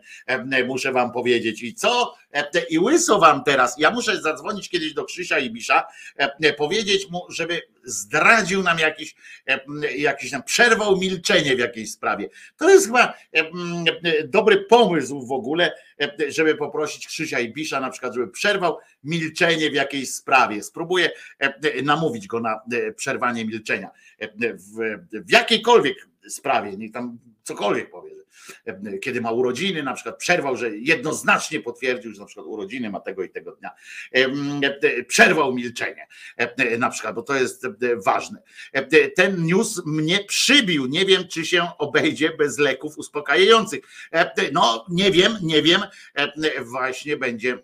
muszę 0.67 0.93
wam 0.93 1.13
powiedzieć. 1.13 1.63
I 1.63 1.75
co? 1.75 2.15
E, 2.35 2.65
I 2.71 2.79
łyso 2.79 3.19
wam 3.19 3.45
teraz. 3.45 3.75
Ja 3.79 3.91
muszę 3.91 4.23
zadzwonić 4.23 4.69
kiedyś 4.69 4.95
do 4.95 5.05
Krzysia 5.05 5.39
Ibisza, 5.39 5.87
e, 6.17 6.53
powiedzieć 6.53 7.11
mu, 7.11 7.27
żeby 7.29 7.63
zdradził 7.85 8.63
nam 8.63 8.79
jakiś, 8.79 9.15
e, 9.47 9.61
jakiś 9.97 10.33
nam 10.33 10.43
przerwał 10.43 10.97
milczenie 10.97 11.57
w 11.57 11.59
jakiejś 11.59 11.93
sprawie. 11.93 12.29
To 12.57 12.71
jest 12.71 12.87
chyba 12.87 13.15
dobry 14.25 14.57
pomysł 14.57 15.27
w 15.27 15.33
ogóle, 15.33 15.73
żeby 16.29 16.55
poprosić 16.55 17.07
Krzysia 17.07 17.41
Ibisza 17.41 17.81
na 17.81 17.91
przykład, 17.91 18.15
żeby 18.15 18.29
przerwał 18.29 18.79
milczenie 19.05 19.71
w 19.71 19.75
jakiejś 19.75 20.11
sprawie. 20.11 20.63
Spróbuję 20.63 21.11
namówić 21.83 22.27
go 22.27 22.41
na 22.41 22.61
przerwanie 22.97 23.45
milczenia 23.45 23.91
w, 24.21 24.79
w 25.13 25.33
jakiejkolwiek 25.33 26.09
sprawie, 26.29 26.77
niech 26.77 26.93
tam 26.93 27.19
cokolwiek 27.43 27.91
powie. 27.91 28.11
e, 28.67 28.99
Kiedy 28.99 29.21
ma 29.21 29.31
urodziny, 29.31 29.83
na 29.83 29.95
przykład 29.95 30.19
przerwał, 30.19 30.57
że 30.57 30.77
jednoznacznie 30.77 31.61
potwierdził, 31.61 32.13
że 32.15 32.21
na 32.21 32.27
przykład 32.27 32.47
urodziny 32.47 32.91
ma 32.91 33.01
tego 33.01 33.23
i 33.23 33.31
tego 33.31 33.53
dnia. 33.53 33.71
E, 34.15 34.27
e, 34.83 35.05
Przerwał 35.05 35.55
milczenie 35.55 36.07
na 36.79 36.91
przykład, 36.91 37.15
bo 37.15 37.23
to 37.23 37.35
jest 37.35 37.67
ważne. 38.05 38.43
Ten 39.17 39.45
news 39.45 39.83
mnie 39.87 40.25
przybił. 40.25 40.87
Nie 40.87 41.05
wiem, 41.07 41.29
czy 41.29 41.47
się 41.47 41.67
obejdzie 41.79 42.37
bez 42.37 42.59
leków 42.59 42.99
uspokajających. 42.99 43.81
No, 44.53 44.87
nie 44.91 45.11
wiem, 45.11 45.37
nie 45.43 45.63
wiem. 45.63 45.81
Właśnie 46.65 47.17
będzie. 47.17 47.59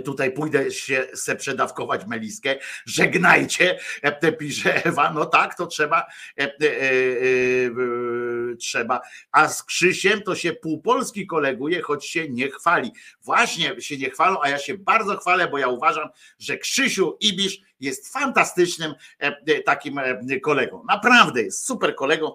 Tutaj 0.00 0.32
pójdę 0.32 0.70
się 0.70 1.06
se 1.14 1.36
przedawkować 1.36 2.06
meliskę. 2.06 2.56
Żegnajcie, 2.86 3.78
e, 4.02 4.32
pisze 4.32 4.84
Ewa. 4.84 5.12
No 5.12 5.26
tak, 5.26 5.54
to 5.54 5.66
trzeba. 5.66 6.06
e, 6.38 6.42
e, 6.42 6.48
e, 6.60 6.66
e, 6.66 8.56
Trzeba. 8.58 9.00
A 9.32 9.48
z 9.48 9.62
Krzysiem 9.62 10.22
to 10.22 10.34
się 10.34 10.52
pół 10.52 10.82
Polski 10.82 11.26
koleguje, 11.26 11.82
choć 11.82 12.06
się 12.06 12.28
nie 12.28 12.50
chwali. 12.50 12.92
Właśnie 13.22 13.80
się 13.80 13.98
nie 13.98 14.10
chwalą, 14.10 14.36
a 14.42 14.48
ja 14.48 14.58
się 14.58 14.78
bardzo 14.78 15.16
chwalę, 15.16 15.48
bo 15.48 15.58
ja 15.58 15.68
uważam, 15.68 16.08
że 16.38 16.58
Krzysiu 16.58 17.16
Ibisz 17.20 17.58
jest 17.80 18.12
fantastycznym 18.12 18.94
e, 19.20 19.26
e, 19.46 19.62
takim 19.62 19.98
e, 19.98 20.40
kolegą. 20.40 20.84
Naprawdę 20.88 21.42
jest 21.42 21.66
super 21.66 21.94
kolegą 21.94 22.34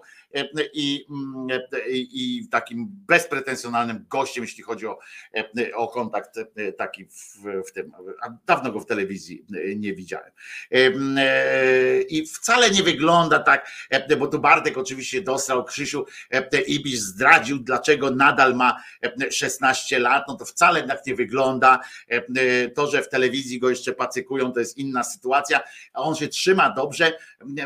i, 0.74 1.06
mm, 1.10 1.50
e, 1.50 1.88
i 1.92 2.48
takim 2.50 2.86
bezpretensjonalnym 2.88 4.06
gościem, 4.10 4.44
jeśli 4.44 4.62
chodzi 4.62 4.86
o, 4.86 4.98
e, 5.36 5.74
o 5.74 5.88
kontakt 5.88 6.38
e, 6.38 6.72
taki 6.72 7.04
w, 7.04 7.36
w 7.68 7.72
tym. 7.72 7.92
A 8.22 8.28
dawno 8.46 8.72
go 8.72 8.80
w 8.80 8.86
telewizji 8.86 9.44
e, 9.54 9.74
nie 9.74 9.94
widziałem. 9.94 10.30
E, 10.72 10.76
e, 10.76 12.02
I 12.02 12.26
wcale 12.26 12.70
nie 12.70 12.82
wygląda 12.82 13.38
tak, 13.38 13.70
e, 13.90 14.16
bo 14.16 14.26
tu 14.26 14.38
Bartek 14.38 14.78
oczywiście 14.78 15.22
dostał 15.22 15.64
Krzysiu 15.64 16.06
e, 16.30 16.60
Ibisz 16.60 17.00
zdradził, 17.00 17.58
dlaczego 17.58 18.10
nadal 18.10 18.54
ma 18.54 18.82
e, 19.02 19.32
16 19.32 19.98
lat, 19.98 20.24
no 20.28 20.36
to 20.36 20.44
wcale 20.44 20.82
tak 20.82 21.06
nie 21.06 21.14
wygląda. 21.14 21.80
E, 22.10 22.16
e, 22.16 22.68
To, 22.68 22.86
że 22.86 23.02
w 23.02 23.08
telewizji 23.08 23.58
go 23.58 23.70
jeszcze 23.70 23.92
pacykują, 23.92 24.52
to 24.52 24.60
jest 24.60 24.78
inna 24.78 25.04
sytuacja, 25.04 25.60
a 25.92 26.02
on 26.02 26.14
się 26.14 26.28
trzyma 26.28 26.70
dobrze, 26.70 27.12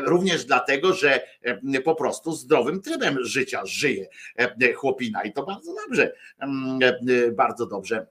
również 0.05 0.45
dlatego, 0.45 0.93
że 0.93 1.21
e, 1.41 1.81
po 1.81 1.95
prostu 1.95 2.31
zdrowym 2.53 2.81
trybem 2.81 3.17
życia 3.25 3.65
żyje 3.65 4.07
e, 4.35 4.73
chłopina 4.73 5.23
i 5.23 5.33
to 5.33 5.43
bardzo 5.43 5.75
dobrze, 5.75 6.13
mm, 6.39 6.79
e, 6.83 7.31
bardzo 7.31 7.65
dobrze. 7.65 8.07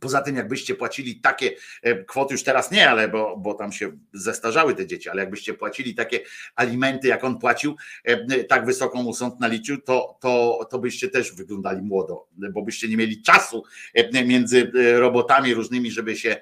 Poza 0.00 0.20
tym, 0.20 0.36
jakbyście 0.36 0.74
płacili 0.74 1.20
takie 1.20 1.50
e, 1.82 2.04
kwoty, 2.04 2.34
już 2.34 2.42
teraz 2.42 2.70
nie, 2.70 2.90
ale 2.90 3.08
bo, 3.08 3.36
bo 3.36 3.54
tam 3.54 3.72
się 3.72 3.92
zestarzały 4.12 4.74
te 4.74 4.86
dzieci, 4.86 5.08
ale 5.08 5.20
jakbyście 5.20 5.54
płacili 5.54 5.94
takie 5.94 6.20
alimenty, 6.54 7.08
jak 7.08 7.24
on 7.24 7.38
płacił, 7.38 7.76
e, 8.04 8.44
tak 8.44 8.66
wysoką 8.66 9.02
mu 9.02 9.14
sąd 9.14 9.40
naliczył, 9.40 9.80
to, 9.80 10.18
to, 10.20 10.60
to 10.70 10.78
byście 10.78 11.08
też 11.08 11.32
wyglądali 11.32 11.82
młodo, 11.82 12.26
bo 12.52 12.62
byście 12.62 12.88
nie 12.88 12.96
mieli 12.96 13.22
czasu 13.22 13.64
e, 13.94 14.24
między 14.24 14.72
robotami 14.94 15.54
różnymi, 15.54 15.90
żeby 15.90 16.16
się, 16.16 16.36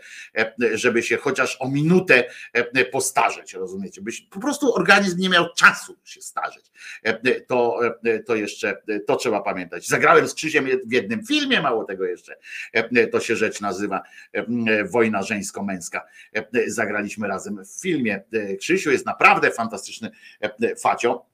żeby 0.74 1.02
się 1.02 1.16
chociaż 1.16 1.56
o 1.60 1.68
minutę 1.68 2.24
postarzeć, 2.92 3.54
rozumiecie? 3.54 4.00
Byś, 4.02 4.20
po 4.20 4.40
prostu 4.40 4.74
organizm 4.74 5.18
nie 5.18 5.28
miał 5.28 5.46
czasu 5.56 5.96
się 6.04 6.22
starzeć. 6.22 6.70
To, 7.46 7.80
to 8.26 8.34
jeszcze, 8.36 8.82
to 9.06 9.16
trzeba 9.16 9.40
pamiętać. 9.40 9.88
Zagrałem 9.88 10.28
z 10.28 10.34
Krzysiem 10.34 10.66
w 10.86 10.92
jednym 10.92 11.26
filmie, 11.26 11.62
mało 11.62 11.84
tego 11.84 12.04
jeszcze, 12.04 12.36
to 13.12 13.20
się 13.20 13.36
rzecz 13.38 13.60
nazywa 13.60 14.02
e, 14.32 14.84
Wojna 14.84 15.22
żeńsko-męska. 15.22 16.06
E, 16.34 16.70
Zagraliśmy 16.70 17.28
razem 17.28 17.64
w 17.64 17.80
filmie. 17.80 18.22
E, 18.32 18.56
Krzysiu 18.56 18.90
jest 18.90 19.06
naprawdę 19.06 19.50
fantastyczny 19.50 20.10
e, 20.40 20.76
facio. 20.76 21.26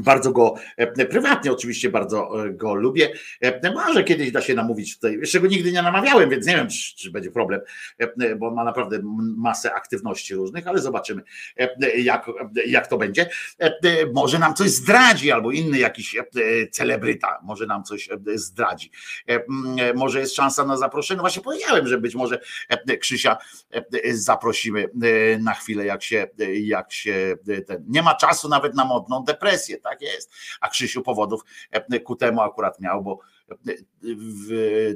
Bardzo 0.00 0.32
go 0.32 0.54
e, 0.76 1.06
prywatnie 1.06 1.52
oczywiście 1.52 1.90
bardzo 1.90 2.46
e, 2.46 2.50
go 2.50 2.74
lubię. 2.74 3.12
E, 3.40 3.72
Może 3.72 4.04
kiedyś 4.04 4.32
da 4.32 4.40
się 4.40 4.54
namówić 4.54 4.94
tutaj. 4.94 5.18
Jeszcze 5.20 5.40
go 5.40 5.46
nigdy 5.46 5.72
nie 5.72 5.82
namawiałem, 5.82 6.30
więc 6.30 6.46
nie 6.46 6.56
wiem, 6.56 6.68
czy, 6.68 6.96
czy 6.96 7.10
będzie 7.10 7.30
problem, 7.30 7.60
bo 8.36 8.50
ma 8.50 8.64
naprawdę 8.64 9.00
masę 9.36 9.74
aktywności 9.74 10.34
różnych, 10.34 10.66
ale 10.66 10.78
zobaczymy, 10.78 11.22
jak, 11.96 12.30
jak 12.66 12.86
to 12.86 12.98
będzie. 12.98 13.28
Może 14.14 14.38
nam 14.38 14.54
coś 14.54 14.70
zdradzi, 14.70 15.32
albo 15.32 15.50
inny 15.50 15.78
jakiś 15.78 16.16
celebryta 16.70 17.38
może 17.42 17.66
nam 17.66 17.84
coś 17.84 18.08
zdradzi. 18.34 18.90
Może 19.94 20.20
jest 20.20 20.34
szansa 20.34 20.64
na 20.64 20.76
zaproszenie. 20.76 21.16
No 21.16 21.22
Właśnie 21.22 21.42
powiedziałem, 21.42 21.88
że 21.88 21.98
być 21.98 22.14
może 22.14 22.40
Krzysia 23.00 23.36
zaprosimy 24.12 24.90
na 25.40 25.54
chwilę, 25.54 25.84
jak 25.84 26.02
się, 26.02 26.28
jak 26.62 26.92
się 26.92 27.36
ten. 27.66 27.84
Nie 27.88 28.02
ma 28.02 28.14
czasu 28.14 28.48
nawet 28.48 28.74
na 28.74 28.84
modną 28.84 29.24
depresję, 29.24 29.78
tak 29.78 29.89
jest. 30.00 30.32
A 30.60 30.68
Krzysiu 30.68 31.02
powodów 31.02 31.44
e, 31.70 32.00
ku 32.00 32.16
temu 32.16 32.40
akurat 32.40 32.80
miał, 32.80 33.02
bo 33.02 33.18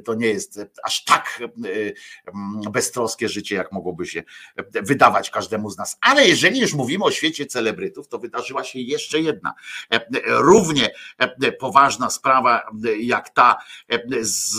to 0.05 0.13
nie 0.13 0.27
jest 0.27 0.59
aż 0.83 1.03
tak 1.03 1.39
mm, 1.41 2.61
beztroskie 2.71 3.29
życie, 3.29 3.55
jak 3.55 3.71
mogłoby 3.71 4.05
się 4.05 4.23
wydawać 4.73 5.29
każdemu 5.29 5.69
z 5.69 5.77
nas. 5.77 5.97
Ale 6.01 6.27
jeżeli 6.27 6.59
już 6.59 6.73
mówimy 6.73 7.03
o 7.03 7.11
świecie 7.11 7.45
celebrytów, 7.45 8.07
to 8.07 8.19
wydarzyła 8.19 8.63
się 8.63 8.79
jeszcze 8.79 9.19
jedna 9.19 9.53
równie 10.25 10.89
poważna 11.59 12.09
sprawa 12.09 12.61
jak 12.99 13.29
ta 13.29 13.57
z, 14.21 14.55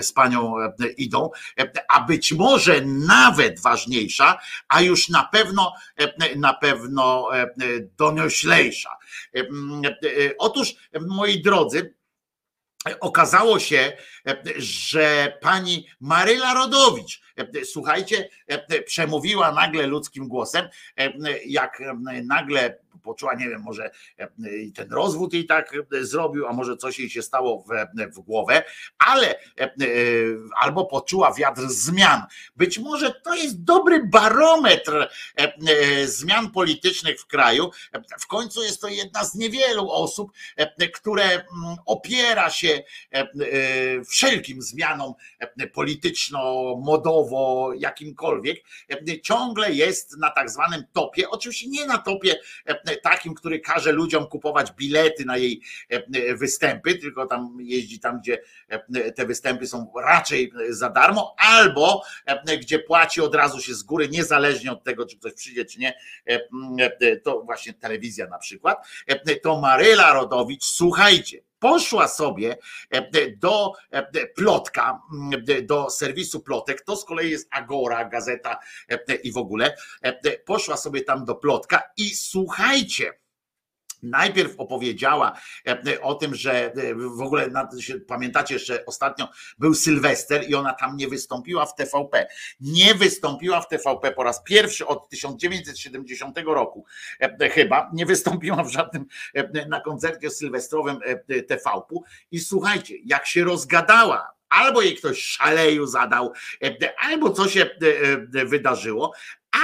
z 0.00 0.12
panią 0.12 0.54
Idą, 0.96 1.30
a 1.88 2.00
być 2.00 2.32
może 2.32 2.80
nawet 2.86 3.60
ważniejsza, 3.60 4.38
a 4.68 4.82
już 4.82 5.08
na 5.08 5.24
pewno 5.24 5.72
na 6.36 6.54
pewno 6.54 7.28
donioślejsza. 7.98 8.90
Otóż, 10.38 10.74
moi 11.00 11.42
drodzy, 11.42 11.94
okazało 13.00 13.58
się, 13.58 13.92
że 14.56 15.38
pani 15.40 15.88
Maryla 16.00 16.54
Rodowicz, 16.54 17.20
słuchajcie, 17.64 18.28
przemówiła 18.86 19.52
nagle 19.52 19.86
ludzkim 19.86 20.28
głosem, 20.28 20.68
jak 21.46 21.82
nagle 22.24 22.78
poczuła, 23.02 23.34
nie 23.34 23.48
wiem, 23.48 23.62
może 23.62 23.90
ten 24.74 24.92
rozwód 24.92 25.32
jej 25.32 25.46
tak 25.46 25.72
zrobił, 26.00 26.46
a 26.46 26.52
może 26.52 26.76
coś 26.76 26.98
jej 26.98 27.10
się 27.10 27.22
stało 27.22 27.64
w, 27.64 27.68
w 28.14 28.20
głowę, 28.20 28.62
ale 28.98 29.34
albo 30.60 30.84
poczuła 30.84 31.34
wiatr 31.34 31.60
zmian. 31.68 32.22
Być 32.56 32.78
może 32.78 33.12
to 33.24 33.34
jest 33.34 33.64
dobry 33.64 34.06
barometr 34.06 35.08
zmian 36.04 36.50
politycznych 36.50 37.20
w 37.20 37.26
kraju. 37.26 37.70
W 38.20 38.26
końcu 38.26 38.62
jest 38.62 38.80
to 38.80 38.88
jedna 38.88 39.24
z 39.24 39.34
niewielu 39.34 39.90
osób, 39.90 40.32
które 40.94 41.24
mm, 41.24 41.44
opiera 41.86 42.50
się 42.50 42.82
wszelkim 44.08 44.62
zmianom 44.62 45.14
polityczno-modowo, 47.26 47.72
jakimkolwiek, 47.76 48.64
ciągle 49.22 49.72
jest 49.72 50.16
na 50.18 50.30
tak 50.30 50.50
zwanym 50.50 50.84
topie. 50.92 51.30
Oczywiście 51.30 51.68
nie 51.68 51.86
na 51.86 51.98
topie 51.98 52.36
takim, 53.02 53.34
który 53.34 53.60
każe 53.60 53.92
ludziom 53.92 54.26
kupować 54.26 54.72
bilety 54.72 55.24
na 55.24 55.36
jej 55.36 55.62
występy, 56.34 56.94
tylko 56.94 57.26
tam 57.26 57.56
jeździ 57.60 58.00
tam, 58.00 58.20
gdzie 58.20 58.38
te 59.16 59.26
występy 59.26 59.66
są 59.66 59.92
raczej 60.02 60.52
za 60.68 60.90
darmo, 60.90 61.34
albo 61.38 62.02
gdzie 62.60 62.78
płaci 62.78 63.20
od 63.20 63.34
razu 63.34 63.60
się 63.60 63.74
z 63.74 63.82
góry, 63.82 64.08
niezależnie 64.08 64.72
od 64.72 64.84
tego, 64.84 65.06
czy 65.06 65.18
ktoś 65.18 65.32
przyjdzie, 65.32 65.64
czy 65.64 65.78
nie. 65.78 65.94
To 67.24 67.42
właśnie 67.42 67.74
telewizja 67.74 68.26
na 68.26 68.38
przykład. 68.38 68.86
To 69.42 69.60
Maryla 69.60 70.12
Rodowicz, 70.12 70.64
słuchajcie, 70.64 71.40
poszła 71.70 72.08
sobie 72.08 72.56
do 73.36 73.72
plotka, 74.36 75.02
do 75.62 75.90
serwisu 75.90 76.40
plotek, 76.40 76.80
to 76.80 76.96
z 76.96 77.04
kolei 77.04 77.30
jest 77.30 77.48
Agora, 77.50 78.04
gazeta 78.04 78.58
i 79.22 79.32
w 79.32 79.36
ogóle, 79.36 79.76
poszła 80.44 80.76
sobie 80.76 81.02
tam 81.04 81.24
do 81.24 81.34
plotka 81.34 81.82
i 81.96 82.10
słuchajcie, 82.10 83.12
Najpierw 84.02 84.54
opowiedziała 84.58 85.40
o 86.02 86.14
tym, 86.14 86.34
że 86.34 86.72
w 87.16 87.20
ogóle 87.20 87.50
pamiętacie 88.08 88.54
jeszcze 88.54 88.86
ostatnio 88.86 89.28
był 89.58 89.74
Sylwester 89.74 90.48
i 90.48 90.54
ona 90.54 90.72
tam 90.72 90.96
nie 90.96 91.08
wystąpiła 91.08 91.66
w 91.66 91.74
TVP. 91.74 92.26
Nie 92.60 92.94
wystąpiła 92.94 93.60
w 93.60 93.68
TVP 93.68 94.12
po 94.12 94.22
raz 94.22 94.42
pierwszy 94.42 94.86
od 94.86 95.08
1970 95.08 96.38
roku 96.46 96.84
chyba. 97.52 97.90
Nie 97.92 98.06
wystąpiła 98.06 98.64
w 98.64 98.70
żadnym 98.70 99.06
na 99.68 99.80
koncercie 99.80 100.30
sylwestrowym 100.30 100.98
TVP. 101.48 101.94
I 102.30 102.40
słuchajcie, 102.40 102.94
jak 103.04 103.26
się 103.26 103.44
rozgadała 103.44 104.36
albo 104.48 104.82
jej 104.82 104.96
ktoś 104.96 105.22
szaleju 105.22 105.86
zadał, 105.86 106.32
albo 106.98 107.30
co 107.30 107.48
się 107.48 107.70
wydarzyło, 108.46 109.12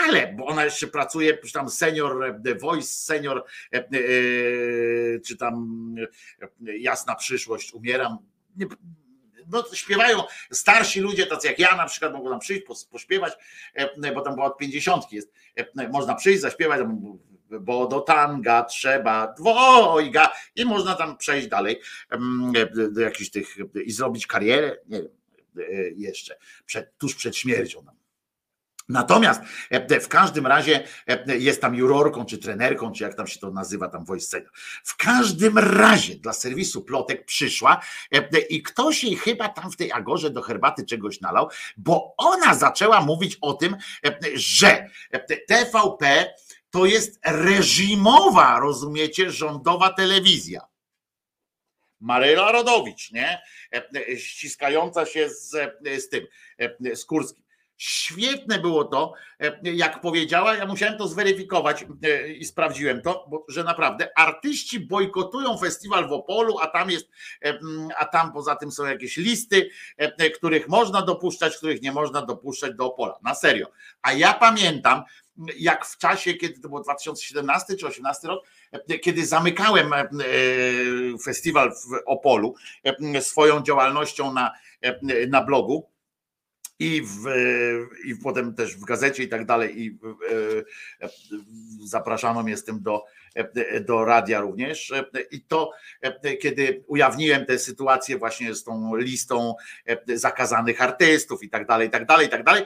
ale, 0.02 0.34
bo 0.38 0.46
ona 0.46 0.64
jeszcze 0.64 0.86
pracuje, 0.86 1.38
czy 1.38 1.52
tam 1.52 1.68
senior 1.68 2.34
voice, 2.60 2.88
senior, 2.88 3.44
czy 5.26 5.36
tam 5.36 5.94
jasna 6.60 7.14
przyszłość, 7.14 7.72
umieram. 7.72 8.18
No, 9.52 9.64
śpiewają 9.72 10.22
starsi 10.52 11.00
ludzie, 11.00 11.26
tacy 11.26 11.48
jak 11.48 11.58
ja 11.58 11.76
na 11.76 11.86
przykład, 11.86 12.12
mogą 12.12 12.30
tam 12.30 12.40
przyjść, 12.40 12.62
pośpiewać, 12.90 13.32
bo 14.14 14.20
tam 14.20 14.34
było 14.34 14.46
od 14.46 14.58
pięćdziesiątki 14.58 15.16
jest. 15.16 15.32
Można 15.92 16.14
przyjść, 16.14 16.40
zaśpiewać, 16.40 16.80
bo 17.60 17.86
do 17.86 18.00
tanga 18.00 18.64
trzeba 18.64 19.34
dwojga 19.38 20.32
i 20.56 20.64
można 20.64 20.94
tam 20.94 21.16
przejść 21.16 21.48
dalej 21.48 21.80
do 22.90 23.00
jakichś 23.00 23.30
tych 23.30 23.56
i 23.84 23.92
zrobić 23.92 24.26
karierę, 24.26 24.76
nie 24.86 25.02
wiem, 25.02 25.10
jeszcze 25.96 26.36
przed, 26.66 26.98
tuż 26.98 27.14
przed 27.14 27.36
śmiercią. 27.36 27.84
Natomiast 28.92 29.42
w 30.00 30.08
każdym 30.08 30.46
razie 30.46 30.84
jest 31.26 31.60
tam 31.60 31.74
jurorką, 31.74 32.24
czy 32.24 32.38
trenerką, 32.38 32.92
czy 32.92 33.04
jak 33.04 33.14
tam 33.14 33.26
się 33.26 33.40
to 33.40 33.50
nazywa, 33.50 33.88
tam 33.88 34.04
senior. 34.20 34.50
W 34.84 34.96
każdym 34.96 35.58
razie 35.58 36.14
dla 36.14 36.32
serwisu 36.32 36.82
plotek 36.82 37.24
przyszła 37.24 37.80
i 38.50 38.62
ktoś 38.62 39.04
jej 39.04 39.16
chyba 39.16 39.48
tam 39.48 39.70
w 39.70 39.76
tej 39.76 39.92
agorze 39.92 40.30
do 40.30 40.42
herbaty 40.42 40.86
czegoś 40.86 41.20
nalał, 41.20 41.48
bo 41.76 42.14
ona 42.16 42.54
zaczęła 42.54 43.00
mówić 43.00 43.38
o 43.40 43.52
tym, 43.52 43.76
że 44.34 44.88
TVP 45.48 46.34
to 46.70 46.86
jest 46.86 47.20
reżimowa, 47.26 48.60
rozumiecie, 48.60 49.30
rządowa 49.30 49.92
telewizja. 49.92 50.60
Maryla 52.00 52.52
Rodowicz, 52.52 53.12
nie? 53.12 53.42
Ściskająca 54.18 55.06
się 55.06 55.30
z, 55.30 55.50
z 55.98 56.08
tym, 56.08 56.26
z 56.94 57.04
Kurskim. 57.04 57.41
Świetne 57.84 58.58
było 58.58 58.84
to, 58.84 59.14
jak 59.62 60.00
powiedziała, 60.00 60.54
ja 60.54 60.66
musiałem 60.66 60.98
to 60.98 61.08
zweryfikować 61.08 61.84
i 62.38 62.44
sprawdziłem 62.44 63.02
to, 63.02 63.26
bo, 63.28 63.44
że 63.48 63.64
naprawdę 63.64 64.18
artyści 64.18 64.80
bojkotują 64.80 65.58
festiwal 65.58 66.08
w 66.08 66.12
Opolu, 66.12 66.58
a 66.58 66.66
tam 66.66 66.90
jest, 66.90 67.08
a 67.98 68.04
tam 68.04 68.32
poza 68.32 68.56
tym 68.56 68.72
są 68.72 68.86
jakieś 68.86 69.16
listy, 69.16 69.70
których 70.34 70.68
można 70.68 71.02
dopuszczać, 71.02 71.56
których 71.56 71.82
nie 71.82 71.92
można 71.92 72.22
dopuszczać 72.26 72.74
do 72.74 72.86
Opola. 72.86 73.18
Na 73.22 73.34
serio. 73.34 73.66
A 74.02 74.12
ja 74.12 74.34
pamiętam, 74.34 75.02
jak 75.58 75.86
w 75.86 75.98
czasie, 75.98 76.34
kiedy 76.34 76.60
to 76.60 76.68
było 76.68 76.80
2017 76.80 77.66
czy 77.66 77.78
2018 77.78 78.28
rok, 78.28 78.44
kiedy 79.02 79.26
zamykałem 79.26 79.90
festiwal 81.24 81.72
w 81.72 82.02
Opolu 82.06 82.54
swoją 83.20 83.62
działalnością 83.62 84.32
na, 84.32 84.52
na 85.28 85.44
blogu, 85.44 85.91
i, 86.78 87.02
w, 87.02 87.24
i 88.04 88.16
potem 88.16 88.54
też 88.54 88.76
w 88.76 88.84
gazecie 88.84 89.22
i 89.22 89.28
tak 89.28 89.46
dalej. 89.46 89.82
I 89.82 89.98
zapraszano 91.84 92.42
mnie 92.42 92.56
z 92.56 92.64
tym 92.64 92.82
do, 92.82 93.04
do 93.80 94.04
radia 94.04 94.40
również. 94.40 94.92
I 95.30 95.40
to, 95.40 95.70
kiedy 96.42 96.84
ujawniłem 96.86 97.46
tę 97.46 97.58
sytuację 97.58 98.18
właśnie 98.18 98.54
z 98.54 98.64
tą 98.64 98.96
listą 98.96 99.54
zakazanych 100.14 100.82
artystów 100.82 101.42
i 101.42 101.50
tak 101.50 101.66
dalej, 101.66 101.88
i 101.88 101.90
tak 101.90 102.06
dalej, 102.06 102.26
i 102.26 102.30
tak 102.30 102.44
dalej, 102.44 102.64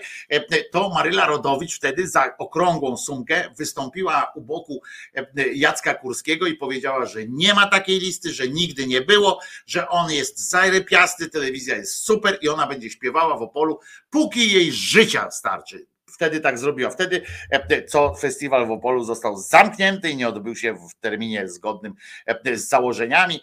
to 0.73 0.89
Maryla 0.89 1.27
Rodowicz 1.27 1.77
wtedy 1.77 2.09
za 2.09 2.37
okrągłą 2.39 2.97
sumkę 2.97 3.51
wystąpiła 3.59 4.33
u 4.35 4.41
boku 4.41 4.83
Jacka 5.55 5.95
Kurskiego 5.95 6.47
i 6.47 6.55
powiedziała, 6.55 7.07
że 7.07 7.27
nie 7.29 7.55
ma 7.55 7.67
takiej 7.67 8.01
listy, 8.01 8.33
że 8.33 8.49
nigdy 8.49 8.87
nie 8.87 9.01
było, 9.01 9.41
że 9.67 9.89
on 9.89 10.11
jest 10.11 10.51
zajrepiasty, 10.51 11.31
telewizja 11.31 11.77
jest 11.77 11.95
super 11.95 12.39
i 12.43 12.49
ona 12.49 12.67
będzie 12.67 12.91
śpiewała 12.91 13.37
w 13.37 13.43
Opolu, 13.43 13.81
póki 14.11 14.53
jej 14.53 14.73
życia 14.73 15.31
starczy 15.31 15.87
wtedy 16.17 16.41
tak 16.41 16.59
zrobiła. 16.59 16.91
Wtedy 16.91 17.23
co 17.89 18.15
festiwal 18.15 18.67
w 18.67 18.71
Opolu 18.71 19.05
został 19.05 19.37
zamknięty 19.37 20.11
i 20.11 20.17
nie 20.17 20.29
odbył 20.29 20.57
się 20.57 20.75
w 20.75 21.01
terminie 21.01 21.49
zgodnym 21.49 21.95
z 22.55 22.69
założeniami, 22.69 23.41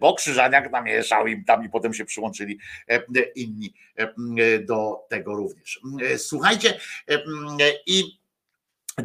bo 0.00 0.14
Krzyżaniak 0.14 0.72
namieszał 0.72 1.26
im 1.26 1.44
tam 1.44 1.64
i 1.64 1.70
potem 1.70 1.94
się 1.94 2.04
przyłączyli 2.04 2.58
inni 3.34 3.74
do 4.66 4.96
tego 5.08 5.34
również. 5.34 5.80
Słuchajcie 6.16 6.80
i 7.86 8.18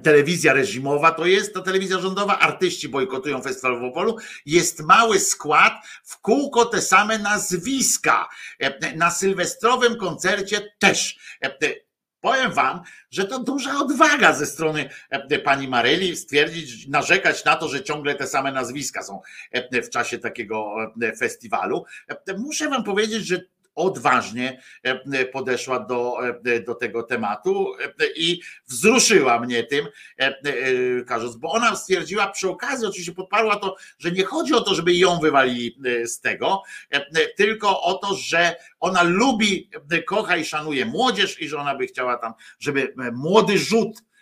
telewizja 0.03 0.53
reżimowa 0.53 1.11
to 1.11 1.25
jest, 1.25 1.53
to 1.53 1.61
telewizja 1.61 1.99
rządowa, 1.99 2.39
artyści 2.39 2.89
bojkotują 2.89 3.41
festiwal 3.41 3.79
w 3.79 3.83
Opolu, 3.83 4.17
jest 4.45 4.79
mały 4.79 5.19
skład, 5.19 5.73
w 6.03 6.17
kółko 6.17 6.65
te 6.65 6.81
same 6.81 7.19
nazwiska. 7.19 8.29
Na 8.95 9.11
sylwestrowym 9.11 9.97
koncercie 9.97 10.73
też. 10.79 11.19
Powiem 12.23 12.51
wam, 12.51 12.81
że 13.11 13.25
to 13.25 13.39
duża 13.39 13.79
odwaga 13.79 14.33
ze 14.33 14.45
strony 14.45 14.89
pani 15.43 15.67
Maryli 15.67 16.17
stwierdzić, 16.17 16.87
narzekać 16.87 17.45
na 17.45 17.55
to, 17.55 17.69
że 17.69 17.83
ciągle 17.83 18.15
te 18.15 18.27
same 18.27 18.51
nazwiska 18.51 19.03
są 19.03 19.21
w 19.71 19.89
czasie 19.89 20.17
takiego 20.19 20.75
festiwalu. 21.19 21.85
Muszę 22.37 22.69
wam 22.69 22.83
powiedzieć, 22.83 23.27
że 23.27 23.41
odważnie 23.75 24.61
e, 24.83 25.25
podeszła 25.25 25.79
do, 25.79 26.17
e, 26.45 26.59
do 26.59 26.75
tego 26.75 27.03
tematu 27.03 27.73
e, 27.79 28.07
i 28.15 28.41
wzruszyła 28.67 29.39
mnie 29.39 29.63
tym, 29.63 29.87
e, 30.19 30.25
e, 30.25 30.33
Karzus, 31.05 31.35
bo 31.35 31.51
ona 31.51 31.75
stwierdziła 31.75 32.27
przy 32.27 32.49
okazji, 32.49 32.87
oczywiście 32.87 33.13
podparła 33.13 33.55
to, 33.55 33.75
że 33.99 34.11
nie 34.11 34.23
chodzi 34.23 34.53
o 34.53 34.61
to, 34.61 34.75
żeby 34.75 34.95
ją 34.95 35.19
wywalili 35.19 35.77
e, 35.85 36.07
z 36.07 36.19
tego, 36.19 36.63
e, 36.93 36.97
e, 36.97 37.27
tylko 37.37 37.81
o 37.81 37.93
to, 37.93 38.15
że 38.15 38.55
ona 38.79 39.03
lubi, 39.03 39.69
e, 39.91 40.03
kocha 40.03 40.37
i 40.37 40.45
szanuje 40.45 40.85
młodzież 40.85 41.41
i 41.41 41.49
że 41.49 41.57
ona 41.57 41.75
by 41.75 41.87
chciała 41.87 42.17
tam, 42.17 42.33
żeby 42.59 42.81
e, 42.81 43.11
młody 43.11 43.57
rzut 43.57 43.97
e, 43.97 44.01
e, 44.01 44.12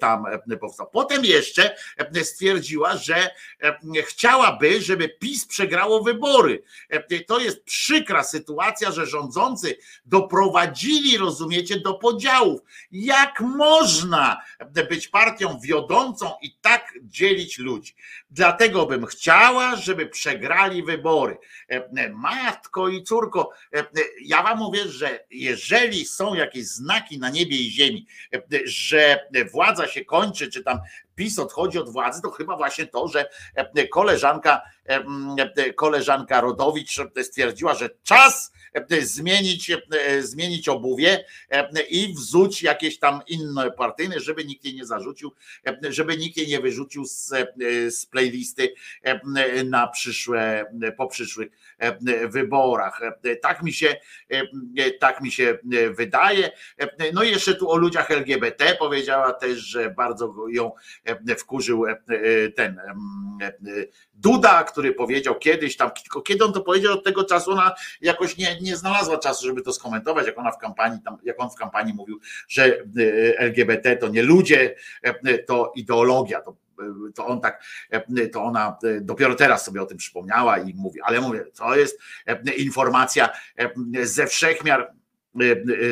tam 0.00 0.24
e, 0.50 0.56
powstał. 0.56 0.90
Potem 0.92 1.24
jeszcze 1.24 1.76
e, 1.96 2.24
stwierdziła, 2.24 2.96
że 2.96 3.30
e, 3.62 4.02
chciałaby, 4.02 4.82
żeby 4.82 5.08
PiS 5.08 5.46
przegrało 5.46 6.02
wybory. 6.02 6.62
E, 6.88 7.20
To 7.20 7.40
jest 7.40 7.64
przykra 7.64 8.24
sytuacja, 8.24 8.90
że 8.90 9.06
rządzący 9.06 9.78
doprowadzili, 10.06 11.18
rozumiecie, 11.18 11.80
do 11.80 11.94
podziałów. 11.94 12.60
Jak 12.92 13.40
można 13.40 14.42
być 14.90 15.08
partią 15.08 15.60
wiodącą 15.60 16.32
i 16.42 16.56
tak 16.60 16.92
dzielić 17.02 17.58
ludzi? 17.58 17.94
Dlatego 18.30 18.86
bym 18.86 19.06
chciała, 19.06 19.76
żeby 19.76 20.06
przegrali 20.06 20.82
wybory. 20.82 21.38
E, 21.68 22.10
Matko 22.10 22.88
i 22.88 23.02
córko, 23.02 23.50
e, 23.74 23.84
ja 24.22 24.42
wam 24.42 24.58
mówię, 24.58 24.88
że 24.88 25.24
jeżeli 25.30 26.04
są 26.04 26.34
jakieś 26.34 26.66
znaki 26.66 27.18
na 27.18 27.30
niebie 27.30 27.56
i 27.56 27.70
ziemi, 27.70 28.06
e, 28.34 28.42
że 28.64 29.28
władza 29.46 29.88
się 29.88 30.04
kończy, 30.04 30.50
czy 30.50 30.64
tam 30.64 30.78
PiS 31.14 31.38
odchodzi 31.38 31.78
od 31.78 31.90
władzy, 31.90 32.22
to 32.22 32.30
chyba 32.30 32.56
właśnie 32.56 32.86
to, 32.86 33.08
że 33.08 33.28
e, 33.54 33.88
koleżanka, 33.88 34.62
e, 34.88 35.04
e, 35.56 35.72
koleżanka 35.72 36.40
Rodowicz 36.40 37.00
stwierdziła, 37.22 37.74
że 37.74 37.90
czas 38.02 38.52
e, 38.52 38.55
zmienić, 39.00 39.70
e, 39.70 40.22
zmienić 40.22 40.68
obuwie 40.68 41.24
e, 41.50 41.82
i 41.82 42.14
wzuć 42.14 42.62
jakieś 42.62 42.98
tam 42.98 43.20
inne 43.28 43.70
partyjne, 43.70 44.20
żeby 44.20 44.44
nikt 44.44 44.64
jej 44.64 44.74
nie 44.74 44.86
zarzucił, 44.86 45.32
e, 45.66 45.92
żeby 45.92 46.16
nikt 46.16 46.36
jej 46.36 46.48
nie 46.48 46.60
wyrzucił 46.60 47.04
z, 47.04 47.32
e, 47.32 47.46
z 47.90 48.06
playlisty 48.06 48.74
e, 49.02 49.64
na 49.64 49.86
przyszłe, 49.88 50.64
po 50.96 51.06
przyszłych 51.06 51.48
e, 51.78 52.28
wyborach. 52.28 53.00
E, 53.24 53.36
Tak 53.36 53.62
mi 53.62 53.72
się, 53.72 53.96
e, 54.30 54.90
tak 54.90 55.20
mi 55.20 55.32
się 55.32 55.58
e, 55.72 55.90
wydaje. 55.90 56.50
E, 56.78 57.12
No 57.12 57.22
i 57.22 57.30
jeszcze 57.30 57.54
tu 57.54 57.70
o 57.70 57.76
ludziach 57.76 58.10
LGBT 58.10 58.76
powiedziała 58.78 59.32
też, 59.32 59.58
że 59.58 59.90
bardzo 59.90 60.34
ją 60.48 60.72
e, 61.04 61.36
wkurzył 61.36 61.86
e, 61.86 61.90
e, 61.90 62.48
ten 62.50 62.78
e, 62.78 63.52
Duda, 64.18 64.64
który 64.64 64.92
powiedział 64.92 65.38
kiedyś 65.38 65.76
tam, 65.76 65.90
tylko 65.90 66.22
kiedy 66.22 66.44
on 66.44 66.52
to 66.52 66.60
powiedział, 66.60 66.92
od 66.92 67.04
tego 67.04 67.24
czasu 67.24 67.52
ona 67.52 67.74
jakoś 68.00 68.36
nie, 68.36 68.60
nie 68.60 68.76
znalazła 68.76 69.18
czasu, 69.18 69.46
żeby 69.46 69.62
to 69.62 69.72
skomentować, 69.72 70.26
jak 70.26 70.38
ona 70.38 70.50
w 70.50 70.58
kampanii, 70.58 71.00
tam, 71.04 71.18
jak 71.22 71.40
on 71.40 71.50
w 71.50 71.54
kampanii 71.54 71.94
mówił, 71.94 72.20
że 72.48 72.64
e, 72.64 73.38
LGBT 73.38 73.96
to 73.96 74.08
nie 74.08 74.22
ludzie, 74.22 74.74
e, 75.02 75.38
to 75.38 75.72
ideologia, 75.76 76.40
to 76.40 76.56
e, 76.80 77.12
to 77.14 77.26
on 77.26 77.40
tak, 77.40 77.64
to 78.32 78.42
ona 78.42 78.78
dopiero 79.00 79.34
teraz 79.34 79.64
sobie 79.64 79.82
o 79.82 79.86
tym 79.86 79.98
przypomniała 79.98 80.58
i 80.58 80.74
mówi, 80.74 81.00
ale 81.02 81.20
mówię, 81.20 81.44
to 81.54 81.76
jest 81.76 82.00
informacja 82.56 83.28
ze 84.02 84.26
wszechmiar 84.26 84.92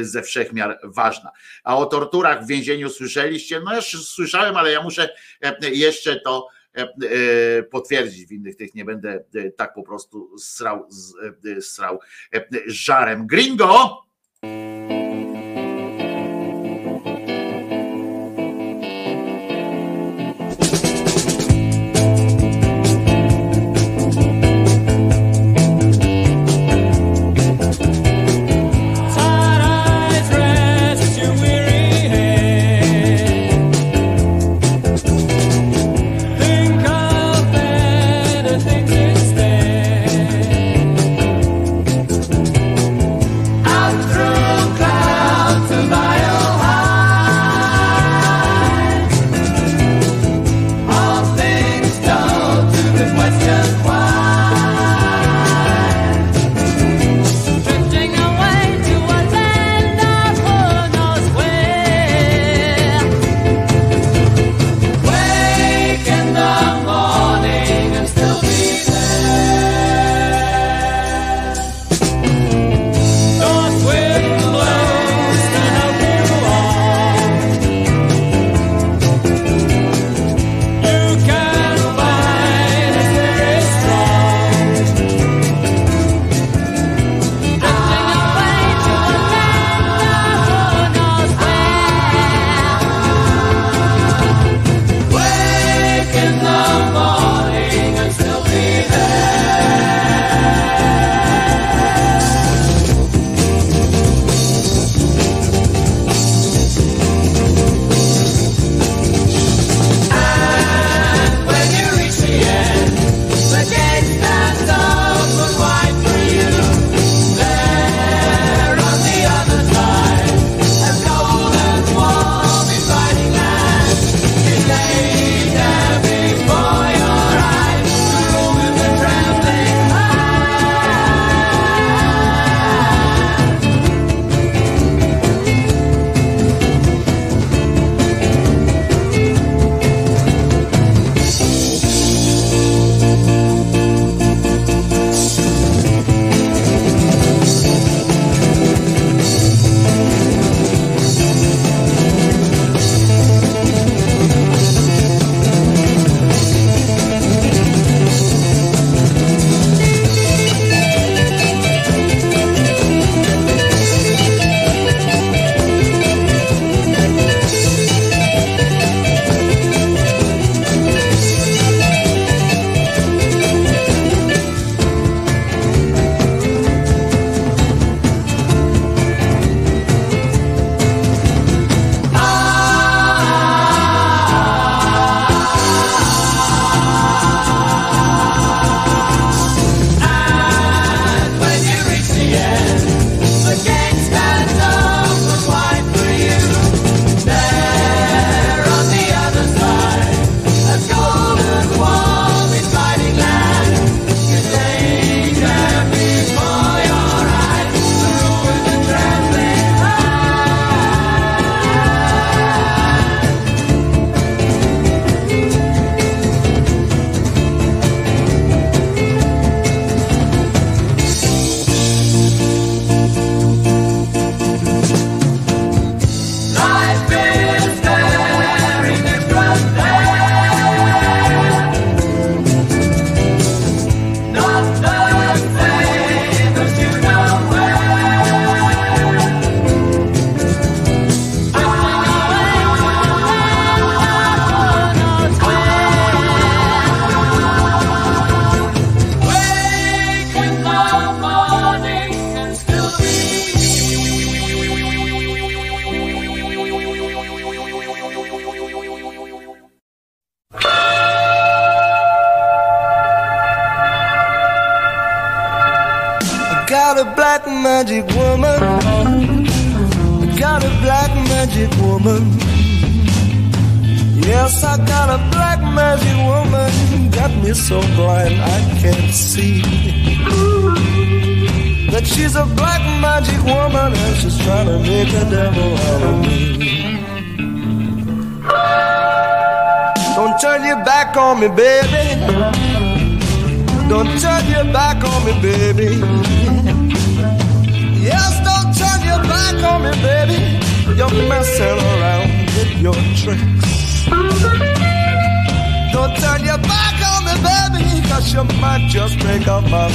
ze 0.02 0.22
wszechmiar 0.22 0.78
ważna. 0.84 1.30
A 1.64 1.76
o 1.76 1.86
torturach 1.86 2.44
w 2.44 2.46
więzieniu 2.46 2.90
słyszeliście? 2.90 3.60
No 3.60 3.76
już 3.76 4.08
słyszałem, 4.08 4.56
ale 4.56 4.72
ja 4.72 4.82
muszę 4.82 5.08
jeszcze 5.62 6.20
to 6.20 6.48
potwierdzić. 7.70 8.26
W 8.26 8.32
innych 8.32 8.56
tych 8.56 8.74
nie 8.74 8.84
będę 8.84 9.24
e, 9.34 9.50
tak 9.50 9.74
po 9.74 9.82
prostu 9.82 10.38
srał, 10.38 10.88
e, 11.56 11.60
srał 11.60 12.00
e, 12.34 12.44
żarem. 12.66 13.26
Gringo! 13.26 14.04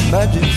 saudade. 0.10 0.49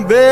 Me, 0.00 0.08
baby. 0.08 0.25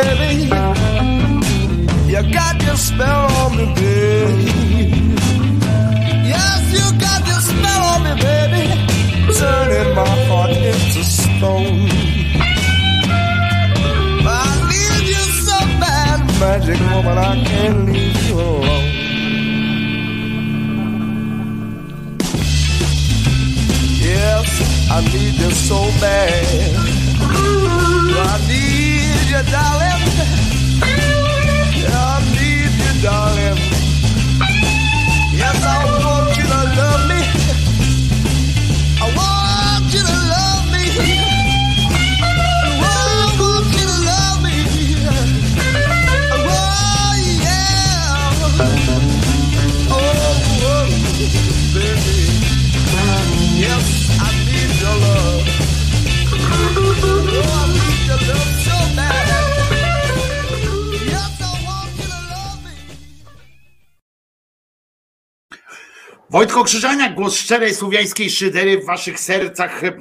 Wojtko 66.55 66.69
Krzyżaniak, 66.69 67.15
głos 67.15 67.37
szczerej 67.37 67.75
słowiańskiej 67.75 68.31
szydery 68.31 68.79
w 68.79 68.87
waszych 68.87 69.21
sercach, 69.21 69.85
e, 69.85 69.93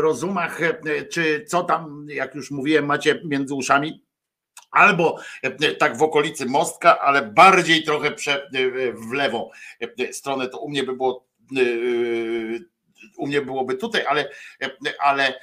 rozumach, 0.00 0.62
e, 0.62 1.04
czy 1.04 1.44
co 1.48 1.64
tam, 1.64 2.06
jak 2.08 2.34
już 2.34 2.50
mówiłem, 2.50 2.86
macie 2.86 3.20
między 3.24 3.54
uszami. 3.54 4.04
Albo 4.70 5.18
e, 5.42 5.74
tak 5.74 5.96
w 5.96 6.02
okolicy 6.02 6.46
mostka, 6.46 7.00
ale 7.00 7.22
bardziej 7.22 7.84
trochę 7.84 8.10
w 8.94 9.12
lewą 9.12 9.50
stronę. 10.10 10.48
To 10.48 10.58
u 10.58 10.70
mnie 10.70 10.82
by 10.82 10.96
było 10.96 11.26
u 13.22 13.26
mnie 13.26 13.42
byłoby 13.42 13.74
tutaj, 13.74 14.04
ale, 14.06 14.28
ale 15.00 15.34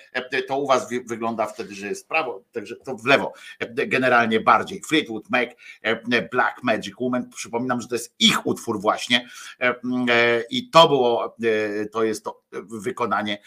to 0.48 0.58
u 0.58 0.67
was 0.67 0.90
wy- 0.90 1.03
wygląda 1.06 1.45
wtedy, 1.45 1.75
że 1.75 1.88
jest 1.88 2.08
prawo, 2.08 2.43
także 2.51 2.75
to 2.75 2.95
w 2.95 3.06
lewo. 3.06 3.33
Generalnie 3.69 4.40
bardziej. 4.40 4.82
Fleetwood 4.88 5.30
Mac, 5.30 5.49
Black 6.32 6.64
Magic 6.64 6.93
Woman. 6.99 7.30
Przypominam, 7.30 7.82
że 7.82 7.88
to 7.88 7.95
jest 7.95 8.16
ich 8.19 8.45
utwór 8.48 8.82
właśnie 8.82 9.30
i 10.49 10.69
to 10.69 10.88
było, 10.88 11.35
to 11.91 12.03
jest 12.03 12.24
to 12.24 12.41
wykonanie 12.82 13.38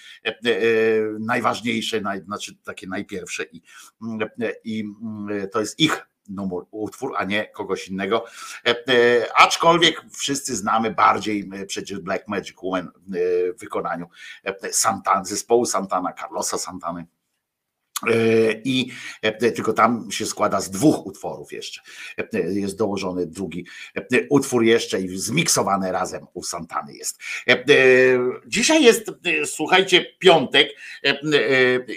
najważniejsze, 1.21 2.01
naj, 2.01 2.21
znaczy 2.21 2.57
takie 2.65 2.87
najpierwsze 2.87 3.45
i, 3.45 3.63
i 4.65 4.85
to 5.53 5.61
jest 5.61 5.81
ich 5.81 6.07
numer, 6.29 6.65
utwór, 6.71 7.15
a 7.17 7.25
nie 7.25 7.47
kogoś 7.47 7.89
innego. 7.89 8.25
E, 8.67 8.71
e, 8.71 9.37
Aczkolwiek 9.37 10.05
wszyscy 10.13 10.57
znamy 10.57 10.91
bardziej 10.91 11.51
e, 11.55 11.67
przecież 11.67 12.01
Black 12.01 12.29
Magic 12.29 12.57
Woman 12.63 12.91
w 13.07 13.61
wykonaniu 13.61 14.09
Santana, 14.71 15.25
zespołu 15.25 15.67
Santana, 15.67 16.13
Carlosa 16.13 16.59
Santany. 16.59 17.07
E, 18.09 18.13
I 18.65 18.91
e, 19.23 19.53
tylko 19.53 19.73
tam 19.73 20.09
się 20.11 20.27
składa 20.27 20.61
z 20.61 20.71
dwóch 20.71 21.07
utworów 21.07 21.53
jeszcze. 21.53 21.81
E, 22.19 22.53
Jest 22.53 22.79
dołożony 22.79 23.27
drugi 23.27 23.67
e, 23.97 24.03
utwór 24.31 24.65
jeszcze 24.65 25.01
i 25.01 25.19
zmiksowany 25.19 25.93
razem 25.93 26.27
u 26.35 26.43
Santany 26.43 26.95
jest. 26.95 27.19
E, 27.49 27.53
e, 27.53 27.65
Dzisiaj 28.47 28.85
jest, 28.85 29.09
e, 29.09 29.13
słuchajcie, 29.47 30.07
piątek 30.19 30.69
e, 31.05 31.09
e, 31.09 31.15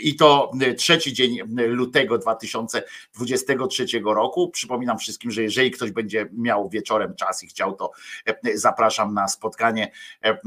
i 0.02 0.16
to 0.16 0.52
e, 0.62 0.74
trzeci 0.74 1.14
dzień 1.14 1.40
lutego 1.68 2.18
2023 2.18 3.86
roku. 4.06 4.50
Przypominam 4.50 4.98
wszystkim, 4.98 5.32
że 5.32 5.44
jeżeli 5.44 5.72
ktoś 5.72 5.92
będzie 5.92 6.30
miał 6.34 6.70
wieczorem 6.70 7.16
czas 7.16 7.44
i 7.44 7.48
chciał, 7.48 7.76
to 7.76 7.92
e, 8.26 8.58
zapraszam 8.58 9.14
na 9.14 9.28
spotkanie 9.28 9.92
e, 10.22 10.38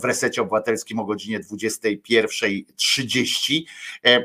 w 0.00 0.04
resecie 0.04 0.42
obywatelskim 0.42 0.98
o 0.98 1.04
godzinie 1.04 1.40
21.30 1.40 3.62
e, 4.04 4.08
e, 4.08 4.24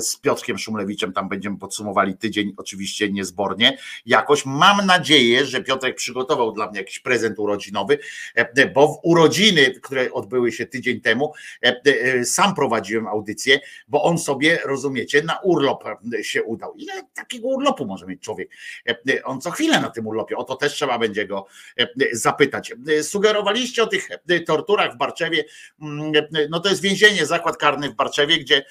z 0.00 0.16
Piotrkiem 0.16 0.58
Szumlewiczem. 0.58 1.12
Tam 1.12 1.28
będziemy 1.28 1.58
podsumowali 1.58 2.16
tydzień, 2.16 2.52
oczywiście 2.56 3.12
niezbornie. 3.12 3.78
Jakoś 4.06 4.46
mam 4.46 4.86
nadzieję, 4.86 5.46
że 5.46 5.62
Piotrek 5.62 5.96
przygotował 5.96 6.52
dla 6.52 6.70
mnie 6.70 6.78
jakiś 6.78 6.98
prezent 6.98 7.38
urodzinowy, 7.38 7.98
e, 8.34 8.66
bo 8.66 8.88
w 8.88 8.98
urodziny, 9.02 9.80
które 9.82 10.12
odbyły 10.12 10.52
się 10.52 10.66
tydzień 10.66 11.00
temu, 11.00 11.32
e, 11.64 11.80
e, 11.84 12.24
sam 12.24 12.54
prowadziłem 12.54 13.06
audycję, 13.06 13.60
bo 13.88 14.02
on 14.02 14.18
sobie, 14.18 14.58
rozumiecie, 14.64 15.22
na 15.22 15.38
urlop 15.42 15.84
e, 16.18 16.24
się 16.24 16.42
udał. 16.42 16.74
Ile 16.74 16.92
takiego 17.14 17.48
urlopu 17.48 17.86
może 17.86 18.06
mieć 18.06 18.22
człowiek? 18.22 18.50
E, 18.88 18.96
e, 19.08 19.24
On 19.24 19.40
co 19.40 19.50
chwilę 19.50 19.80
na 19.80 19.90
tym 19.90 20.06
urlopie, 20.06 20.36
o 20.36 20.44
to 20.44 20.56
też 20.56 20.72
trzeba 20.72 20.98
będzie 20.98 21.26
go 21.26 21.46
e, 21.78 21.86
zapytać. 22.12 22.72
E, 22.88 23.02
Sugerowaliście 23.02 23.82
o 23.82 23.86
tych 23.86 24.08
e, 24.28 24.40
torturach 24.40 24.94
w 24.94 24.96
Barczewie, 24.96 25.44
Mm, 25.80 26.12
e, 26.16 26.48
no 26.50 26.60
to 26.60 26.68
jest 26.68 26.82
więzienie, 26.82 27.26
zakład 27.26 27.56
karny 27.56 27.90
w 27.90 27.94
Barczewie, 27.94 28.38
gdzie 28.38 28.56
e, 28.56 28.64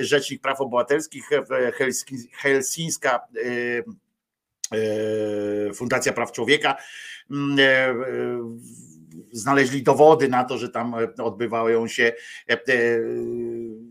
Rzecznik 0.00 0.42
Praw 0.42 0.60
Obywatelskich, 0.60 1.32
e, 1.32 1.72
Helsińska 2.32 3.20
e, 3.36 4.78
e, 5.68 5.74
Fundacja 5.74 6.12
Praw 6.12 6.32
Człowieka 6.32 6.76
mm, 7.30 8.60
znaleźli 9.32 9.82
dowody 9.82 10.28
na 10.28 10.44
to, 10.44 10.58
że 10.58 10.68
tam 10.68 10.94
odbywają 11.18 11.88
się 11.88 12.12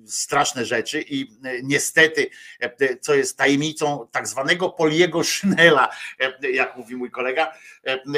straszne 0.05 0.65
rzeczy 0.65 1.03
i 1.09 1.27
niestety, 1.63 2.29
co 3.01 3.15
jest 3.15 3.37
tajemnicą 3.37 4.07
tak 4.11 4.27
zwanego 4.27 4.69
Poliego 4.69 5.23
Schnella, 5.23 5.89
jak 6.53 6.77
mówi 6.77 6.95
mój 6.95 7.11
kolega, 7.11 7.53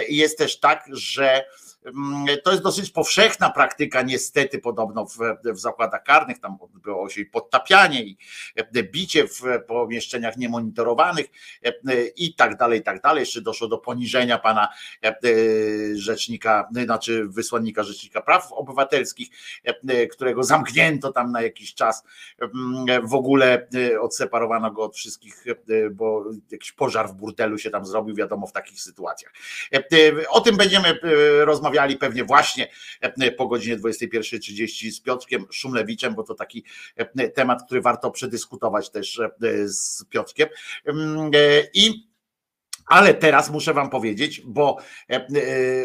jest 0.09 0.37
też 0.37 0.59
tak, 0.59 0.85
że 0.91 1.45
To 2.43 2.51
jest 2.51 2.63
dosyć 2.63 2.91
powszechna 2.91 3.49
praktyka, 3.49 4.01
niestety, 4.01 4.59
podobno 4.59 5.05
w, 5.05 5.17
w 5.53 5.59
zakładach 5.59 6.03
karnych. 6.03 6.39
Tam 6.39 6.57
odbyło 6.61 7.09
się 7.09 7.25
podtapianie, 7.25 8.03
i 8.03 8.17
e, 8.55 8.83
bicie 8.83 9.27
w 9.27 9.41
pomieszczeniach 9.67 10.37
niemonitorowanych 10.37 11.25
e, 11.63 11.71
i 12.15 12.35
tak 12.35 12.57
dalej, 12.57 12.79
i 12.79 12.83
tak 12.83 13.01
dalej. 13.01 13.19
Jeszcze 13.19 13.41
doszło 13.41 13.67
do 13.67 13.77
poniżenia 13.77 14.37
pana 14.37 14.69
e, 15.03 15.15
rzecznika, 15.95 16.69
znaczy 16.71 17.27
wysłannika 17.27 17.83
Rzecznika 17.83 18.21
Praw 18.21 18.51
Obywatelskich, 18.51 19.27
którego 20.11 20.43
zamknięto 20.43 21.11
tam 21.11 21.31
na 21.31 21.41
jakiś 21.41 21.73
czas. 21.73 22.03
W 23.03 23.13
ogóle 23.13 23.67
odseparowano 24.01 24.71
go 24.71 24.83
od 24.83 24.95
wszystkich, 24.95 25.45
bo 25.91 26.23
jakiś 26.51 26.71
pożar 26.71 27.09
w 27.09 27.13
burdelu 27.13 27.57
się 27.57 27.69
tam 27.69 27.85
zrobił, 27.85 28.15
wiadomo, 28.15 28.47
w 28.47 28.51
takich 28.51 28.81
sytuacjach. 28.81 29.33
O 30.29 30.41
tym 30.41 30.57
będziemy 30.57 30.99
rozmawiali 31.77 31.97
pewnie 31.97 32.23
właśnie 32.23 32.67
po 33.37 33.47
godzinie 33.47 33.77
21.30 33.77 34.91
z 34.91 35.01
Piotrkiem 35.01 35.45
Szumlewiczem, 35.51 36.15
bo 36.15 36.23
to 36.23 36.35
taki 36.35 36.63
temat, 37.35 37.65
który 37.65 37.81
warto 37.81 38.11
przedyskutować 38.11 38.89
też 38.89 39.21
z 39.65 40.05
Piotrkiem. 40.09 40.49
I 41.73 42.07
ale 42.87 43.13
teraz 43.13 43.49
muszę 43.49 43.73
wam 43.73 43.89
powiedzieć, 43.89 44.41
bo 44.45 44.77
e, 45.09 45.15
e, 45.15 45.27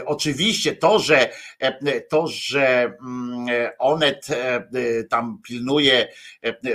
oczywiście 0.05 0.77
to, 0.77 0.99
że 0.99 1.31
e, 1.59 2.01
to, 2.01 2.27
że 2.27 2.95
mm, 3.01 3.47
Onet 3.79 4.27
tam 5.11 5.39
pilnuje 5.43 6.09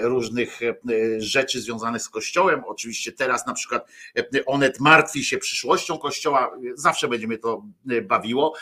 różnych 0.02 0.60
rzeczy 1.18 1.62
związanych 1.62 2.02
z 2.02 2.10
Kościołem, 2.10 2.64
oczywiście 2.66 3.12
teraz 3.12 3.48
na 3.48 3.54
przykład 3.54 3.88
Onet 4.46 4.80
martwi 4.80 5.24
się 5.24 5.38
przyszłością 5.38 5.98
Kościoła, 5.98 6.52
zawsze 6.76 7.08
będzie 7.08 7.28
mnie 7.28 7.38
to 7.38 7.64
bawiło, 8.04 8.54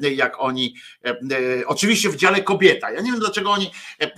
jak 0.00 0.40
oni, 0.40 0.74
oczywiście 1.66 2.08
w 2.08 2.16
dziale 2.16 2.42
kobieta, 2.42 2.90
ja 2.90 3.00
nie 3.00 3.10
wiem 3.10 3.20
dlaczego 3.20 3.50
oni, 3.50 3.70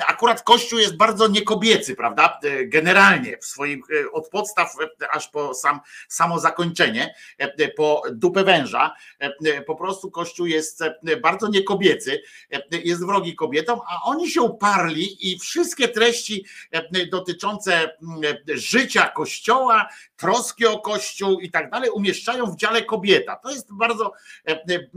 akurat 0.07 0.43
Kościół 0.43 0.79
jest 0.79 0.97
bardzo 0.97 1.29
niekobiecy, 1.29 1.97
prawda, 1.97 2.41
generalnie 2.65 3.39
w 3.39 3.45
swoim, 3.45 3.83
od 4.13 4.29
podstaw 4.29 4.75
aż 5.11 5.29
po 5.29 5.55
sam, 5.55 5.81
samo 6.09 6.39
zakończenie, 6.39 6.94
e, 7.39 7.69
po 7.69 8.03
dupę 8.13 8.45
węża, 8.45 8.95
e, 9.21 9.33
e, 9.45 9.63
po 9.63 9.77
prostu 9.77 10.11
Kościół 10.11 10.47
jest 10.47 10.83
e, 10.83 11.17
bardzo 11.23 11.49
niekobiecy, 11.49 12.23
e, 12.53 12.63
jest 12.85 13.07
wrogi 13.07 13.35
kobietom, 13.35 13.81
a 13.89 14.03
oni 14.05 14.31
się 14.31 14.43
uparli 14.43 15.33
i 15.33 15.39
wszystkie 15.39 15.89
treści 15.89 16.45
e, 16.71 17.07
dotyczące 17.07 17.75
mm, 17.75 18.25
e, 18.25 18.57
życia 18.57 19.09
Kościoła, 19.09 19.89
troski 20.17 20.67
o 20.67 20.79
Kościół 20.79 21.41
i 21.41 21.51
tak 21.51 21.71
dalej 21.71 21.91
umieszczają 21.91 22.47
w 22.47 22.57
dziale 22.57 22.83
kobieta. 22.83 23.37
To 23.37 23.51
jest 23.51 23.73
bardzo 23.73 24.13
e, 24.49 24.51
e, 24.51 24.89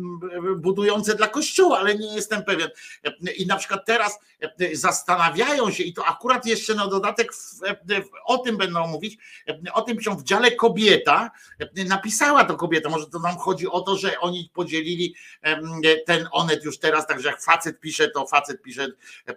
budujące 0.58 1.16
dla 1.16 1.28
Kościoła, 1.28 1.80
ale 1.80 1.96
nie 1.96 2.16
jestem 2.16 2.44
pewien. 2.44 2.70
E, 3.04 3.32
I 3.32 3.48
na 3.48 3.56
przykład 3.56 3.86
teraz 3.86 4.20
e, 4.42 4.76
zastanawiają 4.76 5.72
się, 5.72 5.84
i 5.84 5.94
to 5.94 6.06
akurat 6.06 6.46
jeszcze 6.46 6.76
na 6.76 6.88
dodatek 6.88 7.32
e, 7.68 8.02
o 8.26 8.38
tym 8.38 8.58
będą 8.58 8.88
mówić, 8.88 9.18
e, 9.50 9.74
o 9.74 9.82
tym 9.82 10.02
się 10.02 10.18
w 10.18 10.24
dziale 10.24 10.52
kobieta 10.52 11.32
e, 11.60 11.86
napisała 11.88 12.46
to 12.46 12.56
kobieta. 12.56 12.90
Może 12.90 13.08
to 13.08 13.20
nam 13.20 13.38
chodzi 13.38 13.68
o 13.68 13.82
to, 13.82 13.96
że 13.96 14.20
oni 14.20 14.50
podzielili 14.54 15.16
ten 16.06 16.28
onet 16.32 16.64
już 16.64 16.80
teraz, 16.80 17.08
także 17.08 17.30
jak 17.30 17.42
facet 17.42 17.80
pisze, 17.80 18.10
to 18.10 18.28
facet 18.28 18.62
pisze, 18.62 18.88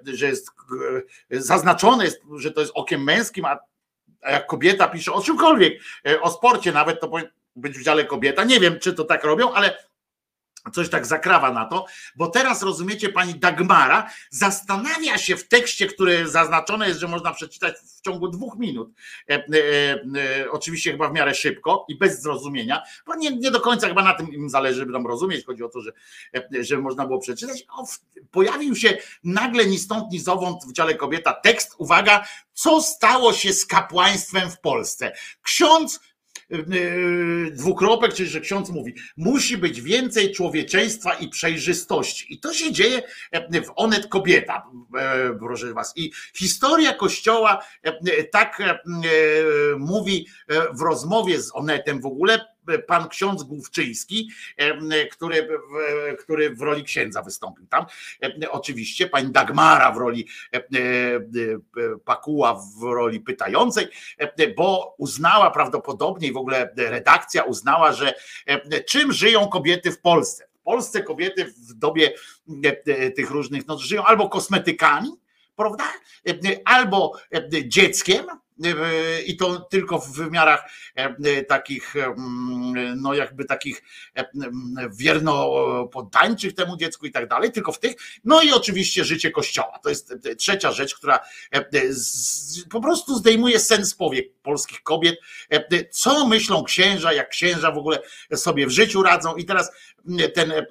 że 0.05 0.27
jest 0.27 0.51
e, 1.31 1.41
zaznaczone, 1.41 2.05
jest, 2.05 2.20
że 2.37 2.51
to 2.51 2.61
jest 2.61 2.73
okiem 2.75 3.05
męskim, 3.05 3.45
a 3.45 3.59
jak 4.23 4.47
kobieta 4.47 4.89
pisze 4.89 5.12
o 5.12 5.23
czymkolwiek, 5.23 5.83
e, 6.09 6.20
o 6.20 6.31
sporcie 6.31 6.73
nawet, 6.73 7.01
to 7.01 7.11
być 7.57 7.79
w 7.79 7.85
dziale 7.85 8.05
kobieta. 8.05 8.45
Nie 8.45 8.61
wiem, 8.61 8.79
czy 8.79 8.93
to 8.93 9.05
tak 9.05 9.25
robią, 9.25 9.53
ale 9.53 9.90
coś 10.73 10.89
tak 10.89 11.07
zakrawa 11.07 11.53
na 11.53 11.65
to, 11.65 11.87
bo 12.17 12.27
teraz 12.27 12.63
rozumiecie, 12.63 13.09
pani 13.09 13.35
Dagmara 13.35 14.11
zastanawia 14.31 15.19
się 15.19 15.37
w 15.37 15.49
tekście, 15.49 15.87
który 15.87 16.29
zaznaczone 16.29 16.89
jest, 16.89 17.01
że 17.01 17.09
można 17.09 17.33
przeczytać 17.33 17.75
w 17.77 18.01
ciągu 18.01 18.29
dwóch 18.29 18.59
minut. 18.59 18.91
E, 19.29 19.35
e, 19.35 19.43
e, 20.41 20.51
oczywiście 20.51 20.93
chyba 20.93 21.09
w 21.09 21.13
miarę 21.13 21.35
szybko 21.35 21.87
i 21.89 21.99
bez 21.99 22.23
zrozumienia, 22.23 22.83
bo 23.07 23.15
nie, 23.15 23.37
nie 23.37 23.51
do 23.51 23.61
końca 23.61 23.89
chyba 23.89 24.03
na 24.03 24.15
tym 24.15 24.33
im 24.33 24.51
zależy, 24.51 24.81
żeby 24.81 24.93
tam 24.93 25.07
rozumieć. 25.07 25.47
Chodzi 25.47 25.63
o 25.63 25.69
to, 25.69 25.81
że, 25.81 25.93
e, 26.35 26.65
że 26.65 26.79
można 26.79 27.07
było 27.07 27.19
przeczytać. 27.19 27.65
O, 27.77 27.85
pojawił 28.31 28.77
się 28.77 28.99
nagle 29.25 29.67
ni 29.67 29.79
stąd, 29.79 30.13
ni 30.13 30.19
zowąd 30.19 30.65
w 30.65 30.73
dziale 30.73 30.95
kobieta 30.95 31.33
tekst, 31.33 31.75
uwaga, 31.79 32.25
co 32.53 32.83
stało 32.83 33.33
się 33.33 33.53
z 33.53 33.67
kapłaństwem 33.67 34.51
w 34.51 34.61
Polsce. 34.61 35.13
Ksiądz 35.43 36.01
dwukropek, 37.53 38.15
czyli 38.15 38.29
że 38.29 38.41
ksiądz 38.41 38.70
mówi, 38.70 38.95
musi 39.17 39.57
być 39.57 39.81
więcej 39.81 40.33
człowieczeństwa 40.33 41.15
i 41.15 41.29
przejrzystości. 41.29 42.35
I 42.35 42.41
to 42.41 42.53
się 42.53 42.73
dzieje 42.73 43.03
e, 43.33 43.62
w 43.62 43.73
Onet 43.77 44.07
Kobieta, 44.07 44.67
e, 44.99 45.35
proszę 45.39 45.75
was. 45.75 45.93
I 45.97 46.12
historia 46.35 46.95
Kościoła 46.95 47.65
e, 47.83 48.25
tak 48.25 48.62
mówi 49.79 50.27
w 50.79 50.81
rozmowie 50.81 51.41
z 51.41 51.51
Onetem 51.55 52.01
w 52.01 52.07
ogóle 52.07 52.41
pan 52.87 53.09
ksiądz 53.09 53.43
Główczyński, 53.43 54.31
e, 54.57 55.07
który, 55.07 55.49
który 56.19 56.51
w 56.51 56.61
roli 56.61 56.85
księdza 56.85 57.23
wystąpił 57.23 57.67
tam. 57.67 57.87
E, 58.23 58.51
Oczywiście 58.51 59.07
pani 59.07 59.33
Dagmara 59.33 59.93
w 59.93 59.97
roli 59.97 60.29
e, 60.53 60.61
Pakuła 62.05 62.55
w 62.55 62.83
roli 62.83 63.21
pytającej, 63.21 63.89
bo 64.57 64.95
uznała 64.99 65.51
prawdopodobnie 65.51 66.29
i 66.29 66.33
w 66.33 66.37
ogóle 66.37 66.73
redakcja 66.77 67.43
uznała, 67.43 67.93
że 67.93 68.15
czym 68.87 69.13
żyją 69.13 69.49
kobiety 69.49 69.93
w 69.93 70.01
Polsce. 70.01 70.49
W 70.55 70.63
Polsce 70.63 71.03
kobiety 71.03 71.45
w 71.45 71.75
dobie 71.75 72.13
tych 73.17 73.31
różnych, 73.31 73.67
no 73.67 73.79
żyją 73.79 74.05
albo 74.05 74.29
kosmetykami, 74.29 75.11
prawda? 75.57 75.85
Albo 76.65 77.13
dzieckiem, 77.65 78.27
i 79.27 79.37
to 79.37 79.61
tylko 79.61 79.99
w 79.99 80.13
wymiarach 80.13 80.65
e, 80.95 81.45
takich, 81.45 81.97
e, 81.97 82.15
no 82.97 83.15
jakby 83.15 83.45
takich 83.45 83.83
e, 84.17 84.25
wierno 84.93 85.51
poddańczych 85.93 86.55
temu 86.55 86.77
dziecku 86.77 87.07
i 87.07 87.11
tak 87.11 87.29
dalej, 87.29 87.53
tylko 87.53 87.73
w 87.73 87.79
tych. 87.79 87.95
No 88.25 88.43
i 88.43 88.53
oczywiście 88.53 89.05
życie 89.05 89.31
kościoła. 89.31 89.79
To 89.83 89.89
jest 89.89 90.13
e, 90.27 90.37
trzecia 90.37 90.73
rzecz, 90.73 90.95
która 90.95 91.21
e, 91.53 91.65
po 92.71 92.81
prostu 92.81 93.15
zdejmuje 93.15 93.59
sens 93.59 93.95
powiek 93.95 94.33
polskich 94.43 94.83
kobiet. 94.83 95.21
E, 95.51 95.85
Co 95.91 96.27
myślą 96.27 96.65
księża, 96.65 97.13
jak 97.13 97.29
księża 97.29 97.73
w 97.73 97.79
ogóle 97.79 97.99
sobie 98.35 98.67
w 98.67 98.71
życiu 98.71 99.03
radzą. 99.03 99.37
I 99.37 99.45
teraz 99.45 99.71
ten 100.35 100.53
e, 100.53 100.65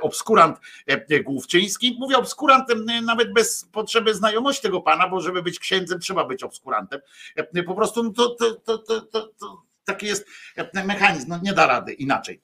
obskurant 0.00 0.58
e, 0.86 1.20
Główczyński, 1.20 1.96
mówię 2.00 2.16
obskurant 2.16 2.70
e, 2.70 3.02
nawet 3.02 3.32
bez 3.32 3.64
potrzeby 3.72 4.14
znajomości 4.14 4.62
tego 4.62 4.80
pana, 4.80 5.08
bo 5.08 5.20
żeby 5.20 5.42
być 5.42 5.58
księdzem 5.58 6.00
trzeba 6.00 6.24
być 6.24 6.41
obskurantem. 6.42 7.00
E, 7.36 7.62
Po 7.62 7.74
prostu 7.74 8.02
no 8.02 8.10
to, 8.10 8.28
to, 8.28 8.54
to, 8.78 8.78
to, 8.78 9.00
to, 9.26 9.62
taki 9.84 10.06
jest 10.06 10.26
e, 10.56 10.84
mechanizm, 10.84 11.28
no 11.28 11.40
nie 11.42 11.52
da 11.52 11.66
rady 11.66 11.92
inaczej. 11.92 12.42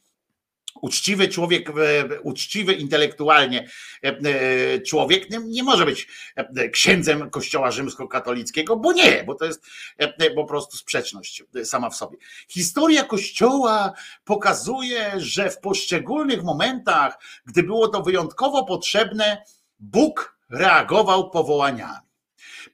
Uczciwy 0.83 1.29
człowiek, 1.29 1.73
uczciwy 2.23 2.75
intelektualnie 2.75 3.69
e, 4.03 4.81
człowiek 4.81 5.31
nie, 5.31 5.39
nie 5.39 5.63
może 5.63 5.85
być 5.85 6.09
księdzem 6.73 7.31
Kościoła 7.31 7.71
Rzymskokatolickiego, 7.71 8.77
bo 8.77 8.93
nie, 8.93 9.25
bo 9.25 9.35
to 9.35 9.45
jest 9.45 9.67
po 10.35 10.45
prostu 10.45 10.77
sprzeczność 10.77 11.43
sama 11.65 11.91
w 11.91 11.97
sobie. 11.97 12.19
Historia 12.49 13.05
Kościoła 13.05 13.93
pokazuje, 14.25 15.13
że 15.17 15.51
w 15.51 15.61
poszczególnych 15.61 16.43
momentach, 16.43 17.19
gdy 17.47 17.63
było 17.63 17.89
to 17.89 18.03
wyjątkowo 18.03 18.65
potrzebne, 18.65 19.43
Bóg 19.79 20.39
reagował 20.51 21.31
powołaniami. 21.31 22.08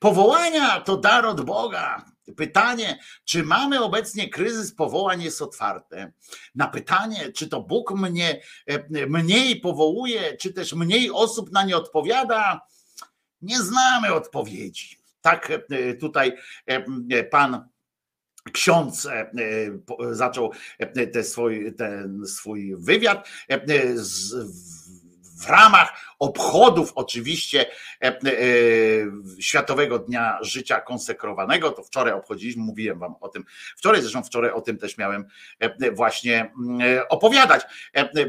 Powołania 0.04 0.80
to 0.80 0.96
dar 0.96 1.26
od 1.26 1.40
Boga. 1.40 2.04
Pytanie, 2.36 2.98
czy 3.24 3.42
mamy 3.42 3.82
obecnie 3.82 4.28
kryzys 4.28 4.74
powołań 4.74 5.22
jest 5.22 5.42
otwarte. 5.42 6.12
Na 6.54 6.68
pytanie, 6.68 7.32
czy 7.32 7.48
to 7.48 7.62
Bóg 7.62 7.90
mnie 7.90 8.40
e, 8.66 9.06
mniej 9.06 9.60
powołuje, 9.60 10.36
czy 10.36 10.52
też 10.52 10.74
mniej 10.74 11.10
osób 11.10 11.52
na 11.52 11.64
nie 11.64 11.76
odpowiada, 11.76 12.60
nie 13.42 13.58
znamy 13.62 14.14
odpowiedzi. 14.14 14.98
Tak 15.20 15.50
e, 15.50 15.94
tutaj 15.94 16.32
e, 16.66 17.24
pan 17.24 17.68
ksiądz 18.52 19.08
zaczął 20.10 20.52
e, 20.78 21.06
te 21.06 21.24
swój, 21.24 21.74
ten 21.74 22.26
swój 22.26 22.76
wywiad 22.78 23.28
z, 23.94 24.34
w- 25.44 25.50
ramach 25.54 25.92
obchodów 26.18 26.92
oczywiście 26.94 27.66
e, 28.02 28.06
e, 28.06 28.20
Światowego 29.40 29.98
Dnia 29.98 30.38
Życia 30.42 30.80
Konsekrowanego, 30.80 31.70
to 31.70 31.82
wczoraj 31.82 32.12
obchodziliśmy, 32.12 32.62
mówiłem 32.62 32.98
wam 32.98 33.14
o 33.20 33.28
tym, 33.28 33.44
wczoraj 33.76 34.00
zresztą 34.00 34.22
wczoraj 34.22 34.50
o 34.50 34.60
tym 34.60 34.78
też 34.78 34.98
miałem 34.98 35.24
e, 35.58 35.92
właśnie 35.92 36.52
mm, 36.60 37.02
opowiadać, 37.08 37.62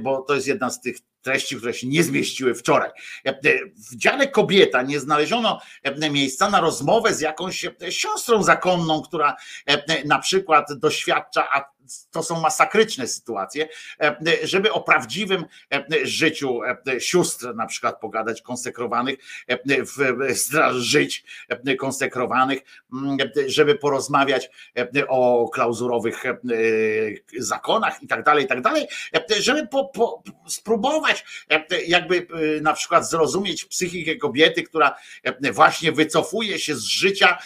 bo 0.02 0.22
to 0.22 0.36
jest 0.36 0.48
jedna 0.48 0.70
z 0.70 0.82
tych 0.82 0.98
treści, 1.22 1.56
które 1.56 1.74
się 1.74 1.88
nie 1.88 2.04
zmieściły 2.04 2.56
wczoraj. 2.56 2.90
W 3.92 3.96
dziale 3.96 4.28
kobieta 4.28 4.82
nie 4.82 5.00
znaleziono 5.00 5.62
miejsca 6.12 6.50
na 6.50 6.62
rozmowę 6.62 7.14
z 7.14 7.22
jakąś 7.22 7.66
siostrą 7.90 8.44
zakonną, 8.44 9.02
która 9.02 9.36
na 10.06 10.20
przykład 10.20 10.74
doświadcza, 10.74 11.48
to 12.12 12.24
są 12.24 12.42
masakryczne 12.42 13.08
sytuacje, 13.08 13.68
e, 14.02 14.18
żeby 14.44 14.72
o 14.72 14.82
prawdziwym 14.82 15.46
e, 15.74 15.86
życiu 16.04 16.60
e, 16.64 17.00
sióstr 17.00 17.56
na 17.56 17.66
przykład 17.66 18.00
pogadać, 18.00 18.42
konsekrowanych, 18.42 19.16
żyć 20.72 21.24
konsekrowanych, 21.80 22.60
mm, 22.94 23.18
żeby 23.48 23.76
porozmawiać 23.76 24.50
o 25.08 25.50
klauzurowych 25.54 26.24
zakonach 27.38 28.04
i 28.04 28.08
tak 28.08 28.24
dalej, 28.24 28.46
i 28.46 28.48
tak 28.48 28.62
dalej, 28.62 28.88
żeby 29.40 29.68
po, 29.68 29.86
po, 29.86 30.24
spróbować 30.48 31.46
jakby 31.88 32.28
na 32.62 32.74
przykład 32.74 33.10
zrozumieć 33.10 33.66
psychikę 33.66 34.16
kobiety, 34.16 34.64
która 34.64 34.96
właśnie 35.54 35.92
wycofuje 35.92 36.60
się 36.60 36.76
z 36.76 36.84
życia, 36.84 37.38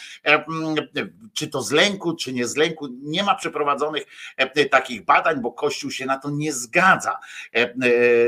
czy 1.34 1.48
to 1.48 1.61
z 1.61 1.72
lęku, 1.72 2.16
czy 2.16 2.34
nie 2.34 2.48
z 2.48 2.56
lęku. 2.56 2.88
Nie 3.01 3.24
ma 3.24 3.35
przeprowadzonych 3.35 4.06
takich 4.72 5.06
badań, 5.06 5.41
bo 5.41 5.51
Kościół 5.51 5.91
się 5.91 6.06
na 6.06 6.17
to 6.19 6.30
nie 6.30 6.53
zgadza. 6.53 7.17
E, 7.56 7.59
e, 7.59 7.74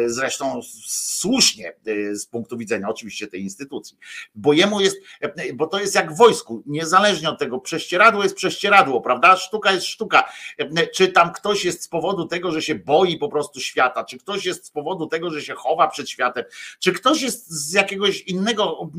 Zresztą 0.06 0.60
słusznie 0.88 1.74
e, 1.88 2.16
z 2.16 2.26
punktu 2.26 2.58
widzenia 2.58 2.90
oczywiście 2.90 3.28
tej 3.28 3.42
instytucji, 3.42 3.98
bo 4.36 4.54
jemu 4.54 4.82
jest, 4.82 4.98
e, 5.22 5.54
bo 5.54 5.68
to 5.68 5.80
jest 5.80 5.96
jak 5.96 6.14
w 6.14 6.18
wojsku, 6.18 6.64
niezależnie 6.66 7.30
od 7.30 7.40
tego, 7.40 7.60
prześcieradło 7.60 8.24
jest 8.24 8.36
prześcieradło, 8.36 9.02
prawda? 9.02 9.38
Sztuka 9.38 9.72
jest 9.72 9.86
sztuka. 9.86 10.30
E, 10.58 10.88
Czy 10.88 11.08
tam 11.08 11.34
ktoś 11.34 11.66
jest 11.66 11.84
z 11.84 11.88
powodu 11.88 12.26
tego, 12.26 12.52
że 12.52 12.62
się 12.62 12.76
boi 12.76 13.18
po 13.18 13.30
prostu 13.30 13.60
świata, 13.60 14.04
czy 14.04 14.18
ktoś 14.18 14.46
jest 14.46 14.66
z 14.66 14.72
powodu 14.72 15.08
tego, 15.08 15.30
że 15.30 15.42
się 15.42 15.54
chowa 15.54 15.88
przed 15.88 16.10
światem, 16.10 16.44
czy 16.80 16.92
ktoś 16.92 17.22
jest 17.22 17.50
z 17.50 17.74
jakiegoś 17.74 18.22
innego 18.22 18.90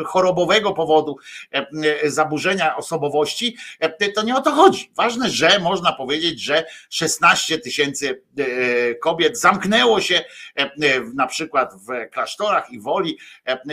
e, 0.00 0.04
chorobowego 0.04 0.72
powodu 0.72 1.16
e, 1.54 1.66
e, 2.02 2.10
zaburzenia 2.10 2.76
osobowości, 2.76 3.56
e, 3.80 4.12
to 4.12 4.22
nie 4.22 4.36
o 4.36 4.40
to 4.40 4.50
chodzi. 4.50 4.90
Ważne, 4.96 5.30
że 5.30 5.58
można 5.58 5.92
powiedzieć, 5.92 6.35
że 6.38 6.66
16 6.90 7.58
tysięcy 7.58 8.22
e, 8.38 8.94
kobiet 8.94 9.40
zamknęło 9.40 10.00
się 10.00 10.14
e, 10.14 10.24
e, 10.56 10.70
na 11.14 11.26
przykład 11.26 11.74
w 11.74 12.10
klasztorach 12.10 12.70
i 12.70 12.80
woli 12.80 13.18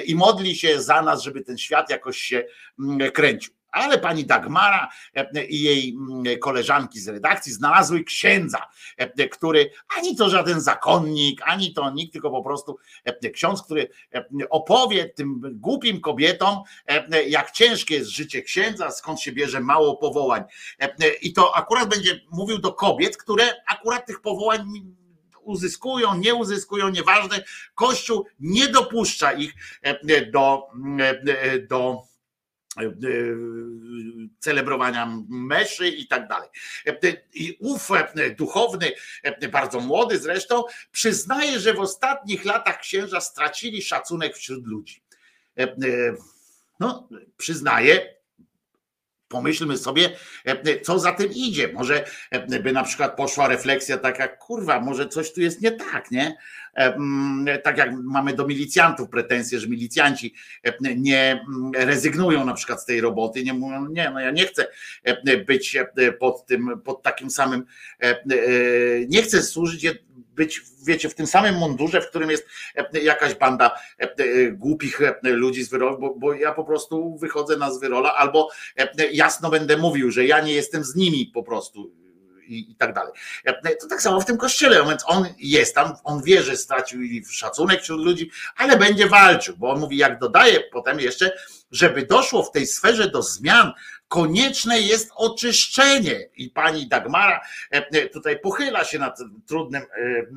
i 0.05 0.15
modli 0.15 0.55
się 0.55 0.81
za 0.81 1.01
nas, 1.01 1.23
żeby 1.23 1.41
ten 1.41 1.57
świat 1.57 1.89
jakoś 1.89 2.17
się 2.17 2.45
mm, 2.79 3.11
kręcił. 3.11 3.53
Ale 3.73 3.99
pani 3.99 4.25
Dagmara 4.25 4.89
e, 5.15 5.45
i 5.45 5.61
jej 5.61 5.89
mm, 5.89 6.39
koleżanki 6.39 6.99
z 6.99 7.07
redakcji 7.07 7.53
znalazły 7.53 8.03
księdza, 8.03 8.67
e, 8.97 9.27
który 9.27 9.71
ani 9.97 10.15
to 10.15 10.29
żaden 10.29 10.61
zakonnik, 10.61 11.41
ani 11.45 11.73
to 11.73 11.91
nikt, 11.91 12.13
tylko 12.13 12.31
po 12.31 12.43
prostu 12.43 12.77
e, 13.03 13.29
ksiądz, 13.29 13.61
który 13.61 13.89
e, 14.13 14.25
opowie 14.49 15.09
tym 15.09 15.41
głupim 15.53 16.01
kobietom, 16.01 16.57
e, 16.87 17.23
jak 17.23 17.51
ciężkie 17.51 17.95
jest 17.95 18.09
życie 18.09 18.41
księdza, 18.41 18.91
skąd 18.91 19.21
się 19.21 19.31
bierze 19.31 19.59
mało 19.59 19.97
powołań. 19.97 20.43
E, 20.79 21.13
I 21.21 21.33
to 21.33 21.55
akurat 21.55 21.89
będzie 21.89 22.21
mówił 22.31 22.57
do 22.57 22.73
kobiet, 22.73 23.17
które 23.17 23.43
akurat 23.67 24.05
tych 24.05 24.21
powołań 24.21 24.93
uzyskują, 25.43 26.15
nie 26.15 26.35
uzyskują, 26.35 26.89
nieważne. 26.89 27.43
Kościół 27.75 28.25
nie 28.39 28.67
dopuszcza 28.67 29.33
ich 29.33 29.53
e, 29.81 30.25
do, 30.25 30.67
e, 30.99 31.59
do 31.59 31.91
e, 31.91 32.12
celebrowania 34.39 35.17
meszy 35.29 35.87
i 35.87 36.07
tak 36.07 36.27
dalej. 36.27 36.49
I 37.33 37.57
ów 37.59 37.91
e, 37.91 38.29
duchowny, 38.29 38.91
e, 39.23 39.49
bardzo 39.49 39.79
młody 39.79 40.17
zresztą, 40.17 40.63
przyznaje, 40.91 41.59
że 41.59 41.73
w 41.73 41.79
ostatnich 41.79 42.45
latach 42.45 42.79
księża 42.79 43.21
stracili 43.21 43.81
szacunek 43.81 44.35
wśród 44.35 44.67
ludzi. 44.67 45.01
E, 45.57 45.63
e, 45.63 46.15
No, 46.79 47.09
przyznaje, 47.37 48.15
pomyślmy 49.33 49.77
sobie, 49.77 50.09
e, 50.45 50.79
co 50.79 50.99
za 50.99 51.11
tym 51.11 51.29
idzie. 51.35 51.73
Może 51.73 52.05
e, 52.31 52.59
by 52.59 52.71
na 52.71 52.83
przykład 52.83 53.15
poszła 53.15 53.47
refleksja 53.47 53.97
taka, 53.97 54.27
kurwa, 54.27 54.79
może 54.79 55.07
coś 55.07 55.33
tu 55.33 55.41
jest 55.41 55.61
nie 55.61 55.71
tak, 55.71 56.11
nie? 56.11 56.37
E, 56.75 56.95
mm, 56.95 57.45
Tak 57.63 57.77
jak 57.77 57.89
mamy 58.03 58.33
do 58.33 58.47
milicjantów 58.47 59.09
pretensje, 59.09 59.59
że 59.59 59.67
milicjanci 59.67 60.33
e, 60.63 60.95
nie 60.95 61.31
mm, 61.31 61.71
rezygnują 61.73 62.45
na 62.45 62.53
przykład 62.53 62.81
z 62.81 62.85
tej 62.85 63.01
roboty, 63.01 63.43
nie 63.43 63.53
mówią, 63.53 63.87
nie, 63.87 64.09
no 64.09 64.19
ja 64.19 64.31
nie 64.31 64.45
chcę 64.45 64.67
e, 65.03 65.37
być 65.37 65.75
e, 65.75 66.11
pod 66.11 66.45
tym, 66.45 66.81
pod 66.85 67.03
takim 67.03 67.29
samym, 67.29 67.65
e, 68.01 68.05
e, 68.05 68.25
nie 69.07 69.21
chcę 69.21 69.43
służyć, 69.43 69.83
być, 70.35 70.61
wiecie, 70.85 71.09
w 71.09 71.15
tym 71.15 71.27
samym 71.27 71.55
mundurze, 71.55 72.01
w 72.01 72.09
którym 72.09 72.29
jest 72.29 72.45
e, 72.75 72.99
jakaś 72.99 73.35
banda 73.35 73.79
e, 73.99 74.03
e, 74.03 74.51
głupich 74.51 74.99
ludzi 75.23 75.63
z 75.63 75.69
Wyrola, 75.69 75.97
bo, 75.97 76.15
bo 76.15 76.33
ja 76.33 76.53
po 76.53 76.63
prostu 76.63 77.17
wychodzę 77.17 77.57
na 77.57 77.71
z 77.71 77.79
Wyrola, 77.79 78.15
albo 78.15 78.49
jasno 79.11 79.49
będę 79.49 79.77
mówił, 79.77 80.11
że 80.11 80.25
ja 80.25 80.41
nie 80.41 80.53
jestem 80.53 80.83
z 80.83 80.95
nimi 80.95 81.31
po 81.33 81.43
prostu 81.43 82.03
i, 82.47 82.71
i 82.71 82.75
tak 82.75 82.93
dalej. 82.93 83.13
To 83.81 83.87
tak 83.87 84.01
samo 84.01 84.21
w 84.21 84.25
tym 84.25 84.37
kościele, 84.37 84.85
więc 84.85 85.03
on 85.05 85.27
jest 85.37 85.75
tam, 85.75 85.93
on 86.03 86.23
wie, 86.23 86.43
że 86.43 86.57
stracił 86.57 86.99
szacunek 87.29 87.81
wśród 87.81 88.05
ludzi, 88.05 88.31
ale 88.57 88.77
będzie 88.77 89.07
walczył, 89.07 89.57
bo 89.57 89.69
on 89.71 89.79
mówi, 89.79 89.97
jak 89.97 90.19
dodaje 90.19 90.59
potem 90.71 90.99
jeszcze, 90.99 91.31
żeby 91.73 92.05
doszło 92.05 92.43
w 92.43 92.51
tej 92.51 92.67
sferze 92.67 93.09
do 93.09 93.21
zmian, 93.21 93.71
konieczne 94.07 94.79
jest 94.79 95.11
oczyszczenie. 95.15 96.29
I 96.35 96.49
pani 96.49 96.87
Dagmara 96.87 97.41
e, 97.71 98.09
tutaj 98.09 98.39
pochyla 98.39 98.83
się 98.83 98.99
nad 98.99 99.19
trudnym, 99.47 99.81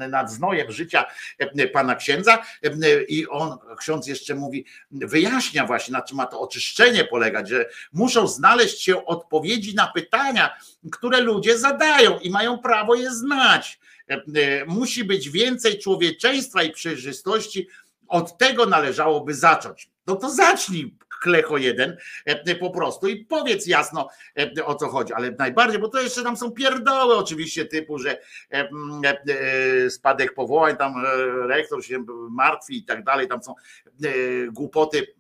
e, 0.00 0.08
nad 0.08 0.30
znojem 0.30 0.72
życia 0.72 1.04
e, 1.38 1.68
pana 1.68 1.94
księdza 1.94 2.42
e, 2.62 3.02
i 3.02 3.26
on, 3.28 3.58
ksiądz 3.78 4.06
jeszcze 4.06 4.34
mówi, 4.34 4.66
wyjaśnia 4.90 5.66
właśnie, 5.66 5.92
na 5.92 6.02
czym 6.02 6.16
ma 6.16 6.26
to 6.26 6.40
oczyszczenie 6.40 7.04
polegać, 7.04 7.48
że 7.48 7.68
muszą 7.92 8.26
znaleźć 8.28 8.82
się 8.82 9.06
odpowiedzi 9.06 9.74
na 9.74 9.86
pytania, 9.86 10.56
które 10.92 11.20
ludzie 11.20 11.58
zadają 11.58 12.18
i 12.18 12.30
mają 12.30 12.58
prawo 12.58 12.94
je 12.94 13.14
znać. 13.14 13.78
E, 14.10 14.14
e, 14.14 14.64
Musi 14.66 15.04
być 15.04 15.30
więcej 15.30 15.78
człowieczeństwa 15.78 16.62
i 16.62 16.72
przejrzystości. 16.72 17.68
Od 18.08 18.38
tego 18.38 18.66
należałoby 18.66 19.34
zacząć. 19.34 19.95
No 20.06 20.16
to 20.16 20.30
zacznij, 20.30 20.94
klecho 21.22 21.56
jeden, 21.56 21.96
e, 22.24 22.54
po 22.54 22.70
prostu 22.70 23.06
i 23.06 23.24
powiedz 23.24 23.66
jasno 23.66 24.08
e, 24.38 24.64
o 24.64 24.74
co 24.74 24.88
chodzi, 24.88 25.12
ale 25.12 25.30
najbardziej, 25.30 25.80
bo 25.80 25.88
to 25.88 26.02
jeszcze 26.02 26.22
tam 26.22 26.36
są 26.36 26.50
pierdoły 26.50 27.16
oczywiście 27.16 27.64
typu, 27.64 27.98
że 27.98 28.18
e, 28.52 28.68
e, 29.28 29.90
spadek 29.90 30.34
powołań, 30.34 30.76
tam 30.76 30.92
e, 31.06 31.46
rektor 31.46 31.84
się 31.84 32.04
martwi 32.30 32.78
i 32.78 32.84
tak 32.84 33.04
dalej, 33.04 33.28
tam 33.28 33.42
są 33.42 33.54
e, 34.04 34.08
głupoty 34.52 34.98
E, 34.98 35.02
e, 35.02 35.15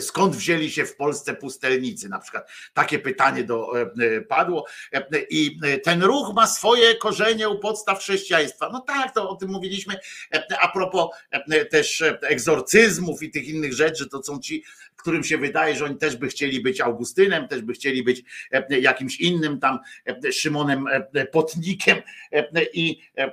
Skąd 0.00 0.36
wzięli 0.36 0.70
się 0.70 0.84
w 0.84 0.96
Polsce 0.96 1.34
pustelnicy? 1.34 2.08
Na 2.08 2.18
przykład 2.18 2.50
takie 2.74 2.98
pytanie 2.98 3.44
do, 3.44 3.80
e, 3.80 3.82
e, 3.82 4.20
padło. 4.20 4.66
E, 4.92 4.96
e, 4.96 5.22
I 5.30 5.58
e, 5.64 5.78
ten 5.78 6.02
ruch 6.02 6.34
ma 6.34 6.46
swoje 6.46 6.94
korzenie 6.94 7.48
u 7.48 7.58
podstaw 7.58 7.98
chrześcijaństwa. 7.98 8.70
No 8.72 8.80
tak, 8.80 9.14
to 9.14 9.30
o 9.30 9.36
tym 9.36 9.50
mówiliśmy. 9.50 9.94
E, 10.34 10.60
A 10.60 10.68
propos 10.68 11.10
e, 11.30 11.64
też 11.64 12.02
e, 12.02 12.18
egzorcyzmów 12.22 13.22
i 13.22 13.30
tych 13.30 13.48
innych 13.48 13.72
rzeczy, 13.72 14.08
to 14.08 14.22
są 14.22 14.40
ci, 14.40 14.64
którym 15.06 15.24
się 15.24 15.38
wydaje, 15.38 15.76
że 15.76 15.84
oni 15.84 15.96
też 15.96 16.16
by 16.16 16.28
chcieli 16.28 16.60
być 16.60 16.80
Augustynem, 16.80 17.48
też 17.48 17.62
by 17.62 17.72
chcieli 17.72 18.02
być 18.02 18.22
e, 18.52 18.80
jakimś 18.80 19.20
innym 19.20 19.60
tam 19.60 19.78
e, 20.06 20.32
Szymonem 20.32 20.84
e, 21.14 21.26
Potnikiem 21.26 21.98
e, 22.32 22.64
i, 22.72 23.02
e, 23.18 23.24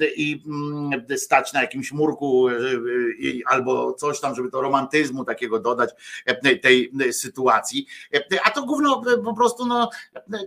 e, 0.00 0.14
i 0.16 0.42
stać 1.16 1.52
na 1.52 1.60
jakimś 1.60 1.92
murku 1.92 2.48
e, 2.48 2.52
albo 3.46 3.92
coś 3.92 4.20
tam, 4.20 4.34
żeby 4.34 4.50
to 4.50 4.60
romantyzmu 4.60 5.24
takiego 5.44 5.60
dodać 5.60 5.90
e, 6.26 6.56
tej 6.56 6.92
e, 7.08 7.12
sytuacji. 7.12 7.86
E, 8.14 8.20
A 8.44 8.50
to 8.50 8.62
gówno 8.62 9.02
po 9.24 9.34
prostu, 9.34 9.66
no, 9.66 9.90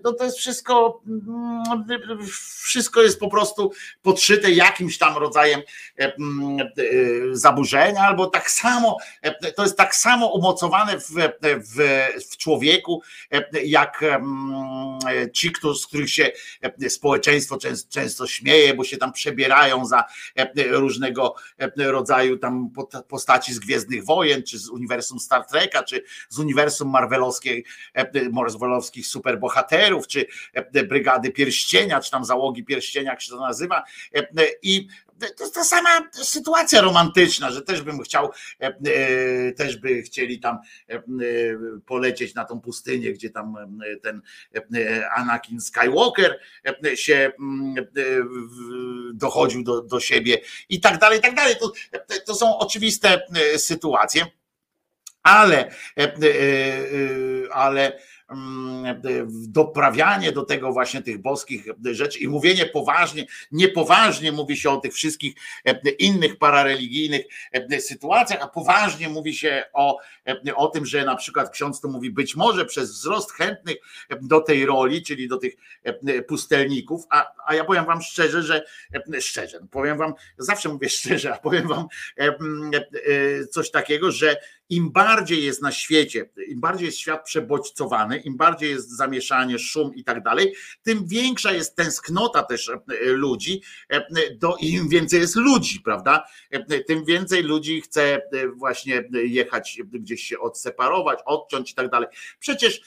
no 0.04 0.14
to 0.14 0.24
jest 0.24 0.38
wszystko, 0.38 1.02
mm, 1.08 1.64
wszystko 2.64 3.02
jest 3.02 3.20
po 3.20 3.30
prostu 3.30 3.72
podszyte 4.02 4.52
jakimś 4.52 4.98
tam 4.98 5.18
rodzajem 5.18 5.62
mm, 5.98 6.70
zaburzenia, 7.32 8.02
albo 8.02 8.28
tak 8.28 8.52
samo, 8.52 8.98
to 9.56 9.64
jest 9.64 9.78
tak 9.78 9.96
samo 9.96 10.34
umocowane 10.34 11.00
w, 11.00 11.10
w, 11.44 12.06
w 12.32 12.38
człowieku, 12.38 13.02
jak 13.64 14.04
mm, 14.04 15.00
ci, 15.34 15.52
z 15.82 15.88
których 15.88 16.10
się 16.10 16.32
społeczeństwo 16.90 17.58
często, 17.90 18.28
śmieje, 18.28 18.74
bo 18.74 18.84
się 18.84 18.98
tam 18.98 19.14
przebierają 19.14 19.86
za 19.86 20.04
różnego 20.70 21.36
rodzaju 21.78 22.38
tam 22.38 22.70
postaci 23.08 23.54
z 23.54 23.60
Gwiezdnych 23.60 24.06
Wojen, 24.06 24.44
czy 24.44 24.60
z 24.60 24.70
uniwersum 24.78 25.20
Star 25.20 25.46
Treka, 25.46 25.84
czy 25.84 26.04
z 26.30 26.40
uniwersum 26.40 26.90
marvelowskiej, 26.90 27.66
marvelowskich 28.32 29.08
superbohaterów, 29.08 30.08
czy 30.08 30.26
brygady 30.88 31.32
pierścienia, 31.32 32.02
czy 32.02 32.12
tam 32.12 32.26
załogi 32.26 32.64
pierścienia, 32.64 33.12
jak 33.12 33.22
się 33.22 33.32
to 33.32 33.40
nazywa. 33.40 33.84
I 34.62 34.88
to 35.20 35.44
jest 35.44 35.56
ta 35.56 35.64
sama 35.64 36.10
sytuacja 36.12 36.82
romantyczna, 36.82 37.52
że 37.52 37.62
też 37.62 37.82
bym 37.82 38.00
chciał, 38.02 38.30
e, 38.62 38.66
e, 38.66 39.52
też 39.52 39.78
by 39.78 40.02
chcieli 40.02 40.40
tam 40.40 40.58
e, 40.90 41.04
polecieć 41.86 42.36
na 42.36 42.46
tą 42.46 42.62
pustynię, 42.62 43.14
gdzie 43.14 43.30
tam 43.30 43.56
ten 44.04 44.22
Anakin 45.16 45.62
Skywalker 45.62 46.40
się 46.96 47.32
dochodził 49.14 49.64
do, 49.64 49.82
do 49.82 50.00
siebie 50.00 50.38
i 50.70 50.80
tak 50.82 51.00
dalej, 51.00 51.20
i 51.20 51.22
tak 51.22 51.36
dalej. 51.36 51.56
To, 51.60 51.72
to 52.26 52.36
są 52.36 52.58
oczywiste 52.58 53.22
sytuacje, 53.58 54.26
ale, 55.28 55.72
ale 57.52 58.00
Mm, 58.30 59.02
doprawianie 59.48 60.32
do 60.32 60.44
tego 60.46 60.74
właśnie 60.74 61.02
tych 61.02 61.18
boskich 61.18 61.66
rzeczy 61.92 62.20
i 62.20 62.28
mówienie 62.28 62.66
poważnie, 62.66 63.26
niepoważnie 63.52 64.32
mówi 64.32 64.58
się 64.58 64.70
o 64.70 64.78
tych 64.78 64.94
wszystkich 64.94 65.36
e, 65.66 65.90
innych 65.90 66.38
parareligijnych 66.38 67.26
e, 67.52 67.82
sytuacjach, 67.82 68.42
a 68.42 68.48
poważnie 68.48 69.10
mówi 69.10 69.34
się 69.34 69.64
o, 69.74 70.00
e, 70.28 70.56
o 70.56 70.68
tym, 70.68 70.86
że 70.86 71.06
na 71.06 71.16
przykład 71.16 71.50
ksiądz 71.50 71.82
to 71.82 71.88
mówi 71.88 72.12
być 72.12 72.36
może 72.36 72.66
przez 72.66 72.92
wzrost 72.92 73.32
chętnych 73.32 73.78
do 74.22 74.42
tej 74.42 74.66
roli, 74.66 75.04
czyli 75.04 75.28
do 75.28 75.38
tych 75.38 75.54
pustelników, 76.28 77.04
a, 77.10 77.32
a 77.46 77.56
ja 77.56 77.64
powiem 77.64 77.86
wam 77.86 78.02
szczerze, 78.02 78.44
że 78.44 78.66
szczerze, 79.20 79.60
powiem 79.72 79.98
wam, 79.98 80.14
zawsze 80.38 80.70
mówię 80.70 80.90
szczerze, 80.90 81.34
a 81.34 81.38
powiem 81.38 81.68
wam 81.68 81.88
coś 83.52 83.72
takiego, 83.72 84.12
że 84.12 84.38
im 84.70 84.92
bardziej 84.92 85.46
jest 85.46 85.62
na 85.62 85.72
świecie, 85.72 86.30
im 86.48 86.60
bardziej 86.60 86.86
jest 86.86 86.98
świat 86.98 87.26
przebodźcowany, 87.26 88.18
im 88.18 88.38
bardziej 88.38 88.70
jest 88.70 88.98
zamieszanie, 88.98 89.60
szum 89.60 89.96
i 89.96 90.04
tak 90.04 90.24
dalej, 90.24 90.54
tym 90.84 91.08
większa 91.08 91.52
jest 91.52 91.76
tęsknota 91.76 92.44
też 92.44 92.70
e, 92.70 92.82
ludzi, 93.06 93.62
e, 93.90 94.06
do, 94.36 94.56
im 94.60 94.90
więcej 94.90 95.20
jest 95.20 95.36
ludzi, 95.36 95.80
prawda? 95.80 96.26
E, 96.52 96.80
tym 96.84 97.06
więcej 97.06 97.44
ludzi 97.44 97.82
chce 97.82 98.22
właśnie 98.56 99.04
jechać 99.14 99.80
gdzieś 99.86 100.24
się 100.24 100.40
odseparować, 100.40 101.20
odciąć 101.26 101.72
i 101.72 101.76
tak 101.76 101.90
dalej. 101.90 102.08
Przecież 102.40 102.82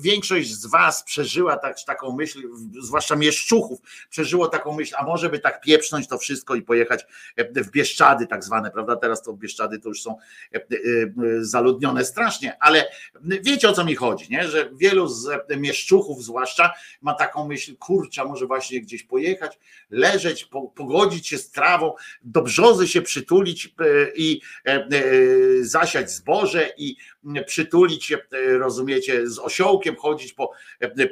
większość 0.00 0.50
z 0.50 0.66
was 0.66 1.02
przeżyła 1.02 1.56
tak, 1.56 1.76
taką 1.86 2.16
myśl, 2.16 2.48
zwłaszcza 2.80 3.16
mieszczuchów, 3.16 3.80
przeżyło 4.10 4.48
taką 4.48 4.76
myśl, 4.76 4.94
a 4.98 5.04
może 5.04 5.30
by 5.30 5.38
tak 5.38 5.60
pieprznąć 5.60 6.08
to 6.08 6.18
wszystko 6.18 6.54
i 6.54 6.62
pojechać 6.62 7.06
w 7.38 7.70
Bieszczady 7.70 8.26
tak 8.26 8.44
zwane, 8.44 8.70
prawda? 8.70 8.96
Teraz 8.96 9.22
to 9.22 9.32
Bieszczady 9.32 9.78
to 9.78 9.88
już 9.88 10.02
są 10.02 10.16
zaludnione 11.40 12.04
strasznie, 12.04 12.56
ale 12.60 12.88
wiecie 13.22 13.68
o 13.68 13.72
co 13.72 13.84
mi 13.84 13.94
chodzi, 13.94 14.26
nie? 14.30 14.48
że 14.48 14.70
wielu 14.72 15.08
z 15.08 15.28
mieszczuchów 15.56 16.24
zwłaszcza 16.24 16.72
ma 17.02 17.14
taką 17.14 17.48
myśl, 17.48 17.76
kurcza, 17.76 18.24
może 18.24 18.46
właśnie 18.46 18.80
gdzieś 18.80 19.02
pojechać, 19.02 19.58
leżeć, 19.90 20.48
pogodzić 20.74 21.28
się 21.28 21.38
z 21.38 21.50
trawą, 21.50 21.92
do 22.22 22.42
brzozy 22.42 22.88
się 22.88 23.02
przytulić 23.02 23.66
y, 23.66 24.12
i 24.16 24.40
zasiać 25.60 26.10
zboże 26.10 26.72
i 26.76 26.96
przytulić 27.46 28.04
się, 28.04 28.18
rozumiecie, 28.58 29.30
z 29.30 29.38
osiołkiem 29.38 29.96
chodzić 29.96 30.32
po, 30.32 30.52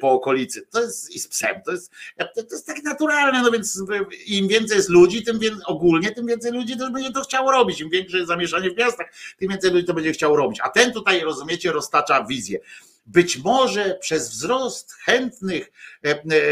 po 0.00 0.10
okolicy. 0.10 0.66
To 0.70 0.80
jest 0.80 1.14
i 1.14 1.18
z 1.18 1.28
psem, 1.28 1.62
to 1.64 1.72
jest, 1.72 1.92
to 2.34 2.40
jest 2.50 2.66
tak 2.66 2.82
naturalne, 2.82 3.42
no 3.42 3.50
więc 3.50 3.82
im 4.26 4.48
więcej 4.48 4.76
jest 4.76 4.88
ludzi, 4.88 5.22
tym 5.22 5.38
więcej, 5.38 5.62
ogólnie, 5.66 6.12
tym 6.12 6.26
więcej 6.26 6.52
ludzi 6.52 6.76
też 6.76 6.90
będzie 6.90 7.12
to 7.12 7.20
chciało 7.20 7.52
robić. 7.52 7.80
Im 7.80 7.90
większe 7.90 8.16
jest 8.16 8.28
zamieszanie 8.28 8.70
w 8.70 8.76
miastach, 8.76 9.12
tym 9.38 9.50
więcej 9.52 9.70
ludzi 9.70 9.86
to 9.86 9.94
będzie 9.94 10.12
chciało 10.12 10.36
robić. 10.36 10.60
A 10.62 10.68
ten 10.68 10.92
tutaj, 10.92 11.20
rozumiecie, 11.20 11.72
roztacza 11.72 12.24
wizję. 12.24 12.58
Być 13.06 13.38
może 13.38 13.98
przez 14.00 14.30
wzrost 14.30 14.92
chętnych 14.92 15.72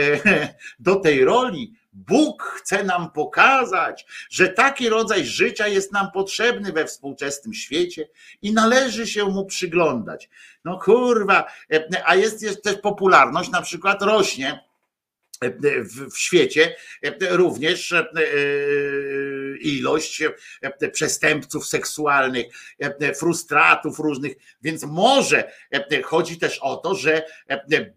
do 0.79 0.97
tej 0.97 1.25
roli 1.25 1.75
Bóg 1.93 2.43
chce 2.43 2.85
nam 2.85 3.11
pokazać, 3.11 4.07
że 4.31 4.49
taki 4.49 4.89
rodzaj 4.89 5.25
życia 5.25 5.69
jest 5.69 5.93
nam 5.93 6.11
potrzebny 6.13 6.73
we 6.73 6.87
współczesnym 6.87 7.55
świecie 7.55 8.09
i 8.43 8.53
należy 8.53 9.07
się 9.07 9.25
mu 9.25 9.47
przyglądać. 9.47 10.29
No 10.65 10.79
kurwa, 10.79 11.47
a 12.05 12.15
jest, 12.15 12.43
jest 12.43 12.63
też 12.63 12.77
popularność, 12.77 13.51
na 13.51 13.63
przykład 13.63 14.03
rośnie 14.03 14.61
w 16.11 16.19
świecie 16.19 16.77
również 17.31 17.95
ilość 19.61 20.23
przestępców 20.93 21.67
seksualnych, 21.67 22.47
frustratów 23.19 23.99
różnych, 23.99 24.33
więc 24.63 24.85
może 24.85 25.53
chodzi 26.05 26.39
też 26.39 26.59
o 26.59 26.77
to, 26.77 26.95
że 26.95 27.23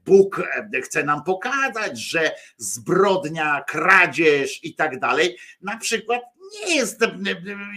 Bóg 0.06 0.42
chce 0.84 1.04
nam 1.04 1.24
pokazać, 1.24 2.00
że 2.00 2.32
zbrodnia, 2.58 3.64
kradzież 3.68 4.64
i 4.64 4.76
tak 4.76 5.00
dalej, 5.00 5.38
na 5.62 5.78
przykład 5.78 6.22
nie 6.54 6.76
jest, 6.76 7.00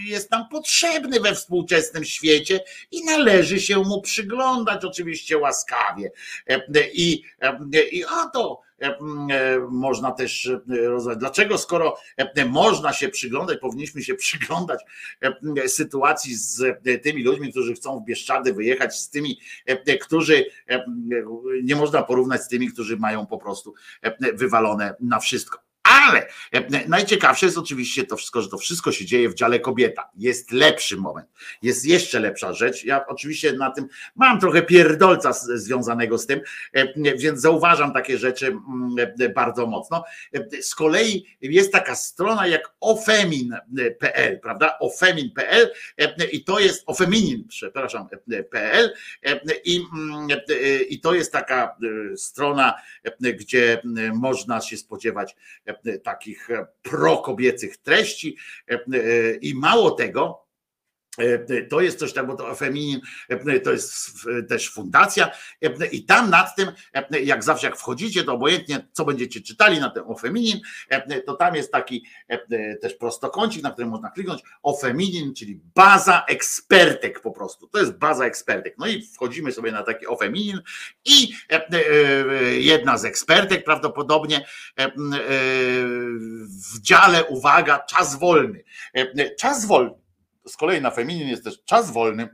jest 0.05 0.31
nam 0.31 0.49
potrzebny 0.49 1.19
we 1.19 1.35
współczesnym 1.35 2.05
świecie 2.05 2.59
i 2.91 3.05
należy 3.05 3.59
się 3.59 3.77
mu 3.77 4.01
przyglądać, 4.01 4.85
oczywiście 4.85 5.37
łaskawie. 5.37 6.11
I, 6.93 7.23
i 7.91 8.05
oto 8.05 8.61
E, 8.61 8.63
e, 8.63 8.66
można 9.69 10.11
też 10.11 10.45
e, 10.45 10.87
rozmawiać. 10.87 11.19
Dlaczego, 11.19 11.57
skoro 11.57 11.97
można 12.45 12.93
się 12.93 13.09
przyglądać, 13.09 13.59
powinniśmy 13.59 14.03
się 14.03 14.15
przyglądać 14.25 14.83
sytuacji 15.67 16.35
z 16.35 16.63
tymi 17.03 17.23
ludźmi, 17.23 17.51
którzy 17.51 17.73
chcą 17.73 17.99
w 17.99 18.05
Bieszczady 18.05 18.53
wyjechać, 18.53 18.99
z 18.99 19.09
tymi, 19.09 19.39
którzy 20.01 20.45
nie 21.63 21.75
można 21.75 22.03
porównać 22.03 22.43
z 22.43 22.47
tymi, 22.47 22.67
którzy 22.67 22.97
mają 22.97 23.25
po 23.25 23.37
prostu 23.37 23.73
wywalone 24.33 24.95
na 24.99 25.19
wszystko. 25.19 25.66
Ale 26.07 26.27
e, 26.51 26.87
najciekawsze 26.87 27.45
jest 27.45 27.57
oczywiście 27.57 28.03
to 28.03 28.17
wszystko, 28.17 28.41
że 28.41 28.49
to 28.49 28.57
wszystko 28.57 28.91
się 28.91 29.05
dzieje 29.05 29.29
w 29.29 29.33
dziale 29.33 29.59
kobieta. 29.59 30.09
Jest 30.15 30.51
lepszy 30.51 30.97
moment, 30.97 31.27
jest 31.61 31.85
jeszcze 31.85 32.19
lepsza 32.19 32.53
rzecz. 32.53 32.85
Ja 32.85 33.07
oczywiście 33.07 33.53
na 33.53 33.71
tym 33.71 33.87
mam 34.15 34.39
trochę 34.39 34.61
pierdolca 34.61 35.33
związanego 35.33 36.17
z 36.17 36.25
tym, 36.25 36.41
e, 36.73 37.17
więc 37.17 37.41
zauważam 37.41 37.93
takie 37.93 38.17
rzeczy 38.17 38.47
mm, 38.47 39.13
e, 39.19 39.29
bardzo 39.29 39.67
mocno. 39.67 40.03
Z 40.61 40.75
kolei 40.75 41.37
jest 41.41 41.71
taka 41.71 41.95
strona 41.95 42.47
jak 42.47 42.73
ofemin.pl, 42.79 44.39
prawda? 44.39 44.79
Ofemin.pl 44.79 45.71
i 46.31 46.43
to 46.43 46.59
jest 46.59 46.83
ofeminin, 46.85 47.47
przepraszam, 47.47 48.07
PL 48.51 48.93
i, 49.65 49.83
mm, 49.93 50.27
i 50.89 50.99
to 50.99 51.13
jest 51.13 51.31
taka 51.31 51.77
strona, 52.15 52.73
gdzie 53.21 53.81
można 54.13 54.61
się 54.61 54.77
spodziewać 54.77 55.35
takich 55.97 56.47
prokobiecych 56.81 57.77
treści 57.77 58.37
i 59.41 59.53
mało 59.55 59.91
tego, 59.91 60.46
E, 60.46 60.46
to 61.69 61.81
jest 61.81 61.99
coś 61.99 62.13
tak, 62.13 62.27
bo 62.27 62.35
to 62.35 62.55
Feminin 62.55 63.01
e, 63.29 63.59
to 63.59 63.71
jest 63.71 64.09
też 64.49 64.69
fundacja 64.69 65.31
i 65.91 66.05
tam 66.05 66.29
nad 66.29 66.55
tym, 66.55 66.71
jak 67.23 67.43
zawsze 67.43 67.67
jak 67.67 67.77
wchodzicie, 67.77 68.23
to 68.23 68.33
obojętnie 68.33 68.87
co 68.91 69.05
będziecie 69.05 69.41
czytali 69.41 69.79
na 69.79 69.89
ten 69.89 70.03
o 70.07 70.15
Feminin, 70.15 70.59
to 71.25 71.35
tam 71.35 71.55
jest 71.55 71.71
taki 71.71 72.05
też 72.81 72.93
prostokącik, 72.93 73.63
na 73.63 73.71
którym 73.71 73.89
można 73.89 74.09
kliknąć 74.09 74.41
o 74.63 74.77
Feminin, 74.77 75.33
czyli 75.33 75.61
baza 75.75 76.25
ekspertek 76.27 77.21
po 77.21 77.31
prostu. 77.31 77.67
To 77.67 77.79
jest 77.79 77.97
baza 77.97 78.25
ekspertek. 78.25 78.75
No 78.77 78.87
i 78.87 79.01
wchodzimy 79.01 79.51
sobie 79.51 79.71
na 79.71 79.83
taki 79.83 80.07
o 80.07 80.15
Feminin 80.15 80.61
i 81.05 81.33
jedna 82.57 82.97
z 82.97 83.05
ekspertek 83.05 83.63
prawdopodobnie 83.63 84.45
w 86.73 86.81
dziale, 86.81 87.25
uwaga, 87.25 87.79
czas 87.79 88.19
wolny. 88.19 88.63
Czas 89.39 89.65
wolny 89.65 90.06
z 90.47 90.57
kolei 90.57 90.81
na 90.81 90.91
feminin 90.91 91.27
jest 91.27 91.43
też 91.43 91.63
czas 91.65 91.91
wolny, 91.91 92.29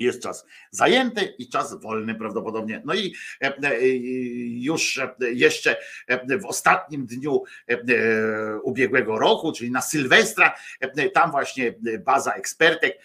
jest 0.00 0.22
czas 0.22 0.46
zajęty 0.70 1.34
i 1.38 1.48
czas 1.48 1.80
wolny 1.80 2.14
prawdopodobnie. 2.14 2.82
No 2.84 2.94
i 2.94 3.14
e, 3.42 3.56
e, 3.62 3.88
już 4.48 5.00
jeszcze 5.20 5.76
w 6.40 6.46
ostatnim 6.46 7.06
dniu 7.06 7.42
e, 7.68 7.78
ubiegłego 8.62 9.18
roku, 9.18 9.52
czyli 9.52 9.70
na 9.70 9.80
Sylwestra, 9.80 10.54
tam 11.14 11.30
właśnie 11.30 11.74
baza 12.04 12.32
ekspertek 12.32 12.98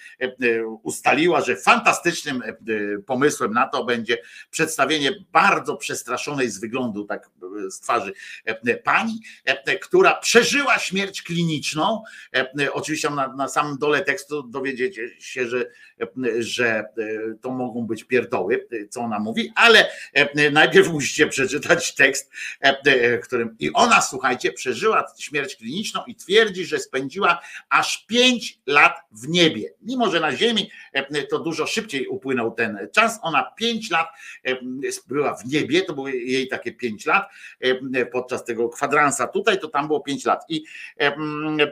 ustaliła, 0.84 1.42
że 1.42 1.56
fantastycznym 1.56 2.44
pomysłem 3.06 3.54
na 3.54 3.68
to 3.68 3.86
będzie 3.86 4.18
przedstawienie 4.50 5.12
bardzo 5.32 5.78
przestraszonej 5.78 6.50
z 6.50 6.60
wyglądu, 6.60 7.06
tak 7.06 7.30
z 7.70 7.80
twarzy 7.80 8.14
pani, 8.84 9.22
która 9.82 10.16
przeżyła 10.16 10.80
śmierć 10.80 11.22
kliniczną. 11.22 12.04
Oczywiście 12.72 13.10
na, 13.10 13.48
samym 13.48 13.78
dole 13.78 14.02
tekstu 14.02 14.44
dowiedziecie 14.44 15.10
się, 15.20 15.48
że, 15.48 15.66
że 16.40 16.77
e, 16.77 16.77
to 17.42 17.52
mogą 17.52 17.88
być 17.88 18.04
pierdoły, 18.04 18.68
e, 18.72 18.88
co 18.88 19.02
ona 19.02 19.20
mówi, 19.20 19.52
ale 19.56 19.90
e, 20.14 20.52
najpierw 20.52 20.92
musicie 20.92 21.28
przeczytać 21.28 21.96
tekst, 21.96 22.32
e, 22.64 22.78
e, 22.86 23.18
którym 23.18 23.56
i 23.60 23.74
ona, 23.74 24.02
słuchajcie, 24.02 24.52
przeżyła 24.52 25.06
śmierć 25.20 25.56
kliniczną 25.56 26.02
i 26.08 26.16
twierdzi, 26.16 26.66
że 26.66 26.80
spędziła 26.80 27.42
aż 27.70 28.06
5 28.06 28.60
lat 28.66 28.94
w 29.12 29.28
niebie. 29.28 29.74
Mimo, 29.82 30.12
że 30.12 30.20
na 30.20 30.36
Ziemi 30.36 30.70
e, 30.94 31.24
to 31.24 31.40
dużo 31.40 31.68
szybciej 31.68 32.08
upłynął 32.08 32.52
ten 32.52 32.88
czas, 32.92 33.20
ona 33.22 33.52
5 33.58 33.92
lat 33.92 34.08
e, 34.46 34.58
była 35.08 35.36
w 35.36 35.46
niebie, 35.46 35.82
to 35.82 35.94
były 35.94 36.12
jej 36.12 36.48
takie 36.48 36.72
5 36.72 37.06
lat 37.06 37.30
e, 37.60 38.06
podczas 38.06 38.44
tego 38.44 38.70
kwadransa 38.70 39.28
tutaj, 39.28 39.60
to 39.60 39.68
tam 39.68 39.88
było 39.88 40.00
5 40.00 40.26
lat 40.26 40.44
i 40.50 40.64
e, 41.00 41.16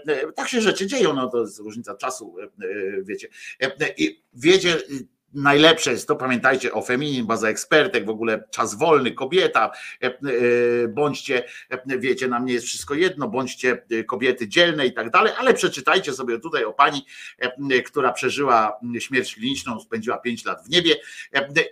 e, 0.08 0.32
tak 0.36 0.50
się 0.50 0.62
rzeczy 0.62 0.88
dzieją, 0.88 1.14
no 1.14 1.30
to 1.30 1.42
jest 1.42 1.60
różnica 1.60 1.96
czasu, 1.96 2.36
e, 2.40 2.44
e, 2.44 3.04
wiecie. 3.04 3.28
E, 3.62 3.94
I 3.98 4.26
wiecie, 4.34 4.78
najlepsze 5.36 5.92
jest 5.92 6.08
to, 6.08 6.16
pamiętajcie 6.16 6.74
o 6.74 6.82
feminin, 6.82 7.26
baza 7.26 7.50
ekspertek, 7.50 8.06
w 8.06 8.10
ogóle 8.10 8.44
czas 8.52 8.76
wolny, 8.76 9.12
kobieta, 9.12 9.72
e, 10.04 10.08
e, 10.08 10.12
bądźcie, 10.88 11.44
e, 11.70 11.98
wiecie, 11.98 12.28
nam 12.28 12.46
nie 12.46 12.54
jest 12.54 12.66
wszystko 12.66 12.94
jedno, 12.94 13.28
bądźcie 13.28 13.86
kobiety 14.08 14.48
dzielne 14.48 14.86
i 14.86 14.94
tak 14.94 15.10
dalej, 15.10 15.34
ale 15.38 15.54
przeczytajcie 15.54 16.14
sobie 16.14 16.40
tutaj 16.40 16.64
o 16.64 16.74
pani, 16.74 17.06
która 17.86 18.12
przeżyła 18.12 18.80
śmierć 19.00 19.36
kliniczną, 19.36 19.80
spędziła 19.80 20.18
5 20.18 20.46
lat 20.46 20.66
w 20.66 20.70
niebie 20.70 20.96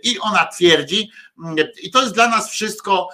i 0.04 0.20
ona 0.20 0.46
twierdzi, 0.46 1.12
i 1.84 1.92
to 1.92 2.02
jest 2.02 2.14
dla 2.14 2.28
nas 2.28 2.50
wszystko, 2.50 3.10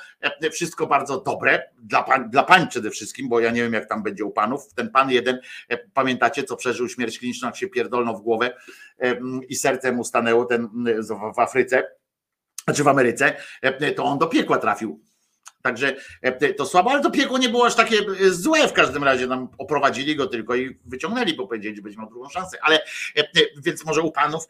wszystko 0.51 0.87
bardzo 0.87 1.21
dobre, 1.21 1.63
dla 1.77 2.03
pań, 2.03 2.29
dla 2.29 2.43
pań 2.43 2.67
przede 2.67 2.89
wszystkim, 2.89 3.29
bo 3.29 3.39
ja 3.39 3.51
nie 3.51 3.61
wiem 3.61 3.73
jak 3.73 3.89
tam 3.89 4.03
będzie 4.03 4.25
u 4.25 4.31
panów, 4.31 4.73
ten 4.73 4.89
pan 4.89 5.11
jeden, 5.11 5.39
e, 5.69 5.77
pamiętacie 5.77 6.43
co 6.43 6.55
przeżył 6.55 6.89
śmierć 6.89 7.19
kliniczną, 7.19 7.47
jak 7.47 7.55
się 7.57 7.67
pierdolnął 7.67 8.17
w 8.17 8.21
głowę 8.21 8.55
i 9.49 9.55
serce 9.55 9.91
mu 9.91 10.03
stanęło 10.03 10.45
ten 10.45 10.69
w- 11.33 11.39
Afryce, 11.39 11.87
znaczy 12.65 12.83
w 12.83 12.87
Ameryce, 12.87 13.35
e, 13.61 13.91
to 13.91 14.03
on 14.03 14.17
do 14.17 14.27
piekła 14.27 14.57
trafił. 14.57 15.01
Także 15.61 15.95
e, 16.21 16.53
to 16.53 16.65
słabo, 16.65 16.91
ale 16.91 17.01
to 17.01 17.11
piekło 17.11 17.37
nie 17.37 17.49
było 17.49 17.65
aż 17.65 17.75
takie 17.75 17.97
e, 17.97 18.29
złe 18.29 18.67
w 18.67 18.73
każdym 18.73 19.03
razie. 19.03 19.27
Nam 19.27 19.47
oprowadzili 19.57 20.15
go 20.15 20.27
tylko 20.27 20.55
i 20.55 20.79
wyciągnęli, 20.85 21.33
bo 21.33 21.47
powiedzieli, 21.47 21.75
że 21.75 21.81
będzie 21.81 21.97
miał 21.97 22.09
drugą 22.09 22.29
szansę. 22.29 22.57
Ale 22.61 22.81
e, 23.15 23.23
więc 23.57 23.85
może 23.85 24.01
u 24.01 24.11
panów 24.11 24.43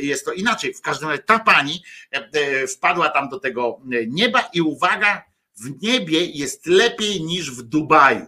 jest 0.00 0.24
to 0.24 0.32
inaczej. 0.32 0.74
W 0.74 0.80
każdym 0.80 1.08
razie 1.08 1.22
ta 1.22 1.38
pani 1.38 1.82
wpadła 2.74 3.08
tam 3.08 3.28
do 3.28 3.40
tego 3.40 3.80
nieba 4.08 4.40
i 4.52 4.60
uwaga, 4.60 5.24
w 5.56 5.82
niebie 5.82 6.26
jest 6.26 6.66
lepiej 6.66 7.22
niż 7.22 7.50
w 7.50 7.62
Dubaju. 7.62 8.26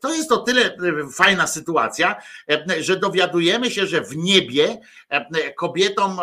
To 0.00 0.14
jest 0.14 0.32
o 0.32 0.38
tyle 0.38 0.64
e, 0.64 0.76
fajna 1.12 1.46
sytuacja, 1.46 2.16
e, 2.50 2.82
że 2.82 2.96
dowiadujemy 2.96 3.70
się, 3.70 3.86
że 3.86 4.00
w 4.00 4.16
niebie 4.16 4.80
e, 5.08 5.52
kobietom 5.52 6.18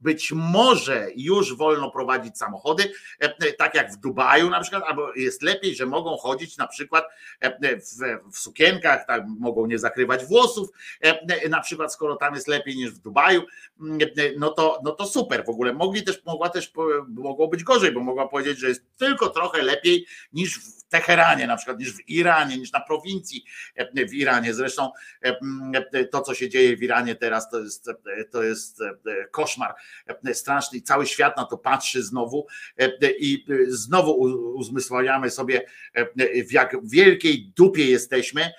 być 0.00 0.32
może 0.32 1.08
już 1.16 1.56
wolno 1.56 1.90
prowadzić 1.90 2.38
samochody, 2.38 2.92
tak 3.58 3.74
jak 3.74 3.92
w 3.92 3.96
Dubaju 3.96 4.50
na 4.50 4.60
przykład, 4.60 4.82
albo 4.86 5.14
jest 5.14 5.42
lepiej, 5.42 5.74
że 5.74 5.86
mogą 5.86 6.16
chodzić 6.16 6.56
na 6.56 6.66
przykład 6.66 7.04
w, 7.42 8.32
w 8.32 8.38
sukienkach, 8.38 9.06
tak, 9.06 9.22
mogą 9.38 9.66
nie 9.66 9.78
zakrywać 9.78 10.24
włosów, 10.24 10.68
na 11.50 11.60
przykład 11.60 11.92
skoro 11.92 12.16
tam 12.16 12.34
jest 12.34 12.48
lepiej 12.48 12.76
niż 12.76 12.90
w 12.90 12.98
Dubaju, 12.98 13.42
mm, 13.80 13.98
no 14.38 14.50
to, 14.50 14.80
no 14.84 14.90
to 14.90 15.06
super. 15.06 15.44
W 15.44 15.48
ogóle 15.48 15.72
mogli 15.72 16.02
też, 16.02 16.24
mogła 16.24 16.48
też, 16.48 16.72
mogło 17.08 17.48
być 17.48 17.64
gorzej, 17.64 17.92
bo 17.92 18.00
mogła 18.00 18.28
powiedzieć, 18.28 18.58
że 18.58 18.68
jest 18.68 18.84
tylko 18.96 19.30
trochę 19.30 19.62
lepiej 19.62 20.06
niż 20.32 20.58
w 20.58 20.76
Teheranie, 20.88 21.46
na 21.46 21.56
przykład 21.56 21.78
niż 21.78 21.92
w 21.92 22.08
Iranie, 22.08 22.58
niż 22.66 22.72
na 22.72 22.80
prowincji 22.80 23.44
e, 23.74 24.06
w 24.06 24.14
Iranie. 24.14 24.54
Zresztą 24.54 24.90
e, 25.24 25.38
e, 25.92 26.04
to, 26.04 26.20
co 26.20 26.34
się 26.34 26.48
dzieje 26.48 26.76
w 26.76 26.82
Iranie 26.82 27.14
teraz, 27.14 27.50
to 27.50 27.60
jest, 27.60 27.90
to 28.30 28.42
jest 28.42 28.78
koszmar 29.30 29.74
straszny 30.32 30.80
cały 30.80 31.06
świat 31.06 31.36
na 31.36 31.44
to 31.44 31.58
patrzy 31.58 32.02
znowu 32.02 32.46
i 33.18 33.44
znowu 33.68 34.12
uzmysławiamy 34.54 35.30
sobie, 35.30 35.66
w 36.48 36.52
jak 36.52 36.76
wielkiej 36.88 37.52
dupie 37.56 37.90
jesteśmy 37.90 38.50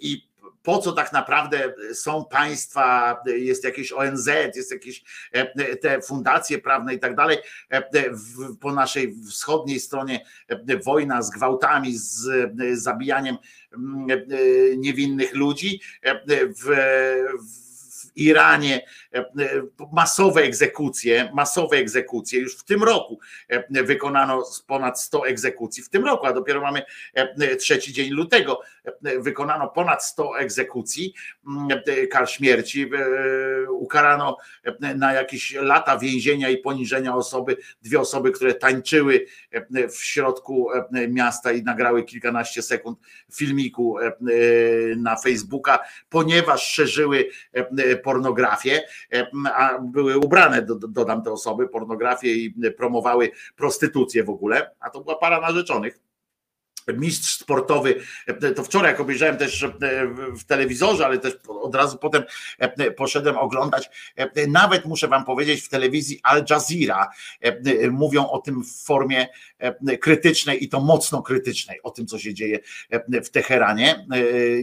i 0.00 0.31
po 0.62 0.78
co 0.78 0.92
tak 0.92 1.12
naprawdę 1.12 1.74
są 1.94 2.24
państwa, 2.24 3.16
jest 3.26 3.64
jakieś 3.64 3.92
ONZ, 3.92 4.26
jest 4.54 4.70
jakieś 4.72 5.04
e, 5.32 5.76
te 5.76 6.02
fundacje 6.02 6.58
prawne 6.58 6.94
i 6.94 6.98
tak 6.98 7.14
dalej, 7.14 7.38
e, 7.68 8.10
w- 8.10 8.56
po 8.60 8.72
naszej 8.72 9.14
wschodniej 9.30 9.80
stronie 9.80 10.24
e, 10.48 10.76
wojna 10.76 11.22
z 11.22 11.30
gwałtami, 11.30 11.96
z 11.96 12.26
e, 12.26 12.76
zabijaniem 12.76 13.36
mm, 13.74 14.10
e, 14.10 14.16
niewinnych 14.76 15.34
ludzi, 15.34 15.80
e, 16.02 16.20
w, 16.48 16.64
w 17.48 18.16
Iranie 18.16 18.76
e, 18.80 18.86
masowe 19.92 20.42
egzekucje, 20.42 21.30
masowe 21.34 21.76
egzekucje. 21.76 22.40
Już 22.40 22.58
w 22.58 22.64
tym 22.64 22.82
roku 22.82 23.20
e, 23.48 23.82
wykonano 23.84 24.42
ponad 24.66 25.00
100 25.00 25.26
egzekucji. 25.26 25.82
W 25.82 25.88
tym 25.88 26.04
roku, 26.04 26.26
a 26.26 26.32
dopiero 26.32 26.60
mamy 26.60 26.82
e, 27.14 27.56
trzeci 27.56 27.92
dzień 27.92 28.10
lutego, 28.10 28.60
e, 28.84 29.18
wykonano 29.20 29.68
ponad 29.68 30.04
100 30.04 30.38
egzekucji, 30.38 31.14
mm, 31.46 31.68
e, 31.86 32.06
kar 32.06 32.30
śmierci. 32.30 32.82
e, 32.82 33.70
Ukarano 33.70 34.36
e, 34.64 34.94
na 34.94 35.12
jakieś 35.12 35.54
lata 35.54 35.98
więzienia 35.98 36.48
i 36.50 36.56
poniżenia 36.58 37.14
osoby, 37.16 37.56
dwie 37.82 38.00
osoby, 38.00 38.32
które 38.32 38.54
tańczyły 38.54 39.26
e, 39.50 39.88
w 39.88 40.04
środku 40.04 40.72
e, 40.72 41.08
miasta 41.08 41.52
i 41.52 41.62
nagrały 41.62 42.04
kilkanaście 42.04 42.62
sekund 42.62 42.98
filmiku 43.34 43.98
e, 43.98 44.06
e, 44.06 44.12
na 44.96 45.16
Facebooka, 45.16 45.78
ponieważ 46.08 46.72
szerzyły 46.72 47.28
e, 47.52 47.96
pornografię, 47.96 48.76
e, 48.76 48.82
a 49.54 49.78
były 49.78 50.18
ubrane, 50.18 50.62
do- 50.62 50.74
do- 50.74 50.88
dodam 50.88 51.22
te 51.22 51.32
osoby, 51.32 51.68
pornografię 51.68 52.34
i 52.34 52.54
promowały 52.76 53.30
prostytucję 53.56 54.24
w 54.24 54.30
ogóle, 54.30 54.70
a 54.80 54.90
to 54.90 55.00
była 55.00 55.16
para 55.16 55.40
narzeczonych 55.40 56.00
mistrz 56.88 57.38
sportowy, 57.38 58.00
e, 58.26 58.50
to 58.50 58.64
wczoraj 58.64 58.92
jak 58.92 59.00
obejrzałem 59.00 59.36
też 59.36 59.62
e, 59.62 59.68
w- 60.32 60.44
telewizorze, 60.44 61.06
ale 61.06 61.18
też 61.18 61.34
od 61.48 61.74
razu 61.74 61.98
potem 61.98 62.22
e, 62.58 62.90
poszedłem 62.90 63.38
oglądać, 63.38 63.90
nawet 64.48 64.84
muszę 64.84 65.08
wam 65.08 65.24
powiedzieć 65.24 65.60
w 65.64 65.68
telewizji 65.68 66.20
Al 66.22 66.44
Jazeera 66.50 67.10
mówią 67.90 68.28
o 68.28 68.38
tym 68.38 68.64
w 68.64 68.84
formie 68.84 69.28
krytycznej 70.00 70.64
i 70.64 70.68
to 70.68 70.80
mocno 70.80 71.22
krytycznej, 71.22 71.82
o 71.82 71.90
tym 71.90 72.06
co 72.06 72.18
się 72.18 72.34
dzieje 72.34 72.58
w 73.24 73.30
Teheranie. 73.30 74.06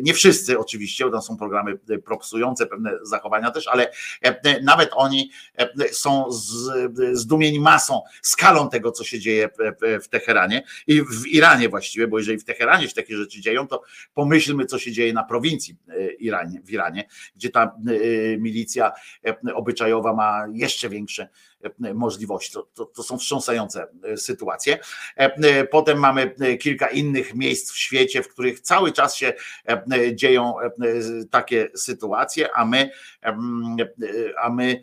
Nie 0.01 0.14
wszyscy 0.14 0.59
oczywiście, 0.59 1.06
bo 1.06 1.11
tam 1.11 1.22
są 1.22 1.38
programy 1.38 1.77
propsujące 2.06 2.65
pewne 2.67 2.91
zachowania 3.03 3.51
też, 3.51 3.67
ale 3.67 3.91
nawet 4.64 4.89
oni 4.93 5.31
są 5.91 6.25
zdumieni 7.14 7.59
masą, 7.59 8.01
skalą 8.22 8.69
tego 8.69 8.91
co 8.91 9.03
się 9.03 9.19
dzieje 9.19 9.49
w 10.03 10.07
Teheranie 10.07 10.64
i 10.88 11.01
w 11.01 11.27
Iranie 11.27 11.69
właściwie, 11.69 12.07
bo 12.09 12.17
jeżeli 12.17 12.39
w 12.39 12.45
Teheranie 12.45 12.88
się 12.88 12.93
takie 12.93 13.17
rzeczy 13.17 13.41
dzieją, 13.41 13.67
to 13.67 13.81
pomyślmy, 14.13 14.65
co 14.65 14.79
się 14.79 14.91
dzieje 14.91 15.13
na 15.13 15.23
prowincji 15.23 15.75
e, 15.88 16.11
Iranie, 16.11 16.61
w 16.63 16.71
Iranie, 16.71 17.07
gdzie 17.35 17.49
ta 17.49 17.63
e, 17.63 17.71
milicja 18.38 18.91
e, 19.25 19.53
obyczajowa 19.53 20.13
ma 20.13 20.47
jeszcze 20.53 20.89
większe 20.89 21.29
możliwości. 21.93 22.53
To, 22.53 22.69
to, 22.73 22.85
to 22.85 23.03
są 23.03 23.17
wstrząsające 23.17 23.88
sytuacje. 24.15 24.79
Potem 25.71 25.97
mamy 25.97 26.35
kilka 26.59 26.88
innych 26.88 27.35
miejsc 27.35 27.71
w 27.71 27.77
świecie, 27.77 28.23
w 28.23 28.27
których 28.27 28.59
cały 28.59 28.91
czas 28.91 29.15
się 29.15 29.33
dzieją 30.13 30.53
takie 31.31 31.69
sytuacje, 31.75 32.49
a 32.55 32.65
my, 32.65 32.91
a 34.41 34.49
my 34.49 34.81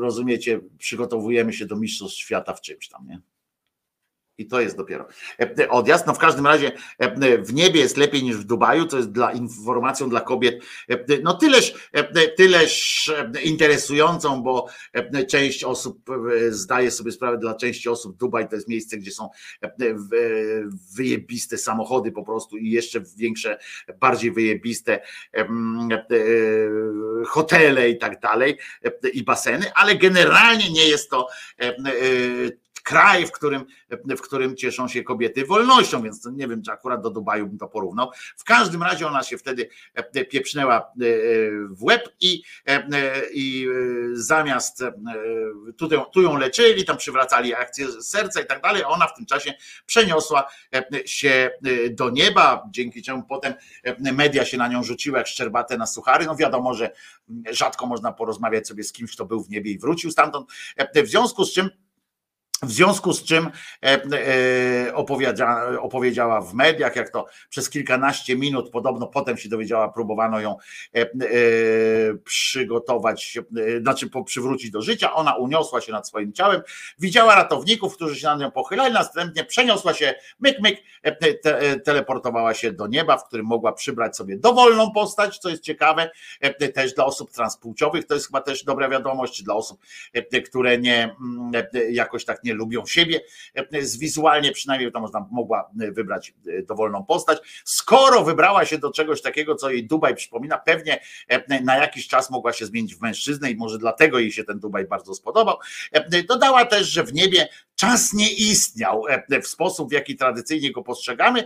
rozumiecie, 0.00 0.60
przygotowujemy 0.78 1.52
się 1.52 1.66
do 1.66 1.76
mistrzostw 1.76 2.18
świata 2.18 2.54
w 2.54 2.60
czymś 2.60 2.88
tam, 2.88 3.06
nie? 3.06 3.20
I 4.38 4.46
to 4.46 4.60
jest 4.60 4.76
dopiero 4.76 5.06
e, 5.40 5.68
odjazd. 5.68 6.06
No 6.06 6.14
w 6.14 6.18
każdym 6.18 6.46
razie 6.46 6.72
e, 6.98 7.38
w 7.38 7.54
niebie 7.54 7.80
jest 7.80 7.96
lepiej 7.96 8.22
niż 8.22 8.36
w 8.36 8.44
Dubaju, 8.44 8.86
co 8.86 8.96
jest 8.96 9.12
dla 9.12 9.32
informacją 9.32 10.08
dla 10.08 10.20
kobiet. 10.20 10.64
e, 10.88 10.98
No 11.22 11.34
tyleż, 11.34 11.74
e, 11.92 12.28
tyleż 12.28 13.08
e, 13.08 13.42
interesującą, 13.42 14.42
bo 14.42 14.66
e, 14.92 15.24
część 15.24 15.64
osób 15.64 16.10
e, 16.10 16.52
zdaje 16.52 16.90
sobie 16.90 17.12
sprawę, 17.12 17.38
dla 17.38 17.54
części 17.54 17.88
osób 17.88 18.16
Dubaj 18.16 18.48
to 18.48 18.54
jest 18.54 18.68
miejsce, 18.68 18.96
gdzie 18.96 19.10
są 19.10 19.28
e, 19.62 19.66
e, 19.66 19.72
wyjebiste 20.96 21.58
samochody 21.58 22.12
po 22.12 22.22
prostu 22.22 22.56
i 22.56 22.70
jeszcze 22.70 23.00
większe, 23.16 23.58
bardziej 24.00 24.32
wyjebiste 24.32 25.00
e, 25.34 25.46
hotele 27.26 27.88
i 27.90 27.98
tak 27.98 28.20
dalej 28.20 28.58
e, 28.84 29.08
i 29.08 29.22
baseny, 29.22 29.72
ale 29.74 29.96
generalnie 29.96 30.70
nie 30.70 30.88
jest 30.88 31.10
to 31.10 31.28
e, 31.60 31.64
e, 31.68 31.74
kraj, 32.84 33.26
w 33.26 33.32
którym, 33.32 33.64
w 33.90 34.20
którym 34.20 34.56
cieszą 34.56 34.88
się 34.88 35.02
kobiety 35.02 35.46
wolnością, 35.46 36.02
więc 36.02 36.26
nie 36.32 36.48
wiem, 36.48 36.62
czy 36.62 36.72
akurat 36.72 37.02
do 37.02 37.10
Dubaju 37.10 37.46
bym 37.46 37.58
to 37.58 37.68
porównał. 37.68 38.10
W 38.36 38.44
każdym 38.44 38.82
razie 38.82 39.06
ona 39.06 39.22
się 39.22 39.38
wtedy 39.38 39.68
pieprznęła 40.30 40.92
w 41.70 41.84
łeb 41.84 42.08
i, 42.20 42.42
i 43.32 43.68
zamiast 44.12 44.82
tu, 45.76 45.88
tu 46.12 46.22
ją 46.22 46.36
leczyli, 46.36 46.84
tam 46.84 46.96
przywracali 46.96 47.54
akcję 47.54 48.02
serca 48.02 48.40
i 48.40 48.46
tak 48.46 48.62
dalej, 48.62 48.82
ona 48.86 49.06
w 49.06 49.16
tym 49.16 49.26
czasie 49.26 49.54
przeniosła 49.86 50.50
się 51.06 51.50
do 51.90 52.10
nieba, 52.10 52.68
dzięki 52.70 53.02
czemu 53.02 53.22
potem 53.22 53.54
media 53.98 54.44
się 54.44 54.56
na 54.56 54.68
nią 54.68 54.82
rzuciły 54.82 55.18
jak 55.18 55.26
szczerbate 55.26 55.76
na 55.76 55.86
suchary. 55.86 56.26
No 56.26 56.36
wiadomo, 56.36 56.74
że 56.74 56.90
rzadko 57.50 57.86
można 57.86 58.12
porozmawiać 58.12 58.68
sobie 58.68 58.84
z 58.84 58.92
kimś, 58.92 59.14
kto 59.14 59.24
był 59.24 59.44
w 59.44 59.50
niebie 59.50 59.70
i 59.70 59.78
wrócił 59.78 60.10
stamtąd. 60.10 60.50
W 60.94 61.08
związku 61.08 61.44
z 61.44 61.52
czym 61.52 61.70
w 62.64 62.72
związku 62.72 63.12
z 63.12 63.24
czym 63.24 63.50
e, 63.82 64.02
e, 64.86 64.94
opowiedziała, 65.80 66.40
w 66.40 66.54
mediach, 66.54 66.96
jak 66.96 67.10
to 67.10 67.26
przez 67.48 67.70
kilkanaście 67.70 68.36
minut, 68.36 68.70
podobno 68.70 69.06
potem 69.06 69.36
się 69.36 69.48
dowiedziała, 69.48 69.88
próbowano 69.88 70.40
ją 70.40 70.56
e, 70.94 71.06
przygotować, 72.24 73.38
znaczy 73.80 74.10
przywrócić 74.26 74.70
do 74.70 74.82
życia. 74.82 75.14
Ona 75.14 75.34
uniosła 75.34 75.80
się 75.80 75.92
nad 75.92 76.08
swoim 76.08 76.32
ciałem, 76.32 76.62
widziała 76.98 77.34
ratowników, 77.34 77.94
którzy 77.94 78.16
się 78.16 78.26
nad 78.26 78.40
nią 78.40 78.50
pochylali, 78.50 78.94
następnie 78.94 79.44
przeniosła 79.44 79.94
się, 79.94 80.14
myk, 80.40 80.60
myk, 80.60 80.82
te, 81.42 81.80
teleportowała 81.80 82.54
się 82.54 82.72
do 82.72 82.86
nieba, 82.86 83.16
w 83.16 83.26
którym 83.26 83.46
mogła 83.46 83.72
przybrać 83.72 84.16
sobie 84.16 84.38
dowolną 84.38 84.90
postać, 84.90 85.38
co 85.38 85.48
jest 85.48 85.62
ciekawe, 85.62 86.10
też 86.74 86.94
dla 86.94 87.04
osób 87.04 87.30
transpłciowych, 87.30 88.06
to 88.06 88.14
jest 88.14 88.26
chyba 88.26 88.40
też 88.40 88.64
dobra 88.64 88.88
wiadomość, 88.88 89.42
dla 89.42 89.54
osób, 89.54 89.80
które 90.46 90.78
nie 90.78 91.16
jakoś 91.90 92.24
tak 92.24 92.44
nie 92.44 92.53
lubią 92.54 92.86
siebie, 92.86 93.20
z 93.80 93.96
wizualnie 93.96 94.52
przynajmniej 94.52 94.92
to 94.92 95.00
można 95.00 95.26
mogła 95.30 95.70
wybrać 95.74 96.34
dowolną 96.68 97.04
postać. 97.04 97.38
Skoro 97.64 98.24
wybrała 98.24 98.64
się 98.64 98.78
do 98.78 98.92
czegoś 98.92 99.22
takiego, 99.22 99.54
co 99.54 99.70
jej 99.70 99.86
Dubaj 99.86 100.14
przypomina, 100.14 100.58
pewnie 100.58 101.00
na 101.62 101.76
jakiś 101.76 102.08
czas 102.08 102.30
mogła 102.30 102.52
się 102.52 102.66
zmienić 102.66 102.94
w 102.94 103.00
mężczyznę 103.00 103.50
i 103.50 103.56
może 103.56 103.78
dlatego 103.78 104.18
jej 104.18 104.32
się 104.32 104.44
ten 104.44 104.58
Dubaj 104.58 104.84
bardzo 104.84 105.14
spodobał. 105.14 105.56
Dodała 106.28 106.64
też, 106.64 106.86
że 106.88 107.04
w 107.04 107.12
niebie 107.12 107.48
czas 107.76 108.12
nie 108.12 108.32
istniał 108.32 109.04
w 109.42 109.46
sposób, 109.46 109.88
w 109.88 109.92
jaki 109.92 110.16
tradycyjnie 110.16 110.72
go 110.72 110.82
postrzegamy. 110.82 111.44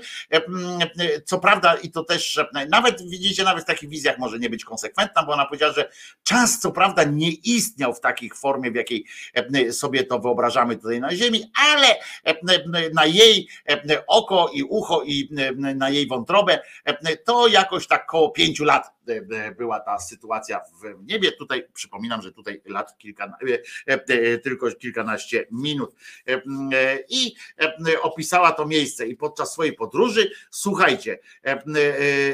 Co 1.24 1.38
prawda, 1.38 1.74
i 1.74 1.90
to 1.90 2.04
też 2.04 2.40
nawet 2.68 3.08
widzicie, 3.08 3.44
nawet 3.44 3.64
w 3.64 3.66
takich 3.66 3.88
wizjach 3.88 4.18
może 4.18 4.38
nie 4.38 4.50
być 4.50 4.64
konsekwentna, 4.64 5.22
bo 5.22 5.32
ona 5.32 5.46
powiedziała, 5.46 5.72
że 5.72 5.90
czas 6.22 6.58
co 6.58 6.72
prawda 6.72 7.04
nie 7.04 7.30
istniał 7.30 7.94
w 7.94 8.00
takiej 8.00 8.30
formie, 8.30 8.70
w 8.70 8.74
jakiej 8.74 9.04
sobie 9.70 10.04
to 10.04 10.18
wyobrażamy 10.18 10.76
tutaj 10.76 11.00
na 11.00 11.16
Ziemi, 11.16 11.50
ale 11.54 11.96
na 12.94 13.06
jej 13.06 13.48
oko 14.06 14.50
i 14.54 14.62
ucho 14.62 15.02
i 15.02 15.28
na 15.56 15.90
jej 15.90 16.06
wątrobę 16.06 16.60
to 17.24 17.48
jakoś 17.48 17.86
tak 17.86 18.06
koło 18.06 18.30
pięciu 18.30 18.64
lat 18.64 18.97
była 19.56 19.80
ta 19.80 19.98
sytuacja 19.98 20.60
w 20.60 21.04
niebie. 21.04 21.32
Tutaj 21.32 21.68
przypominam, 21.74 22.22
że 22.22 22.32
tutaj 22.32 22.62
lat 22.66 22.98
kilka, 22.98 23.32
tylko 24.42 24.70
kilkanaście 24.70 25.46
minut. 25.50 25.94
I 27.08 27.34
opisała 28.02 28.52
to 28.52 28.66
miejsce 28.66 29.06
i 29.06 29.16
podczas 29.16 29.52
swojej 29.52 29.72
podróży, 29.72 30.30
słuchajcie, 30.50 31.18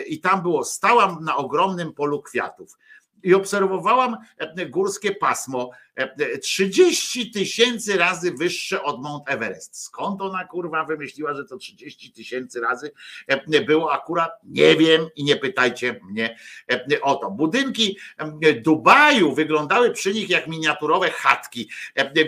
i 0.07 0.21
tam 0.21 0.43
było, 0.43 0.65
stałam 0.65 1.25
na 1.25 1.37
ogromnym 1.37 1.93
polu 1.93 2.23
kwiatów 2.23 2.79
i 3.23 3.35
obserwowałam 3.35 4.17
górskie 4.71 5.15
pasmo 5.15 5.71
30 6.43 7.31
tysięcy 7.31 7.97
razy 7.97 8.33
wyższe 8.33 8.83
od 8.83 9.03
Mount 9.03 9.25
Everest. 9.27 9.83
Skąd 9.83 10.21
ona 10.21 10.45
kurwa 10.45 10.85
wymyśliła, 10.85 11.35
że 11.35 11.45
to 11.45 11.57
30 11.57 12.13
tysięcy 12.13 12.61
razy 12.61 12.91
było 13.67 13.93
akurat? 13.93 14.33
Nie 14.45 14.77
wiem 14.77 15.09
i 15.17 15.25
nie 15.25 15.37
pytajcie 15.37 16.01
mnie 16.11 16.37
o 17.03 17.15
to. 17.15 17.31
Budynki 17.31 17.99
Dubaju 18.63 19.35
wyglądały 19.35 19.91
przy 19.91 20.15
nich 20.15 20.31
jak 20.31 20.49
miniaturowe 20.49 21.11
chatki. 21.11 21.71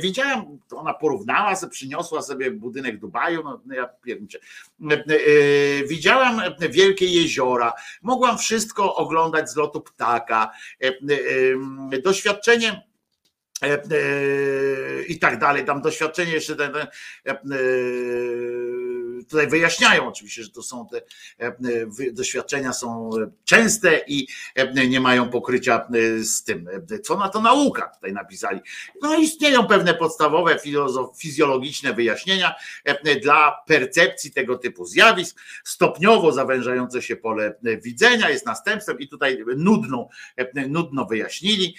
Widziałam, 0.03 0.59
ona 0.71 0.95
porównała, 0.95 1.57
sobie, 1.57 1.73
przyniosła 1.73 2.23
sobie 2.23 2.51
budynek 2.51 2.99
Dubaju, 2.99 3.43
no 3.45 3.75
ja 3.75 3.89
pierniczę. 4.05 4.39
Widziałam 5.89 6.41
wielkie 6.71 7.07
jeziora, 7.07 7.73
mogłam 8.03 8.39
wszystko 8.39 8.95
oglądać 8.95 9.51
z 9.51 9.57
lotu 9.57 9.81
ptaka. 9.81 10.51
Doświadczenie 12.05 12.67
E, 12.69 12.73
e, 12.73 12.86
i 15.09 15.19
tak 15.19 15.39
dalej, 15.39 15.65
tam 15.65 15.83
doświadczenie 15.83 16.33
jeszcze 16.33 16.57
ten, 16.57 16.73
ten, 17.25 17.53
e, 17.53 17.57
tutaj 19.31 19.47
wyjaśniają 19.47 20.09
oczywiście, 20.09 20.43
że 20.43 20.51
to 20.51 20.63
są 20.63 20.87
te 20.89 21.03
doświadczenia 22.13 22.73
są 22.73 23.11
częste 23.45 24.01
i 24.07 24.27
nie 24.89 25.01
mają 25.01 25.31
pokrycia 25.31 25.89
z 26.23 26.45
tym. 26.45 26.69
Co 27.05 27.17
na 27.17 27.29
to 27.29 27.41
nauka 27.41 27.89
tutaj 27.89 28.13
napisali. 28.13 28.61
No 29.03 29.19
istnieją 29.19 29.67
pewne 29.67 29.95
podstawowe 29.95 30.59
fizjologiczne 31.19 31.93
wyjaśnienia 31.93 32.55
dla 33.23 33.57
percepcji 33.67 34.31
tego 34.31 34.59
typu 34.59 34.85
zjawisk. 34.85 35.41
Stopniowo 35.65 36.33
zawężające 36.33 37.03
się 37.03 37.17
pole 37.17 37.55
widzenia 37.83 38.31
jest 38.31 38.47
następstwem 38.47 38.99
i 38.99 39.09
tutaj 39.09 39.45
nudną, 39.57 40.09
nudno 40.69 41.05
wyjaśnili, 41.05 41.77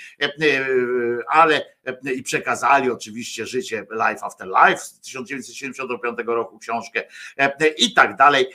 ale 1.30 1.77
i 2.16 2.24
przekazali 2.24 2.92
oczywiście 2.92 3.46
życie 3.46 3.86
Life 3.92 4.24
After 4.24 4.48
Life 4.48 4.78
z 4.78 5.00
1975 5.00 6.18
roku 6.26 6.60
książkę 6.60 7.04
i 7.78 7.94
tak 7.94 8.16
dalej, 8.16 8.48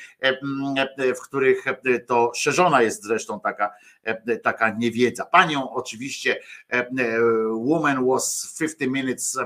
w 1.16 1.20
których 1.22 1.64
to 2.06 2.32
szerzona 2.34 2.82
jest 2.82 3.02
zresztą 3.04 3.40
taka, 3.40 3.70
taka 4.42 4.70
niewiedza. 4.70 5.24
Panią 5.24 5.70
oczywiście 5.70 6.40
Woman 7.50 8.06
was 8.06 8.56
50 8.58 8.92
minutes 8.92 9.38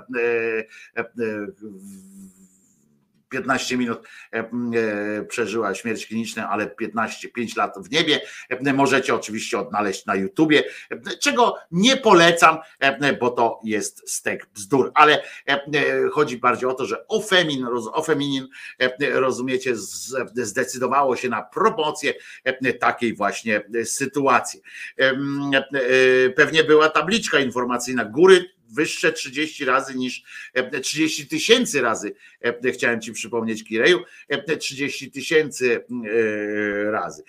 15 3.37 3.77
minut 3.77 3.99
e, 4.33 4.39
e, 4.39 5.25
przeżyła 5.25 5.75
śmierć 5.75 6.07
kliniczną, 6.07 6.43
ale 6.43 6.67
15, 6.67 7.29
5 7.29 7.57
lat 7.57 7.75
w 7.79 7.91
niebie. 7.91 8.21
E, 8.49 8.73
możecie 8.73 9.15
oczywiście 9.15 9.59
odnaleźć 9.59 10.07
na 10.07 10.15
YouTubie, 10.15 10.65
czego 11.23 11.57
nie 11.71 11.97
polecam, 11.97 12.59
bo 13.21 13.31
to 13.31 13.61
jest 13.65 14.11
stek 14.11 14.47
bzdur, 14.55 14.93
ale 14.95 15.23
chodzi 16.13 16.39
bardziej 16.39 16.69
o 16.69 16.75
to, 16.75 16.87
że 16.87 17.09
Ofemin, 17.09 17.67
Ofeminin, 17.93 18.49
rozumiecie, 19.13 19.77
zdecydowało 20.35 21.17
się 21.17 21.29
na 21.29 21.43
promocję 21.43 22.15
takiej 22.81 23.15
właśnie 23.15 23.63
sytuacji. 23.85 24.61
Pewnie 26.37 26.65
była 26.65 26.89
tabliczka 26.89 27.39
informacyjna 27.39 28.05
góry 28.05 28.56
wyższe 28.69 29.13
30 29.13 29.65
razy 29.65 29.95
niż 29.95 30.23
30 30.83 31.29
tysięcy 31.29 31.81
razy, 31.81 32.15
chciałem 32.73 33.01
ci 33.01 33.13
przypomnieć 33.13 33.65
Kireju, 33.65 33.99
30 34.61 35.11
tysięcy 35.11 35.85
razy. 36.91 37.23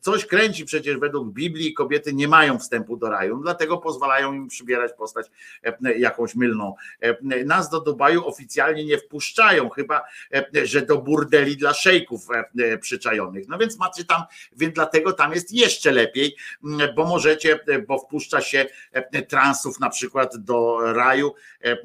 Coś 0.00 0.26
kręci 0.26 0.64
przecież 0.64 0.96
według 0.96 1.32
Biblii, 1.32 1.74
kobiety 1.74 2.12
nie 2.12 2.28
mają 2.28 2.58
wstępu 2.58 2.96
do 2.96 3.10
raju, 3.10 3.40
dlatego 3.42 3.78
pozwalają 3.78 4.32
im 4.32 4.48
przybierać 4.48 4.92
postać 4.92 5.26
jakąś 5.96 6.34
mylną. 6.34 6.74
Nas 7.44 7.70
do 7.70 7.80
Dubaju 7.80 8.26
oficjalnie 8.26 8.84
nie 8.84 8.98
wpuszczają, 8.98 9.68
chyba 9.68 10.02
że 10.64 10.82
do 10.82 10.98
burdeli 10.98 11.56
dla 11.56 11.74
szejków 11.74 12.26
przyczajonych. 12.80 13.48
No 13.48 13.58
więc 13.58 13.78
macie 13.78 14.04
tam, 14.04 14.22
więc 14.56 14.74
dlatego 14.74 15.12
tam 15.12 15.32
jest 15.32 15.52
jeszcze 15.52 15.92
lepiej, 15.92 16.36
bo 16.96 17.06
możecie, 17.06 17.60
bo 17.88 17.98
wpuszcza 17.98 18.40
się 18.40 18.66
transów 19.28 19.80
na 19.80 19.90
przykład 19.90 20.36
do 20.44 20.92
raju, 20.92 21.34
e, 21.64 21.72
e, 21.72 21.76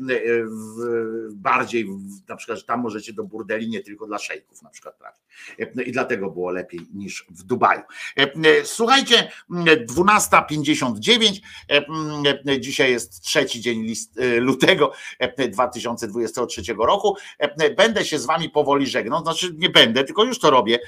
bardziej 1.32 1.88
na 2.28 2.36
przykład, 2.36 2.60
że 2.60 2.66
tam 2.66 2.80
możecie 2.80 3.14
do 3.14 3.24
burdeli 3.24 3.70
nie 3.70 3.82
tylko 3.82 4.08
dla 4.08 4.20
szejków 4.20 4.62
na 4.62 4.70
przykład 4.70 4.98
trafić. 4.98 5.22
E, 5.60 5.84
I 5.84 5.92
dlatego 5.92 6.32
było 6.32 6.52
lepiej 6.52 6.80
niż 6.94 7.26
w 7.30 7.44
Dubaju. 7.44 7.82
Słuchajcie, 8.64 9.32
12.59, 9.50 11.42
dzisiaj 12.60 12.92
jest 12.92 13.22
trzeci 13.22 13.62
dzień 13.62 13.82
list, 13.82 14.20
lutego 14.40 14.92
2023 15.52 16.62
roku. 16.78 17.16
Będę 17.78 18.06
się 18.06 18.20
z 18.20 18.26
wami 18.26 18.50
powoli 18.50 18.88
żegnał, 18.88 19.24
znaczy 19.24 19.54
nie 19.58 19.70
będę, 19.70 20.04
tylko 20.04 20.24
już 20.24 20.40
to 20.40 20.50
robię. 20.50 20.80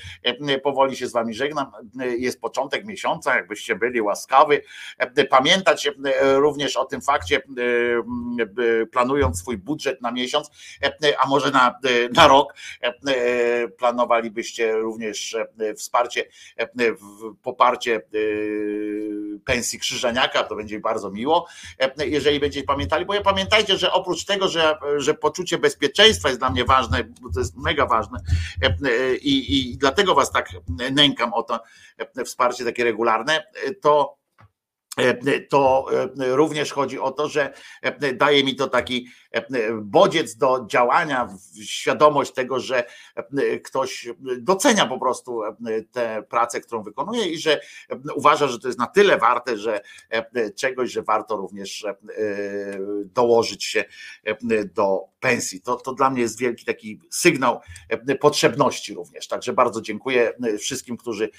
Powoli 0.63 0.95
się 0.95 1.07
z 1.07 1.11
wami 1.11 1.33
żegnam. 1.33 1.71
Jest 2.17 2.41
początek 2.41 2.85
miesiąca, 2.85 3.35
jakbyście 3.35 3.75
byli 3.75 4.01
łaskawy. 4.01 4.61
Pamiętać 5.29 5.91
również 6.35 6.77
o 6.77 6.85
tym 6.85 7.01
fakcie, 7.01 7.41
planując 8.91 9.39
swój 9.39 9.57
budżet 9.57 10.01
na 10.01 10.11
miesiąc, 10.11 10.49
e, 10.83 11.19
a 11.19 11.27
może 11.27 11.51
na, 11.51 11.69
e, 11.69 12.09
na 12.09 12.27
rok, 12.27 12.53
e, 12.81 13.67
planowalibyście 13.67 14.73
również 14.73 15.37
wsparcie, 15.77 16.25
poparcie 17.41 18.01
pensji 19.45 19.79
Krzyżaniaka, 19.79 20.43
to 20.43 20.55
będzie 20.55 20.79
bardzo 20.79 21.11
miło, 21.11 21.47
jeżeli 21.97 22.39
będziecie 22.39 22.65
pamiętali, 22.65 23.05
bo 23.05 23.13
ja 23.13 23.21
pamiętajcie, 23.21 23.77
że 23.77 23.91
oprócz 23.91 24.25
tego, 24.25 24.47
że, 24.47 24.77
że 24.97 25.13
poczucie 25.13 25.57
bezpieczeństwa 25.57 26.29
jest 26.29 26.41
dla 26.41 26.49
mnie 26.49 26.65
ważne, 26.65 27.03
bo 27.21 27.29
to 27.33 27.39
jest 27.39 27.57
mega 27.57 27.85
ważne 27.85 28.19
i, 29.21 29.71
i 29.71 29.77
dlatego 29.77 30.15
was 30.15 30.31
tak 30.31 30.49
nękam 30.91 31.33
o 31.33 31.43
to 31.43 31.59
wsparcie 32.25 32.65
takie 32.65 32.83
regularne, 32.83 33.43
to 33.81 34.17
to 35.49 35.85
e, 36.19 36.35
również 36.35 36.71
chodzi 36.71 36.99
o 36.99 37.11
to, 37.11 37.27
że 37.27 37.53
e, 37.81 38.13
daje 38.13 38.43
mi 38.43 38.55
to 38.55 38.67
taki 38.67 39.07
e, 39.26 39.26
bodziec 39.81 40.35
do 40.35 40.65
działania, 40.69 41.29
świadomość 41.63 42.31
tego, 42.33 42.59
że 42.59 42.83
e, 43.15 43.59
ktoś 43.59 44.09
docenia 44.39 44.85
po 44.85 44.99
prostu 44.99 45.43
e, 45.43 45.53
tę 45.91 46.23
pracę, 46.29 46.61
którą 46.61 46.83
wykonuje 46.83 47.25
i 47.25 47.37
że 47.37 47.59
e, 47.89 47.99
uważa, 48.15 48.47
że 48.47 48.59
to 48.59 48.67
jest 48.67 48.79
na 48.79 48.87
tyle 48.87 49.17
warte, 49.17 49.57
że 49.57 49.81
czegoś, 50.55 50.91
że 50.91 51.01
warto 51.01 51.37
również 51.37 51.85
dołożyć 53.05 53.63
się 53.65 53.85
do 54.75 55.03
pensji. 55.19 55.61
To, 55.61 55.75
to 55.75 55.93
dla 55.93 56.09
mnie 56.09 56.21
jest 56.21 56.39
wielki 56.39 56.65
taki 56.65 56.99
sygnał 57.09 57.61
potrzebności 58.19 58.93
również. 58.93 59.27
Także 59.27 59.53
bardzo 59.53 59.81
dziękuję 59.81 60.33
wszystkim, 60.59 60.97
którzy 60.97 61.29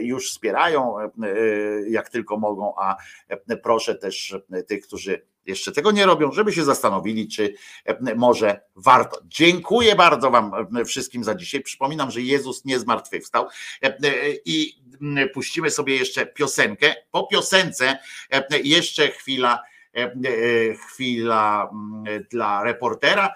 już 0.00 0.30
wspierają, 0.30 0.94
jak 1.88 2.08
tylko 2.08 2.36
mogą, 2.36 2.74
a 2.76 2.96
proszę 3.62 3.94
też 3.94 4.36
tych, 4.66 4.86
którzy 4.86 5.22
jeszcze 5.48 5.72
tego 5.72 5.90
nie 5.90 6.06
robią, 6.06 6.32
żeby 6.32 6.52
się 6.52 6.64
zastanowili, 6.64 7.28
czy 7.28 7.54
e, 7.84 8.14
może 8.14 8.60
warto. 8.76 9.20
Dziękuję 9.24 9.94
bardzo 9.94 10.30
Wam 10.30 10.52
wszystkim 10.86 11.24
za 11.24 11.34
dzisiaj. 11.34 11.60
Przypominam, 11.60 12.10
że 12.10 12.20
Jezus 12.20 12.64
nie 12.64 12.78
zmartwychwstał 12.78 13.48
E, 13.82 13.86
e, 13.86 14.34
i 14.44 14.82
puścimy 15.34 15.70
sobie 15.70 15.96
jeszcze 15.96 16.26
piosenkę. 16.26 16.94
Po 17.10 17.26
piosence 17.26 17.98
jeszcze 18.64 19.08
chwila. 19.08 19.62
Chwila 20.88 21.70
dla 22.30 22.62
reportera 22.64 23.32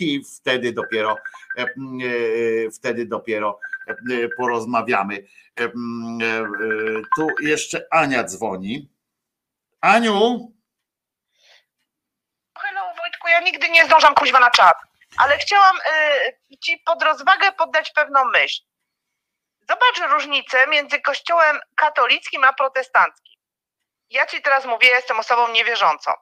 i 0.00 0.22
wtedy 0.36 0.72
dopiero 0.72 1.16
wtedy 2.72 3.06
dopiero 3.06 3.58
porozmawiamy. 4.36 5.24
Tu 7.16 7.26
jeszcze 7.42 7.86
Ania 7.90 8.24
dzwoni. 8.24 8.88
Aniu, 9.80 10.52
ja 13.30 13.40
nigdy 13.40 13.68
nie 13.68 13.84
zdążam 13.84 14.14
kuźwa 14.14 14.40
na 14.40 14.50
czat, 14.50 14.76
ale 15.16 15.38
chciałam 15.38 15.76
y, 15.76 16.56
ci 16.56 16.78
pod 16.78 17.02
rozwagę 17.02 17.52
poddać 17.52 17.90
pewną 17.90 18.24
myśl. 18.24 18.62
Zobacz 19.68 20.10
różnicę 20.12 20.66
między 20.66 21.00
kościołem 21.00 21.60
katolickim 21.74 22.44
a 22.44 22.52
protestanckim. 22.52 23.40
Ja 24.10 24.26
ci 24.26 24.42
teraz 24.42 24.64
mówię, 24.64 24.88
ja 24.88 24.96
jestem 24.96 25.18
osobą 25.18 25.48
niewierzącą. 25.48 26.12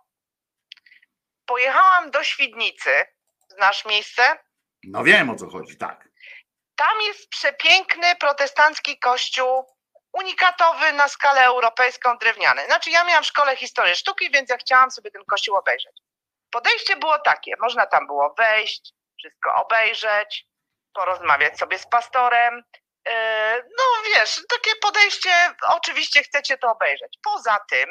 Pojechałam 1.46 2.10
do 2.10 2.24
Świdnicy, 2.24 3.06
znasz 3.48 3.84
miejsce? 3.84 4.38
no 4.84 5.04
wiem 5.04 5.30
o 5.30 5.36
co 5.36 5.50
chodzi, 5.50 5.76
tak. 5.76 6.08
Tam 6.76 7.00
jest 7.06 7.28
przepiękny 7.28 8.16
protestancki 8.16 8.98
kościół, 8.98 9.64
unikatowy 10.12 10.92
na 10.92 11.08
skalę 11.08 11.44
europejską, 11.44 12.18
drewniany. 12.18 12.64
Znaczy 12.66 12.90
ja 12.90 13.04
miałam 13.04 13.24
w 13.24 13.26
szkole 13.26 13.56
historię 13.56 13.94
sztuki, 13.94 14.30
więc 14.30 14.50
ja 14.50 14.56
chciałam 14.56 14.90
sobie 14.90 15.10
ten 15.10 15.24
kościół 15.24 15.56
obejrzeć. 15.56 16.02
Podejście 16.50 16.96
było 16.96 17.18
takie, 17.18 17.52
można 17.60 17.86
tam 17.86 18.06
było 18.06 18.34
wejść, 18.38 18.92
wszystko 19.18 19.54
obejrzeć, 19.54 20.46
porozmawiać 20.94 21.58
sobie 21.58 21.78
z 21.78 21.86
pastorem. 21.86 22.62
Yy, 23.06 23.12
No 23.78 23.84
wiesz, 24.06 24.40
takie 24.48 24.76
podejście, 24.76 25.30
oczywiście 25.68 26.22
chcecie 26.22 26.58
to 26.58 26.70
obejrzeć. 26.70 27.18
Poza 27.22 27.58
tym 27.70 27.88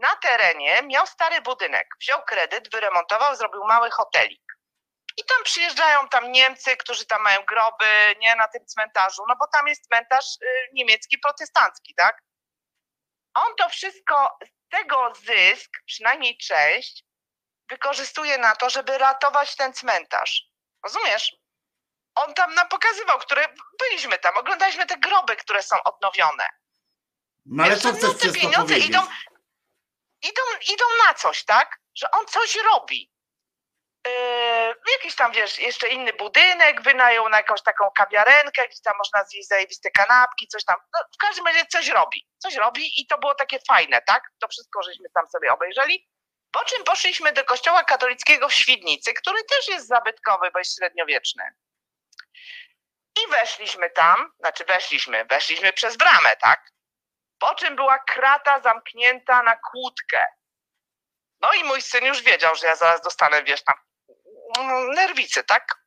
na 0.00 0.16
terenie 0.16 0.82
miał 0.82 1.06
stary 1.06 1.40
budynek, 1.40 1.86
wziął 2.00 2.22
kredyt, 2.22 2.70
wyremontował, 2.70 3.36
zrobił 3.36 3.64
mały 3.64 3.90
hotelik. 3.90 4.42
I 5.16 5.24
tam 5.24 5.44
przyjeżdżają 5.44 6.08
tam 6.08 6.32
Niemcy, 6.32 6.76
którzy 6.76 7.06
tam 7.06 7.22
mają 7.22 7.44
groby, 7.44 8.14
nie 8.18 8.36
na 8.36 8.48
tym 8.48 8.66
cmentarzu, 8.66 9.22
no 9.28 9.36
bo 9.36 9.46
tam 9.46 9.68
jest 9.68 9.86
cmentarz 9.86 10.36
y, 10.42 10.46
niemiecki 10.72 11.18
protestancki, 11.18 11.94
tak? 11.94 12.22
On 13.34 13.54
to 13.58 13.68
wszystko, 13.68 14.38
z 14.44 14.68
tego 14.68 15.12
zysk, 15.14 15.70
przynajmniej 15.86 16.38
część, 16.38 17.04
wykorzystuje 17.70 18.38
na 18.38 18.56
to, 18.56 18.70
żeby 18.70 18.98
ratować 18.98 19.56
ten 19.56 19.72
cmentarz. 19.72 20.50
Rozumiesz? 20.84 21.36
On 22.14 22.34
tam 22.34 22.54
nam 22.54 22.68
pokazywał, 22.68 23.18
które 23.18 23.48
byliśmy 23.78 24.18
tam, 24.18 24.36
oglądaliśmy 24.36 24.86
te 24.86 24.96
groby, 24.96 25.36
które 25.36 25.62
są 25.62 25.76
odnowione. 25.84 26.48
No 27.46 27.64
ale 27.64 27.74
Wiesz, 27.74 27.82
co 27.82 27.92
chcesz 27.92 28.18
te 28.18 28.32
pieniądze 28.32 28.78
idą, 28.78 29.00
idą, 30.22 30.42
idą 30.72 30.84
na 31.06 31.14
coś, 31.14 31.44
tak? 31.44 31.80
Że 31.94 32.10
on 32.10 32.26
coś 32.26 32.56
robi. 32.56 33.12
Yy, 34.06 34.74
jakiś 34.92 35.14
tam, 35.14 35.32
wiesz, 35.32 35.58
jeszcze 35.58 35.88
inny 35.88 36.12
budynek 36.12 36.82
wynajął 36.82 37.28
na 37.28 37.36
jakąś 37.36 37.62
taką 37.62 37.90
kawiarenkę, 37.90 38.68
gdzie 38.68 38.82
tam 38.84 38.96
można 38.98 39.24
zjeść 39.24 39.48
zajebiste 39.48 39.90
kanapki, 39.90 40.48
coś 40.48 40.64
tam. 40.64 40.76
No, 40.94 41.00
w 41.14 41.16
każdym 41.16 41.46
razie 41.46 41.66
coś 41.66 41.88
robi. 41.88 42.28
Coś 42.38 42.54
robi 42.54 43.00
i 43.00 43.06
to 43.06 43.18
było 43.18 43.34
takie 43.34 43.58
fajne, 43.68 44.02
tak? 44.06 44.22
To 44.40 44.48
wszystko 44.48 44.82
żeśmy 44.82 45.08
tam 45.14 45.28
sobie 45.28 45.52
obejrzeli. 45.52 46.08
Po 46.56 46.64
czym 46.64 46.84
poszliśmy 46.84 47.32
do 47.32 47.44
kościoła 47.44 47.84
katolickiego 47.84 48.48
w 48.48 48.54
Świdnicy, 48.54 49.12
który 49.14 49.44
też 49.44 49.68
jest 49.68 49.86
zabytkowy, 49.86 50.50
bo 50.52 50.58
jest 50.58 50.76
średniowieczny. 50.76 51.44
I 53.16 53.30
weszliśmy 53.30 53.90
tam, 53.90 54.32
znaczy 54.38 54.64
weszliśmy, 54.64 55.24
weszliśmy 55.24 55.72
przez 55.72 55.96
bramę, 55.96 56.36
tak? 56.36 56.72
Po 57.38 57.54
czym 57.54 57.76
była 57.76 57.98
krata 57.98 58.60
zamknięta 58.60 59.42
na 59.42 59.56
kłódkę. 59.56 60.26
No 61.40 61.52
i 61.52 61.64
mój 61.64 61.82
syn 61.82 62.04
już 62.04 62.22
wiedział, 62.22 62.54
że 62.54 62.66
ja 62.66 62.76
zaraz 62.76 63.00
dostanę, 63.00 63.42
wiesz, 63.42 63.64
tam 63.64 63.76
nerwicy, 64.94 65.44
tak? 65.44 65.85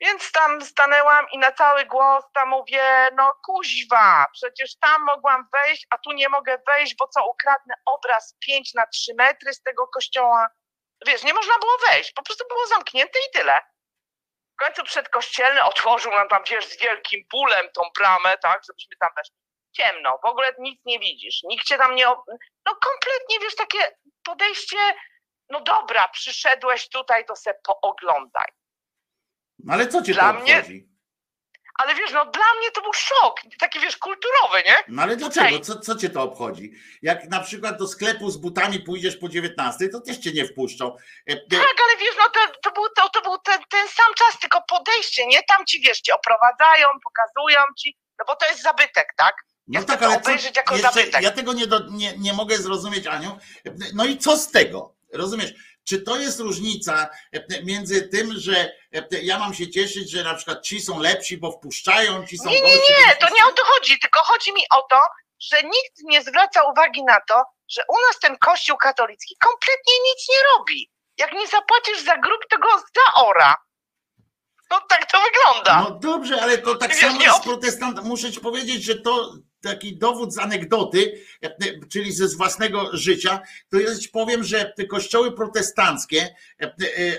Więc 0.00 0.32
tam 0.32 0.64
stanęłam 0.64 1.26
i 1.30 1.38
na 1.38 1.52
cały 1.52 1.84
głos 1.84 2.24
tam 2.34 2.48
mówię, 2.48 3.08
no 3.16 3.34
kuźwa, 3.44 4.26
przecież 4.32 4.76
tam 4.78 5.04
mogłam 5.04 5.48
wejść, 5.52 5.86
a 5.90 5.98
tu 5.98 6.12
nie 6.12 6.28
mogę 6.28 6.58
wejść, 6.66 6.96
bo 6.96 7.08
co, 7.08 7.26
ukradnę 7.30 7.74
obraz 7.84 8.36
5 8.40 8.74
na 8.74 8.86
3 8.86 9.14
metry 9.14 9.54
z 9.54 9.62
tego 9.62 9.88
kościoła. 9.88 10.48
Wiesz, 11.06 11.22
nie 11.22 11.34
można 11.34 11.58
było 11.58 11.72
wejść, 11.88 12.12
po 12.12 12.22
prostu 12.22 12.44
było 12.48 12.66
zamknięte 12.66 13.18
i 13.18 13.38
tyle. 13.38 13.60
W 14.54 14.64
końcu 14.64 14.84
przedkościelny 14.84 15.62
otworzył 15.62 16.12
nam 16.12 16.28
tam, 16.28 16.42
wiesz, 16.50 16.66
z 16.66 16.80
wielkim 16.80 17.24
bólem 17.30 17.70
tą 17.74 17.82
bramę, 17.98 18.38
tak, 18.38 18.62
żebyśmy 18.64 18.96
tam 18.96 19.10
weszli. 19.16 19.36
Ciemno, 19.72 20.18
w 20.22 20.24
ogóle 20.24 20.54
nic 20.58 20.80
nie 20.84 20.98
widzisz, 20.98 21.42
nikt 21.42 21.66
cię 21.66 21.78
tam 21.78 21.94
nie... 21.94 22.06
No 22.66 22.76
kompletnie, 22.84 23.40
wiesz, 23.40 23.56
takie 23.56 23.96
podejście, 24.24 24.76
no 25.48 25.60
dobra, 25.60 26.08
przyszedłeś 26.08 26.88
tutaj, 26.88 27.24
to 27.24 27.36
se 27.36 27.54
pooglądaj. 27.54 28.57
No 29.58 29.72
ale 29.72 29.86
co 29.88 30.02
cię 30.02 30.12
Dla 30.14 30.32
to 30.32 30.40
mnie- 30.40 30.56
obchodzi? 30.56 30.88
Ale 31.74 31.94
wiesz, 31.94 32.12
no 32.12 32.24
dla 32.24 32.54
mnie 32.58 32.70
to 32.74 32.82
był 32.82 32.92
szok, 32.92 33.40
taki 33.58 33.80
wiesz, 33.80 33.96
kulturowy, 33.96 34.62
nie? 34.66 34.76
No 34.88 35.02
ale 35.02 35.16
dlaczego? 35.16 35.60
Co, 35.60 35.80
co 35.80 35.94
cię 35.96 36.10
to 36.10 36.22
obchodzi? 36.22 36.72
Jak 37.02 37.24
na 37.24 37.40
przykład 37.40 37.78
do 37.78 37.88
sklepu 37.88 38.30
z 38.30 38.36
butami 38.36 38.80
pójdziesz 38.80 39.16
po 39.16 39.28
19, 39.28 39.88
to 39.88 40.00
też 40.00 40.18
cię 40.18 40.32
nie 40.32 40.44
wpuszczą. 40.46 40.96
E, 41.30 41.32
e, 41.32 41.36
Tak, 41.50 41.76
ale 41.86 41.96
wiesz, 42.00 42.14
no 42.18 42.24
to, 42.28 42.40
to 42.62 42.70
był, 42.70 42.84
to, 42.96 43.08
to 43.08 43.22
był 43.22 43.38
ten, 43.38 43.60
ten 43.70 43.88
sam 43.88 44.14
czas, 44.14 44.40
tylko 44.40 44.62
podejście, 44.68 45.26
nie? 45.26 45.42
Tam 45.42 45.66
ci, 45.66 45.80
wiesz, 45.80 46.00
ci 46.00 46.12
oprowadzają, 46.12 46.88
pokazują 47.04 47.60
ci, 47.78 47.96
no 48.18 48.24
bo 48.28 48.36
to 48.36 48.46
jest 48.46 48.62
zabytek, 48.62 49.06
tak? 49.16 49.34
No 49.68 49.80
Ja 49.80 49.86
tak, 49.86 50.02
ale 50.02 50.20
co, 50.20 50.30
jako 50.56 50.74
jeszcze, 50.76 50.92
zabytek. 50.92 51.22
ja 51.22 51.30
tego 51.30 51.52
nie, 51.52 51.66
do, 51.66 51.80
nie, 51.90 52.18
nie 52.18 52.32
mogę 52.32 52.56
zrozumieć, 52.58 53.06
Aniu. 53.06 53.38
No 53.94 54.04
i 54.04 54.18
co 54.18 54.36
z 54.36 54.50
tego? 54.50 54.94
Rozumiesz? 55.12 55.54
Czy 55.88 56.02
to 56.02 56.16
jest 56.16 56.40
różnica 56.40 57.08
e, 57.32 57.62
między 57.62 58.08
tym, 58.08 58.32
że 58.36 58.72
e, 58.94 59.22
ja 59.22 59.38
mam 59.38 59.54
się 59.54 59.70
cieszyć, 59.70 60.10
że 60.10 60.24
na 60.24 60.34
przykład 60.34 60.62
ci 60.62 60.80
są 60.80 61.00
lepsi, 61.00 61.38
bo 61.38 61.52
wpuszczają, 61.52 62.26
ci 62.26 62.38
są 62.38 62.50
Nie, 62.50 62.60
nie, 62.62 62.74
nie, 62.74 63.16
to 63.20 63.26
nie 63.38 63.46
o 63.46 63.52
to 63.52 63.62
chodzi, 63.64 63.98
tylko 63.98 64.20
chodzi 64.20 64.52
mi 64.52 64.62
o 64.70 64.82
to, 64.90 65.00
że 65.40 65.56
nikt 65.62 65.94
nie 66.04 66.22
zwraca 66.22 66.62
uwagi 66.62 67.04
na 67.04 67.20
to, 67.28 67.42
że 67.68 67.82
u 67.88 67.94
nas 68.06 68.18
ten 68.20 68.38
kościół 68.38 68.76
katolicki 68.76 69.36
kompletnie 69.40 69.94
nic 70.04 70.28
nie 70.28 70.36
robi. 70.56 70.90
Jak 71.18 71.32
nie 71.32 71.46
zapłacisz 71.46 72.04
za 72.04 72.16
grób, 72.16 72.40
to 72.50 72.58
go 72.58 72.68
zaora. 72.96 73.56
No 74.70 74.80
tak 74.88 75.12
to 75.12 75.18
wygląda. 75.20 75.82
No 75.82 75.90
dobrze, 75.90 76.42
ale 76.42 76.58
to 76.58 76.74
tak 76.74 76.94
samo 76.94 77.18
nie 77.18 77.24
jest 77.24 77.38
ob- 77.38 77.44
protestant. 77.44 78.04
Muszę 78.04 78.32
ci 78.32 78.40
powiedzieć, 78.40 78.84
że 78.84 78.94
to 78.94 79.32
taki 79.60 79.96
dowód 79.96 80.34
z 80.34 80.38
anegdoty, 80.38 81.20
czyli 81.92 82.12
ze 82.12 82.28
z 82.28 82.34
własnego 82.36 82.96
życia, 82.96 83.40
to 83.68 83.80
ja 83.80 83.98
ci 83.98 84.08
powiem, 84.08 84.44
że 84.44 84.72
te 84.76 84.84
kościoły 84.86 85.32
protestanckie, 85.32 86.34
e, 86.62 86.64
e, 86.64 86.72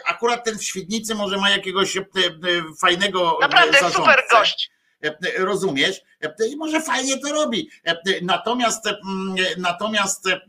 akurat 0.06 0.46
ten 0.46 0.58
w 0.58 0.64
Świdnicy 0.64 1.16
może 1.16 1.38
ma 1.38 1.50
jakiegoś 1.50 1.98
e, 1.98 2.04
fajnego 2.82 3.38
Naprawdę 3.42 3.72
zarządcę. 3.74 3.98
super 3.98 4.24
gość. 4.32 4.72
rozumiesz? 5.38 6.02
I 6.52 6.58
może 6.58 6.82
fajnie 6.82 7.18
to 7.18 7.34
robi. 7.34 7.70
Natomiast, 8.22 8.86
natomiast 9.58 10.28
e, 10.28 10.40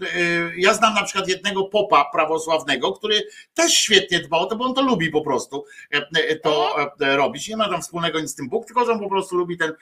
ja 0.56 0.74
znam 0.74 0.94
na 0.94 1.02
przykład 1.04 1.28
jednego 1.28 1.64
popa 1.64 2.04
prawosławnego, 2.12 2.92
który 2.92 3.22
też 3.54 3.74
świetnie 3.74 4.20
dba 4.20 4.38
o 4.38 4.46
to, 4.46 4.56
bo 4.56 4.64
on 4.64 4.74
to 4.74 4.82
lubi 4.82 5.10
po 5.10 5.22
prostu 5.22 5.64
e, 5.90 6.36
to 6.36 6.76
e, 7.00 7.16
robić. 7.16 7.48
Nie 7.48 7.56
ma 7.56 7.68
tam 7.68 7.82
wspólnego 7.82 8.20
nic 8.20 8.30
z 8.30 8.34
tym 8.34 8.48
Bóg, 8.48 8.66
tylko 8.66 8.84
że 8.84 8.92
on 8.92 9.00
po 9.00 9.08
prostu 9.08 9.36
lubi 9.36 9.58
ten, 9.58 9.72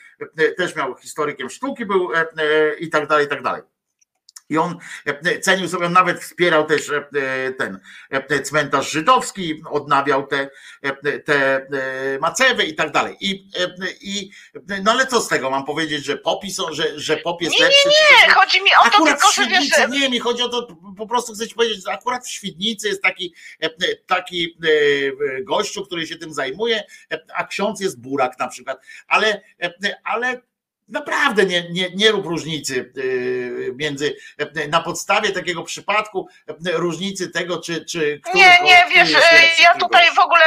też 0.56 0.76
miał 0.76 0.94
historykiem 0.96 1.50
sztuki 1.50 1.86
był 1.86 2.14
e, 2.14 2.26
i 2.78 2.88
tak 2.88 3.06
dalej, 3.06 3.26
i 3.26 3.28
tak 3.28 3.42
dalej. 3.42 3.62
I 4.48 4.58
on 4.58 4.78
e, 5.06 5.40
cenił 5.40 5.68
sobie, 5.68 5.86
on 5.86 5.92
nawet 5.92 6.20
wspierał 6.20 6.66
też 6.66 6.90
e, 6.90 7.52
ten 7.52 7.80
e, 8.10 8.40
cmentarz 8.40 8.90
żydowski, 8.90 9.62
odnawiał 9.70 10.26
te, 10.26 10.50
e, 10.82 11.18
te 11.18 11.56
e, 11.56 12.18
macewy 12.18 12.64
i 12.64 12.74
tak 12.74 12.92
dalej. 12.92 13.16
I, 13.20 13.48
e, 13.60 13.68
i 14.00 14.30
no 14.84 14.92
ale 14.92 15.06
co 15.06 15.20
z 15.20 15.28
tego 15.28 15.50
mam 15.50 15.64
powiedzieć, 15.64 16.04
że 16.04 16.16
popi 16.16 16.50
są, 16.50 16.72
że, 16.72 17.00
że 17.00 17.16
pop 17.16 17.42
jest 17.42 17.52
Nie, 17.52 17.60
nie, 17.60 17.64
lepszy? 17.64 17.88
nie, 17.88 18.34
chodzi 18.34 18.62
mi 18.62 18.70
o 18.86 18.90
to 18.90 19.04
tylko, 19.04 19.32
że 19.32 19.46
wiesz, 19.46 19.68
nie, 19.90 20.08
mi 20.08 20.18
chodzi 20.18 20.42
o 20.42 20.48
to, 20.48 20.76
po 20.96 21.06
prostu 21.06 21.32
chcę 21.32 21.48
ci 21.48 21.54
powiedzieć, 21.54 21.84
że 21.84 21.92
akurat 21.92 22.26
w 22.26 22.30
Świdnicy 22.30 22.88
jest 22.88 23.02
taki, 23.02 23.34
e, 23.60 23.70
taki 24.06 24.56
e, 25.38 25.42
gościu, 25.42 25.84
który 25.84 26.06
się 26.06 26.16
tym 26.16 26.34
zajmuje, 26.34 26.82
e, 27.12 27.20
a 27.34 27.46
ksiądz 27.46 27.80
jest 27.80 28.00
burak 28.00 28.38
na 28.38 28.48
przykład, 28.48 28.78
ale, 29.08 29.42
e, 29.62 29.72
ale 30.04 30.40
naprawdę 30.88 31.44
nie, 31.44 31.70
nie, 31.70 31.90
nie 31.94 32.10
rób 32.10 32.26
różnicy 32.26 32.92
e, 32.96 33.02
między, 33.72 34.16
e, 34.38 34.68
na 34.68 34.80
podstawie 34.80 35.32
takiego 35.32 35.62
przypadku, 35.62 36.28
e, 36.48 36.72
różnicy 36.72 37.30
tego, 37.30 37.60
czy, 37.60 37.84
czy 37.84 38.20
który 38.20 38.38
Nie, 38.38 38.58
nie, 38.62 38.86
wiesz, 38.90 39.12
lepszy, 39.12 39.62
ja 39.62 39.74
tutaj 39.74 40.14
w 40.14 40.18
ogóle, 40.18 40.44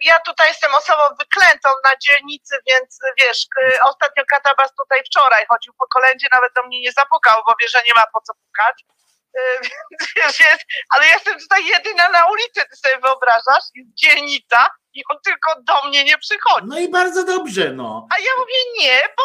ja 0.00 0.20
tutaj 0.26 0.48
jestem 0.48 0.74
osobą 0.74 1.02
wyklętą 1.18 1.68
na 1.88 1.96
dzielnicy, 1.96 2.54
więc 2.66 2.98
wiesz, 3.20 3.46
ostatnio 3.84 4.24
Katabas 4.24 4.74
tutaj 4.74 5.00
wczoraj 5.06 5.44
chodził 5.48 5.72
po 5.78 5.86
kolędzie, 5.86 6.26
nawet 6.32 6.52
do 6.54 6.62
mnie 6.62 6.80
nie 6.80 6.92
zapukał, 6.92 7.42
bo 7.46 7.54
wie, 7.60 7.68
że 7.68 7.82
nie 7.86 7.94
ma 7.94 8.02
po 8.12 8.20
co 8.20 8.32
pukać. 8.34 8.84
Więc 9.90 10.12
wiesz, 10.16 10.40
jest, 10.40 10.64
ale 10.90 11.06
jestem 11.06 11.38
tutaj 11.38 11.66
jedyna 11.66 12.08
na 12.08 12.26
ulicy, 12.26 12.60
ty 12.70 12.76
sobie 12.76 12.98
wyobrażasz, 12.98 13.64
jest 13.74 13.90
dzielnica 13.94 14.70
i 14.94 15.02
on 15.10 15.16
tylko 15.24 15.54
do 15.62 15.88
mnie 15.88 16.04
nie 16.04 16.18
przychodzi. 16.18 16.66
No 16.66 16.78
i 16.78 16.88
bardzo 16.88 17.24
dobrze, 17.24 17.72
no. 17.72 18.08
A 18.14 18.18
ja 18.18 18.30
mówię 18.38 18.54
nie, 18.78 19.02
bo 19.16 19.22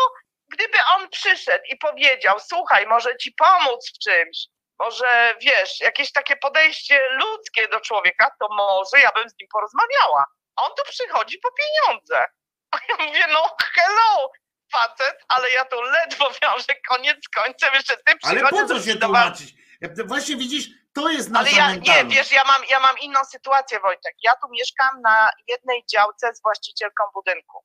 gdyby 0.54 0.78
on 0.96 1.10
przyszedł 1.10 1.64
i 1.70 1.78
powiedział, 1.78 2.40
słuchaj, 2.40 2.88
może 2.88 3.18
ci 3.18 3.32
pomóc 3.32 3.92
w 3.96 4.00
czymś, 4.00 4.38
może 4.80 5.36
wiesz, 5.42 5.80
jakieś 5.80 6.12
takie 6.12 6.36
podejście 6.36 7.02
ludzkie 7.10 7.68
do 7.68 7.80
człowieka, 7.80 8.32
to 8.40 8.48
może 8.50 9.04
ja 9.04 9.12
bym 9.12 9.30
z 9.30 9.34
nim 9.40 9.48
porozmawiała. 9.54 10.26
A 10.56 10.64
on 10.66 10.72
tu 10.78 10.84
przychodzi 10.90 11.38
po 11.40 11.50
pieniądze. 11.52 12.26
A 12.72 12.78
ja 12.90 13.06
mówię, 13.06 13.28
no 13.34 13.56
hello, 13.76 14.32
facet, 14.72 15.18
ale 15.28 15.52
ja 15.52 15.66
tu 15.66 15.82
ledwo 15.82 16.32
wiążę 16.42 16.74
koniec 16.90 17.18
z 17.26 17.30
końcem, 17.30 17.74
jeszcze 17.74 17.98
ty 17.98 18.04
Ale 18.08 18.36
przychodzisz. 18.36 18.60
po 18.62 18.68
co 18.68 18.82
się 18.82 18.96
tłumaczyć? 18.96 19.54
Właśnie 20.06 20.36
widzisz, 20.36 20.66
to 20.96 21.10
jest 21.10 21.30
ale 21.36 21.44
nasza 21.44 21.58
ja 21.58 21.68
nie, 21.68 21.76
mentalność. 21.76 22.16
wiesz, 22.16 22.32
ja 22.32 22.44
mam, 22.44 22.62
ja 22.70 22.80
mam 22.80 22.98
inną 22.98 23.26
sytuację, 23.26 23.80
Wojtek. 23.80 24.16
Ja 24.24 24.36
tu 24.36 24.48
mieszkam 24.52 25.02
na 25.02 25.30
jednej 25.48 25.84
działce 25.94 26.36
z 26.36 26.42
właścicielką 26.42 27.04
budynku. 27.14 27.64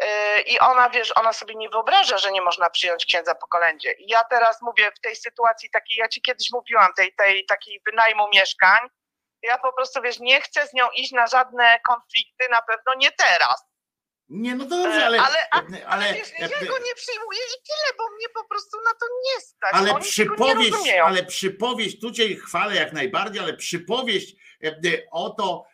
Yy, 0.00 0.40
I 0.40 0.58
ona, 0.58 0.90
wiesz, 0.90 1.12
ona 1.16 1.32
sobie 1.32 1.54
nie 1.54 1.68
wyobraża, 1.68 2.18
że 2.18 2.32
nie 2.32 2.42
można 2.42 2.70
przyjąć 2.70 3.06
księdza 3.06 3.34
po 3.34 3.46
kolędzie. 3.46 3.92
I 3.92 4.08
ja 4.10 4.24
teraz 4.24 4.62
mówię 4.62 4.90
w 4.96 5.00
tej 5.00 5.16
sytuacji 5.16 5.70
takiej, 5.70 5.96
ja 5.96 6.08
ci 6.08 6.22
kiedyś 6.22 6.48
mówiłam, 6.52 6.92
tej, 6.96 7.14
tej 7.14 7.46
takiej 7.46 7.80
wynajmu 7.86 8.28
mieszkań, 8.34 8.78
ja 9.42 9.58
po 9.58 9.72
prostu, 9.72 10.02
wiesz, 10.02 10.18
nie 10.20 10.40
chcę 10.40 10.66
z 10.66 10.72
nią 10.72 10.90
iść 10.90 11.12
na 11.12 11.26
żadne 11.26 11.80
konflikty, 11.88 12.44
na 12.50 12.62
pewno 12.62 12.92
nie 12.96 13.12
teraz. 13.12 13.64
Nie, 14.28 14.54
no 14.54 14.64
dobrze, 14.64 15.06
ale, 15.06 15.20
ale- 15.20 15.48
ale, 15.50 15.86
Ale 15.86 16.14
wiesz, 16.14 16.28
ja 16.38 16.48
go 16.48 16.78
nie 16.78 16.94
przyjmuję 16.94 17.38
i 17.38 17.62
tyle, 17.66 17.96
bo 17.98 18.10
mnie 18.16 18.26
po 18.34 18.44
prostu 18.44 18.76
na 18.84 18.90
to 18.90 19.06
nie 19.24 19.40
stać. 19.40 19.70
ale 19.74 19.92
Oni 19.92 20.02
przypowieść, 20.04 20.72
ale 21.04 21.24
przypowieść, 21.24 22.00
tu 22.00 22.10
cię 22.12 22.36
chwalę 22.36 22.74
jak 22.74 22.92
najbardziej, 22.92 23.42
ale 23.42 23.54
przypowieść 23.56 24.34
e, 24.64 24.68
e, 24.68 24.80
o 25.10 25.30
to, 25.30 25.64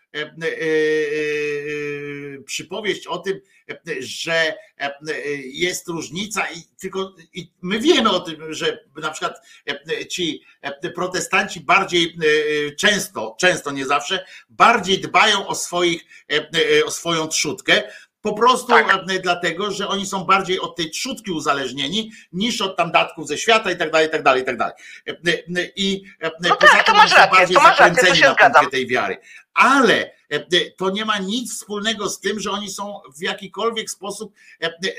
przypowieść 2.45 3.07
o 3.07 3.19
tym, 3.19 3.41
e, 3.71 3.77
że 4.01 4.33
e, 4.33 4.55
e, 4.81 4.93
jest 5.37 5.89
różnica 5.89 6.51
i 6.51 6.63
tylko 6.81 7.15
i 7.35 7.51
my 7.63 7.81
wiemy 7.81 8.11
o 8.11 8.21
tym, 8.21 8.55
że 8.55 8.85
na 8.97 9.11
przykład 9.11 9.41
e, 9.67 10.07
ci 10.07 10.43
e, 10.61 10.91
protestanci 10.91 11.61
bardziej 11.61 12.05
e, 12.05 12.71
często, 12.73 13.37
często 13.41 13.71
nie 13.71 13.87
zawsze, 13.87 14.25
bardziej 14.51 15.01
dbają 15.01 15.47
o 15.47 15.55
swoich, 15.55 16.05
e, 16.33 16.51
e, 16.79 16.85
o 16.85 16.91
swoją 16.91 17.29
trzutkę, 17.29 17.83
po 18.23 18.33
prostu 18.33 18.67
Tak. 18.67 18.91
e, 19.11 19.19
dlatego, 19.19 19.71
że 19.71 19.89
oni 19.89 20.07
są 20.07 20.25
bardziej 20.25 20.61
od 20.61 20.77
tej 20.77 20.91
trzutki 20.91 21.31
uzależnieni 21.31 22.13
niż 22.33 22.61
od 22.61 22.77
tam 22.77 22.93
datków 22.93 23.29
ze 23.29 23.39
świata 23.39 23.71
i 23.71 23.77
tak 23.77 23.91
dalej, 23.91 24.09
i 24.09 24.11
tak 24.11 24.23
dalej, 24.23 24.43
i 24.43 24.45
tak 24.45 24.57
dalej. 24.57 24.75
E, 25.09 25.11
e, 25.11 25.69
I 25.77 26.05
No 26.41 26.57
poza 26.57 26.73
tak, 26.73 26.87
to 26.87 26.93
tym 26.93 26.97
masz 26.97 27.13
rację, 27.13 27.39
bardziej 27.39 27.57
to 27.57 27.63
masz 27.63 27.79
rację, 27.79 27.95
to 27.95 27.95
zakręceni 27.95 28.19
się 28.19 28.29
na 28.29 28.51
punkcie 28.51 28.71
tej 28.71 28.87
wiary. 28.87 29.19
Ale 29.55 30.19
to 30.77 30.91
nie 30.91 31.05
ma 31.05 31.19
nic 31.19 31.55
wspólnego 31.55 32.09
z 32.09 32.21
tym, 32.21 32.41
że 32.41 32.51
oni 32.51 32.71
są 32.71 33.01
w 33.17 33.23
jakikolwiek 33.23 33.91
sposób 33.91 34.35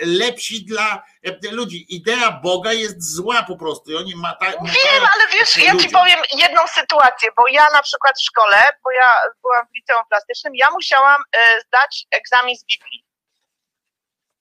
lepsi 0.01 0.65
dla 0.65 1.03
ludzi. 1.51 1.95
Idea 1.95 2.31
Boga 2.31 2.73
jest 2.73 3.15
zła 3.15 3.43
po 3.43 3.57
prostu 3.57 3.91
i 3.91 3.95
oni 3.95 4.15
ma 4.15 4.33
tak. 4.35 4.51
Wiem, 4.63 5.03
ale 5.15 5.23
wiesz, 5.33 5.57
ja 5.57 5.75
ci 5.75 5.89
powiem 5.89 6.19
jedną 6.37 6.61
sytuację, 6.67 7.29
bo 7.37 7.47
ja 7.47 7.67
na 7.73 7.81
przykład 7.81 8.15
w 8.19 8.23
szkole, 8.23 8.57
bo 8.83 8.91
ja 8.91 9.11
byłam 9.41 9.65
w 9.71 9.75
liceum 9.75 10.03
plastycznym, 10.09 10.55
ja 10.55 10.71
musiałam 10.71 11.21
zdać 11.67 12.05
egzamin 12.11 12.57
z 12.57 12.65
Biblii. 12.65 13.08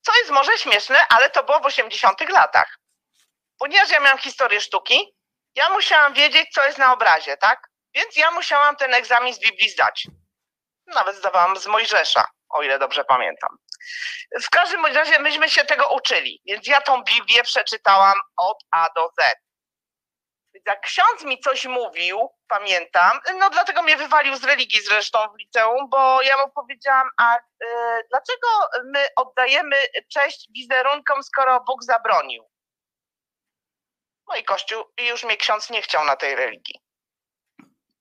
Co 0.08 0.18
jest 0.18 0.30
może 0.30 0.58
śmieszne, 0.58 1.06
ale 1.08 1.30
to 1.30 1.44
było 1.44 1.60
w 1.60 1.66
80 1.66 2.20
latach. 2.30 2.78
Ponieważ 3.58 3.90
ja 3.90 4.00
miałam 4.00 4.18
historię 4.18 4.60
sztuki, 4.60 5.14
ja 5.54 5.68
musiałam 5.68 6.14
wiedzieć, 6.14 6.48
co 6.52 6.66
jest 6.66 6.78
na 6.78 6.92
obrazie, 6.92 7.36
tak? 7.36 7.68
Więc 7.94 8.16
ja 8.16 8.30
musiałam 8.30 8.76
ten 8.76 8.94
egzamin 8.94 9.34
z 9.34 9.38
Biblii 9.38 9.70
zdać. 9.70 10.06
Nawet 10.86 11.16
zdawałam 11.16 11.56
z 11.56 11.66
Mojżesza, 11.66 12.24
o 12.48 12.62
ile 12.62 12.78
dobrze 12.78 13.04
pamiętam. 13.04 13.56
W 14.42 14.50
każdym 14.50 14.86
razie 14.86 15.18
myśmy 15.18 15.50
się 15.50 15.64
tego 15.64 15.88
uczyli, 15.88 16.42
więc 16.46 16.66
ja 16.66 16.80
tą 16.80 17.02
Biblię 17.02 17.42
przeczytałam 17.42 18.16
od 18.36 18.58
A 18.70 18.88
do 18.96 19.10
Z. 19.18 19.47
Więc 20.58 20.66
jak 20.66 20.80
ksiądz 20.80 21.24
mi 21.24 21.40
coś 21.40 21.66
mówił, 21.66 22.30
pamiętam, 22.48 23.20
no 23.38 23.50
dlatego 23.50 23.82
mnie 23.82 23.96
wywalił 23.96 24.36
z 24.36 24.44
religii 24.44 24.80
zresztą 24.82 25.18
w 25.28 25.38
liceum, 25.38 25.88
bo 25.90 26.22
ja 26.22 26.36
mu 26.38 26.52
powiedziałam, 26.52 27.08
a 27.18 27.36
y, 27.36 27.40
dlaczego 28.10 28.48
my 28.84 29.06
oddajemy 29.16 29.76
cześć 30.12 30.48
wizerunkom, 30.52 31.22
skoro 31.22 31.60
Bóg 31.60 31.84
zabronił? 31.84 32.48
No 34.28 34.36
i 34.36 34.44
Kościół, 34.44 34.84
już 35.00 35.24
mnie 35.24 35.36
ksiądz 35.36 35.70
nie 35.70 35.82
chciał 35.82 36.04
na 36.04 36.16
tej 36.16 36.36
religii. 36.36 36.80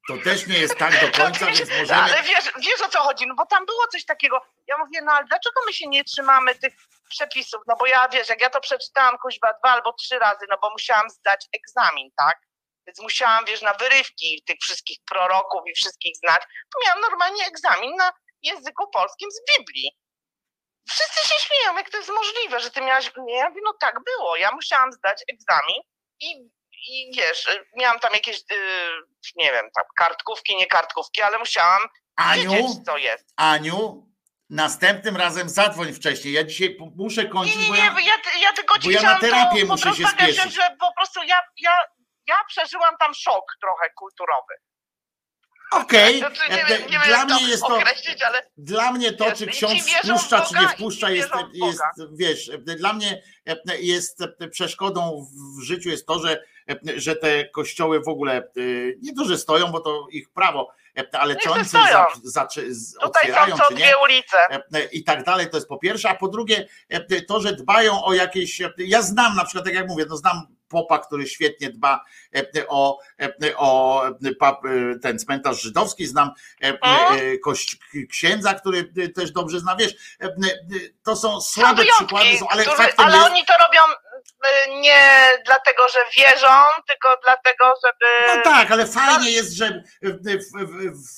To 0.07 0.13
też 0.23 0.47
nie 0.47 0.59
jest 0.59 0.77
tak 0.77 0.91
do 1.01 1.17
końca, 1.23 1.45
więc 1.51 1.69
No, 1.69 1.77
możemy. 1.79 2.01
ale 2.01 2.23
wiesz, 2.23 2.51
wiesz 2.59 2.81
o 2.81 2.89
co 2.89 2.99
chodzi, 2.99 3.27
no 3.27 3.35
bo 3.35 3.45
tam 3.45 3.65
było 3.65 3.87
coś 3.87 4.05
takiego. 4.05 4.41
Ja 4.67 4.77
mówię, 4.77 5.01
no 5.03 5.11
ale 5.11 5.25
dlaczego 5.25 5.61
my 5.65 5.73
się 5.73 5.87
nie 5.87 6.03
trzymamy 6.03 6.55
tych 6.55 6.73
przepisów? 7.09 7.61
No 7.67 7.75
bo 7.75 7.85
ja 7.87 8.07
wiesz, 8.09 8.29
jak 8.29 8.41
ja 8.41 8.49
to 8.49 8.59
przeczytałam 8.59 9.17
kuźwa 9.17 9.53
dwa 9.53 9.69
albo 9.71 9.93
trzy 9.93 10.19
razy, 10.19 10.45
no 10.49 10.57
bo 10.61 10.69
musiałam 10.69 11.09
zdać 11.09 11.45
egzamin, 11.55 12.09
tak? 12.17 12.46
Więc 12.87 12.99
musiałam, 13.01 13.45
wiesz, 13.45 13.61
na 13.61 13.73
wyrywki 13.73 14.43
tych 14.45 14.57
wszystkich 14.61 14.97
proroków 15.05 15.61
i 15.65 15.73
wszystkich 15.73 16.15
znać. 16.15 16.41
To 16.73 16.79
miałam 16.85 17.01
normalnie 17.01 17.45
egzamin 17.45 17.95
na 17.95 18.11
języku 18.41 18.89
polskim 18.89 19.29
z 19.31 19.57
Biblii. 19.57 19.91
Wszyscy 20.89 21.27
się 21.27 21.35
śmieją, 21.45 21.77
jak 21.77 21.89
to 21.89 21.97
jest 21.97 22.09
możliwe, 22.09 22.59
że 22.59 22.71
ty 22.71 22.81
miałaś. 22.81 23.11
Nie, 23.17 23.35
ja 23.35 23.49
mówię, 23.49 23.61
no 23.65 23.73
tak 23.79 23.95
było. 24.03 24.35
Ja 24.35 24.51
musiałam 24.51 24.91
zdać 24.91 25.23
egzamin 25.33 25.81
i, 26.19 26.31
i 26.89 27.11
wiesz, 27.17 27.47
miałam 27.77 27.99
tam 27.99 28.13
jakieś, 28.13 28.37
yy, 28.49 28.57
nie 29.35 29.51
wiem, 29.51 29.65
tam 29.75 29.83
kartkówki, 29.97 30.55
nie 30.55 30.67
kartkówki, 30.67 31.21
ale 31.21 31.39
musiałam 31.39 31.81
Aniu, 32.15 32.51
wiedzieć, 32.51 32.85
co 32.85 32.97
jest. 32.97 33.33
Aniu, 33.37 34.07
następnym 34.49 35.17
razem 35.17 35.49
zadzwoń 35.49 35.93
wcześniej. 35.93 36.33
Ja 36.33 36.43
dzisiaj 36.43 36.77
muszę 36.95 37.23
Nie, 37.23 37.29
kończyć, 37.29 37.55
nie, 37.57 37.69
nie, 37.69 37.77
ja... 37.77 37.91
bo 37.91 37.99
ja, 37.99 38.17
ja 38.39 38.53
tylko 38.53 38.79
ci 38.79 38.83
bo 38.83 38.91
ja 38.91 39.01
na 39.01 39.19
terapię 39.19 39.61
to 39.61 39.67
muszę 39.67 39.93
się 39.93 40.07
spieszyć. 40.07 40.53
że 40.53 40.75
po 40.79 40.93
prostu 40.93 41.23
ja, 41.23 41.41
ja, 41.57 41.77
ja 42.27 42.35
przeżyłam 42.47 42.97
tam 42.99 43.13
szok 43.13 43.45
trochę 43.61 43.89
kulturowy. 43.95 44.53
Okej, 45.71 46.19
Znaczy, 46.19 46.41
nie, 46.49 46.85
nie 46.89 46.99
dla 47.05 47.25
mnie 47.25 47.39
to 47.39 47.47
jest 47.47 47.63
to... 47.63 47.79
ale 48.25 48.41
Dla 48.57 48.91
mnie 48.91 49.13
to, 49.13 49.31
czy 49.31 49.37
ci 49.37 49.47
ksiądz 49.47 49.89
wpuszcza, 50.03 50.41
czy 50.41 50.59
nie 50.59 50.67
wpuszcza, 50.67 51.09
jest, 51.09 51.29
jest, 51.53 51.81
wiesz, 52.11 52.51
dla 52.59 52.93
mnie 52.93 53.23
e, 53.47 53.79
jest 53.79 54.21
e, 54.21 54.47
przeszkodą 54.47 55.27
w 55.59 55.63
życiu 55.63 55.89
jest 55.89 56.07
to, 56.07 56.19
że, 56.19 56.43
e, 56.69 56.99
że 56.99 57.15
te 57.15 57.45
kościoły 57.49 57.99
w 57.99 58.07
ogóle 58.07 58.47
nie 59.01 59.13
to, 59.15 59.25
że 59.25 59.37
stoją, 59.37 59.67
bo 59.67 59.79
to 59.79 60.07
ich 60.11 60.29
prawo, 60.29 60.71
ale 61.11 61.33
Niech 61.33 61.43
czy 61.43 61.51
oni 61.51 61.65
coś 61.65 61.91
otwierają, 62.99 63.57
są 63.57 63.63
co 63.63 63.67
czy 63.67 63.73
nie, 63.73 63.85
dwie 63.85 63.97
ulice. 64.03 64.37
i 64.91 65.03
tak 65.03 65.23
dalej, 65.23 65.49
to 65.49 65.57
jest 65.57 65.67
po 65.67 65.77
pierwsze, 65.77 66.09
a 66.09 66.15
po 66.15 66.27
drugie 66.27 66.67
to, 67.27 67.39
że 67.39 67.53
dbają 67.53 68.03
o 68.03 68.13
jakieś, 68.13 68.61
ja 68.77 69.01
znam 69.01 69.35
na 69.35 69.45
przykład, 69.45 69.65
tak 69.65 69.73
jak 69.73 69.87
mówię, 69.87 70.05
no 70.09 70.17
znam 70.17 70.56
popa, 70.67 70.99
który 70.99 71.27
świetnie 71.27 71.69
dba 71.69 72.03
e, 72.35 72.67
o, 72.67 72.99
e, 73.21 73.57
o 73.57 74.03
e, 74.07 74.11
ten 75.01 75.19
cmentarz 75.19 75.61
żydowski, 75.61 76.07
znam 76.07 76.31
kość, 77.43 77.77
księdza, 78.09 78.53
który 78.53 78.93
też 79.15 79.31
dobrze 79.31 79.59
zna, 79.59 79.75
wiesz, 79.75 80.17
to 81.03 81.15
są 81.15 81.41
Są 81.41 81.41
słabe 81.41 81.81
wyjątki, 81.81 82.05
przykłady, 82.05 82.37
są, 82.37 82.47
ale 82.49 82.63
faktem 82.63 83.05
ale 83.05 83.15
jest, 83.17 83.29
oni 83.29 83.45
to 83.45 83.53
robią 83.67 83.81
nie 84.69 85.29
dlatego, 85.45 85.87
że 85.87 85.99
wierzą, 86.17 86.47
tylko 86.87 87.17
dlatego, 87.23 87.73
żeby... 87.85 88.35
No 88.35 88.43
tak, 88.43 88.71
ale 88.71 88.87
fajnie 88.87 89.31
jest, 89.31 89.53
że 89.53 89.83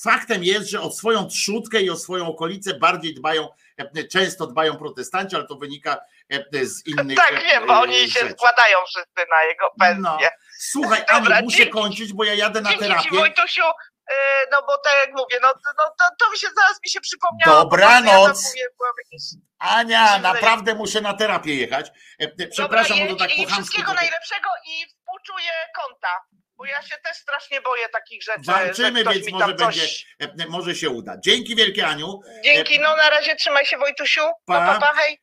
faktem 0.03 0.43
jest, 0.43 0.69
że 0.69 0.81
o 0.81 0.91
swoją 0.91 1.27
trzódkę 1.27 1.81
i 1.81 1.89
o 1.89 1.95
swoją 1.95 2.27
okolicę 2.27 2.73
bardziej 2.73 3.13
dbają, 3.13 3.49
często 4.11 4.47
dbają 4.47 4.77
protestanci, 4.77 5.35
ale 5.35 5.47
to 5.47 5.55
wynika 5.55 5.97
z 6.63 6.87
innych 6.87 7.17
Tak 7.17 7.31
e, 7.31 7.41
wiem, 7.43 7.67
bo 7.67 7.79
oni 7.79 8.11
się 8.11 8.19
rzeczy. 8.19 8.31
składają 8.33 8.77
wszyscy 8.87 9.25
na 9.31 9.43
jego 9.43 9.71
pensję. 9.79 10.01
No. 10.01 10.17
Słuchaj, 10.59 11.03
Dobra, 11.13 11.35
Aniu, 11.35 11.45
muszę 11.45 11.57
dzięki. 11.57 11.71
kończyć, 11.71 12.13
bo 12.13 12.23
ja 12.23 12.33
jadę 12.33 12.61
na 12.61 12.69
Dzięki 12.69 12.83
Ci 12.85 12.89
terapię. 12.89 13.09
Wojtusiu, 13.17 13.61
y, 14.11 14.13
no 14.51 14.61
bo 14.67 14.77
tak 14.77 14.93
jak 15.05 15.09
mówię, 15.17 15.39
no, 15.41 15.53
no 15.77 15.83
to, 15.99 16.05
to 16.19 16.31
mi 16.31 16.37
się 16.37 16.47
zaraz 16.55 16.79
mi 16.83 16.89
się 16.89 17.01
przypomniało. 17.01 17.57
po 17.57 17.63
Dobranoc. 17.63 18.43
Ja 18.43 18.49
mówię, 18.49 18.93
jakieś... 18.97 19.23
Ania, 19.59 20.19
naprawdę 20.19 20.75
muszę 20.75 21.01
na 21.01 21.13
terapię 21.13 21.55
jechać. 21.55 21.87
E, 22.21 22.23
e, 22.43 22.47
Przepraszam, 22.47 22.97
Dobra, 22.97 23.13
bo 23.13 23.19
to 23.19 23.25
tak 23.25 23.37
i 23.37 23.45
chamsku 23.45 23.61
wszystkiego 23.63 23.93
najlepszego 23.93 24.49
i 24.65 24.85
współczuję 24.87 25.51
konta, 25.75 26.13
bo 26.57 26.65
ja 26.65 26.81
się 26.81 26.95
też 27.03 27.17
strasznie 27.17 27.61
boję 27.61 27.89
takich 27.89 28.23
rzeczy, 28.23 28.41
Walczymy, 28.45 29.03
więc 29.03 29.31
może 29.31 29.55
coś... 29.55 30.05
będzie, 30.19 30.43
e, 30.43 30.47
może 30.47 30.75
się 30.75 30.89
uda. 30.89 31.15
Dzięki 31.23 31.55
wielkie 31.55 31.87
Aniu. 31.87 32.19
Dzięki, 32.43 32.79
no 32.79 32.95
na 32.95 33.09
razie 33.09 33.35
trzymaj 33.35 33.65
się 33.65 33.77
Wojtusiu. 33.77 34.21
Pa. 34.45 34.59
Pa, 34.59 34.73
pa, 34.73 34.79
pa 34.79 34.93
hej. 35.01 35.19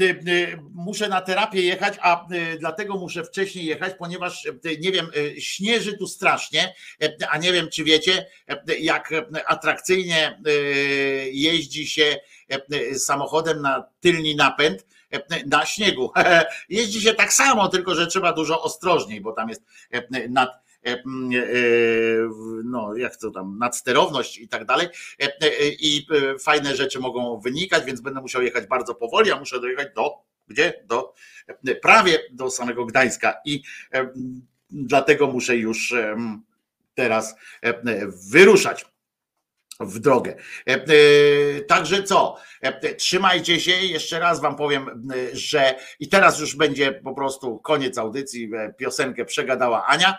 Y, 0.00 0.04
y, 0.28 0.58
Muszę 0.74 1.08
na 1.08 1.20
terapię 1.20 1.62
jechać, 1.62 1.94
a 2.00 2.26
y, 2.32 2.58
dlatego 2.58 2.96
muszę 2.96 3.24
wcześniej 3.24 3.64
jechać, 3.64 3.94
ponieważ 3.98 4.48
nie 4.80 4.92
wiem, 4.92 5.06
śnieży 5.38 5.98
tu 5.98 6.06
strasznie, 6.06 6.74
a 7.30 7.38
nie 7.38 7.52
wiem, 7.52 7.68
czy 7.72 7.84
wiecie, 7.84 8.26
jak 8.80 9.14
atrakcyjnie 9.46 10.42
jeździ 11.32 11.86
się 11.86 12.16
samochodem 12.94 13.62
na 13.62 13.84
tylni 14.00 14.36
napęd 14.36 14.86
na 15.46 15.66
śniegu. 15.66 16.12
Jeździ 16.68 17.00
się 17.02 17.14
tak 17.14 17.32
samo, 17.32 17.68
tylko 17.68 17.94
że 17.94 18.06
trzeba 18.06 18.32
dużo 18.32 18.62
ostrożniej, 18.62 19.20
bo 19.20 19.32
tam 19.32 19.48
jest 19.48 19.62
nad 20.28 20.67
no 22.64 22.96
jak 22.96 23.16
to 23.16 23.30
tam, 23.30 23.58
nadsterowność 23.58 24.38
i 24.38 24.48
tak 24.48 24.64
dalej. 24.64 24.88
I 25.80 26.06
fajne 26.40 26.76
rzeczy 26.76 27.00
mogą 27.00 27.40
wynikać, 27.40 27.84
więc 27.84 28.00
będę 28.00 28.20
musiał 28.20 28.42
jechać 28.42 28.66
bardzo 28.66 28.94
powoli, 28.94 29.32
a 29.32 29.38
muszę 29.38 29.60
dojechać 29.60 29.88
do, 29.94 30.14
gdzie? 30.48 30.84
Do, 30.86 31.14
e, 31.66 31.74
prawie 31.74 32.18
do 32.30 32.50
samego 32.50 32.86
Gdańska. 32.86 33.34
I 33.44 33.62
dlatego 34.70 35.26
muszę 35.26 35.56
już 35.56 35.94
teraz 36.94 37.36
e, 37.62 38.06
wyruszać 38.30 38.86
w 39.80 39.98
drogę. 39.98 40.36
E, 40.68 40.74
e, 40.74 41.60
Także 41.60 42.02
co? 42.02 42.36
E, 42.60 42.94
Trzymajcie 42.94 43.60
się. 43.60 43.72
Jeszcze 43.72 44.18
raz 44.18 44.40
Wam 44.40 44.56
powiem, 44.56 45.10
że 45.32 45.74
i 46.00 46.08
teraz 46.08 46.40
już 46.40 46.56
będzie 46.56 46.92
po 46.92 47.14
prostu 47.14 47.58
koniec 47.58 47.98
audycji. 47.98 48.50
Piosenkę 48.76 49.24
przegadała 49.24 49.86
Ania 49.86 50.18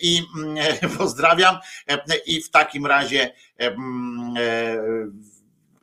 i 0.00 0.22
mm, 0.36 0.56
pozdrawiam. 0.98 1.56
I 2.26 2.42
w 2.42 2.50
takim 2.50 2.86
razie 2.86 3.32
mm, 3.58 4.34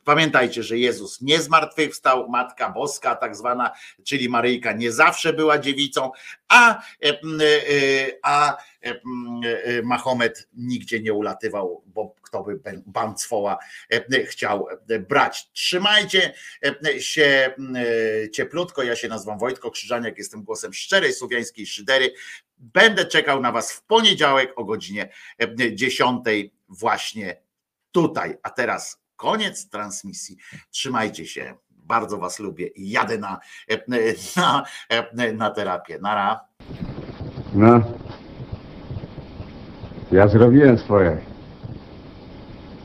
Pamiętajcie, 0.04 0.62
że 0.62 0.78
Jezus 0.78 1.20
nie 1.20 1.40
zmartwychwstał, 1.40 2.28
Matka 2.28 2.70
Boska, 2.70 3.14
tak 3.16 3.36
zwana, 3.36 3.70
czyli 4.04 4.28
Maryjka, 4.28 4.72
nie 4.72 4.92
zawsze 4.92 5.32
była 5.32 5.58
dziewicą, 5.58 6.10
a, 6.48 6.82
e, 7.04 7.08
e, 7.08 7.18
a 8.22 8.56
e, 8.56 8.90
e, 8.90 9.82
Mahomet 9.82 10.48
nigdzie 10.52 11.00
nie 11.00 11.12
ulatywał, 11.12 11.82
bo 11.86 12.14
kto 12.22 12.42
by 12.42 12.60
Bancwoła 12.86 13.58
chciał 14.26 14.66
brać. 15.08 15.50
Trzymajcie 15.52 16.34
się 16.98 17.54
cieplutko. 18.32 18.82
Ja 18.82 18.96
się 18.96 19.08
nazywam 19.08 19.38
Wojtko 19.38 19.70
Krzyżaniak, 19.70 20.18
jestem 20.18 20.42
głosem 20.42 20.72
szczerej 20.72 21.12
słowiańskiej 21.12 21.66
szydery. 21.66 22.14
Będę 22.58 23.06
czekał 23.06 23.40
na 23.40 23.52
Was 23.52 23.72
w 23.72 23.82
poniedziałek 23.82 24.52
o 24.56 24.64
godzinie 24.64 25.08
e, 25.38 25.74
10 25.74 26.24
właśnie 26.68 27.42
tutaj. 27.92 28.38
A 28.42 28.50
teraz 28.50 29.01
koniec 29.22 29.68
transmisji. 29.68 30.36
Trzymajcie 30.70 31.26
się. 31.26 31.54
Bardzo 31.70 32.18
Was 32.18 32.38
lubię 32.38 32.66
i 32.66 32.90
jadę 32.90 33.18
na, 33.18 33.38
e, 33.70 33.78
na, 34.36 34.64
e, 34.88 35.32
na 35.32 35.50
terapię. 35.50 35.98
Nara. 36.02 36.40
No. 37.54 37.80
Ja 40.12 40.28
zrobiłem 40.28 40.78
swoje. 40.78 41.20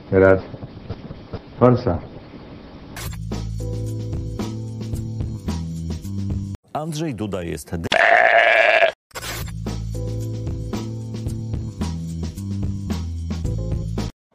Teraz 0.09 0.41
forsa. 1.59 1.99
Andrzej 6.73 7.15
Duda 7.15 7.43
jest 7.43 7.69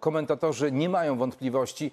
Komentatorzy 0.03 0.73
nie 0.73 0.89
mają 0.89 1.19
wątpliwości. 1.19 1.93